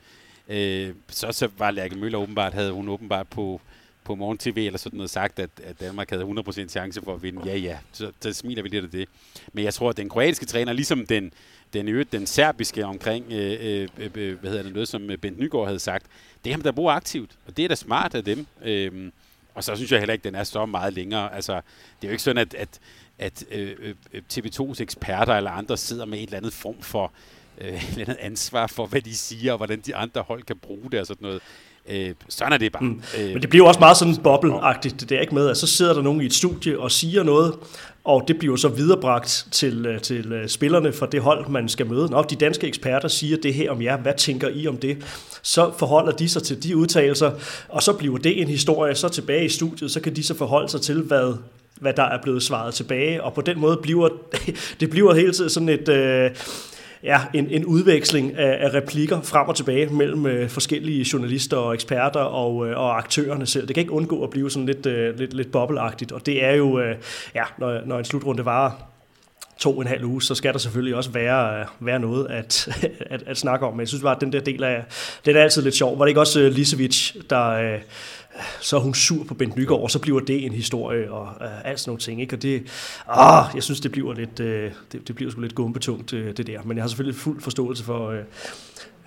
Øh, 0.49 0.93
så, 1.07 1.31
så 1.31 1.49
var 1.57 1.71
Lærke 1.71 1.95
Møller 1.95 2.17
åbenbart, 2.17 2.53
havde 2.53 2.71
hun 2.71 2.89
åbenbart 2.89 3.27
på, 3.27 3.61
på 4.03 4.15
Morgen 4.15 4.37
TV 4.37 4.57
eller 4.57 4.77
sådan 4.77 4.97
noget 4.97 5.09
sagt, 5.09 5.39
at, 5.39 5.49
at 5.63 5.79
Danmark 5.79 6.09
havde 6.09 6.23
100% 6.23 6.67
chance 6.67 7.01
for 7.01 7.13
at 7.13 7.23
vinde. 7.23 7.41
Ja, 7.45 7.57
ja, 7.57 7.77
så, 7.91 8.11
så 8.19 8.33
smiler 8.33 8.63
vi 8.63 8.69
lidt 8.69 8.85
af 8.85 8.91
det. 8.91 9.09
Men 9.53 9.63
jeg 9.63 9.73
tror, 9.73 9.89
at 9.89 9.97
den 9.97 10.09
kroatiske 10.09 10.45
træner, 10.45 10.73
ligesom 10.73 11.05
den, 11.05 11.33
den, 11.73 11.87
øvrigt, 11.87 12.11
den 12.11 12.27
serbiske 12.27 12.85
omkring, 12.85 13.25
øh 13.31 13.57
øh, 13.61 13.87
øh, 13.97 14.09
øh, 14.15 14.39
hvad 14.39 14.49
hedder 14.49 14.63
det, 14.63 14.73
noget 14.73 14.87
som 14.87 15.09
øh, 15.09 15.17
Bent 15.17 15.39
Nygaard 15.39 15.65
havde 15.65 15.79
sagt, 15.79 16.05
det 16.43 16.49
er 16.49 16.53
ham, 16.53 16.61
der 16.61 16.71
bruger 16.71 16.93
aktivt, 16.93 17.31
og 17.47 17.57
det 17.57 17.65
er 17.65 17.69
da 17.69 17.75
smart 17.75 18.15
af 18.15 18.23
dem. 18.23 18.47
Øh, 18.63 19.11
og 19.55 19.63
så 19.63 19.75
synes 19.75 19.91
jeg 19.91 19.99
heller 19.99 20.13
ikke, 20.13 20.23
den 20.23 20.35
er 20.35 20.43
så 20.43 20.65
meget 20.65 20.93
længere. 20.93 21.35
Altså, 21.35 21.53
det 22.01 22.07
er 22.07 22.07
jo 22.07 22.11
ikke 22.11 22.23
sådan, 22.23 22.37
at, 22.37 22.53
at, 22.53 22.79
at 23.19 23.43
øh 23.51 23.95
TV2's 24.33 24.81
eksperter 24.81 25.33
eller 25.33 25.51
andre 25.51 25.77
sidder 25.77 26.05
med 26.05 26.17
et 26.17 26.23
eller 26.23 26.37
andet 26.37 26.53
form 26.53 26.81
for 26.81 27.11
øh, 27.57 27.67
et 27.67 27.89
eller 27.89 28.05
andet 28.05 28.17
ansvar 28.19 28.67
for, 28.67 28.85
hvad 28.85 29.01
de 29.01 29.15
siger, 29.15 29.51
og 29.51 29.57
hvordan 29.57 29.79
de 29.79 29.95
andre 29.95 30.21
hold 30.21 30.43
kan 30.43 30.57
bruge 30.57 30.91
det 30.91 30.99
og 30.99 31.07
sådan 31.07 31.25
noget. 31.25 31.41
Øh, 31.89 32.13
sådan 32.29 32.53
er 32.53 32.57
det 32.57 32.71
bare. 32.71 32.83
Mm. 32.83 33.01
Øh, 33.19 33.33
Men 33.33 33.41
det 33.41 33.49
bliver 33.49 33.67
også 33.67 33.79
meget 33.79 33.97
sådan 33.97 34.15
bobleagtigt, 34.15 34.99
det 34.99 35.09
der 35.09 35.19
ikke 35.19 35.35
med, 35.35 35.49
at 35.49 35.57
så 35.57 35.67
sidder 35.67 35.93
der 35.93 36.01
nogen 36.01 36.21
i 36.21 36.25
et 36.25 36.33
studie 36.33 36.79
og 36.79 36.91
siger 36.91 37.23
noget, 37.23 37.53
og 38.03 38.23
det 38.27 38.39
bliver 38.39 38.55
så 38.55 38.67
viderebragt 38.67 39.47
til, 39.51 39.85
øh, 39.85 40.01
til 40.01 40.33
øh, 40.33 40.47
spillerne 40.47 40.93
fra 40.93 41.05
det 41.05 41.21
hold, 41.21 41.47
man 41.47 41.69
skal 41.69 41.85
møde. 41.87 42.09
Når 42.09 42.21
de 42.21 42.35
danske 42.35 42.67
eksperter 42.67 43.07
siger 43.07 43.37
det 43.43 43.53
her 43.53 43.71
om 43.71 43.81
jer, 43.81 43.97
hvad 43.97 44.13
tænker 44.17 44.49
I 44.49 44.67
om 44.67 44.77
det? 44.77 44.97
Så 45.41 45.71
forholder 45.77 46.11
de 46.11 46.29
sig 46.29 46.43
til 46.43 46.63
de 46.63 46.77
udtalelser, 46.77 47.31
og 47.69 47.83
så 47.83 47.93
bliver 47.93 48.17
det 48.17 48.41
en 48.41 48.47
historie, 48.47 48.95
så 48.95 49.09
tilbage 49.09 49.45
i 49.45 49.49
studiet, 49.49 49.91
så 49.91 49.99
kan 49.99 50.15
de 50.15 50.23
så 50.23 50.37
forholde 50.37 50.69
sig 50.69 50.81
til, 50.81 51.01
hvad 51.01 51.33
hvad 51.79 51.93
der 51.93 52.03
er 52.03 52.21
blevet 52.23 52.43
svaret 52.43 52.73
tilbage, 52.73 53.23
og 53.23 53.33
på 53.33 53.41
den 53.41 53.59
måde 53.59 53.77
bliver 53.77 54.09
det 54.79 54.89
bliver 54.89 55.13
hele 55.13 55.31
tiden 55.31 55.49
sådan 55.49 55.69
et, 55.69 55.89
øh, 55.89 56.31
ja, 57.03 57.21
en, 57.33 57.49
en 57.49 57.65
udveksling 57.65 58.37
af, 58.37 58.65
af 58.65 58.73
replikker 58.73 59.21
frem 59.21 59.47
og 59.47 59.55
tilbage 59.55 59.85
mellem 59.85 60.25
øh, 60.25 60.49
forskellige 60.49 61.05
journalister 61.13 61.57
og 61.57 61.73
eksperter 61.73 62.19
og, 62.19 62.67
øh, 62.67 62.77
og 62.77 62.97
aktørerne 62.97 63.45
selv. 63.45 63.67
Det 63.67 63.75
kan 63.75 63.81
ikke 63.81 63.93
undgå 63.93 64.23
at 64.23 64.29
blive 64.29 64.51
sådan 64.51 64.65
lidt, 64.65 64.85
øh, 64.85 65.19
lidt, 65.19 65.33
lidt 65.33 65.51
bobleagtigt, 65.51 66.11
og 66.11 66.25
det 66.25 66.43
er 66.43 66.51
jo, 66.51 66.79
øh, 66.79 66.95
ja, 67.35 67.43
når, 67.57 67.81
når 67.85 67.99
en 67.99 68.05
slutrunde 68.05 68.45
varer 68.45 68.71
to 69.57 69.75
og 69.75 69.81
en 69.81 69.87
halv 69.87 70.03
uge, 70.03 70.21
så 70.21 70.35
skal 70.35 70.53
der 70.53 70.59
selvfølgelig 70.59 70.95
også 70.95 71.11
være, 71.11 71.59
øh, 71.59 71.65
være 71.79 71.99
noget 71.99 72.27
at, 72.27 72.67
at, 73.13 73.23
at 73.27 73.37
snakke 73.37 73.65
om. 73.65 73.73
Men 73.73 73.79
jeg 73.79 73.87
synes 73.87 74.03
bare, 74.03 74.15
at 74.15 74.21
den 74.21 74.33
der 74.33 74.39
del 74.39 74.63
af, 74.63 74.83
den 75.25 75.35
er 75.35 75.41
altid 75.41 75.61
lidt 75.61 75.75
sjov. 75.75 75.99
Var 75.99 76.05
det 76.05 76.09
ikke 76.09 76.19
også 76.19 76.39
øh, 76.39 76.47
uh, 76.47 76.53
Lisevic, 76.53 77.15
der, 77.29 77.47
øh, 77.49 77.79
så 78.61 78.75
er 78.75 78.79
hun 78.79 78.93
sur 78.93 79.23
på 79.23 79.33
Bent 79.33 79.55
Nygaard, 79.55 79.81
og 79.81 79.91
så 79.91 79.99
bliver 79.99 80.19
det 80.19 80.45
en 80.45 80.53
historie, 80.53 81.11
og 81.11 81.27
øh, 81.41 81.65
alt 81.65 81.79
sådan 81.79 81.89
nogle 81.89 81.99
ting. 81.99 82.21
Ikke? 82.21 82.35
Og 82.35 82.41
det, 82.41 82.63
ah, 83.07 83.45
jeg 83.55 83.63
synes, 83.63 83.79
det 83.79 83.91
bliver 83.91 84.13
lidt, 84.13 84.39
øh, 84.39 84.71
det, 84.91 85.07
det 85.07 85.15
bliver 85.15 85.31
sgu 85.31 85.41
lidt 85.41 85.55
gumbetungt, 85.55 86.13
øh, 86.13 86.37
det 86.37 86.47
der. 86.47 86.59
Men 86.65 86.77
jeg 86.77 86.83
har 86.83 86.87
selvfølgelig 86.87 87.19
fuld 87.19 87.41
forståelse 87.41 87.83
for, 87.83 88.09
øh, 88.09 88.19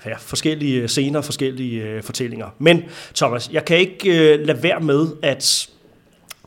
ja, 0.07 0.15
forskellige 0.19 0.83
øh, 0.83 0.89
scener, 0.89 1.21
forskellige 1.21 1.83
øh, 1.83 2.03
fortællinger. 2.03 2.47
Men 2.59 2.83
Thomas, 3.15 3.51
jeg 3.53 3.65
kan 3.65 3.79
ikke 3.79 4.33
øh, 4.33 4.47
lade 4.47 4.63
være 4.63 4.81
med 4.81 5.07
at 5.23 5.71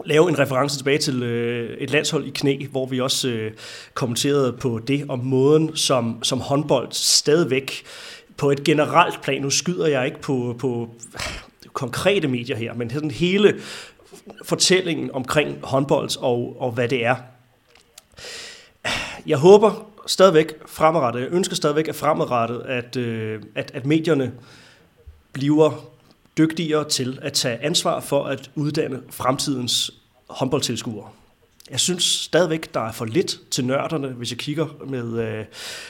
lave 0.05 0.29
en 0.29 0.39
reference 0.39 0.77
tilbage 0.77 0.97
til 0.97 1.23
øh, 1.23 1.77
et 1.77 1.91
landshold 1.91 2.25
i 2.25 2.29
knæ, 2.29 2.57
hvor 2.71 2.85
vi 2.85 2.99
også 2.99 3.29
øh, 3.29 3.51
kommenterede 3.93 4.53
på 4.53 4.79
det, 4.87 5.05
om 5.09 5.19
måden, 5.19 5.75
som, 5.75 6.23
som 6.23 6.39
håndbold 6.39 6.87
stadigvæk 6.91 7.83
på 8.37 8.51
et 8.51 8.63
generelt 8.63 9.21
plan, 9.21 9.41
nu 9.41 9.49
skyder 9.49 9.87
jeg 9.87 10.05
ikke 10.05 10.21
på, 10.21 10.55
på 10.59 10.89
konkrete 11.73 12.27
medier 12.27 12.55
her, 12.55 12.73
men 12.73 12.89
sådan 12.89 13.11
hele 13.11 13.59
fortællingen 14.43 15.11
omkring 15.11 15.57
håndbold 15.63 16.17
og, 16.19 16.55
og 16.59 16.71
hvad 16.71 16.87
det 16.87 17.05
er. 17.05 17.15
Jeg 19.25 19.37
håber 19.37 19.87
stadigvæk 20.07 20.53
fremadrettet, 20.65 21.21
jeg 21.21 21.29
ønsker 21.31 21.55
stadigvæk 21.55 21.87
at 21.87 21.95
fremadrettet, 21.95 22.61
at, 22.61 22.95
øh, 22.95 23.41
at, 23.55 23.71
at 23.73 23.85
medierne 23.85 24.31
bliver 25.33 25.89
dygtigere 26.37 26.89
til 26.89 27.19
at 27.21 27.33
tage 27.33 27.63
ansvar 27.63 27.99
for 27.99 28.23
at 28.23 28.51
uddanne 28.55 29.01
fremtidens 29.09 29.91
håndboldtilskuere. 30.29 31.07
Jeg 31.71 31.79
synes 31.79 32.03
stadigvæk, 32.03 32.73
der 32.73 32.79
er 32.79 32.91
for 32.91 33.05
lidt 33.05 33.39
til 33.51 33.65
nørderne, 33.65 34.07
hvis 34.07 34.31
jeg 34.31 34.37
kigger 34.37 34.67
med, 34.87 35.19
øh, 35.19 35.45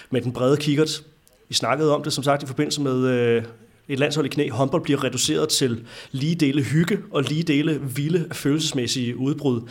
med 0.10 0.22
den 0.22 0.34
brede 0.34 0.58
kikkert. 0.58 1.04
Vi 1.50 1.54
snakkede 1.54 1.96
om 1.96 2.04
det, 2.04 2.14
som 2.14 2.24
sagt, 2.24 2.44
i 2.44 2.46
forbindelse 2.46 2.82
med 2.82 3.08
øh, 3.08 3.44
et 3.88 4.00
landshold 4.00 4.26
i 4.26 4.30
knæ. 4.30 4.50
Håndbold 4.50 4.84
bliver 4.84 5.04
reduceret 5.04 5.50
til 5.50 5.84
lige 6.12 6.36
dele 6.36 6.64
hygge 6.64 6.98
og 7.12 7.24
lige 7.24 7.44
dele 7.44 7.82
vilde 7.96 8.28
følelsesmæssige 8.32 9.18
udbrud. 9.18 9.62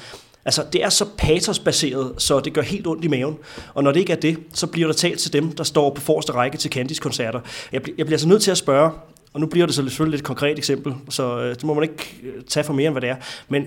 Altså, 0.45 0.65
det 0.73 0.85
er 0.85 0.89
så 0.89 1.07
patosbaseret, 1.19 2.13
så 2.19 2.41
det 2.41 2.53
gør 2.53 2.63
helt 2.63 2.87
ondt 2.87 3.05
i 3.05 3.09
maven. 3.09 3.37
Og 3.75 3.85
når 3.85 3.93
det 3.93 4.01
ikke 4.01 4.13
er 4.13 4.17
det, 4.17 4.39
så 4.55 4.67
bliver 4.67 4.89
der 4.89 4.95
talt 4.95 5.19
til 5.19 5.33
dem, 5.33 5.53
der 5.53 5.65
står 5.65 5.95
på 5.95 6.01
forreste 6.01 6.33
række 6.33 6.59
til 6.59 6.71
Candice-koncerter. 6.71 7.41
Jeg, 7.73 7.83
jeg 7.99 8.07
bliver 8.07 8.19
så 8.19 8.29
nødt 8.29 8.43
til 8.43 8.51
at 8.51 8.59
spørge, 8.59 8.91
og 9.33 9.41
nu 9.41 9.47
bliver 9.47 9.67
det 9.67 9.75
så 9.75 9.83
selvfølgelig 9.83 10.19
et 10.19 10.25
konkret 10.25 10.59
eksempel, 10.59 10.95
så 11.09 11.39
øh, 11.39 11.55
det 11.55 11.65
må 11.65 11.75
man 11.75 11.83
ikke 11.83 12.17
øh, 12.23 12.43
tage 12.49 12.65
for 12.65 12.73
mere 12.73 12.87
end 12.87 12.95
hvad 12.95 13.03
det 13.03 13.11
er. 13.11 13.17
Men 13.49 13.65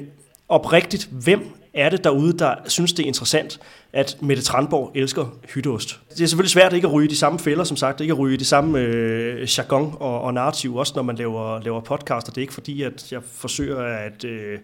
oprigtigt, 0.50 1.10
hvem 1.12 1.42
er 1.76 1.90
det 1.90 2.04
derude, 2.04 2.38
der 2.40 2.56
synes, 2.68 2.94
det 2.94 3.04
er 3.04 3.08
interessant, 3.08 3.60
at 3.94 4.18
Mette 4.22 4.44
Tranborg 4.44 4.92
elsker 4.96 5.26
hytteost? 5.54 6.00
Det 6.10 6.22
er 6.22 6.28
selvfølgelig 6.28 6.52
svært 6.52 6.74
ikke 6.74 6.88
at 6.88 6.94
ryge 6.94 7.10
de 7.10 7.16
samme 7.16 7.40
fælder, 7.40 7.64
som 7.64 7.78
sagt, 7.78 8.02
ikke 8.02 8.12
at 8.12 8.20
ryge 8.20 8.38
de 8.38 8.46
samme 8.46 8.80
øh, 8.80 9.48
jargon 9.58 9.98
og, 10.00 10.22
og 10.22 10.34
narrativ, 10.34 10.76
også 10.76 10.94
når 10.96 11.04
man 11.04 11.16
laver, 11.16 11.62
laver 11.62 11.82
podcaster. 11.82 12.32
Det 12.32 12.38
er 12.38 12.42
ikke 12.42 12.54
fordi, 12.54 12.82
at 12.82 13.12
jeg 13.12 13.22
forsøger 13.24 13.80
at, 13.80 14.24
øh, 14.24 14.60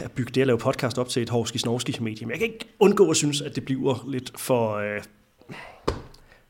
at 0.00 0.10
bygge 0.10 0.32
det 0.34 0.40
at 0.40 0.46
lave 0.46 0.58
podcast 0.58 0.98
op 0.98 1.08
til 1.08 1.22
et 1.22 1.30
hovski 1.30 1.58
medie, 2.00 2.26
men 2.26 2.30
jeg 2.30 2.38
kan 2.38 2.48
ikke 2.48 2.68
undgå 2.78 3.10
at 3.10 3.16
synes, 3.16 3.40
at 3.40 3.54
det 3.56 3.64
bliver 3.64 4.04
lidt 4.08 4.32
for... 4.36 4.76
Øh, 4.76 5.00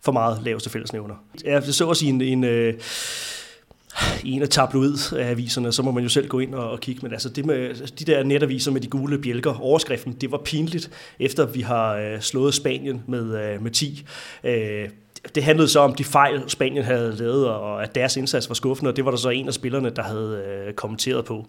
for 0.04 0.12
meget 0.12 0.40
laveste 0.44 0.70
fællesnævner. 0.70 1.14
Jeg 1.44 1.62
så 1.62 1.86
også 1.86 2.06
i 2.06 2.08
en, 2.08 2.20
en 2.20 2.44
øh, 2.44 2.74
i 4.24 4.32
en 4.32 4.42
af 4.42 4.49
tabloidaviserne, 4.49 5.72
så 5.72 5.82
må 5.82 5.90
man 5.90 6.03
jo 6.03 6.09
selv 6.09 6.28
gå 6.28 6.38
ind 6.38 6.55
og, 6.55 6.70
og 6.70 6.80
kigge. 6.80 7.01
Men 7.03 7.12
altså 7.12 7.28
det 7.28 7.46
med, 7.46 7.55
altså, 7.55 7.94
de 7.99 8.05
der 8.05 8.22
netaviser 8.22 8.70
med 8.70 8.80
de 8.80 8.88
gule 8.88 9.18
bjælker, 9.18 9.61
overskriften, 9.61 10.12
det 10.12 10.32
var 10.32 10.38
pinligt, 10.44 10.90
efter 11.20 11.46
vi 11.46 11.61
har 11.61 11.94
øh, 11.94 12.20
slået 12.20 12.55
Spanien 12.55 13.03
med, 13.07 13.53
øh, 13.53 13.62
med 13.62 13.70
10. 13.70 14.05
Øh, 14.44 14.88
det 15.34 15.44
handlede 15.44 15.68
så 15.68 15.80
om 15.80 15.94
de 15.94 16.05
fejl, 16.05 16.42
Spanien 16.46 16.84
havde 16.84 17.16
lavet, 17.18 17.49
og 17.49 17.82
at 17.82 17.94
deres 17.94 18.16
indsats 18.16 18.49
var 18.49 18.55
skuffende, 18.55 18.88
og 18.88 18.96
det 18.96 19.05
var 19.05 19.11
der 19.11 19.18
så 19.18 19.28
en 19.28 19.49
af 19.49 19.55
spillerne, 19.55 19.90
der 19.90 20.03
havde 20.03 20.44
øh, 20.49 20.74
kommenteret 20.74 21.24
på. 21.24 21.46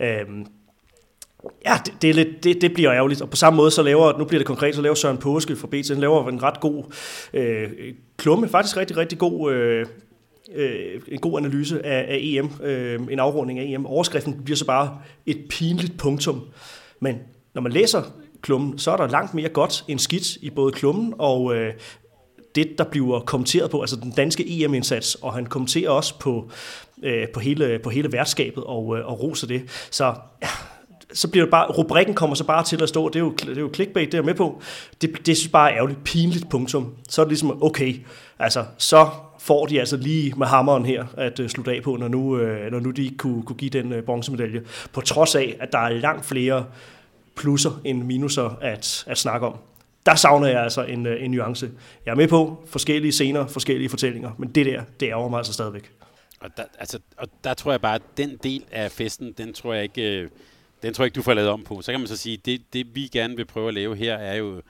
Øh, 0.00 0.26
Ja, 1.64 1.74
det, 1.86 1.94
det, 2.02 2.10
er 2.10 2.14
lidt, 2.14 2.44
det, 2.44 2.60
det 2.60 2.74
bliver 2.74 2.92
ærgerligt. 2.92 3.22
Og 3.22 3.30
på 3.30 3.36
samme 3.36 3.56
måde, 3.56 3.70
så 3.70 3.82
laver, 3.82 4.18
nu 4.18 4.24
bliver 4.24 4.38
det 4.38 4.46
konkret, 4.46 4.74
så 4.74 4.82
laver 4.82 4.94
Søren 4.94 5.18
Påske 5.18 5.56
for 5.56 5.66
BT, 5.66 5.88
han 5.88 6.00
laver 6.00 6.28
en 6.28 6.42
ret 6.42 6.60
god 6.60 6.84
øh, 7.34 7.68
klumme, 8.16 8.48
faktisk 8.48 8.76
rigtig, 8.76 8.96
rigtig 8.96 9.18
god 9.18 9.52
øh, 9.52 9.86
øh, 10.54 11.00
en 11.08 11.20
god 11.20 11.38
analyse 11.38 11.86
af, 11.86 12.06
af 12.08 12.18
EM, 12.20 12.50
øh, 12.62 13.00
en 13.10 13.18
afrunding 13.18 13.58
af 13.58 13.64
EM. 13.64 13.86
Overskriften 13.86 14.42
bliver 14.44 14.56
så 14.56 14.66
bare 14.66 14.98
et 15.26 15.44
pinligt 15.50 15.98
punktum. 15.98 16.42
Men 17.00 17.16
når 17.54 17.62
man 17.62 17.72
læser 17.72 18.02
klummen, 18.42 18.78
så 18.78 18.90
er 18.90 18.96
der 18.96 19.08
langt 19.08 19.34
mere 19.34 19.48
godt 19.48 19.84
end 19.88 19.98
skidt 19.98 20.36
i 20.36 20.50
både 20.50 20.72
klummen 20.72 21.14
og 21.18 21.56
øh, 21.56 21.74
det, 22.54 22.78
der 22.78 22.84
bliver 22.84 23.20
kommenteret 23.20 23.70
på, 23.70 23.80
altså 23.80 23.96
den 23.96 24.10
danske 24.10 24.64
EM-indsats, 24.64 25.14
og 25.14 25.34
han 25.34 25.46
kommenterer 25.46 25.90
også 25.90 26.18
på, 26.18 26.50
øh, 27.02 27.28
på, 27.34 27.40
hele, 27.40 27.78
på 27.82 27.90
hele 27.90 28.12
værtskabet 28.12 28.64
og, 28.64 28.98
øh, 28.98 29.06
og 29.06 29.22
roser 29.22 29.46
det. 29.46 29.62
Så 29.90 30.14
ja, 30.42 30.48
så 31.12 31.30
bliver 31.30 31.44
det 31.44 31.50
bare, 31.50 31.72
rubrikken 31.72 32.14
kommer 32.14 32.36
så 32.36 32.44
bare 32.44 32.64
til 32.64 32.82
at 32.82 32.88
stå, 32.88 33.08
det 33.08 33.16
er 33.16 33.20
jo, 33.20 33.30
det 33.30 33.56
er 33.56 33.60
jo 33.60 33.70
clickbait, 33.74 34.12
det 34.12 34.18
er 34.18 34.22
med 34.22 34.34
på. 34.34 34.62
Det, 35.00 35.26
det 35.26 35.36
synes 35.36 35.52
bare 35.52 35.70
er 35.70 35.76
ærgerligt, 35.76 36.04
pinligt 36.04 36.50
punktum. 36.50 36.94
Så 37.08 37.20
er 37.20 37.24
det 37.24 37.30
ligesom, 37.30 37.62
okay, 37.62 37.94
altså, 38.38 38.64
så 38.78 39.08
får 39.40 39.66
de 39.66 39.80
altså 39.80 39.96
lige 39.96 40.34
med 40.36 40.46
hammeren 40.46 40.86
her 40.86 41.04
at 41.16 41.40
øh, 41.40 41.48
slutte 41.48 41.72
af 41.72 41.82
på, 41.82 41.96
når 41.96 42.08
nu, 42.08 42.38
øh, 42.38 42.72
når 42.72 42.80
nu 42.80 42.90
de 42.90 43.04
ikke 43.04 43.16
kunne, 43.16 43.42
kunne 43.42 43.56
give 43.56 43.70
den 43.70 43.92
uh, 43.92 44.00
bronzemedalje. 44.00 44.62
På 44.92 45.00
trods 45.00 45.34
af, 45.34 45.56
at 45.60 45.72
der 45.72 45.78
er 45.78 45.88
langt 45.88 46.26
flere 46.26 46.66
plusser 47.34 47.80
end 47.84 48.02
minuser 48.02 48.58
at, 48.60 49.04
at 49.06 49.18
snakke 49.18 49.46
om. 49.46 49.56
Der 50.06 50.14
savner 50.14 50.46
jeg 50.46 50.62
altså 50.62 50.82
en, 50.82 51.06
en 51.06 51.30
nuance. 51.30 51.70
Jeg 52.06 52.12
er 52.12 52.16
med 52.16 52.28
på 52.28 52.64
forskellige 52.66 53.12
scener, 53.12 53.46
forskellige 53.46 53.88
fortællinger, 53.88 54.30
men 54.38 54.48
det 54.48 54.66
der, 54.66 54.82
det 55.00 55.08
ærger 55.08 55.28
mig 55.28 55.38
altså 55.38 55.52
stadigvæk. 55.52 55.90
Og 56.40 56.50
der, 56.56 56.62
altså, 56.78 56.98
og 57.16 57.28
der 57.44 57.54
tror 57.54 57.70
jeg 57.70 57.80
bare, 57.80 57.94
at 57.94 58.02
den 58.16 58.36
del 58.42 58.64
af 58.72 58.92
festen, 58.92 59.32
den 59.38 59.52
tror 59.52 59.74
jeg 59.74 59.82
ikke, 59.82 60.28
den 60.82 60.94
tror 60.94 61.04
jeg 61.04 61.06
ikke, 61.06 61.16
du 61.16 61.22
får 61.22 61.34
lavet 61.34 61.50
om 61.50 61.64
på. 61.64 61.82
Så 61.82 61.92
kan 61.92 62.00
man 62.00 62.08
så 62.08 62.16
sige, 62.16 62.36
det, 62.44 62.60
det 62.72 62.86
vi 62.94 63.08
gerne 63.12 63.36
vil 63.36 63.44
prøve 63.44 63.68
at 63.68 63.74
lave 63.74 63.96
her, 63.96 64.14
er 64.14 64.36
jo 64.36 64.62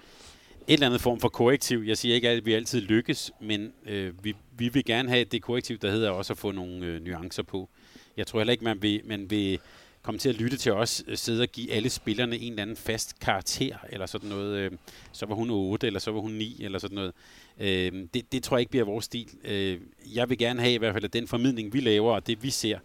et 0.71 0.75
eller 0.75 0.87
andet 0.87 1.01
form 1.01 1.21
for 1.21 1.29
korrektiv. 1.29 1.83
Jeg 1.87 1.99
siger 1.99 2.15
ikke, 2.15 2.29
at 2.29 2.47
vi 2.47 2.55
altid 2.55 2.81
lykkes, 2.81 3.33
men 3.41 3.73
øh, 3.87 4.25
vi, 4.25 4.37
vi 4.57 4.69
vil 4.69 4.85
gerne 4.85 5.09
have 5.09 5.25
det 5.25 5.43
korrektiv, 5.43 5.79
der 5.79 5.91
hedder 5.91 6.11
også 6.11 6.33
at 6.33 6.39
få 6.39 6.53
nogle 6.53 6.87
øh, 6.87 7.05
nuancer 7.05 7.43
på. 7.43 7.69
Jeg 8.17 8.27
tror 8.27 8.39
heller 8.39 8.53
ikke, 8.53 8.65
man 8.65 8.83
vil, 8.83 9.01
man 9.05 9.31
vil 9.31 9.59
komme 10.03 10.19
til 10.19 10.29
at 10.29 10.35
lytte 10.35 10.57
til 10.57 10.73
os, 10.73 11.05
øh, 11.07 11.17
sidde 11.17 11.43
og 11.43 11.49
give 11.49 11.73
alle 11.73 11.91
spillerne 11.91 12.39
en 12.39 12.53
eller 12.53 12.63
anden 12.63 12.77
fast 12.77 13.21
karakter, 13.21 13.77
eller 13.89 14.07
sådan 14.07 14.29
noget. 14.29 14.57
Øh, 14.57 14.71
så 15.13 15.27
var 15.27 15.35
hun 15.35 15.51
8, 15.51 15.87
eller 15.87 16.01
så 16.01 16.11
var 16.11 16.21
hun 16.21 16.33
9, 16.33 16.57
eller 16.61 16.79
sådan 16.79 16.95
noget. 16.95 17.13
Øh, 17.61 18.07
det, 18.15 18.33
det 18.33 18.43
tror 18.43 18.57
jeg 18.57 18.61
ikke 18.61 18.71
bliver 18.71 18.85
vores 18.85 19.05
stil. 19.05 19.29
Øh, 19.45 19.79
jeg 20.15 20.31
vil 20.31 20.39
gerne 20.39 20.61
have 20.61 20.75
i 20.75 20.79
hvert 20.79 20.93
fald, 20.93 21.05
at 21.05 21.13
den 21.13 21.29
formidling, 21.29 21.73
vi 21.73 21.81
laver, 21.81 22.13
og 22.13 22.27
det 22.27 22.43
vi 22.43 22.51
ser, 22.51 22.79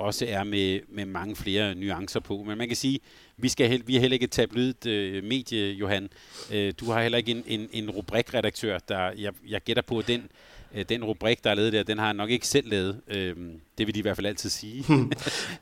også 0.00 0.26
er 0.28 0.44
med, 0.44 0.80
med 0.88 1.06
mange 1.06 1.36
flere 1.36 1.74
nuancer 1.74 2.20
på. 2.20 2.42
Men 2.42 2.58
man 2.58 2.68
kan 2.68 2.76
sige, 2.76 3.00
vi, 3.36 3.48
skal, 3.48 3.82
vi 3.86 3.96
er 3.96 4.00
heller 4.00 4.14
ikke 4.14 4.24
et 4.24 4.30
tabloidt 4.30 4.86
øh, 4.86 5.24
medie, 5.24 5.72
Johan. 5.72 6.08
Øh, 6.52 6.72
du 6.80 6.90
har 6.90 7.02
heller 7.02 7.18
ikke 7.18 7.30
en, 7.30 7.44
en, 7.46 7.68
en 7.72 7.90
rubrikredaktør, 7.90 8.78
der 8.78 9.12
jeg, 9.18 9.32
jeg 9.48 9.60
gætter 9.60 9.82
på, 9.82 10.02
den 10.02 10.30
øh, 10.74 10.84
den 10.88 11.04
rubrik, 11.04 11.44
der 11.44 11.50
er 11.50 11.54
lavet 11.54 11.72
der, 11.72 11.82
den 11.82 11.98
har 11.98 12.06
jeg 12.06 12.14
nok 12.14 12.30
ikke 12.30 12.46
selv 12.46 12.70
lavet. 12.70 13.00
Øh, 13.08 13.34
det 13.78 13.86
vil 13.86 13.94
de 13.94 13.98
i 13.98 14.02
hvert 14.02 14.16
fald 14.16 14.26
altid 14.26 14.50
sige, 14.50 14.84
hmm. 14.88 14.96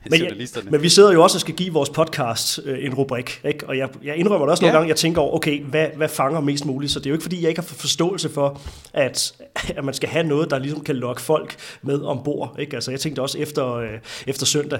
men, 0.09 0.21
ja, 0.21 0.29
men 0.69 0.81
vi 0.81 0.89
sidder 0.89 1.13
jo 1.13 1.23
også 1.23 1.37
og 1.37 1.41
skal 1.41 1.55
give 1.55 1.73
vores 1.73 1.89
podcast 1.89 2.59
øh, 2.65 2.85
en 2.85 2.93
rubrik, 2.93 3.41
ikke? 3.45 3.67
og 3.67 3.77
jeg, 3.77 3.89
jeg 4.03 4.15
indrømmer 4.15 4.45
det 4.45 4.51
også 4.51 4.63
nogle 4.63 4.73
ja. 4.73 4.77
gange, 4.77 4.89
jeg 4.89 4.95
tænker 4.95 5.21
over, 5.21 5.35
okay, 5.35 5.63
hvad, 5.63 5.87
hvad 5.95 6.09
fanger 6.09 6.39
mest 6.39 6.65
muligt? 6.65 6.91
Så 6.91 6.99
det 6.99 7.05
er 7.05 7.09
jo 7.09 7.15
ikke, 7.15 7.23
fordi 7.23 7.41
jeg 7.41 7.49
ikke 7.49 7.61
har 7.61 7.67
forståelse 7.67 8.29
for, 8.29 8.61
at, 8.93 9.33
at 9.77 9.83
man 9.83 9.93
skal 9.93 10.09
have 10.09 10.27
noget, 10.27 10.49
der 10.49 10.59
ligesom 10.59 10.83
kan 10.83 10.95
lokke 10.95 11.21
folk 11.21 11.55
med 11.81 12.01
ombord. 12.01 12.55
Ikke? 12.59 12.75
Altså, 12.75 12.91
jeg 12.91 12.99
tænkte 12.99 13.21
også 13.21 13.37
efter, 13.37 13.73
øh, 13.73 13.99
efter 14.27 14.45
søndag, 14.45 14.79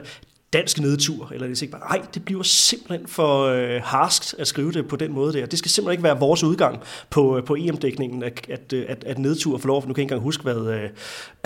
dansk 0.54 0.80
nedtur, 0.80 1.32
eller 1.34 1.48
det 1.48 1.58
er 1.58 1.64
ikke 1.64 1.72
bare, 1.72 1.98
nej, 1.98 2.06
det 2.14 2.26
bliver 2.26 2.44
simpelthen 2.44 3.08
for 3.08 3.46
øh, 3.46 3.82
harskt 3.84 4.36
at 4.40 4.48
skrive 4.48 4.72
det 4.72 4.88
på 4.88 4.96
den 4.96 5.14
måde 5.14 5.34
der. 5.34 5.46
Det 5.46 5.60
skal 5.60 5.72
simpelthen 5.72 5.94
ikke 5.94 6.04
være 6.04 6.20
vores 6.20 6.44
udgang 6.44 6.80
på, 7.10 7.38
øh, 7.38 7.44
på 7.44 7.56
EM-dækningen, 7.56 8.24
at, 8.24 8.50
at, 8.50 8.74
øh, 8.74 8.86
at, 8.88 9.04
at 9.04 9.20
nedtur 9.20 9.58
for 9.58 9.68
lov, 9.68 9.82
for 9.82 9.88
nu 9.88 9.94
kan 9.94 10.00
jeg 10.00 10.04
ikke 10.04 10.14
engang 10.14 10.24
huske, 10.24 10.44
hvad, 10.44 10.74
øh, 10.74 10.90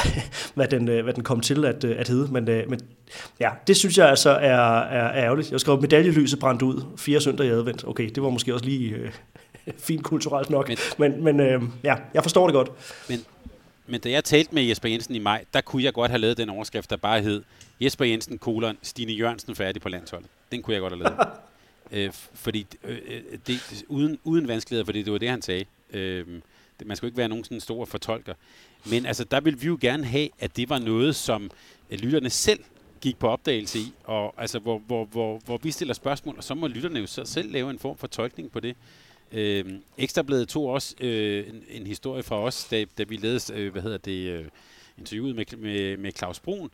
hvad, 0.55 0.67
den, 0.67 0.89
øh, 0.89 1.03
hvad 1.03 1.13
den 1.13 1.23
kom 1.23 1.39
til 1.39 1.65
at, 1.65 1.83
at 1.83 2.07
hedde, 2.07 2.33
men, 2.33 2.49
øh, 2.49 2.69
men 2.69 2.79
ja, 3.39 3.49
det 3.67 3.77
synes 3.77 3.97
jeg 3.97 4.09
altså 4.09 4.29
er, 4.29 4.79
er 4.79 5.23
ærgerligt. 5.23 5.51
Jeg 5.51 5.59
skrev 5.59 5.81
medaljelyset 5.81 6.39
brændt 6.39 6.61
ud, 6.61 6.81
fire 6.97 7.21
søndag 7.21 7.47
i 7.47 7.49
advent. 7.49 7.87
Okay, 7.87 8.09
det 8.09 8.23
var 8.23 8.29
måske 8.29 8.53
også 8.53 8.65
lige 8.65 8.89
øh, 8.89 9.11
fint 9.87 10.03
kulturelt 10.03 10.49
nok, 10.49 10.69
men, 10.69 10.77
men, 10.97 11.23
men 11.23 11.39
øh, 11.39 11.61
ja, 11.83 11.95
jeg 12.13 12.23
forstår 12.23 12.47
det 12.47 12.53
godt. 12.53 12.71
Men, 13.09 13.25
men 13.87 13.99
da 13.99 14.09
jeg 14.09 14.23
talte 14.23 14.55
med 14.55 14.63
Jesper 14.63 14.89
Jensen 14.89 15.15
i 15.15 15.19
maj, 15.19 15.43
der 15.53 15.61
kunne 15.61 15.83
jeg 15.83 15.93
godt 15.93 16.11
have 16.11 16.21
lavet 16.21 16.37
den 16.37 16.49
overskrift, 16.49 16.89
der 16.89 16.97
bare 16.97 17.21
hed 17.21 17.43
Jesper 17.83 18.05
Jensen, 18.05 18.37
kolon, 18.37 18.77
Stine 18.81 19.11
Jørgensen 19.11 19.55
færdig 19.55 19.81
på 19.81 19.89
landsholdet. 19.89 20.29
Den 20.51 20.61
kunne 20.61 20.73
jeg 20.73 20.81
godt 20.81 20.93
have 20.93 21.03
lavet. 21.03 21.27
øh, 22.07 22.13
fordi 22.33 22.67
øh, 22.83 22.97
øh, 23.07 23.21
det, 23.47 23.83
uden, 23.87 24.19
uden 24.23 24.47
vanskeligheder, 24.47 24.85
fordi 24.85 25.03
det 25.03 25.13
var 25.13 25.19
det, 25.19 25.29
han 25.29 25.41
sagde. 25.41 25.65
Øh, 25.93 26.27
det, 26.79 26.87
man 26.87 26.97
skulle 26.97 27.09
ikke 27.09 27.17
være 27.17 27.29
nogen 27.29 27.43
sådan 27.43 27.59
stor 27.59 27.85
fortolker. 27.85 28.33
Men 28.85 29.05
altså, 29.05 29.23
der 29.23 29.41
vil 29.41 29.61
vi 29.61 29.67
jo 29.67 29.77
gerne 29.81 30.05
have, 30.05 30.29
at 30.39 30.57
det 30.57 30.69
var 30.69 30.79
noget, 30.79 31.15
som 31.15 31.51
øh, 31.89 31.99
lytterne 31.99 32.29
selv 32.29 32.59
gik 33.01 33.17
på 33.17 33.27
opdagelse 33.27 33.79
i, 33.79 33.93
og 34.03 34.33
altså, 34.37 34.59
hvor, 34.59 34.79
hvor, 34.79 35.05
hvor, 35.05 35.41
hvor 35.45 35.57
vi 35.57 35.71
stiller 35.71 35.93
spørgsmål, 35.93 36.37
og 36.37 36.43
så 36.43 36.55
må 36.55 36.67
lytterne 36.67 36.99
jo 36.99 37.07
selv 37.07 37.51
lave 37.51 37.69
en 37.69 37.79
form 37.79 37.97
for 37.97 38.07
tolkning 38.07 38.51
på 38.51 38.59
det. 38.59 38.75
Øh, 39.31 39.65
Ekstrabladet 39.97 40.47
tog 40.47 40.65
også 40.65 40.95
øh, 41.01 41.47
en, 41.49 41.63
en 41.69 41.87
historie 41.87 42.23
fra 42.23 42.39
os, 42.39 42.67
da, 42.71 42.85
da 42.97 43.03
vi 43.03 43.15
ledte, 43.15 43.53
øh, 43.53 43.71
hvad 43.71 43.81
hedder 43.81 43.97
det, 43.97 44.27
øh, 44.27 44.45
interviewet 44.97 45.35
med, 45.35 45.57
med, 45.57 45.97
med 45.97 46.11
Claus 46.11 46.39
Brun, 46.39 46.71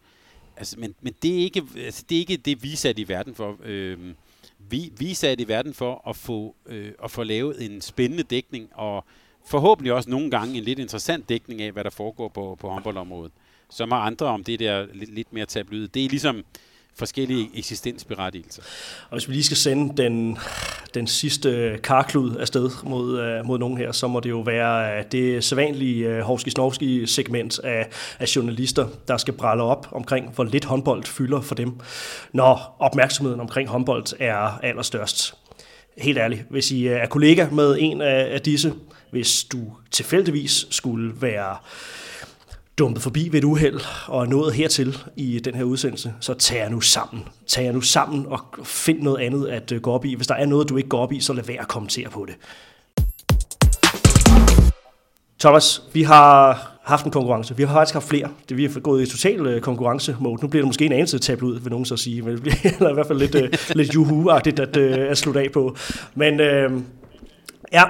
Altså, 0.60 0.80
men, 0.80 0.96
men 1.02 1.14
det, 1.22 1.32
er 1.32 1.44
ikke, 1.44 1.64
altså, 1.78 2.04
det 2.10 2.16
er 2.16 2.20
ikke 2.20 2.38
det, 2.38 2.64
vi 2.64 2.74
er 2.74 2.78
sat 2.78 3.00
i 3.00 3.08
verden 3.08 3.36
for. 3.36 3.58
Øh, 3.64 3.98
vi, 4.70 4.94
vi 4.98 5.12
er 5.12 5.16
sat 5.16 5.40
i 5.40 5.48
verden 5.48 5.74
for 5.74 6.10
at 6.10 6.16
få, 6.16 6.56
øh, 6.66 6.92
at 7.04 7.12
få 7.12 7.24
lavet 7.24 7.66
en 7.66 7.82
spændende 7.82 8.24
dækning, 8.24 8.70
og 8.76 9.06
forhåbentlig 9.46 9.94
også 9.94 10.10
nogle 10.10 10.32
gange 10.32 10.58
en 10.58 10.64
lidt 10.64 10.80
interessant 10.80 11.30
dækning 11.30 11.62
af, 11.62 11.72
hvad 11.72 11.84
der 11.84 11.90
foregår 11.90 12.28
på, 12.28 12.58
på 12.60 12.70
håndboldområdet. 12.70 13.32
Som 13.70 13.92
har 13.92 14.00
andre 14.00 14.26
om 14.26 14.44
det 14.44 14.60
der 14.60 14.88
lidt, 14.94 15.14
lidt 15.14 15.34
mere 15.34 15.46
tabloid. 15.46 15.88
Det 15.88 16.06
er 16.06 16.10
ligesom 16.10 16.46
forskellige 17.00 17.50
eksistensberettigelser. 17.56 18.62
Og 19.10 19.18
hvis 19.18 19.28
vi 19.28 19.34
lige 19.34 19.44
skal 19.44 19.58
sende 19.58 20.04
den, 20.04 20.38
den 20.94 21.08
sidste 21.08 21.80
karklud 21.84 22.36
afsted 22.36 22.70
mod, 22.84 23.20
øh, 23.20 23.46
mod 23.46 23.60
nogen 23.60 23.78
her, 23.78 23.92
så 23.92 24.08
må 24.08 24.20
det 24.20 24.30
jo 24.30 24.40
være 24.40 24.98
øh, 24.98 25.04
det 25.12 25.44
sædvanlige 25.44 26.08
øh, 26.08 26.30
uh, 26.30 26.42
hovski 26.58 27.06
segment 27.06 27.60
af, 27.60 27.88
af 28.20 28.36
journalister, 28.36 28.88
der 29.08 29.18
skal 29.18 29.34
brælle 29.34 29.64
op 29.64 29.88
omkring, 29.92 30.30
hvor 30.36 30.44
lidt 30.44 30.66
håndbold 30.66 31.04
fylder 31.04 31.42
for 31.42 31.56
dem, 31.56 31.80
når 32.34 32.76
opmærksomheden 32.80 33.40
omkring 33.40 33.70
håndbold 33.70 34.06
er 34.20 34.60
allerstørst. 34.64 35.36
Helt 35.98 36.18
ærligt, 36.18 36.46
hvis 36.50 36.72
I 36.72 36.88
er 36.88 37.06
kollega 37.06 37.48
med 37.52 37.78
en 37.80 38.02
af, 38.02 38.34
af 38.34 38.42
disse, 38.42 38.74
hvis 39.12 39.44
du 39.44 39.60
tilfældigvis 39.92 40.68
skulle 40.70 41.22
være 41.22 41.56
dumpet 42.80 43.04
forbi 43.04 43.30
ved 43.32 43.40
et 43.40 43.44
uheld 43.44 43.80
og 44.08 44.24
er 44.24 44.30
nået 44.30 44.54
hertil 44.54 44.98
i 45.16 45.40
den 45.40 45.56
her 45.56 45.64
udsendelse, 45.64 46.14
så 46.20 46.34
tag 46.34 46.58
jer 46.58 46.70
nu 46.70 46.82
sammen. 46.82 47.24
Tag 47.48 47.66
jer 47.66 47.72
nu 47.72 47.82
sammen 47.82 48.26
og 48.28 48.40
find 48.64 49.02
noget 49.02 49.26
andet 49.26 49.48
at 49.48 49.72
øh, 49.72 49.82
gå 49.82 49.92
op 49.92 50.06
i. 50.06 50.16
Hvis 50.16 50.28
der 50.28 50.36
er 50.36 50.46
noget, 50.46 50.70
du 50.70 50.78
ikke 50.78 50.90
går 50.90 51.00
op 51.00 51.12
i, 51.12 51.20
så 51.20 51.34
lad 51.34 51.44
være 51.44 51.60
at 51.60 51.68
kommentere 51.68 52.10
på 52.10 52.28
det. 52.28 52.36
Thomas, 55.40 55.82
vi 55.94 56.04
har 56.04 56.62
haft 56.84 57.06
en 57.06 57.12
konkurrence. 57.12 57.58
Vi 57.58 57.64
har 57.64 57.74
faktisk 57.74 57.94
haft 57.94 58.08
flere. 58.08 58.30
Det, 58.50 58.58
vi 58.58 58.66
har 58.66 58.80
gået 58.80 59.04
i 59.04 59.12
total 59.12 59.48
øh, 59.48 59.62
konkurrence-mode. 59.62 60.42
Nu 60.42 60.48
bliver 60.48 60.62
det 60.62 60.68
måske 60.68 60.86
en 60.86 60.92
anelse 60.92 61.20
tablet 61.20 61.50
ud, 61.50 61.60
vil 61.60 61.70
nogen 61.70 61.86
så 61.86 61.98
sige. 61.98 62.22
Men 62.22 62.34
det 62.34 62.42
bliver 62.42 62.56
eller 62.78 62.90
i 62.90 62.94
hvert 62.94 63.08
fald 63.08 63.20
lidt, 63.20 63.36
øh, 63.36 63.54
lidt 63.76 63.96
juhu-agtigt 63.96 64.60
at, 64.60 64.78
at 64.78 65.18
slutte 65.18 65.42
af 65.42 65.52
på. 65.52 65.76
Men 66.16 66.40
øh, 66.40 66.72
ja, 67.72 67.84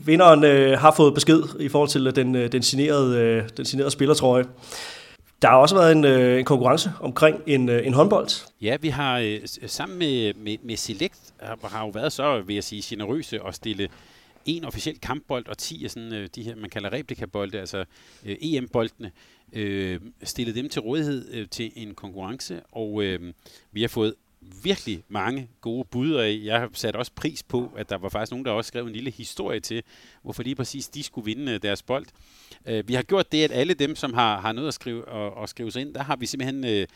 vinderen 0.00 0.44
øh, 0.44 0.78
har 0.78 0.94
fået 0.96 1.14
besked 1.14 1.42
i 1.60 1.68
forhold 1.68 1.88
til 1.88 2.06
øh, 2.06 2.16
den, 2.16 2.34
øh, 2.34 2.52
den, 2.52 2.62
signerede, 2.62 3.18
øh, 3.18 3.48
den 3.56 3.64
signerede 3.64 3.90
spillertrøje. 3.90 4.44
Der 5.42 5.48
har 5.48 5.56
også 5.56 5.74
været 5.74 5.92
en, 5.92 6.04
øh, 6.04 6.38
en 6.38 6.44
konkurrence 6.44 6.92
omkring 7.00 7.42
en, 7.46 7.68
øh, 7.68 7.86
en 7.86 7.94
håndbold. 7.94 8.28
Ja, 8.60 8.76
vi 8.80 8.88
har 8.88 9.18
øh, 9.18 9.40
sammen 9.66 9.98
med, 9.98 10.34
med, 10.34 10.56
med 10.62 10.76
Select 10.76 11.20
har, 11.40 11.58
har 11.62 11.84
jo 11.84 11.90
været 11.90 12.12
så, 12.12 12.42
vil 12.46 12.54
jeg 12.54 12.64
sige, 12.64 12.82
generøse 12.86 13.40
at 13.46 13.54
stille 13.54 13.88
en 14.46 14.64
officiel 14.64 15.00
kampbold 15.00 15.48
og 15.48 15.58
10 15.58 15.84
af 15.84 15.90
sådan, 15.90 16.12
øh, 16.12 16.28
de 16.34 16.42
her, 16.42 16.56
man 16.56 16.70
kalder 16.70 16.92
replikabolde, 16.92 17.60
altså 17.60 17.84
øh, 18.24 18.36
EM-boldene, 18.40 19.10
øh, 19.52 20.00
stillet 20.22 20.54
dem 20.54 20.68
til 20.68 20.82
rådighed 20.82 21.34
øh, 21.34 21.48
til 21.48 21.72
en 21.76 21.94
konkurrence, 21.94 22.60
og 22.72 23.02
øh, 23.02 23.32
vi 23.72 23.80
har 23.80 23.88
fået 23.88 24.14
virkelig 24.62 25.02
mange 25.08 25.48
gode 25.60 25.88
bud, 25.90 26.12
og 26.12 26.44
jeg 26.44 26.60
har 26.60 26.70
sat 26.72 26.96
også 26.96 27.12
pris 27.14 27.42
på, 27.42 27.72
at 27.76 27.90
der 27.90 27.98
var 27.98 28.08
faktisk 28.08 28.30
nogen, 28.30 28.44
der 28.44 28.52
også 28.52 28.68
skrev 28.68 28.86
en 28.86 28.92
lille 28.92 29.10
historie 29.10 29.60
til, 29.60 29.82
hvorfor 30.22 30.42
lige 30.42 30.54
præcis 30.54 30.88
de 30.88 31.02
skulle 31.02 31.24
vinde 31.24 31.52
øh, 31.52 31.62
deres 31.62 31.82
bold. 31.82 32.06
Øh, 32.66 32.88
vi 32.88 32.94
har 32.94 33.02
gjort 33.02 33.32
det, 33.32 33.44
at 33.44 33.52
alle 33.52 33.74
dem, 33.74 33.96
som 33.96 34.14
har, 34.14 34.40
har 34.40 34.52
noget 34.52 34.68
at 34.68 34.74
skrive, 34.74 35.08
og, 35.08 35.34
og 35.34 35.48
skrive 35.48 35.70
sig 35.70 35.82
ind, 35.82 35.94
der 35.94 36.02
har 36.02 36.16
vi 36.16 36.26
simpelthen... 36.26 36.64
Øh, 36.64 36.86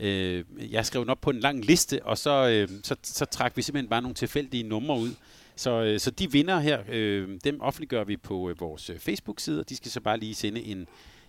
øh, 0.00 0.44
jeg 0.70 0.78
har 0.78 0.82
skrevet 0.82 1.08
op 1.08 1.20
på 1.20 1.30
en 1.30 1.40
lang 1.40 1.64
liste, 1.64 2.04
og 2.04 2.18
så, 2.18 2.48
øh, 2.48 2.68
så, 2.82 2.96
så 3.02 3.24
trak 3.24 3.56
vi 3.56 3.62
simpelthen 3.62 3.90
bare 3.90 4.02
nogle 4.02 4.14
tilfældige 4.14 4.62
numre 4.62 4.98
ud. 4.98 5.10
Så, 5.56 5.82
øh, 5.82 6.00
så 6.00 6.10
de 6.10 6.32
vinder 6.32 6.60
her, 6.60 6.82
øh, 6.88 7.28
dem 7.44 7.60
offentliggør 7.60 8.04
vi 8.04 8.16
på 8.16 8.50
øh, 8.50 8.60
vores 8.60 8.90
øh, 8.90 8.98
Facebook-side, 8.98 9.60
og 9.60 9.68
de 9.68 9.76
skal 9.76 9.90
så 9.90 10.00
bare 10.00 10.18
lige 10.18 10.34
sende 10.34 10.62
en, 10.62 10.86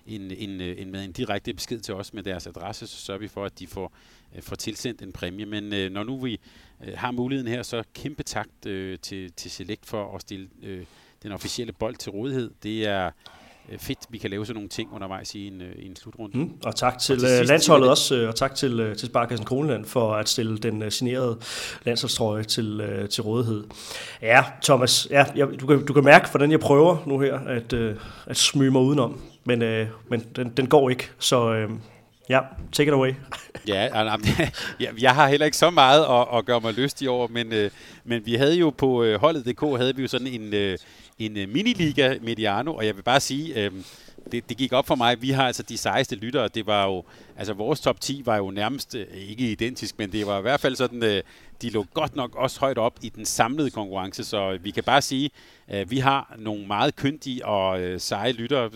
en, 0.08 0.32
en, 0.32 0.62
en, 0.62 0.92
med 0.92 1.04
en 1.04 1.12
direkte 1.12 1.54
besked 1.54 1.80
til 1.80 1.94
os 1.94 2.14
med 2.14 2.24
deres 2.24 2.48
adresse, 2.48 2.88
så 2.88 2.98
sørger 2.98 3.20
vi 3.20 3.28
for, 3.28 3.46
at 3.46 3.60
de 3.60 3.68
får 3.68 3.94
øh, 4.36 4.42
får 4.42 4.56
tilsendt 4.56 5.02
en 5.02 5.12
præmie. 5.12 5.46
Men 5.46 5.74
øh, 5.74 5.92
når 5.92 6.04
nu 6.04 6.20
vi 6.20 6.40
øh, 6.88 6.94
har 6.96 7.12
muligheden 7.12 7.52
her, 7.52 7.64
så 7.64 7.84
kæmpe 7.94 8.24
tak 8.24 8.48
øh, 8.66 9.00
til, 9.00 9.32
til 9.32 9.52
Select 9.52 9.86
for 9.86 10.16
at 10.16 10.22
stille 10.22 10.48
øh, 10.64 10.84
den 11.24 11.32
officielle 11.32 11.74
bold 11.74 11.96
til 11.96 12.12
rådighed. 12.12 12.52
Det 12.64 12.88
er 12.88 13.12
øh, 13.72 13.80
fedt, 13.80 14.00
vi 14.10 14.18
kan 14.18 14.30
lave 14.30 14.46
sådan 14.46 14.56
nogle 14.56 14.70
ting 14.70 14.94
undervejs 14.94 15.36
i 15.36 15.48
en, 15.48 15.62
øh, 15.62 15.76
i 15.76 15.86
en 15.86 15.96
slutrunde. 15.96 16.38
Mm, 16.38 16.52
og 16.64 16.76
tak 16.76 17.00
til, 17.00 17.16
og 17.16 17.22
til 17.22 17.40
øh, 17.40 17.48
landsholdet 17.48 17.90
også, 17.90 18.16
øh, 18.16 18.28
og 18.28 18.36
tak 18.36 18.56
til, 18.56 18.80
øh, 18.80 18.96
til 18.96 19.08
Sparkassen 19.08 19.46
Kroneland 19.46 19.86
for 19.86 20.14
at 20.14 20.30
stille 20.30 20.58
den 20.58 20.92
signerede 20.92 21.40
landsholdstrøje 21.84 22.44
til, 22.44 23.08
til 23.10 23.24
rådighed. 23.24 23.64
Ja, 24.22 24.44
Thomas, 24.64 25.08
ja, 25.12 25.26
jeg, 25.36 25.48
du, 25.60 25.68
kan, 25.68 25.86
du 25.86 25.94
kan 25.94 26.04
mærke, 26.04 26.30
hvordan 26.30 26.52
jeg 26.52 26.60
prøver 26.60 26.98
nu 27.06 27.20
her 27.20 27.40
at, 27.40 27.74
at 28.26 28.38
smyge 28.38 28.72
mig 28.72 28.82
udenom, 28.82 29.22
men, 29.48 29.62
øh, 29.62 29.88
men 30.10 30.26
den, 30.36 30.50
den 30.58 30.68
går 30.68 30.90
ikke, 30.90 31.10
så... 31.20 31.54
Øh, 31.54 31.70
Ja, 32.30 32.40
take 32.72 32.88
it 32.88 32.94
away. 32.94 33.14
ja, 33.68 33.88
ja, 34.80 34.90
jeg 35.02 35.16
har 35.16 35.28
heller 35.28 35.46
ikke 35.46 35.58
så 35.58 35.70
meget 35.70 36.06
at, 36.06 36.38
at 36.38 36.46
gøre 36.46 36.62
mig 36.62 36.74
lystig 36.74 37.10
over, 37.10 37.28
men, 37.28 37.54
øh, 37.54 37.70
men 38.04 38.26
vi 38.26 38.36
havde 38.36 38.56
jo 38.56 38.70
på 38.70 39.04
øh, 39.04 39.20
holdet.dk 39.20 39.62
havde 39.62 39.96
vi 39.96 40.02
jo 40.02 40.08
sådan 40.08 40.28
en, 40.28 40.54
øh, 40.54 40.78
en 41.20 41.38
øh, 41.38 41.50
miniliga 41.50 42.16
Mediano, 42.22 42.76
og 42.76 42.86
jeg 42.86 42.96
vil 42.96 43.02
bare 43.02 43.20
sige, 43.20 43.64
øh, 43.64 43.72
det, 44.32 44.50
det 44.50 44.58
gik 44.58 44.74
op 44.74 44.88
for 44.88 44.96
mig, 44.96 45.22
vi 45.22 45.32
har 45.32 45.48
altså 45.48 45.64
de 45.64 45.78
sejeste 45.78 46.16
lyttere, 46.16 46.48
det 46.48 46.66
var 46.68 46.86
jo, 46.86 47.04
altså 47.38 47.54
vores 47.54 47.80
top 47.80 48.02
10 48.02 48.22
var 48.26 48.38
jo 48.38 48.52
nærmest 48.52 48.96
øh, 48.96 49.06
ikke 49.14 49.52
identisk, 49.52 50.00
men 50.00 50.12
det 50.12 50.28
var 50.28 50.40
i 50.40 50.42
hvert 50.42 50.60
fald 50.60 50.76
sådan, 50.76 51.04
øh, 51.04 51.24
de 51.62 51.70
lå 51.70 51.86
godt 51.94 52.16
nok 52.16 52.36
også 52.36 52.60
højt 52.60 52.78
op 52.78 53.00
i 53.02 53.10
den 53.10 53.26
samlede 53.26 53.70
konkurrence, 53.70 54.24
så 54.24 54.52
øh, 54.52 54.64
vi 54.64 54.72
kan 54.72 54.84
bare 54.84 55.02
sige, 55.02 55.30
at 55.68 55.92
vi 55.92 55.98
har 55.98 56.36
nogle 56.38 56.68
meget 56.68 56.96
kyndige 56.96 57.46
og 57.46 58.02
seje 58.02 58.32
lyttere, 58.32 58.70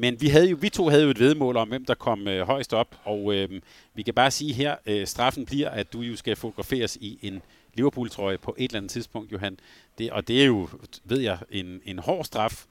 men 0.00 0.20
vi, 0.20 0.28
havde 0.28 0.48
jo, 0.48 0.56
vi 0.60 0.68
to 0.68 0.88
havde 0.88 1.02
jo 1.02 1.10
et 1.10 1.18
vedmål 1.18 1.56
om, 1.56 1.68
hvem 1.68 1.84
der 1.84 1.94
kom 1.94 2.28
øh, 2.28 2.46
højst 2.46 2.74
op, 2.74 2.96
og 3.04 3.34
øh, 3.34 3.48
vi 3.94 4.02
kan 4.02 4.14
bare 4.14 4.30
sige 4.30 4.52
her, 4.52 4.76
øh, 4.86 5.06
straffen 5.06 5.46
bliver, 5.46 5.70
at 5.70 5.92
du 5.92 6.00
jo 6.00 6.16
skal 6.16 6.36
fotograferes 6.36 6.96
i 6.96 7.18
en 7.22 7.42
Liverpool-trøje 7.74 8.38
på 8.38 8.54
et 8.58 8.64
eller 8.64 8.76
andet 8.76 8.90
tidspunkt, 8.90 9.32
Johan. 9.32 9.58
Det, 9.98 10.10
og 10.10 10.28
det 10.28 10.42
er 10.42 10.46
jo, 10.46 10.68
ved 11.04 11.20
jeg, 11.20 11.38
en, 11.50 11.80
en 11.84 11.98
hård 11.98 12.24
straf. 12.24 12.64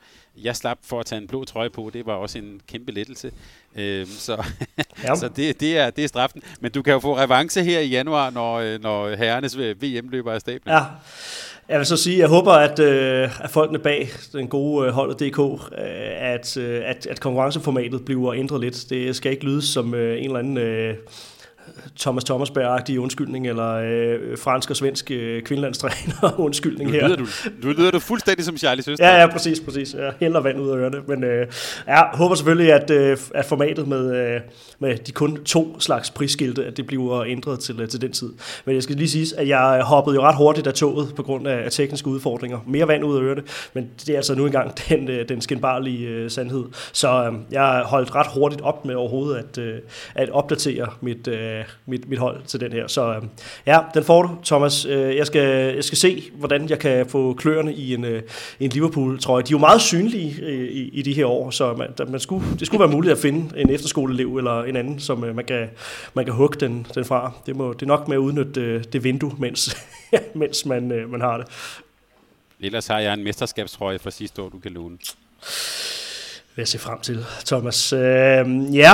Jeg 0.44 0.56
slap 0.56 0.78
for 0.84 1.00
at 1.00 1.06
tage 1.06 1.22
en 1.22 1.28
blå 1.28 1.46
trøje 1.46 1.70
på, 1.70 1.90
det 1.94 2.06
var 2.06 2.14
også 2.14 2.38
en 2.38 2.62
kæmpe 2.68 2.92
lettelse. 2.92 3.32
Øh, 3.76 4.08
så 4.08 4.44
ja. 5.04 5.16
så 5.16 5.30
det, 5.36 5.60
det, 5.60 5.78
er, 5.78 5.90
det 5.90 6.04
er 6.04 6.08
straffen. 6.08 6.42
Men 6.60 6.72
du 6.72 6.82
kan 6.82 6.94
jo 6.94 7.00
få 7.00 7.18
revanche 7.18 7.64
her 7.64 7.80
i 7.80 7.88
januar, 7.88 8.30
når, 8.30 8.56
øh, 8.56 8.82
når 8.82 9.16
herrenes 9.16 9.58
VM 9.58 10.10
løber 10.10 10.32
af 10.32 10.42
stablen. 10.42 10.74
Ja. 10.74 10.84
Jeg 11.70 11.78
vil 11.78 11.86
så 11.86 11.98
sige, 11.98 12.20
jeg 12.20 12.28
håber, 12.28 12.52
at, 12.52 12.80
øh, 12.80 13.44
at 13.44 13.50
folkene 13.50 13.80
bag 13.80 14.10
den 14.34 14.48
gode 14.48 14.88
øh, 14.88 14.94
holdet.dk, 14.94 15.40
øh, 15.40 15.88
at, 16.18 16.58
øh, 16.58 16.82
at, 16.86 17.08
at 17.08 17.20
konkurrenceformatet 17.20 18.06
bliver 18.06 18.34
ændret 18.34 18.62
lidt. 18.62 18.86
Det 18.90 19.16
skal 19.16 19.32
ikke 19.32 19.46
lyde 19.46 19.62
som 19.62 19.94
øh, 19.94 20.18
en 20.18 20.26
eller 20.26 20.40
anden... 20.40 20.58
Øh, 20.58 20.96
Thomas 22.00 22.24
Thomasberg-agtig 22.24 22.98
undskyldning, 23.00 23.48
eller 23.48 23.74
øh, 23.74 24.38
fransk 24.38 24.70
og 24.70 24.76
svensk 24.76 25.12
øh, 25.12 25.42
kvindelandstræner 25.42 26.40
undskyldning 26.46 26.92
her. 26.92 27.02
Nu 27.02 27.08
lyder, 27.08 27.18
du, 27.18 27.68
nu 27.68 27.72
lyder 27.74 27.92
du 27.92 28.00
fuldstændig 28.00 28.46
som 28.46 28.58
Charlie 28.58 28.84
Søster. 28.84 29.08
Ja, 29.08 29.22
ja, 29.22 29.28
præcis, 29.28 29.60
præcis. 29.60 29.94
Jeg 29.94 30.14
hælder 30.20 30.40
vand 30.40 30.60
ud 30.62 30.70
af 30.70 30.76
ørerne. 30.76 30.98
Men 31.08 31.24
øh, 31.24 31.48
jeg 31.88 32.10
håber 32.14 32.36
selvfølgelig, 32.36 32.74
at, 32.74 32.92
øh, 32.92 33.18
at 33.36 33.46
formatet 33.46 33.88
med, 33.88 34.16
øh, 34.16 34.42
med 34.80 34.98
de 34.98 35.12
kun 35.12 35.44
to 35.44 35.80
slags 35.80 36.12
prisskilte, 36.12 36.66
at 36.66 36.78
det 36.78 36.88
bliver 36.88 37.24
ændret 37.24 37.60
til, 37.60 37.82
øh, 37.82 37.88
til 37.88 38.02
den 38.02 38.12
tid. 38.12 38.34
Men 38.66 38.76
jeg 38.76 38.84
skal 38.84 38.96
lige 38.96 39.10
sige, 39.10 39.40
at 39.40 39.48
jeg 39.48 39.82
hoppede 39.84 40.16
jo 40.16 40.22
ret 40.22 40.36
hurtigt 40.36 40.68
af 40.68 40.74
toget 40.74 41.14
på 41.16 41.24
grund 41.24 41.48
af, 41.48 41.66
af 41.66 41.72
tekniske 41.72 42.08
udfordringer. 42.08 42.60
Mere 42.68 42.88
vand 42.88 43.04
ud 43.04 43.18
af 43.18 43.22
ørerne, 43.22 43.44
men 43.74 43.90
det 44.06 44.10
er 44.10 44.16
altså 44.16 44.36
nu 44.36 44.46
engang 44.46 44.74
den, 44.90 45.10
øh, 45.10 45.30
den 45.30 45.42
skinbarlige 45.42 46.08
øh, 46.08 46.32
sandhed. 46.32 46.64
Så 46.94 47.26
øh, 47.26 47.34
jeg 47.52 47.84
holdt 47.86 48.16
ret 48.16 48.28
hurtigt 48.34 48.62
op 48.62 48.86
med 48.86 48.96
overhovedet 48.96 49.38
at, 49.38 49.58
øh, 49.58 49.80
at 50.16 50.30
opdatere 50.30 50.88
mit, 51.02 51.28
øh, 51.28 51.57
mit, 51.86 52.10
mit 52.10 52.20
hold 52.20 52.44
til 52.44 52.60
den 52.60 52.72
her. 52.72 52.88
Så 52.88 53.14
øh, 53.16 53.22
ja, 53.66 53.80
den 53.94 54.04
får 54.04 54.22
du, 54.22 54.38
Thomas. 54.46 54.86
Øh, 54.86 55.16
jeg, 55.16 55.28
skal, 55.28 55.76
jeg 55.76 55.84
skal 55.84 55.98
se, 55.98 56.24
hvordan 56.34 56.70
jeg 56.70 56.80
kan 56.80 57.06
få 57.06 57.34
kløerne 57.34 57.74
i 57.74 57.94
en, 57.94 58.06
øh, 58.06 58.22
en 58.60 58.70
Liverpool-trøje. 58.70 59.44
De 59.44 59.48
er 59.48 59.52
jo 59.52 59.58
meget 59.58 59.82
synlige 59.82 60.42
øh, 60.42 60.70
i, 60.70 60.90
i 60.90 61.02
de 61.02 61.14
her 61.14 61.26
år, 61.26 61.50
så 61.50 61.74
man, 61.74 61.90
der, 61.98 62.06
man 62.06 62.20
skulle, 62.20 62.46
det 62.60 62.68
skulle 62.68 62.80
være 62.80 62.92
muligt 62.92 63.12
at 63.12 63.18
finde 63.18 63.60
en 63.60 63.70
efterskoleelev 63.70 64.38
eller 64.38 64.64
en 64.64 64.76
anden, 64.76 65.00
som 65.00 65.24
øh, 65.24 65.36
man, 65.36 65.46
kan, 65.46 65.70
man 66.14 66.26
kan 66.26 66.34
hugge 66.34 66.60
den, 66.60 66.88
den 66.96 67.06
fra. 67.06 67.32
Det, 67.46 67.56
må, 67.56 67.74
det 67.74 67.82
er 67.82 67.88
nok 67.88 68.08
med 68.08 68.16
at 68.16 68.20
udnytte 68.20 68.62
øh, 68.62 68.84
det 68.94 69.04
vindue, 69.04 69.32
mens, 69.40 69.78
mens 70.36 70.66
man, 70.66 70.92
øh, 70.92 71.10
man 71.12 71.22
har 71.22 71.38
det. 71.38 71.48
Ellers 72.60 72.88
har 72.88 73.00
jeg 73.00 73.14
en 73.14 73.24
mesterskabstrøje 73.24 74.00
fra 74.00 74.12
sidste 74.12 74.42
år, 74.42 74.50
du 74.50 74.60
kan 74.60 74.72
låne 74.72 74.98
vil 76.58 76.62
jeg 76.62 76.68
se 76.68 76.80
frem 76.80 77.00
til, 77.00 77.26
Thomas. 77.46 77.94
Øh, 77.94 78.76
ja, 78.76 78.94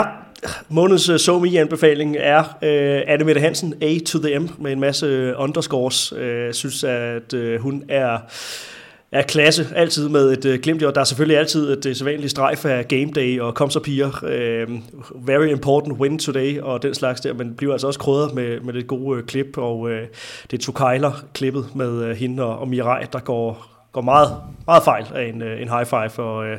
månedens 0.70 1.10
øh, 1.10 1.14
uh, 1.14 1.20
somi 1.20 1.56
anbefaling 1.56 2.16
er 2.20 2.40
uh, 2.40 3.14
Anne 3.14 3.26
Mette 3.26 3.42
Hansen, 3.42 3.74
A 3.82 3.98
to 4.06 4.20
the 4.20 4.40
M, 4.40 4.50
med 4.60 4.72
en 4.72 4.80
masse 4.80 5.06
øh, 5.06 5.34
underscores. 5.38 6.14
Jeg 6.20 6.56
synes, 6.56 6.84
at 6.84 7.34
uh, 7.34 7.56
hun 7.56 7.84
er 7.90 8.18
er 9.14 9.22
klasse, 9.22 9.68
altid 9.76 10.10
med 10.10 10.32
et 10.32 10.46
øh, 10.46 10.60
glimt 10.60 10.82
i 10.82 10.86
Der 10.86 11.00
er 11.00 11.04
selvfølgelig 11.04 11.38
altid 11.38 11.72
et 11.78 11.86
øh, 11.86 11.96
sædvanligt 11.96 12.32
strejf 12.32 12.66
af 12.66 12.88
game 12.88 13.12
day 13.12 13.40
og 13.40 13.56
kom 13.56 13.70
så 13.70 13.80
piger. 13.80 14.24
øh, 14.24 14.68
very 15.16 15.48
important 15.48 16.00
win 16.00 16.20
today 16.20 16.60
og 16.60 16.84
den 16.84 16.94
slags 16.94 17.22
der, 17.22 17.34
men 17.34 17.56
bliver 17.56 17.74
altså 17.74 17.88
også 17.88 18.00
krydret 18.00 18.34
med, 18.34 18.60
med 18.60 18.74
det 18.74 18.88
gode 18.88 19.20
øh, 19.20 19.26
klip, 19.26 19.58
og 19.58 19.90
øh, 19.90 20.08
det 20.52 20.60
er 20.60 20.62
Tukajler 20.62 21.26
klippet 21.34 21.76
med 21.76 22.04
øh, 22.04 22.16
hende 22.16 22.44
og, 22.44 22.60
og 22.60 22.68
Mirai, 22.68 23.06
der 23.14 23.20
går, 23.20 23.66
går 23.92 24.02
meget, 24.02 24.30
meget 24.66 24.84
fejl 24.84 25.06
af 25.16 25.24
en, 25.24 25.42
øh, 25.42 25.62
en 25.62 25.70
high 25.70 25.86
five, 25.86 26.26
og 26.26 26.46
øh, 26.46 26.58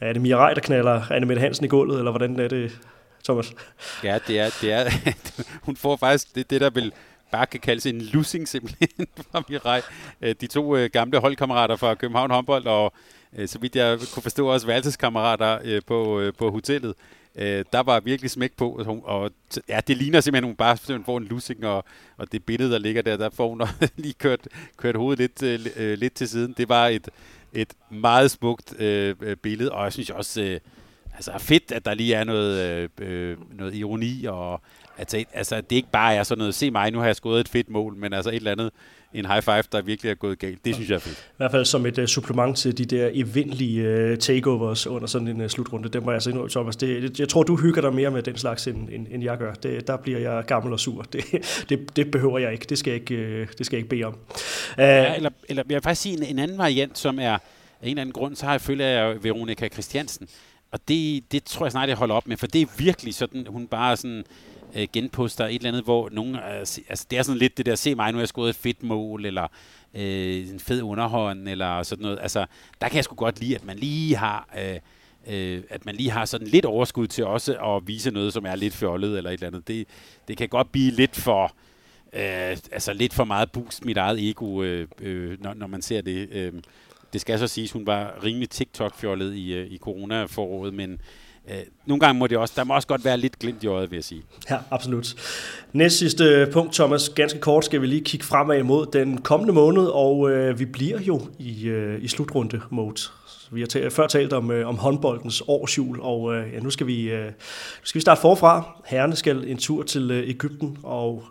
er 0.00 0.12
det 0.12 0.22
Mirai, 0.22 0.54
der 0.54 0.60
knaller 0.60 1.12
Anne 1.12 1.26
Mette 1.26 1.40
Hansen 1.40 1.64
i 1.64 1.68
gulvet, 1.68 1.98
eller 1.98 2.10
hvordan 2.10 2.40
er 2.40 2.48
det, 2.48 2.78
Thomas? 3.24 3.54
Ja, 4.02 4.18
det 4.26 4.38
er, 4.38 4.50
det 4.60 4.72
er 4.72 4.90
hun 5.66 5.76
får 5.76 5.96
faktisk 5.96 6.34
det, 6.34 6.50
det 6.50 6.60
der 6.60 6.70
vil 6.70 6.92
bare 7.30 7.46
kan 7.46 7.60
kaldes 7.60 7.86
en 7.86 8.00
losing 8.00 8.48
simpelthen 8.48 9.06
fra 9.30 9.42
Mirai. 9.48 9.80
Øh, 10.20 10.34
de 10.40 10.46
to 10.46 10.76
øh, 10.76 10.90
gamle 10.92 11.18
holdkammerater 11.18 11.76
fra 11.76 11.94
København 11.94 12.30
håndbold, 12.30 12.66
og 12.66 12.92
øh, 13.36 13.48
så 13.48 13.58
vidt 13.58 13.76
jeg 13.76 13.98
kunne 14.14 14.22
forstå 14.22 14.46
også 14.46 14.66
værelseskammerater 14.66 15.80
på, 15.86 16.30
på 16.38 16.50
hotellet. 16.50 16.94
Øh, 17.36 17.64
der 17.72 17.80
var 17.80 18.00
virkelig 18.00 18.30
smæk 18.30 18.52
på, 18.56 18.70
og, 18.70 18.84
hun, 18.84 19.00
og 19.04 19.30
ja, 19.68 19.80
det 19.86 19.96
ligner 19.96 20.20
simpelthen, 20.20 20.44
at 20.44 20.48
hun 20.48 20.56
bare 20.56 20.76
simpelthen 20.76 21.04
får 21.04 21.18
en 21.18 21.24
lussing, 21.24 21.66
og, 21.66 21.84
og 22.16 22.32
det 22.32 22.44
billede, 22.44 22.72
der 22.72 22.78
ligger 22.78 23.02
der, 23.02 23.16
der 23.16 23.30
får 23.30 23.48
hun 23.48 23.62
lige 23.96 24.14
kørt, 24.14 24.48
kørt 24.76 24.96
hovedet 24.96 25.40
lidt, 25.40 25.76
øh, 25.76 25.98
lidt 25.98 26.14
til 26.14 26.28
siden. 26.28 26.54
Det 26.56 26.68
var 26.68 26.86
et, 26.86 27.08
et 27.52 27.74
meget 27.90 28.30
smukt 28.30 28.80
øh, 28.80 29.36
billede, 29.36 29.72
og 29.72 29.84
jeg 29.84 29.92
synes 29.92 30.10
også, 30.10 30.42
øh, 30.42 30.60
altså 31.14 31.32
fedt, 31.38 31.72
at 31.72 31.84
der 31.84 31.94
lige 31.94 32.14
er 32.14 32.24
noget, 32.24 32.90
øh, 33.00 33.36
noget 33.58 33.74
ironi, 33.74 34.24
og 34.24 34.60
at, 34.96 35.14
altså, 35.32 35.56
det 35.56 35.76
ikke 35.76 35.90
bare 35.92 36.14
er 36.14 36.22
sådan 36.22 36.38
noget, 36.38 36.54
se 36.54 36.70
mig, 36.70 36.90
nu 36.90 36.98
har 36.98 37.06
jeg 37.06 37.16
skåret 37.16 37.40
et 37.40 37.48
fedt 37.48 37.70
mål, 37.70 37.96
men 37.96 38.12
altså 38.12 38.30
et 38.30 38.36
eller 38.36 38.52
andet, 38.52 38.70
en 39.14 39.26
high 39.26 39.42
five, 39.42 39.62
der 39.72 39.82
virkelig 39.82 40.10
er 40.10 40.14
gået 40.14 40.38
galt. 40.38 40.64
Det 40.64 40.74
synes 40.74 40.90
jeg 40.90 40.94
er 40.94 41.00
fedt. 41.00 41.18
I 41.18 41.36
hvert 41.36 41.50
fald 41.50 41.64
som 41.64 41.86
et 41.86 41.98
uh, 41.98 42.04
supplement 42.04 42.56
til 42.56 42.78
de 42.78 42.84
der 42.84 43.10
eventlige 43.12 44.10
uh, 44.12 44.18
takeovers 44.18 44.86
under 44.86 45.06
sådan 45.06 45.28
en 45.28 45.40
uh, 45.40 45.46
slutrunde. 45.46 45.88
Det 45.88 46.04
må 46.04 46.12
jeg 46.12 46.22
sige, 46.22 46.48
Thomas. 46.50 46.76
Det, 46.76 47.20
jeg 47.20 47.28
tror, 47.28 47.42
du 47.42 47.56
hygger 47.56 47.80
dig 47.80 47.94
mere 47.94 48.10
med 48.10 48.22
den 48.22 48.36
slags, 48.36 48.66
end, 48.66 48.88
end, 48.92 49.06
end 49.10 49.22
jeg 49.22 49.38
gør. 49.38 49.54
Det, 49.54 49.86
der 49.86 49.96
bliver 49.96 50.18
jeg 50.18 50.44
gammel 50.46 50.72
og 50.72 50.80
sur. 50.80 51.02
Det, 51.02 51.24
det, 51.68 51.96
det 51.96 52.10
behøver 52.10 52.38
jeg 52.38 52.52
ikke. 52.52 52.66
Det 52.68 52.78
skal 52.78 52.90
jeg 52.90 53.00
ikke, 53.00 53.42
uh, 53.42 53.48
det 53.58 53.66
skal 53.66 53.76
jeg 53.76 53.78
ikke 53.78 53.88
bede 53.88 54.04
om. 54.04 54.14
Uh, 54.14 54.78
ja, 54.78 55.16
eller, 55.16 55.30
eller 55.48 55.62
jeg 55.68 55.74
vil 55.74 55.82
faktisk 55.82 56.02
sige 56.02 56.16
en, 56.16 56.22
en 56.22 56.38
anden 56.38 56.58
variant, 56.58 56.98
som 56.98 57.18
er 57.18 57.32
af 57.32 57.38
en 57.82 57.88
eller 57.88 58.00
anden 58.00 58.12
grund, 58.12 58.36
så 58.36 58.44
har 58.46 58.52
jeg 58.52 58.60
følt 58.60 58.80
af 58.80 59.24
Veronika 59.24 59.68
Christiansen. 59.68 60.28
Og 60.74 60.80
det, 60.88 61.32
det 61.32 61.44
tror 61.44 61.66
jeg 61.66 61.72
snart, 61.72 61.88
jeg 61.88 61.96
holder 61.96 62.14
op 62.14 62.28
med, 62.28 62.36
for 62.36 62.46
det 62.46 62.62
er 62.62 62.66
virkelig 62.78 63.14
sådan, 63.14 63.46
hun 63.46 63.66
bare 63.66 63.96
sådan 63.96 64.24
øh, 64.74 64.88
genposter 64.92 65.46
et 65.46 65.54
eller 65.54 65.68
andet, 65.68 65.84
hvor 65.84 66.08
nogen, 66.12 66.34
øh, 66.34 66.58
altså 66.88 67.06
det 67.10 67.18
er 67.18 67.22
sådan 67.22 67.38
lidt 67.38 67.58
det 67.58 67.66
der, 67.66 67.74
se 67.74 67.94
mig, 67.94 68.12
nu 68.12 68.16
har 68.16 68.22
jeg 68.22 68.28
skåret 68.28 68.50
et 68.50 68.56
fedt 68.56 68.82
mål, 68.82 69.26
eller 69.26 69.46
øh, 69.94 70.50
en 70.50 70.60
fed 70.60 70.82
underhånd, 70.82 71.48
eller 71.48 71.82
sådan 71.82 72.02
noget. 72.02 72.18
Altså, 72.22 72.46
der 72.80 72.88
kan 72.88 72.96
jeg 72.96 73.04
sgu 73.04 73.14
godt 73.14 73.40
lide, 73.40 73.54
at 73.54 73.64
man 73.64 73.76
lige 73.76 74.16
har... 74.16 74.48
Øh, 74.58 74.78
øh, 75.26 75.62
at 75.70 75.86
man 75.86 75.94
lige 75.94 76.10
har 76.10 76.24
sådan 76.24 76.46
lidt 76.46 76.64
overskud 76.64 77.06
til 77.06 77.24
også 77.24 77.58
at 77.58 77.86
vise 77.86 78.10
noget, 78.10 78.32
som 78.32 78.46
er 78.46 78.56
lidt 78.56 78.74
fjollet 78.74 79.16
eller 79.16 79.30
et 79.30 79.34
eller 79.34 79.46
andet. 79.46 79.68
Det, 79.68 79.86
det 80.28 80.36
kan 80.36 80.48
godt 80.48 80.72
blive 80.72 80.90
lidt 80.90 81.16
for, 81.16 81.44
øh, 82.12 82.56
altså 82.72 82.92
lidt 82.92 83.14
for 83.14 83.24
meget 83.24 83.52
boost 83.52 83.84
mit 83.84 83.96
eget 83.96 84.30
ego, 84.30 84.62
øh, 84.62 84.88
øh, 85.00 85.42
når, 85.42 85.54
når 85.54 85.66
man 85.66 85.82
ser 85.82 86.00
det. 86.00 86.28
Øh, 86.32 86.52
det 87.14 87.20
skal 87.20 87.38
så 87.38 87.46
siges, 87.46 87.72
hun 87.72 87.86
var 87.86 88.14
rimelig 88.24 88.50
TikTok-fjollet 88.50 89.34
i, 89.34 89.54
øh, 89.54 89.66
i 89.66 89.78
corona-foråret, 89.78 90.74
men 90.74 91.00
øh, 91.50 91.56
nogle 91.86 92.00
gange 92.00 92.18
må 92.18 92.26
det 92.26 92.38
også, 92.38 92.54
der 92.56 92.64
må 92.64 92.74
også 92.74 92.88
godt 92.88 93.04
være 93.04 93.18
lidt 93.18 93.38
glimt 93.38 93.62
i 93.62 93.66
øjet, 93.66 93.90
vil 93.90 93.96
jeg 93.96 94.04
sige. 94.04 94.22
Ja, 94.50 94.58
absolut. 94.70 95.14
Næst 95.72 95.98
sidste 95.98 96.48
punkt, 96.52 96.74
Thomas, 96.74 97.08
ganske 97.08 97.40
kort 97.40 97.64
skal 97.64 97.80
vi 97.80 97.86
lige 97.86 98.04
kigge 98.04 98.26
fremad 98.26 98.58
imod 98.58 98.86
den 98.92 99.20
kommende 99.20 99.52
måned, 99.52 99.86
og 99.86 100.30
øh, 100.30 100.58
vi 100.58 100.64
bliver 100.64 101.00
jo 101.00 101.20
i, 101.38 101.66
øh, 101.66 102.04
i 102.04 102.08
slutrunde-mode. 102.08 103.00
Vi 103.52 103.60
har 103.60 103.66
talt, 103.66 103.92
før 103.92 104.06
talt 104.06 104.32
om, 104.32 104.50
øh, 104.50 104.68
om 104.68 104.76
håndboldens 104.76 105.42
årsjul, 105.48 106.00
og 106.00 106.34
øh, 106.34 106.52
ja, 106.52 106.60
nu, 106.60 106.70
skal 106.70 106.86
vi, 106.86 107.10
øh, 107.10 107.26
nu 107.26 107.32
skal 107.84 107.98
vi 107.98 108.00
starte 108.00 108.20
forfra. 108.20 108.80
Herrene 108.86 109.16
skal 109.16 109.48
en 109.48 109.58
tur 109.58 109.82
til 109.82 110.10
øh, 110.10 110.28
Ægypten, 110.28 110.78
og 110.82 111.24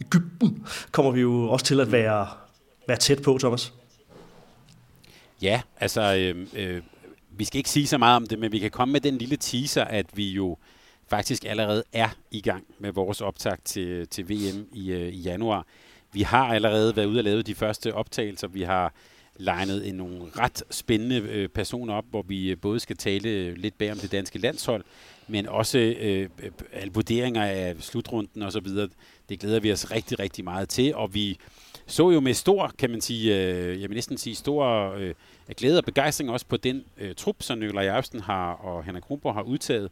Ægypten 0.00 0.66
kommer 0.92 1.12
vi 1.12 1.20
jo 1.20 1.48
også 1.48 1.66
til 1.66 1.80
at 1.80 1.92
være, 1.92 2.26
være 2.88 2.98
tæt 2.98 3.22
på, 3.22 3.38
Thomas. 3.38 3.72
Ja, 5.44 5.62
altså 5.80 6.14
øh, 6.16 6.46
øh, 6.54 6.82
vi 7.30 7.44
skal 7.44 7.58
ikke 7.58 7.70
sige 7.70 7.86
så 7.86 7.98
meget 7.98 8.16
om 8.16 8.26
det, 8.26 8.38
men 8.38 8.52
vi 8.52 8.58
kan 8.58 8.70
komme 8.70 8.92
med 8.92 9.00
den 9.00 9.18
lille 9.18 9.36
teaser, 9.36 9.84
at 9.84 10.06
vi 10.14 10.30
jo 10.30 10.56
faktisk 11.08 11.44
allerede 11.44 11.82
er 11.92 12.08
i 12.30 12.40
gang 12.40 12.64
med 12.78 12.92
vores 12.92 13.20
optag 13.20 13.56
til, 13.64 14.08
til 14.08 14.28
VM 14.28 14.66
i, 14.72 14.92
øh, 14.92 15.08
i 15.08 15.20
januar. 15.20 15.66
Vi 16.12 16.22
har 16.22 16.54
allerede 16.54 16.96
været 16.96 17.06
ude 17.06 17.20
og 17.20 17.24
lave 17.24 17.42
de 17.42 17.54
første 17.54 17.94
optagelser. 17.94 18.48
Vi 18.48 18.62
har 18.62 18.94
legnet 19.36 19.88
en 19.88 19.94
nogle 19.94 20.24
ret 20.38 20.62
spændende 20.70 21.16
øh, 21.16 21.48
personer 21.48 21.94
op, 21.94 22.04
hvor 22.10 22.22
vi 22.22 22.50
øh, 22.50 22.56
både 22.58 22.80
skal 22.80 22.96
tale 22.96 23.28
øh, 23.28 23.56
lidt 23.56 23.78
bag 23.78 23.92
om 23.92 23.98
det 23.98 24.12
danske 24.12 24.38
landshold, 24.38 24.84
men 25.28 25.48
også 25.48 25.78
øh, 25.78 26.28
øh, 26.82 26.94
vurderinger 26.94 27.44
af 27.44 27.76
slutrunden 27.80 28.42
osv. 28.42 28.66
Det 29.28 29.40
glæder 29.40 29.60
vi 29.60 29.72
os 29.72 29.90
rigtig, 29.90 30.18
rigtig 30.18 30.44
meget 30.44 30.68
til, 30.68 30.94
og 30.94 31.14
vi 31.14 31.38
så 31.86 32.10
jo 32.10 32.20
med 32.20 32.34
stor, 32.34 32.72
kan 32.78 32.90
man 32.90 33.00
sige, 33.00 33.36
øh, 33.36 33.80
jeg 33.80 33.88
vil 33.88 33.94
næsten 33.94 34.18
sige 34.18 34.34
stor 34.34 34.92
øh, 34.92 35.14
glæde 35.52 35.78
og 35.78 35.84
begejstring 35.84 36.30
også 36.30 36.46
på 36.46 36.56
den 36.56 36.84
øh, 36.98 37.14
trup, 37.14 37.36
som 37.40 37.58
Nikolaj 37.58 37.84
Jørgensen 37.84 38.20
har 38.20 38.52
og 38.52 38.84
Henrik 38.84 39.02
Kronborg 39.02 39.34
har 39.34 39.42
udtaget. 39.42 39.90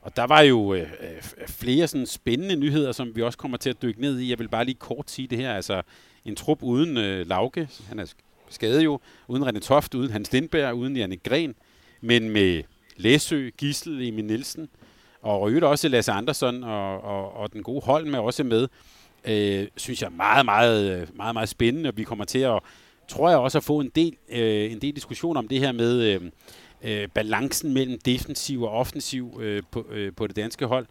Og 0.00 0.16
der 0.16 0.24
var 0.24 0.40
jo 0.40 0.74
øh, 0.74 0.80
øh, 0.80 1.48
flere 1.48 1.88
sådan 1.88 2.06
spændende 2.06 2.56
nyheder, 2.56 2.92
som 2.92 3.16
vi 3.16 3.22
også 3.22 3.38
kommer 3.38 3.56
til 3.56 3.70
at 3.70 3.82
dykke 3.82 4.00
ned 4.00 4.18
i. 4.18 4.30
Jeg 4.30 4.38
vil 4.38 4.48
bare 4.48 4.64
lige 4.64 4.74
kort 4.74 5.10
sige 5.10 5.28
det 5.28 5.38
her. 5.38 5.54
Altså 5.54 5.82
en 6.24 6.36
trup 6.36 6.62
uden 6.62 6.96
øh, 6.96 7.28
Lauke, 7.28 7.68
han 7.88 7.98
er 7.98 8.12
skadet 8.48 8.84
jo, 8.84 9.00
uden 9.28 9.48
René 9.48 9.58
Toft, 9.58 9.94
uden 9.94 10.10
Hans 10.10 10.32
Lindberg, 10.32 10.74
uden 10.74 10.96
Janne 10.96 11.16
Gren, 11.16 11.54
men 12.00 12.30
med 12.30 12.62
Læsø, 12.96 13.50
Gissel, 13.58 14.08
Emil 14.08 14.24
Nielsen, 14.24 14.68
og 15.22 15.48
øvrigt 15.48 15.64
også 15.64 15.88
Lasse 15.88 16.12
Andersson 16.12 16.64
og, 16.64 17.00
og, 17.00 17.32
og 17.36 17.52
den 17.52 17.62
gode 17.62 17.84
hold 17.84 18.06
med 18.06 18.18
også 18.18 18.44
med 18.44 18.68
øh, 19.24 19.68
synes 19.76 20.02
jeg 20.02 20.12
meget, 20.12 20.44
meget, 20.44 21.08
meget, 21.16 21.34
meget 21.34 21.48
spændende, 21.48 21.88
og 21.88 21.96
vi 21.96 22.04
kommer 22.04 22.24
til 22.24 22.38
at, 22.38 22.60
tror 23.08 23.28
jeg 23.28 23.38
også, 23.38 23.58
at 23.58 23.64
få 23.64 23.80
en 23.80 23.90
del, 23.94 24.16
øh, 24.28 24.72
en 24.72 24.78
del 24.78 24.94
diskussion 24.94 25.36
om 25.36 25.48
det 25.48 25.60
her 25.60 25.72
med 25.72 26.02
øh, 26.02 26.20
øh, 26.82 27.08
balancen 27.08 27.74
mellem 27.74 27.98
defensiv 27.98 28.62
og 28.62 28.70
offensiv 28.70 29.40
øh, 29.42 29.62
på, 29.70 29.86
øh, 29.90 30.12
på 30.16 30.26
det 30.26 30.36
danske 30.36 30.66
hold. 30.66 30.86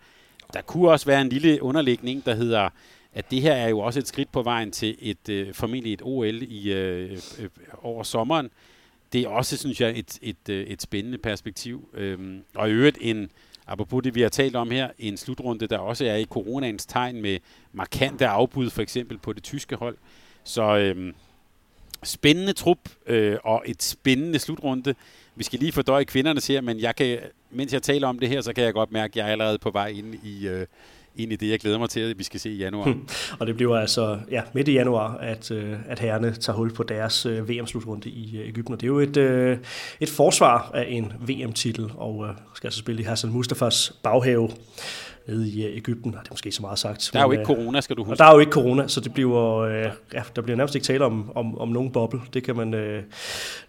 Der 0.54 0.62
kunne 0.62 0.92
også 0.92 1.06
være 1.06 1.22
en 1.22 1.30
lille 1.30 1.64
underlægning, 1.64 2.26
der 2.26 2.36
hedder, 2.36 2.70
at 3.14 3.32
det 3.32 3.42
her 3.42 3.54
er 3.54 3.70
jo 3.70 3.80
også 3.80 4.00
et 4.00 4.08
skridt 4.08 4.32
på 4.32 4.42
vejen 4.42 4.72
til 4.72 4.98
et 5.00 5.30
øh, 5.30 5.54
formentlig 5.54 5.94
et 5.94 6.02
OL 6.04 6.44
i 6.44 6.74
øh, 6.74 7.12
øh, 7.40 7.50
over 7.82 8.04
sommeren. 8.04 8.50
Det 9.14 9.22
er 9.22 9.28
også, 9.28 9.58
synes 9.58 9.82
jeg, 9.82 10.00
et, 10.00 10.20
et, 10.22 10.50
øh, 10.50 10.68
et 10.68 10.82
spændende 10.82 11.18
perspektiv. 11.18 11.90
Øh, 11.94 12.20
og 12.56 12.70
i 12.70 12.72
øvrigt 12.72 12.98
en, 13.02 13.30
apropos 13.68 14.04
det, 14.04 14.16
vi 14.16 14.22
har 14.22 14.30
talt 14.30 14.56
om 14.56 14.72
her, 14.72 14.90
en 15.00 15.18
slutrunde, 15.18 15.68
der 15.68 15.78
også 15.78 16.06
er 16.06 16.16
i 16.16 16.26
coronaens 16.26 16.86
tegn 16.86 17.22
med 17.22 17.40
markante 17.74 18.28
afbud, 18.28 18.70
for 18.70 18.82
eksempel 18.82 19.18
på 19.18 19.34
det 19.34 19.44
tyske 19.44 19.76
hold. 19.76 19.98
Så 20.44 20.78
øhm, 20.78 21.14
spændende 22.04 22.54
trup 22.54 22.78
øh, 23.08 23.38
og 23.44 23.64
et 23.66 23.84
spændende 23.84 24.40
slutrunde. 24.40 24.96
Vi 25.36 25.44
skal 25.44 25.60
lige 25.60 25.72
fordøje 25.72 26.04
kvinderne 26.04 26.42
her, 26.48 26.62
men 26.62 26.80
jeg 26.80 26.96
kan, 26.96 27.20
mens 27.52 27.74
jeg 27.74 27.82
taler 27.82 28.08
om 28.08 28.20
det 28.20 28.30
her, 28.30 28.42
så 28.42 28.54
kan 28.54 28.64
jeg 28.64 28.74
godt 28.74 28.92
mærke, 28.92 29.12
at 29.12 29.16
jeg 29.16 29.28
er 29.28 29.32
allerede 29.32 29.58
på 29.58 29.72
vej 29.72 29.88
ind 29.88 30.16
i, 30.24 30.48
øh, 30.48 30.66
ind 31.16 31.34
i 31.34 31.36
det, 31.36 31.50
jeg 31.50 31.60
glæder 31.60 31.78
mig 31.78 31.90
til, 31.90 32.00
at 32.00 32.20
vi 32.20 32.24
skal 32.24 32.40
se 32.40 32.50
i 32.50 32.58
januar. 32.58 32.86
Hmm. 32.86 33.08
og 33.40 33.48
det 33.48 33.56
bliver 33.56 33.78
altså 33.78 34.20
ja, 34.32 34.42
midt 34.54 34.68
i 34.68 34.72
januar, 34.72 35.18
at, 35.18 35.52
øh, 35.52 35.76
at 35.88 36.00
herrene 36.00 36.34
tager 36.34 36.58
hul 36.58 36.74
på 36.74 36.84
deres 36.84 37.26
øh, 37.26 37.50
VM-slutrunde 37.50 38.10
i 38.10 38.38
øh, 38.38 38.48
Ægypten. 38.48 38.74
Og 38.74 38.82
det 38.82 38.88
er 38.88 38.92
jo 38.92 39.00
et, 39.00 39.18
øh, 39.18 39.58
et 40.00 40.10
forsvar 40.10 40.72
af 40.74 40.86
en 40.90 41.14
VM-titel, 41.28 41.92
og 41.98 42.26
øh, 42.26 42.36
skal 42.56 42.68
altså 42.68 42.80
spille 42.80 43.02
i 43.02 43.06
Hassan 43.06 43.32
Mustafas 43.32 43.94
baghave 44.04 44.50
nede 45.28 45.50
i 45.50 45.66
øh, 45.66 45.78
Ægypten. 45.78 46.12
Det 46.12 46.18
er 46.18 46.32
måske 46.32 46.52
så 46.52 46.62
meget 46.62 46.80
sagt. 46.80 47.10
Der 47.14 47.20
er 47.20 47.24
jo 47.24 47.32
ikke 47.32 47.42
øh, 47.42 47.46
corona, 47.46 47.82
skal 47.82 47.96
du 47.96 48.04
huske. 48.04 48.20
der 48.20 48.26
er 48.26 48.34
jo 48.34 48.40
ikke 48.40 48.52
corona, 48.52 48.88
så 48.88 49.00
det 49.00 49.14
bliver, 49.14 49.58
øh, 49.58 49.86
ja, 50.14 50.24
der 50.36 50.42
bliver 50.42 50.58
nærmest 50.58 50.76
ikke 50.76 50.86
tale 50.86 51.06
om, 51.06 51.32
om, 51.36 51.58
om 51.58 51.70
nogen 51.70 51.92
boble. 51.92 52.22
Det 52.34 52.44
kan 52.44 52.56
man, 52.56 52.74
øh, 52.74 52.96
det 52.96 53.06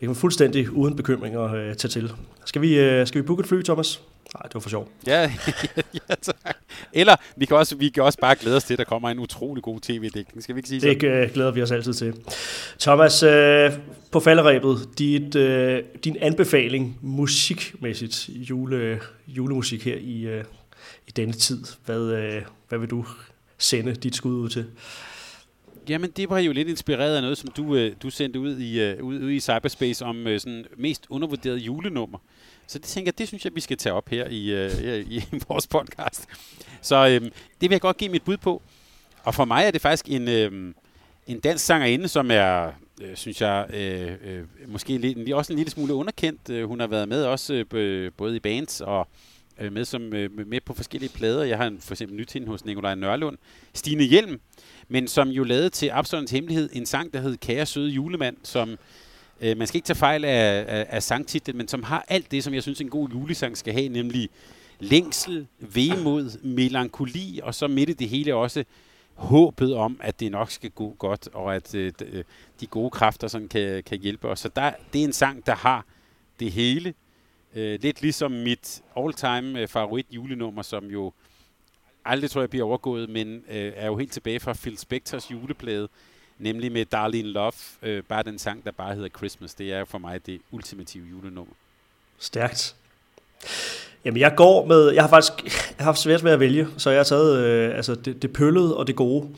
kan 0.01 0.09
man 0.09 0.17
fuldstændig 0.17 0.71
uden 0.71 0.97
bekymringer 0.97 1.55
øh, 1.55 1.75
tage 1.75 1.89
til. 1.89 2.13
Skal 2.45 2.63
vi, 2.63 2.79
øh, 2.79 3.07
skal 3.07 3.23
vi 3.23 3.27
booke 3.27 3.41
et 3.41 3.47
fly, 3.47 3.63
Thomas? 3.63 4.01
Nej, 4.35 4.43
det 4.43 4.55
var 4.55 4.61
for 4.61 4.69
sjov. 4.69 4.89
Ja, 5.07 5.21
ja 6.09 6.15
tak. 6.23 6.57
Eller 6.93 7.17
vi 7.37 7.45
kan, 7.45 7.57
også, 7.57 7.77
vi 7.77 7.89
kan 7.89 8.03
også 8.03 8.19
bare 8.19 8.35
glæde 8.41 8.57
os 8.57 8.65
til, 8.65 8.75
at 8.75 8.79
der 8.79 8.85
kommer 8.85 9.11
en 9.11 9.19
utrolig 9.19 9.63
god 9.63 9.81
tv-dækning. 9.81 10.43
Skal 10.43 10.55
vi 10.55 10.59
ikke 10.59 10.69
sige 10.69 10.81
det? 10.81 11.01
Det 11.01 11.09
øh, 11.09 11.33
glæder 11.35 11.51
vi 11.51 11.63
os 11.63 11.71
altid 11.71 11.95
til. 11.95 12.15
Thomas, 12.81 13.23
øh, 13.23 13.73
på 14.13 14.21
falderæbet, 14.21 14.89
dit, 14.99 15.37
øh, 15.37 15.83
din 16.05 16.17
anbefaling 16.21 16.99
musikmæssigt, 17.01 18.29
jule, 18.29 19.01
julemusik 19.27 19.85
her 19.85 19.97
i, 20.01 20.23
øh, 20.23 20.45
i 21.09 21.11
denne 21.11 21.33
tid. 21.33 21.65
Hvad, 21.85 22.01
øh, 22.01 22.43
hvad 22.69 22.79
vil 22.79 22.91
du 22.91 23.05
sende 23.59 23.95
dit 23.95 24.17
skud 24.17 24.33
ud 24.33 24.49
til? 24.49 24.67
Jamen, 25.89 26.11
det 26.11 26.31
var 26.31 26.39
jo 26.39 26.53
lidt 26.53 26.69
inspireret 26.69 27.17
af 27.17 27.23
noget, 27.23 27.39
som 27.39 27.51
du, 27.51 27.77
øh, 27.77 27.93
du 28.03 28.11
sendte 28.11 28.41
ud 28.41 28.59
i, 28.59 28.81
øh, 28.81 29.03
ud, 29.03 29.19
ud 29.21 29.31
i 29.31 29.41
cyberspace 29.41 30.05
om 30.05 30.27
øh, 30.27 30.41
sådan 30.41 30.65
mest 30.77 31.07
undervurderet 31.11 31.59
julenummer. 31.59 32.19
Så 32.67 32.79
det 32.79 32.87
tænker 32.87 33.09
jeg, 33.09 33.19
det 33.19 33.29
synes 33.29 33.45
jeg, 33.45 33.55
vi 33.55 33.61
skal 33.61 33.77
tage 33.77 33.93
op 33.93 34.09
her 34.09 34.29
i, 34.29 34.53
øh, 34.53 35.03
i, 35.11 35.17
i 35.37 35.41
vores 35.49 35.67
podcast. 35.67 36.27
Så 36.83 37.07
øh, 37.07 37.21
det 37.21 37.31
vil 37.61 37.71
jeg 37.71 37.81
godt 37.81 37.97
give 37.97 38.11
mit 38.11 38.23
bud 38.23 38.37
på. 38.37 38.63
Og 39.25 39.35
for 39.35 39.45
mig 39.45 39.65
er 39.65 39.71
det 39.71 39.81
faktisk 39.81 40.09
en, 40.09 40.29
øh, 40.29 40.75
en 41.27 41.41
dansk 41.41 41.65
sangerinde, 41.65 42.09
som 42.09 42.31
er, 42.31 42.73
øh, 43.03 43.17
synes 43.17 43.41
jeg, 43.41 43.67
øh, 43.75 44.13
øh, 44.25 44.45
måske 44.69 44.99
lidt, 44.99 45.33
også 45.33 45.53
en 45.53 45.57
lille 45.57 45.71
smule 45.71 45.95
underkendt. 45.95 46.51
Øh, 46.51 46.69
hun 46.69 46.81
har 46.81 46.87
været 46.87 47.09
med 47.09 47.25
også 47.25 47.65
øh, 47.73 48.13
både 48.17 48.37
i 48.37 48.41
bands 48.41 48.81
og 48.81 49.09
øh, 49.61 49.73
med, 49.73 49.85
som, 49.85 50.13
øh, 50.13 50.47
med 50.47 50.61
på 50.61 50.75
forskellige 50.75 51.13
plader. 51.13 51.45
Jeg 51.45 51.59
har 51.59 51.67
en, 51.67 51.81
for 51.81 51.95
eksempel 51.95 52.17
nyt 52.17 52.33
hende 52.33 52.49
hos 52.49 52.65
Nikolaj 52.65 52.95
Nørlund. 52.95 53.39
Stine 53.75 54.03
Hjelm, 54.03 54.41
men 54.89 55.09
som 55.09 55.29
jo 55.29 55.45
lavede 55.45 55.71
til 55.71 55.89
Absalons 55.89 56.31
Hemmelighed 56.31 56.69
en 56.73 56.87
sang, 56.87 57.13
der 57.13 57.21
hed 57.21 57.37
Kære 57.37 57.67
Søde 57.67 57.91
Julemand, 57.91 58.37
som 58.43 58.79
øh, 59.41 59.57
man 59.57 59.67
skal 59.67 59.79
ikke 59.79 59.87
tage 59.87 59.97
fejl 59.97 60.25
af, 60.25 60.65
af, 60.69 60.87
af 60.89 61.03
sangtitlen, 61.03 61.57
men 61.57 61.69
som 61.69 61.83
har 61.83 62.05
alt 62.09 62.31
det, 62.31 62.45
som 62.45 62.55
jeg 62.55 62.63
synes 62.63 62.81
en 62.81 62.91
god 62.91 63.09
julesang 63.09 63.57
skal 63.57 63.73
have, 63.73 63.89
nemlig 63.89 64.29
længsel, 64.81 65.47
vemod, 65.59 66.43
melankoli, 66.43 67.41
og 67.43 67.55
så 67.55 67.69
midt 67.69 67.91
i 67.91 67.93
det 67.93 68.09
hele 68.09 68.35
også 68.35 68.65
håbet 69.15 69.75
om, 69.75 70.01
at 70.03 70.21
det 70.21 70.33
nok 70.33 70.51
skal 70.51 70.71
gå 70.71 70.97
godt, 70.99 71.29
og 71.33 71.57
at 71.57 71.75
øh, 71.75 71.93
øh 72.01 72.25
de 72.61 72.67
gode 72.67 72.91
kræfter 72.91 73.29
sådan 73.29 73.49
kan, 73.49 73.83
kan 73.83 73.99
hjælpe 73.99 74.29
os. 74.29 74.41
Så 74.41 74.49
der, 74.57 74.73
det 74.93 75.01
er 75.01 75.05
en 75.05 75.13
sang, 75.13 75.47
der 75.47 75.55
har 75.55 75.85
det 76.41 76.53
hele, 76.53 76.95
Øh, 77.55 77.83
lidt 77.83 78.03
ligesom 78.03 78.33
mit 78.33 78.83
all-time 78.97 79.61
øh, 79.61 79.69
favorit 79.69 80.07
julenummer, 80.11 80.63
som 80.63 80.87
jo 80.87 81.13
aldrig 82.05 82.31
tror 82.31 82.41
jeg 82.41 82.51
bliver 82.51 82.67
overgået, 82.67 83.09
men 83.09 83.45
øh, 83.49 83.73
er 83.77 83.87
jo 83.87 83.97
helt 83.97 84.13
tilbage 84.13 84.41
fra 84.41 84.53
Phil 84.53 84.79
Spectors 84.79 85.31
juleplade, 85.31 85.89
nemlig 86.39 86.73
med 86.73 86.85
Darlene 86.85 87.29
Love, 87.29 87.53
øh, 87.83 88.03
bare 88.03 88.23
den 88.23 88.39
sang, 88.39 88.65
der 88.65 88.71
bare 88.71 88.95
hedder 88.95 89.09
Christmas. 89.09 89.55
Det 89.55 89.73
er 89.73 89.85
for 89.85 89.99
mig 89.99 90.27
det 90.27 90.41
ultimative 90.51 91.07
julenummer. 91.09 91.55
Stærkt. 92.19 92.77
Jamen, 94.05 94.21
jeg 94.21 94.33
går 94.37 94.67
med... 94.67 94.91
Jeg 94.91 95.03
har 95.03 95.09
faktisk 95.09 95.33
jeg 95.45 95.77
har 95.79 95.85
haft 95.85 95.99
svært 95.99 96.25
ved 96.25 96.33
at 96.33 96.41
vælge, 96.41 96.67
så 96.77 96.91
jeg 96.91 96.99
har 96.99 97.05
taget 97.05 97.39
øh, 97.39 97.77
altså 97.77 97.95
det, 97.95 98.23
det 98.23 98.33
pøllede 98.33 98.77
og 98.77 98.87
det 98.87 98.97
gode. 98.97 99.29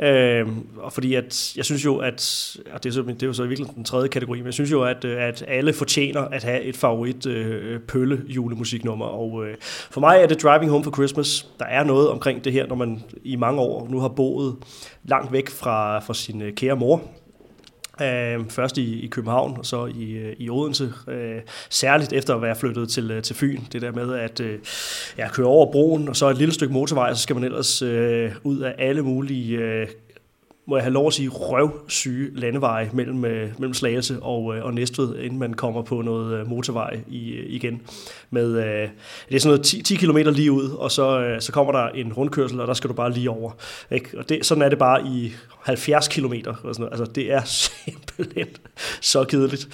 Øh, 0.00 0.46
og 0.76 0.92
fordi 0.92 1.14
at, 1.14 1.52
jeg 1.56 1.64
synes 1.64 1.84
jo, 1.84 1.96
at... 1.96 2.56
Og 2.72 2.84
det, 2.84 2.90
er 2.90 2.94
så, 2.94 3.02
det 3.02 3.22
er 3.22 3.26
jo 3.26 3.32
så 3.32 3.42
virkeligheden 3.42 3.76
den 3.76 3.84
tredje 3.84 4.08
kategori, 4.08 4.38
men 4.38 4.46
jeg 4.46 4.54
synes 4.54 4.70
jo, 4.70 4.82
at, 4.82 5.04
øh, 5.04 5.22
at 5.22 5.44
alle 5.48 5.72
fortjener 5.72 6.20
at 6.20 6.44
have 6.44 6.62
et 6.62 6.76
favorit 6.76 7.26
øh, 7.26 7.80
pølle 7.80 8.22
julemusiknummer. 8.28 9.06
Og 9.06 9.46
øh, 9.46 9.54
for 9.90 10.00
mig 10.00 10.18
er 10.22 10.26
det 10.26 10.42
Driving 10.42 10.70
Home 10.70 10.84
for 10.84 10.90
Christmas. 10.90 11.48
Der 11.58 11.66
er 11.66 11.84
noget 11.84 12.08
omkring 12.08 12.44
det 12.44 12.52
her, 12.52 12.66
når 12.66 12.76
man 12.76 13.02
i 13.24 13.36
mange 13.36 13.60
år 13.60 13.88
nu 13.90 14.00
har 14.00 14.08
boet 14.08 14.56
langt 15.04 15.32
væk 15.32 15.48
fra, 15.48 15.98
fra 15.98 16.14
sin 16.14 16.42
øh, 16.42 16.52
kære 16.52 16.76
mor 16.76 17.02
Øh, 18.02 18.48
først 18.48 18.78
i, 18.78 19.00
i 19.00 19.06
København, 19.06 19.56
og 19.58 19.66
så 19.66 19.86
i, 19.86 20.12
øh, 20.12 20.36
i 20.38 20.50
Odense. 20.50 20.92
Øh, 21.08 21.40
særligt 21.70 22.12
efter 22.12 22.34
at 22.34 22.42
være 22.42 22.56
flyttet 22.56 22.88
til, 22.88 23.10
øh, 23.10 23.22
til 23.22 23.36
Fyn. 23.36 23.60
Det 23.72 23.82
der 23.82 23.92
med 23.92 24.14
at 24.14 24.40
uh, 24.40 24.46
ja, 25.18 25.28
køre 25.28 25.46
over 25.46 25.72
broen, 25.72 26.08
og 26.08 26.16
så 26.16 26.28
et 26.28 26.38
lille 26.38 26.54
stykke 26.54 26.74
motorvej, 26.74 27.14
så 27.14 27.22
skal 27.22 27.36
man 27.36 27.44
ellers 27.44 27.82
ud 27.82 28.60
af 28.64 28.74
alle 28.78 29.02
mulige 29.02 29.86
må 30.66 30.76
jeg 30.76 30.84
have 30.84 30.92
lov 30.92 31.06
at 31.06 31.12
sige, 31.12 31.28
røvsyge 31.28 32.40
landeveje 32.40 32.90
mellem, 32.92 33.24
øh, 33.24 33.50
mellem 33.58 33.74
Slagelse 33.74 34.18
og, 34.22 34.56
øh, 34.56 34.64
og 34.64 34.74
Næstved, 34.74 35.18
inden 35.18 35.38
man 35.38 35.54
kommer 35.54 35.82
på 35.82 36.02
noget 36.02 36.40
øh, 36.40 36.48
motorvej 36.48 37.00
i, 37.08 37.34
igen. 37.34 37.82
Med, 38.30 38.54
det 38.54 39.34
er 39.34 39.38
sådan 39.38 39.48
noget 39.48 39.64
10, 39.64 39.82
10 39.82 39.94
km 39.94 40.16
lige 40.16 40.52
ud, 40.52 40.70
og 40.70 40.92
så, 40.92 41.36
så 41.40 41.52
kommer 41.52 41.72
der 41.72 41.88
en 41.88 42.12
rundkørsel, 42.12 42.60
og 42.60 42.66
der 42.66 42.74
skal 42.74 42.90
du 42.90 42.94
bare 42.94 43.12
lige 43.12 43.30
over. 43.30 43.52
Ikke? 43.90 44.18
Og 44.18 44.28
det, 44.28 44.46
sådan 44.46 44.62
er 44.62 44.68
det 44.68 44.78
bare 44.78 45.06
i 45.06 45.32
70 45.62 46.08
km. 46.08 46.32
Og 46.46 46.56
sådan 46.56 46.72
noget. 46.78 46.92
Altså, 46.92 47.12
det 47.14 47.32
er 47.32 47.44
simpelthen 47.84 48.46
så 49.00 49.24
kedeligt. 49.24 49.68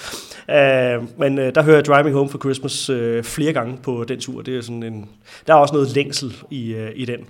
Uh, 0.49 1.19
men 1.19 1.39
uh, 1.39 1.45
der 1.55 1.63
hører 1.63 1.77
jeg 1.77 1.85
Driving 1.85 2.15
Home 2.15 2.29
for 2.29 2.39
Christmas 2.39 2.91
uh, 2.91 3.23
flere 3.23 3.53
gange 3.53 3.79
på 3.83 4.05
den 4.09 4.21
tur. 4.21 4.43
Det 4.43 4.57
er 4.57 4.61
sådan 4.61 4.83
en, 4.83 5.09
der 5.47 5.55
er 5.55 5.59
også 5.59 5.75
noget 5.75 5.95
længsel 5.95 6.37
i, 6.51 6.75
uh, 6.75 6.89
i 6.95 7.05
den 7.05 7.27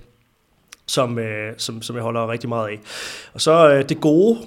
som, 0.92 1.18
øh, 1.18 1.52
som, 1.56 1.82
som 1.82 1.96
jeg 1.96 2.02
holder 2.02 2.30
rigtig 2.30 2.48
meget 2.48 2.68
af. 2.68 2.80
Og 3.34 3.40
så 3.40 3.70
øh, 3.72 3.88
det 3.88 4.00
gode, 4.00 4.38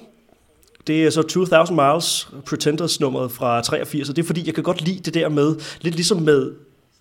det 0.86 1.06
er 1.06 1.10
så 1.10 1.22
2000 1.22 1.76
Miles, 1.76 2.28
Pretenders 2.46 3.00
nummeret 3.00 3.32
fra 3.32 3.62
83, 3.62 4.08
og 4.08 4.16
det 4.16 4.22
er 4.22 4.26
fordi, 4.26 4.46
jeg 4.46 4.54
kan 4.54 4.64
godt 4.64 4.82
lide 4.82 5.00
det 5.00 5.14
der 5.14 5.28
med, 5.28 5.56
lidt 5.80 5.94
ligesom 5.94 6.22
med 6.22 6.52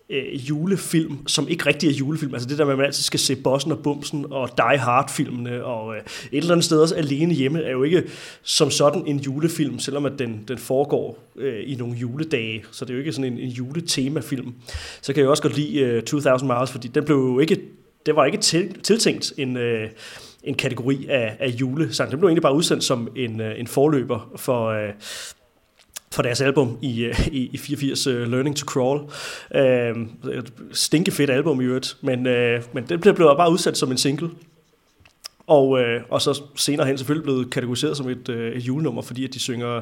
øh, 0.10 0.50
julefilm, 0.50 1.28
som 1.28 1.48
ikke 1.48 1.66
rigtig 1.66 1.90
er 1.90 1.94
julefilm. 1.94 2.34
Altså 2.34 2.50
det 2.50 2.58
der 2.58 2.66
med, 2.66 2.74
at 2.74 2.78
man 2.78 2.86
altid 2.86 3.04
skal 3.04 3.20
se 3.20 3.36
Bossen 3.36 3.72
og 3.72 3.80
Bumsen 3.80 4.26
og 4.32 4.50
Die 4.58 4.78
Hard-filmene, 4.78 5.64
og 5.64 5.96
øh, 5.96 6.02
et 6.32 6.38
eller 6.38 6.52
andet 6.52 6.66
sted 6.66 6.80
også 6.80 6.96
alene 6.96 7.34
hjemme, 7.34 7.64
er 7.64 7.72
jo 7.72 7.84
ikke 7.84 8.04
som 8.44 8.72
sådan 8.72 9.04
en 9.08 9.20
julefilm, 9.20 9.80
selvom 9.80 10.06
at 10.06 10.20
den, 10.20 10.44
den 10.48 10.58
foregår 10.58 11.20
øh, 11.36 11.64
i 11.66 11.76
nogle 11.76 11.96
juledage, 11.96 12.64
så 12.72 12.86
det 12.86 12.92
er 12.92 12.94
jo 12.94 13.00
ikke 13.00 13.14
sådan 13.14 13.34
en, 13.34 13.40
en 13.40 13.50
juletemafilm. 13.50 14.54
Så 15.02 15.14
kan 15.14 15.22
jeg 15.22 15.30
også 15.30 15.44
godt 15.44 15.56
lide 15.58 15.80
øh, 15.80 16.04
2000 16.04 16.52
Miles, 16.52 16.72
fordi 16.72 16.88
den 16.88 17.06
blev 17.06 17.18
jo 17.18 17.40
ikke 17.40 17.62
det 18.06 18.16
var 18.16 18.26
ikke 18.26 18.38
til, 18.38 18.82
tiltænkt 18.82 19.34
en, 19.38 19.58
øh, 19.58 19.90
en 20.44 20.56
kategori 20.56 21.08
af, 21.10 21.38
af 21.40 21.48
julesang. 21.48 22.12
Det 22.12 22.20
blev 22.20 22.28
egentlig 22.28 22.42
bare 22.42 22.56
udsendt 22.56 22.84
som 22.84 23.08
en, 23.16 23.42
øh, 23.42 23.60
en 23.60 23.68
forløber 23.68 24.32
for, 24.36 24.68
øh, 24.68 24.94
for 26.12 26.22
deres 26.22 26.42
album 26.42 26.78
i, 26.82 27.04
øh, 27.04 27.28
i, 27.28 27.50
i 27.54 27.58
84, 27.58 28.08
uh, 28.08 28.14
øh, 28.14 28.32
Learning 28.32 28.56
to 28.56 28.66
Crawl. 28.66 29.02
Øh, 29.56 30.08
uh, 30.24 30.44
stinkefedt 30.72 31.30
album 31.30 31.62
i 31.62 31.64
øvrigt, 31.64 31.98
men, 32.02 32.20
uh, 32.20 32.74
men 32.74 32.86
det 32.90 33.02
blev 33.02 33.16
bare 33.38 33.52
udsendt 33.52 33.78
som 33.78 33.92
en 33.92 33.98
single. 33.98 34.30
Og, 35.48 35.70
uh, 35.70 35.80
og 36.10 36.22
så 36.22 36.42
senere 36.56 36.88
hen 36.88 36.98
selvfølgelig 36.98 37.24
blevet 37.24 37.52
kategoriseret 37.52 37.98
som 37.98 38.10
et, 38.10 38.30
uh, 38.30 38.36
et 38.36 38.62
julenummer, 38.62 39.02
fordi 39.02 39.24
at 39.24 39.34
de 39.34 39.40
synger 39.40 39.78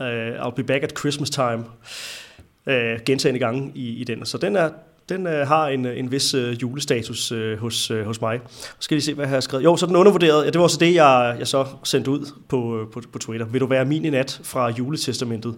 uh, 0.00 0.46
I'll 0.46 0.54
be 0.54 0.64
back 0.64 0.82
at 0.82 0.98
Christmas 0.98 1.30
time 1.30 1.64
uh, 2.66 3.04
gentagende 3.06 3.38
gange 3.38 3.72
i, 3.74 3.88
i 3.88 4.04
den. 4.04 4.26
Så 4.26 4.38
den 4.38 4.56
er, 4.56 4.70
den 5.10 5.26
øh, 5.26 5.48
har 5.48 5.68
en, 5.68 5.86
øh, 5.86 5.98
en 5.98 6.12
vis 6.12 6.34
øh, 6.34 6.62
julestatus 6.62 7.32
øh, 7.32 7.58
hos, 7.58 7.90
øh, 7.90 8.06
hos 8.06 8.20
mig. 8.20 8.40
Så 8.48 8.76
skal 8.78 8.94
lige 8.94 9.04
se, 9.04 9.14
hvad 9.14 9.24
jeg 9.24 9.30
har 9.30 9.40
skrevet. 9.40 9.64
Jo, 9.64 9.76
så 9.76 9.86
den 9.86 9.96
undervurderet. 9.96 10.44
Ja, 10.44 10.50
det 10.50 10.60
var 10.60 10.66
så 10.66 10.78
det, 10.78 10.94
jeg, 10.94 11.36
jeg 11.38 11.46
så 11.46 11.66
sendte 11.84 12.10
ud 12.10 12.32
på, 12.48 12.80
øh, 12.80 12.86
på, 12.92 13.02
på 13.12 13.18
Twitter. 13.18 13.46
Vil 13.46 13.60
du 13.60 13.66
være 13.66 13.84
min 13.84 14.04
i 14.04 14.10
nat 14.10 14.40
fra 14.44 14.70
juletestamentet? 14.70 15.54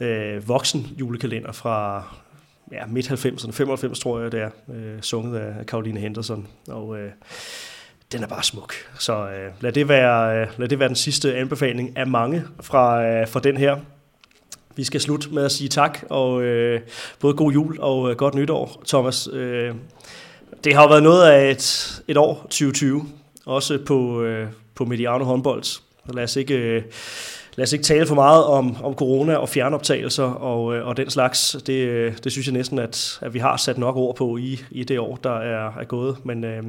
Øh, 0.00 0.48
voksen 0.48 0.86
julekalender 1.00 1.52
fra 1.52 2.04
ja, 2.72 2.86
midt-90'erne, 2.86 3.52
95 3.52 4.00
tror 4.00 4.20
jeg 4.20 4.32
det 4.32 4.40
er, 4.40 4.50
øh, 4.74 5.00
sunget 5.00 5.38
af 5.38 5.64
Caroline 5.64 6.00
Henderson. 6.00 6.46
Og 6.68 6.98
øh, 6.98 7.10
den 8.12 8.22
er 8.22 8.26
bare 8.26 8.42
smuk. 8.42 8.74
Så 8.98 9.12
øh, 9.12 9.52
lad, 9.60 9.72
det 9.72 9.88
være, 9.88 10.40
øh, 10.40 10.48
lad 10.58 10.68
det 10.68 10.78
være 10.78 10.88
den 10.88 10.96
sidste 10.96 11.36
anbefaling 11.36 11.96
af 11.98 12.06
mange 12.06 12.42
fra, 12.60 13.04
øh, 13.04 13.28
fra 13.28 13.40
den 13.40 13.56
her 13.56 13.76
vi 14.76 14.84
skal 14.84 15.00
slutte 15.00 15.28
med 15.30 15.44
at 15.44 15.52
sige 15.52 15.68
tak, 15.68 15.98
og 16.10 16.42
øh, 16.42 16.80
både 17.20 17.34
god 17.34 17.52
jul 17.52 17.80
og 17.80 18.10
øh, 18.10 18.16
godt 18.16 18.34
nytår, 18.34 18.82
Thomas. 18.88 19.28
Øh, 19.32 19.74
det 20.64 20.74
har 20.74 20.82
jo 20.82 20.88
været 20.88 21.02
noget 21.02 21.30
af 21.30 21.50
et, 21.50 22.02
et 22.08 22.16
år, 22.16 22.34
2020, 22.34 23.06
også 23.46 23.78
på, 23.86 24.22
øh, 24.22 24.48
på 24.74 24.84
Mediano 24.84 25.24
håndbold. 25.24 25.80
Lad 26.14 26.24
os 26.24 26.36
ikke... 26.36 26.54
Øh, 26.54 26.82
lad 27.56 27.66
os 27.66 27.72
ikke 27.72 27.82
tale 27.82 28.06
for 28.06 28.14
meget 28.14 28.44
om, 28.44 28.84
om 28.84 28.94
corona 28.94 29.36
og 29.36 29.48
fjernoptagelser 29.48 30.24
og, 30.24 30.76
øh, 30.76 30.86
og 30.86 30.96
den 30.96 31.10
slags. 31.10 31.56
Det, 31.66 31.72
øh, 31.72 32.12
det 32.24 32.32
synes 32.32 32.46
jeg 32.46 32.52
næsten, 32.52 32.78
at, 32.78 33.18
at 33.22 33.34
vi 33.34 33.38
har 33.38 33.56
sat 33.56 33.78
nok 33.78 33.96
ord 33.96 34.16
på 34.16 34.36
i, 34.36 34.60
i 34.70 34.84
det 34.84 34.98
år, 34.98 35.16
der 35.16 35.36
er, 35.38 35.72
er 35.80 35.84
gået. 35.84 36.16
Men 36.24 36.44
øh, 36.44 36.62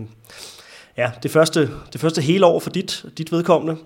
ja, 0.97 1.11
det 1.23 1.31
første, 1.31 1.69
det 1.93 2.01
første 2.01 2.21
hele 2.21 2.45
år 2.45 2.59
for 2.59 2.69
dit, 2.69 3.05
dit 3.17 3.31
vedkommende, 3.31 3.77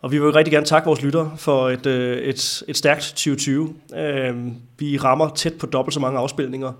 og 0.00 0.12
vi 0.12 0.18
vil 0.18 0.32
rigtig 0.32 0.52
gerne 0.52 0.66
takke 0.66 0.86
vores 0.86 1.02
lyttere 1.02 1.32
for 1.36 1.68
et, 1.68 1.86
øh, 1.86 2.18
et, 2.18 2.62
et 2.68 2.76
stærkt 2.76 3.02
2020. 3.02 3.74
Øhm, 3.96 4.54
vi 4.78 4.98
rammer 4.98 5.28
tæt 5.34 5.54
på 5.54 5.66
dobbelt 5.66 5.94
så 5.94 6.00
mange 6.00 6.18
afspilninger 6.18 6.72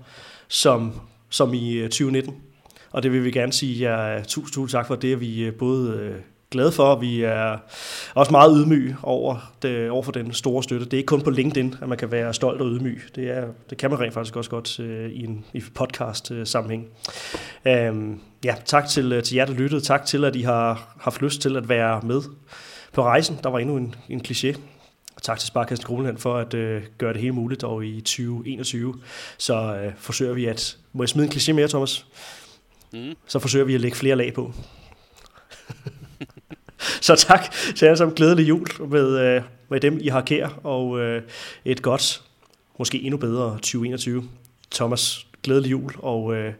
som, 0.47 0.93
som 1.29 1.53
i 1.53 1.73
øh, 1.73 1.89
2019. 1.89 2.35
Og 2.91 3.03
det 3.03 3.11
vil 3.11 3.23
vi 3.23 3.31
gerne 3.31 3.53
sige 3.53 3.89
jer 3.89 4.23
tusind, 4.23 4.53
tusind 4.53 4.69
tak 4.79 4.87
for. 4.87 4.95
Det 4.95 5.11
er 5.11 5.17
vi 5.17 5.43
øh, 5.43 5.53
både 5.53 6.15
glade 6.51 6.71
for, 6.71 6.83
og 6.83 7.01
vi 7.01 7.21
er 7.21 7.57
også 8.13 8.31
meget 8.31 8.57
ydmyge 8.57 8.97
over, 9.03 9.53
det, 9.61 9.89
over 9.89 10.03
for 10.03 10.11
den 10.11 10.33
store 10.33 10.63
støtte. 10.63 10.85
Det 10.85 10.93
er 10.93 10.97
ikke 10.97 11.07
kun 11.07 11.21
på 11.21 11.29
LinkedIn, 11.29 11.75
at 11.81 11.89
man 11.89 11.97
kan 11.97 12.11
være 12.11 12.33
stolt 12.33 12.61
og 12.61 12.67
ydmyg. 12.67 13.01
Det, 13.15 13.29
er, 13.29 13.45
det 13.69 13.77
kan 13.77 13.89
man 13.89 13.99
rent 13.99 14.13
faktisk 14.13 14.35
også 14.35 14.49
godt 14.49 14.79
i 15.11 15.23
en 15.23 15.45
i 15.53 15.63
podcast-sammenhæng. 15.75 16.85
Uh, 17.65 17.71
øhm, 17.71 18.19
ja, 18.45 18.55
tak 18.65 18.87
til, 18.87 19.21
til 19.21 19.35
jer, 19.35 19.45
der 19.45 19.53
lyttede. 19.53 19.81
Tak 19.81 20.05
til, 20.05 20.25
at 20.25 20.35
I 20.35 20.41
har 20.41 20.95
haft 20.99 21.21
lyst 21.21 21.41
til 21.41 21.57
at 21.57 21.69
være 21.69 22.01
med 22.03 22.21
på 22.97 23.03
rejsen. 23.03 23.39
Der 23.43 23.49
var 23.49 23.59
endnu 23.59 23.77
en, 23.77 23.95
en 24.09 24.21
kliché. 24.27 24.57
Og 25.15 25.21
tak 25.21 25.39
til 25.39 25.47
Sparkassen 25.47 25.85
Kroneland 25.85 26.17
for 26.17 26.37
at 26.37 26.53
øh, 26.53 26.83
gøre 26.97 27.13
det 27.13 27.21
hele 27.21 27.33
muligt 27.33 27.63
og 27.63 27.85
i 27.85 28.01
2021. 28.01 28.95
Så 29.37 29.75
øh, 29.75 29.93
forsøger 29.97 30.33
vi 30.33 30.45
at... 30.45 30.77
Må 30.93 31.03
jeg 31.03 31.09
smide 31.09 31.27
en 31.27 31.33
kliché 31.33 31.53
mere, 31.53 31.67
Thomas? 31.67 32.05
Mm. 32.93 33.13
Så 33.27 33.39
forsøger 33.39 33.65
vi 33.65 33.75
at 33.75 33.81
lægge 33.81 33.97
flere 33.97 34.15
lag 34.15 34.33
på. 34.33 34.53
så 37.07 37.15
tak 37.15 37.51
til 37.75 37.85
alle 37.85 37.97
sammen. 37.97 38.15
Glædelig 38.15 38.47
jul 38.47 38.67
med, 38.89 39.19
øh, 39.19 39.41
med 39.69 39.79
dem, 39.79 39.99
I 40.01 40.07
har 40.07 40.21
kær. 40.21 40.47
Og 40.63 40.99
øh, 40.99 41.21
et 41.65 41.81
godt, 41.81 42.21
måske 42.79 43.01
endnu 43.01 43.17
bedre 43.17 43.51
2021. 43.51 44.29
Thomas, 44.71 45.27
glædelig 45.43 45.71
jul, 45.71 45.91
og 45.97 46.35
øh, 46.35 46.53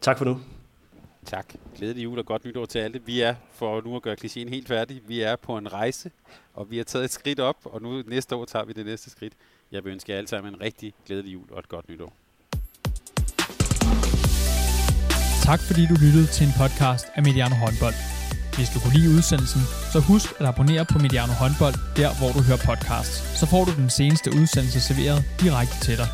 tak 0.00 0.18
for 0.18 0.24
nu. 0.24 0.40
Tak. 1.26 1.54
Glædelig 1.76 2.04
jul 2.04 2.18
og 2.18 2.26
godt 2.26 2.44
nytår 2.44 2.66
til 2.66 2.78
alle. 2.78 3.00
Vi 3.06 3.20
er, 3.20 3.34
for 3.52 3.80
nu 3.80 3.96
at 3.96 4.02
gøre 4.02 4.16
klichéen 4.24 4.48
helt 4.48 4.68
færdig, 4.68 5.00
vi 5.06 5.20
er 5.20 5.36
på 5.36 5.58
en 5.58 5.72
rejse, 5.72 6.10
og 6.54 6.70
vi 6.70 6.76
har 6.76 6.84
taget 6.84 7.04
et 7.04 7.10
skridt 7.10 7.40
op, 7.40 7.56
og 7.64 7.82
nu 7.82 8.02
næste 8.06 8.36
år 8.36 8.44
tager 8.44 8.64
vi 8.64 8.72
det 8.72 8.86
næste 8.86 9.10
skridt. 9.10 9.32
Jeg 9.72 9.84
vil 9.84 9.92
ønske 9.92 10.12
jer 10.12 10.18
alle 10.18 10.28
sammen 10.28 10.54
en 10.54 10.60
rigtig 10.60 10.94
glædelig 11.06 11.32
jul 11.32 11.46
og 11.52 11.58
et 11.58 11.68
godt 11.68 11.88
nytår. 11.88 12.12
Tak 15.44 15.60
fordi 15.68 15.82
du 15.86 15.94
lyttede 16.04 16.26
til 16.26 16.46
en 16.46 16.52
podcast 16.62 17.06
af 17.14 17.22
Mediano 17.22 17.54
Håndbold. 17.54 17.94
Hvis 18.56 18.68
du 18.74 18.78
kunne 18.80 18.94
lide 18.98 19.10
udsendelsen, 19.16 19.62
så 19.92 19.98
husk 20.00 20.28
at 20.40 20.46
abonnere 20.46 20.84
på 20.92 20.98
Mediano 20.98 21.32
Håndbold, 21.42 21.76
der 22.00 22.10
hvor 22.18 22.30
du 22.36 22.40
hører 22.48 22.62
podcasts. 22.70 23.38
Så 23.40 23.44
får 23.52 23.62
du 23.64 23.72
den 23.82 23.90
seneste 23.90 24.28
udsendelse 24.38 24.80
serveret 24.88 25.20
direkte 25.42 25.76
til 25.86 25.96
dig. 26.00 26.08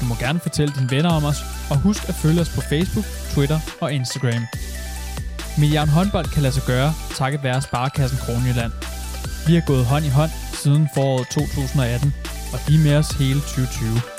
Du 0.00 0.04
må 0.10 0.14
gerne 0.24 0.40
fortælle 0.46 0.72
dine 0.78 0.90
venner 0.94 1.12
om 1.18 1.24
os, 1.30 1.40
og 1.70 1.76
husk 1.76 2.08
at 2.08 2.14
følge 2.14 2.40
os 2.40 2.48
på 2.54 2.60
Facebook, 2.60 3.04
Twitter 3.32 3.60
og 3.80 3.92
Instagram. 3.92 4.42
Milliard 5.58 5.88
håndbold 5.88 6.26
kan 6.26 6.42
lade 6.42 6.54
sig 6.54 6.62
gøre, 6.66 6.94
takket 7.14 7.42
være 7.42 7.62
Sparkassen 7.62 8.18
Kronjylland. 8.18 8.72
Vi 9.46 9.54
har 9.54 9.64
gået 9.66 9.84
hånd 9.84 10.04
i 10.04 10.08
hånd 10.08 10.30
siden 10.52 10.88
foråret 10.94 11.28
2018, 11.28 12.14
og 12.52 12.58
de 12.68 12.74
er 12.74 12.84
med 12.86 12.96
os 12.96 13.10
hele 13.10 13.40
2020. 13.40 14.17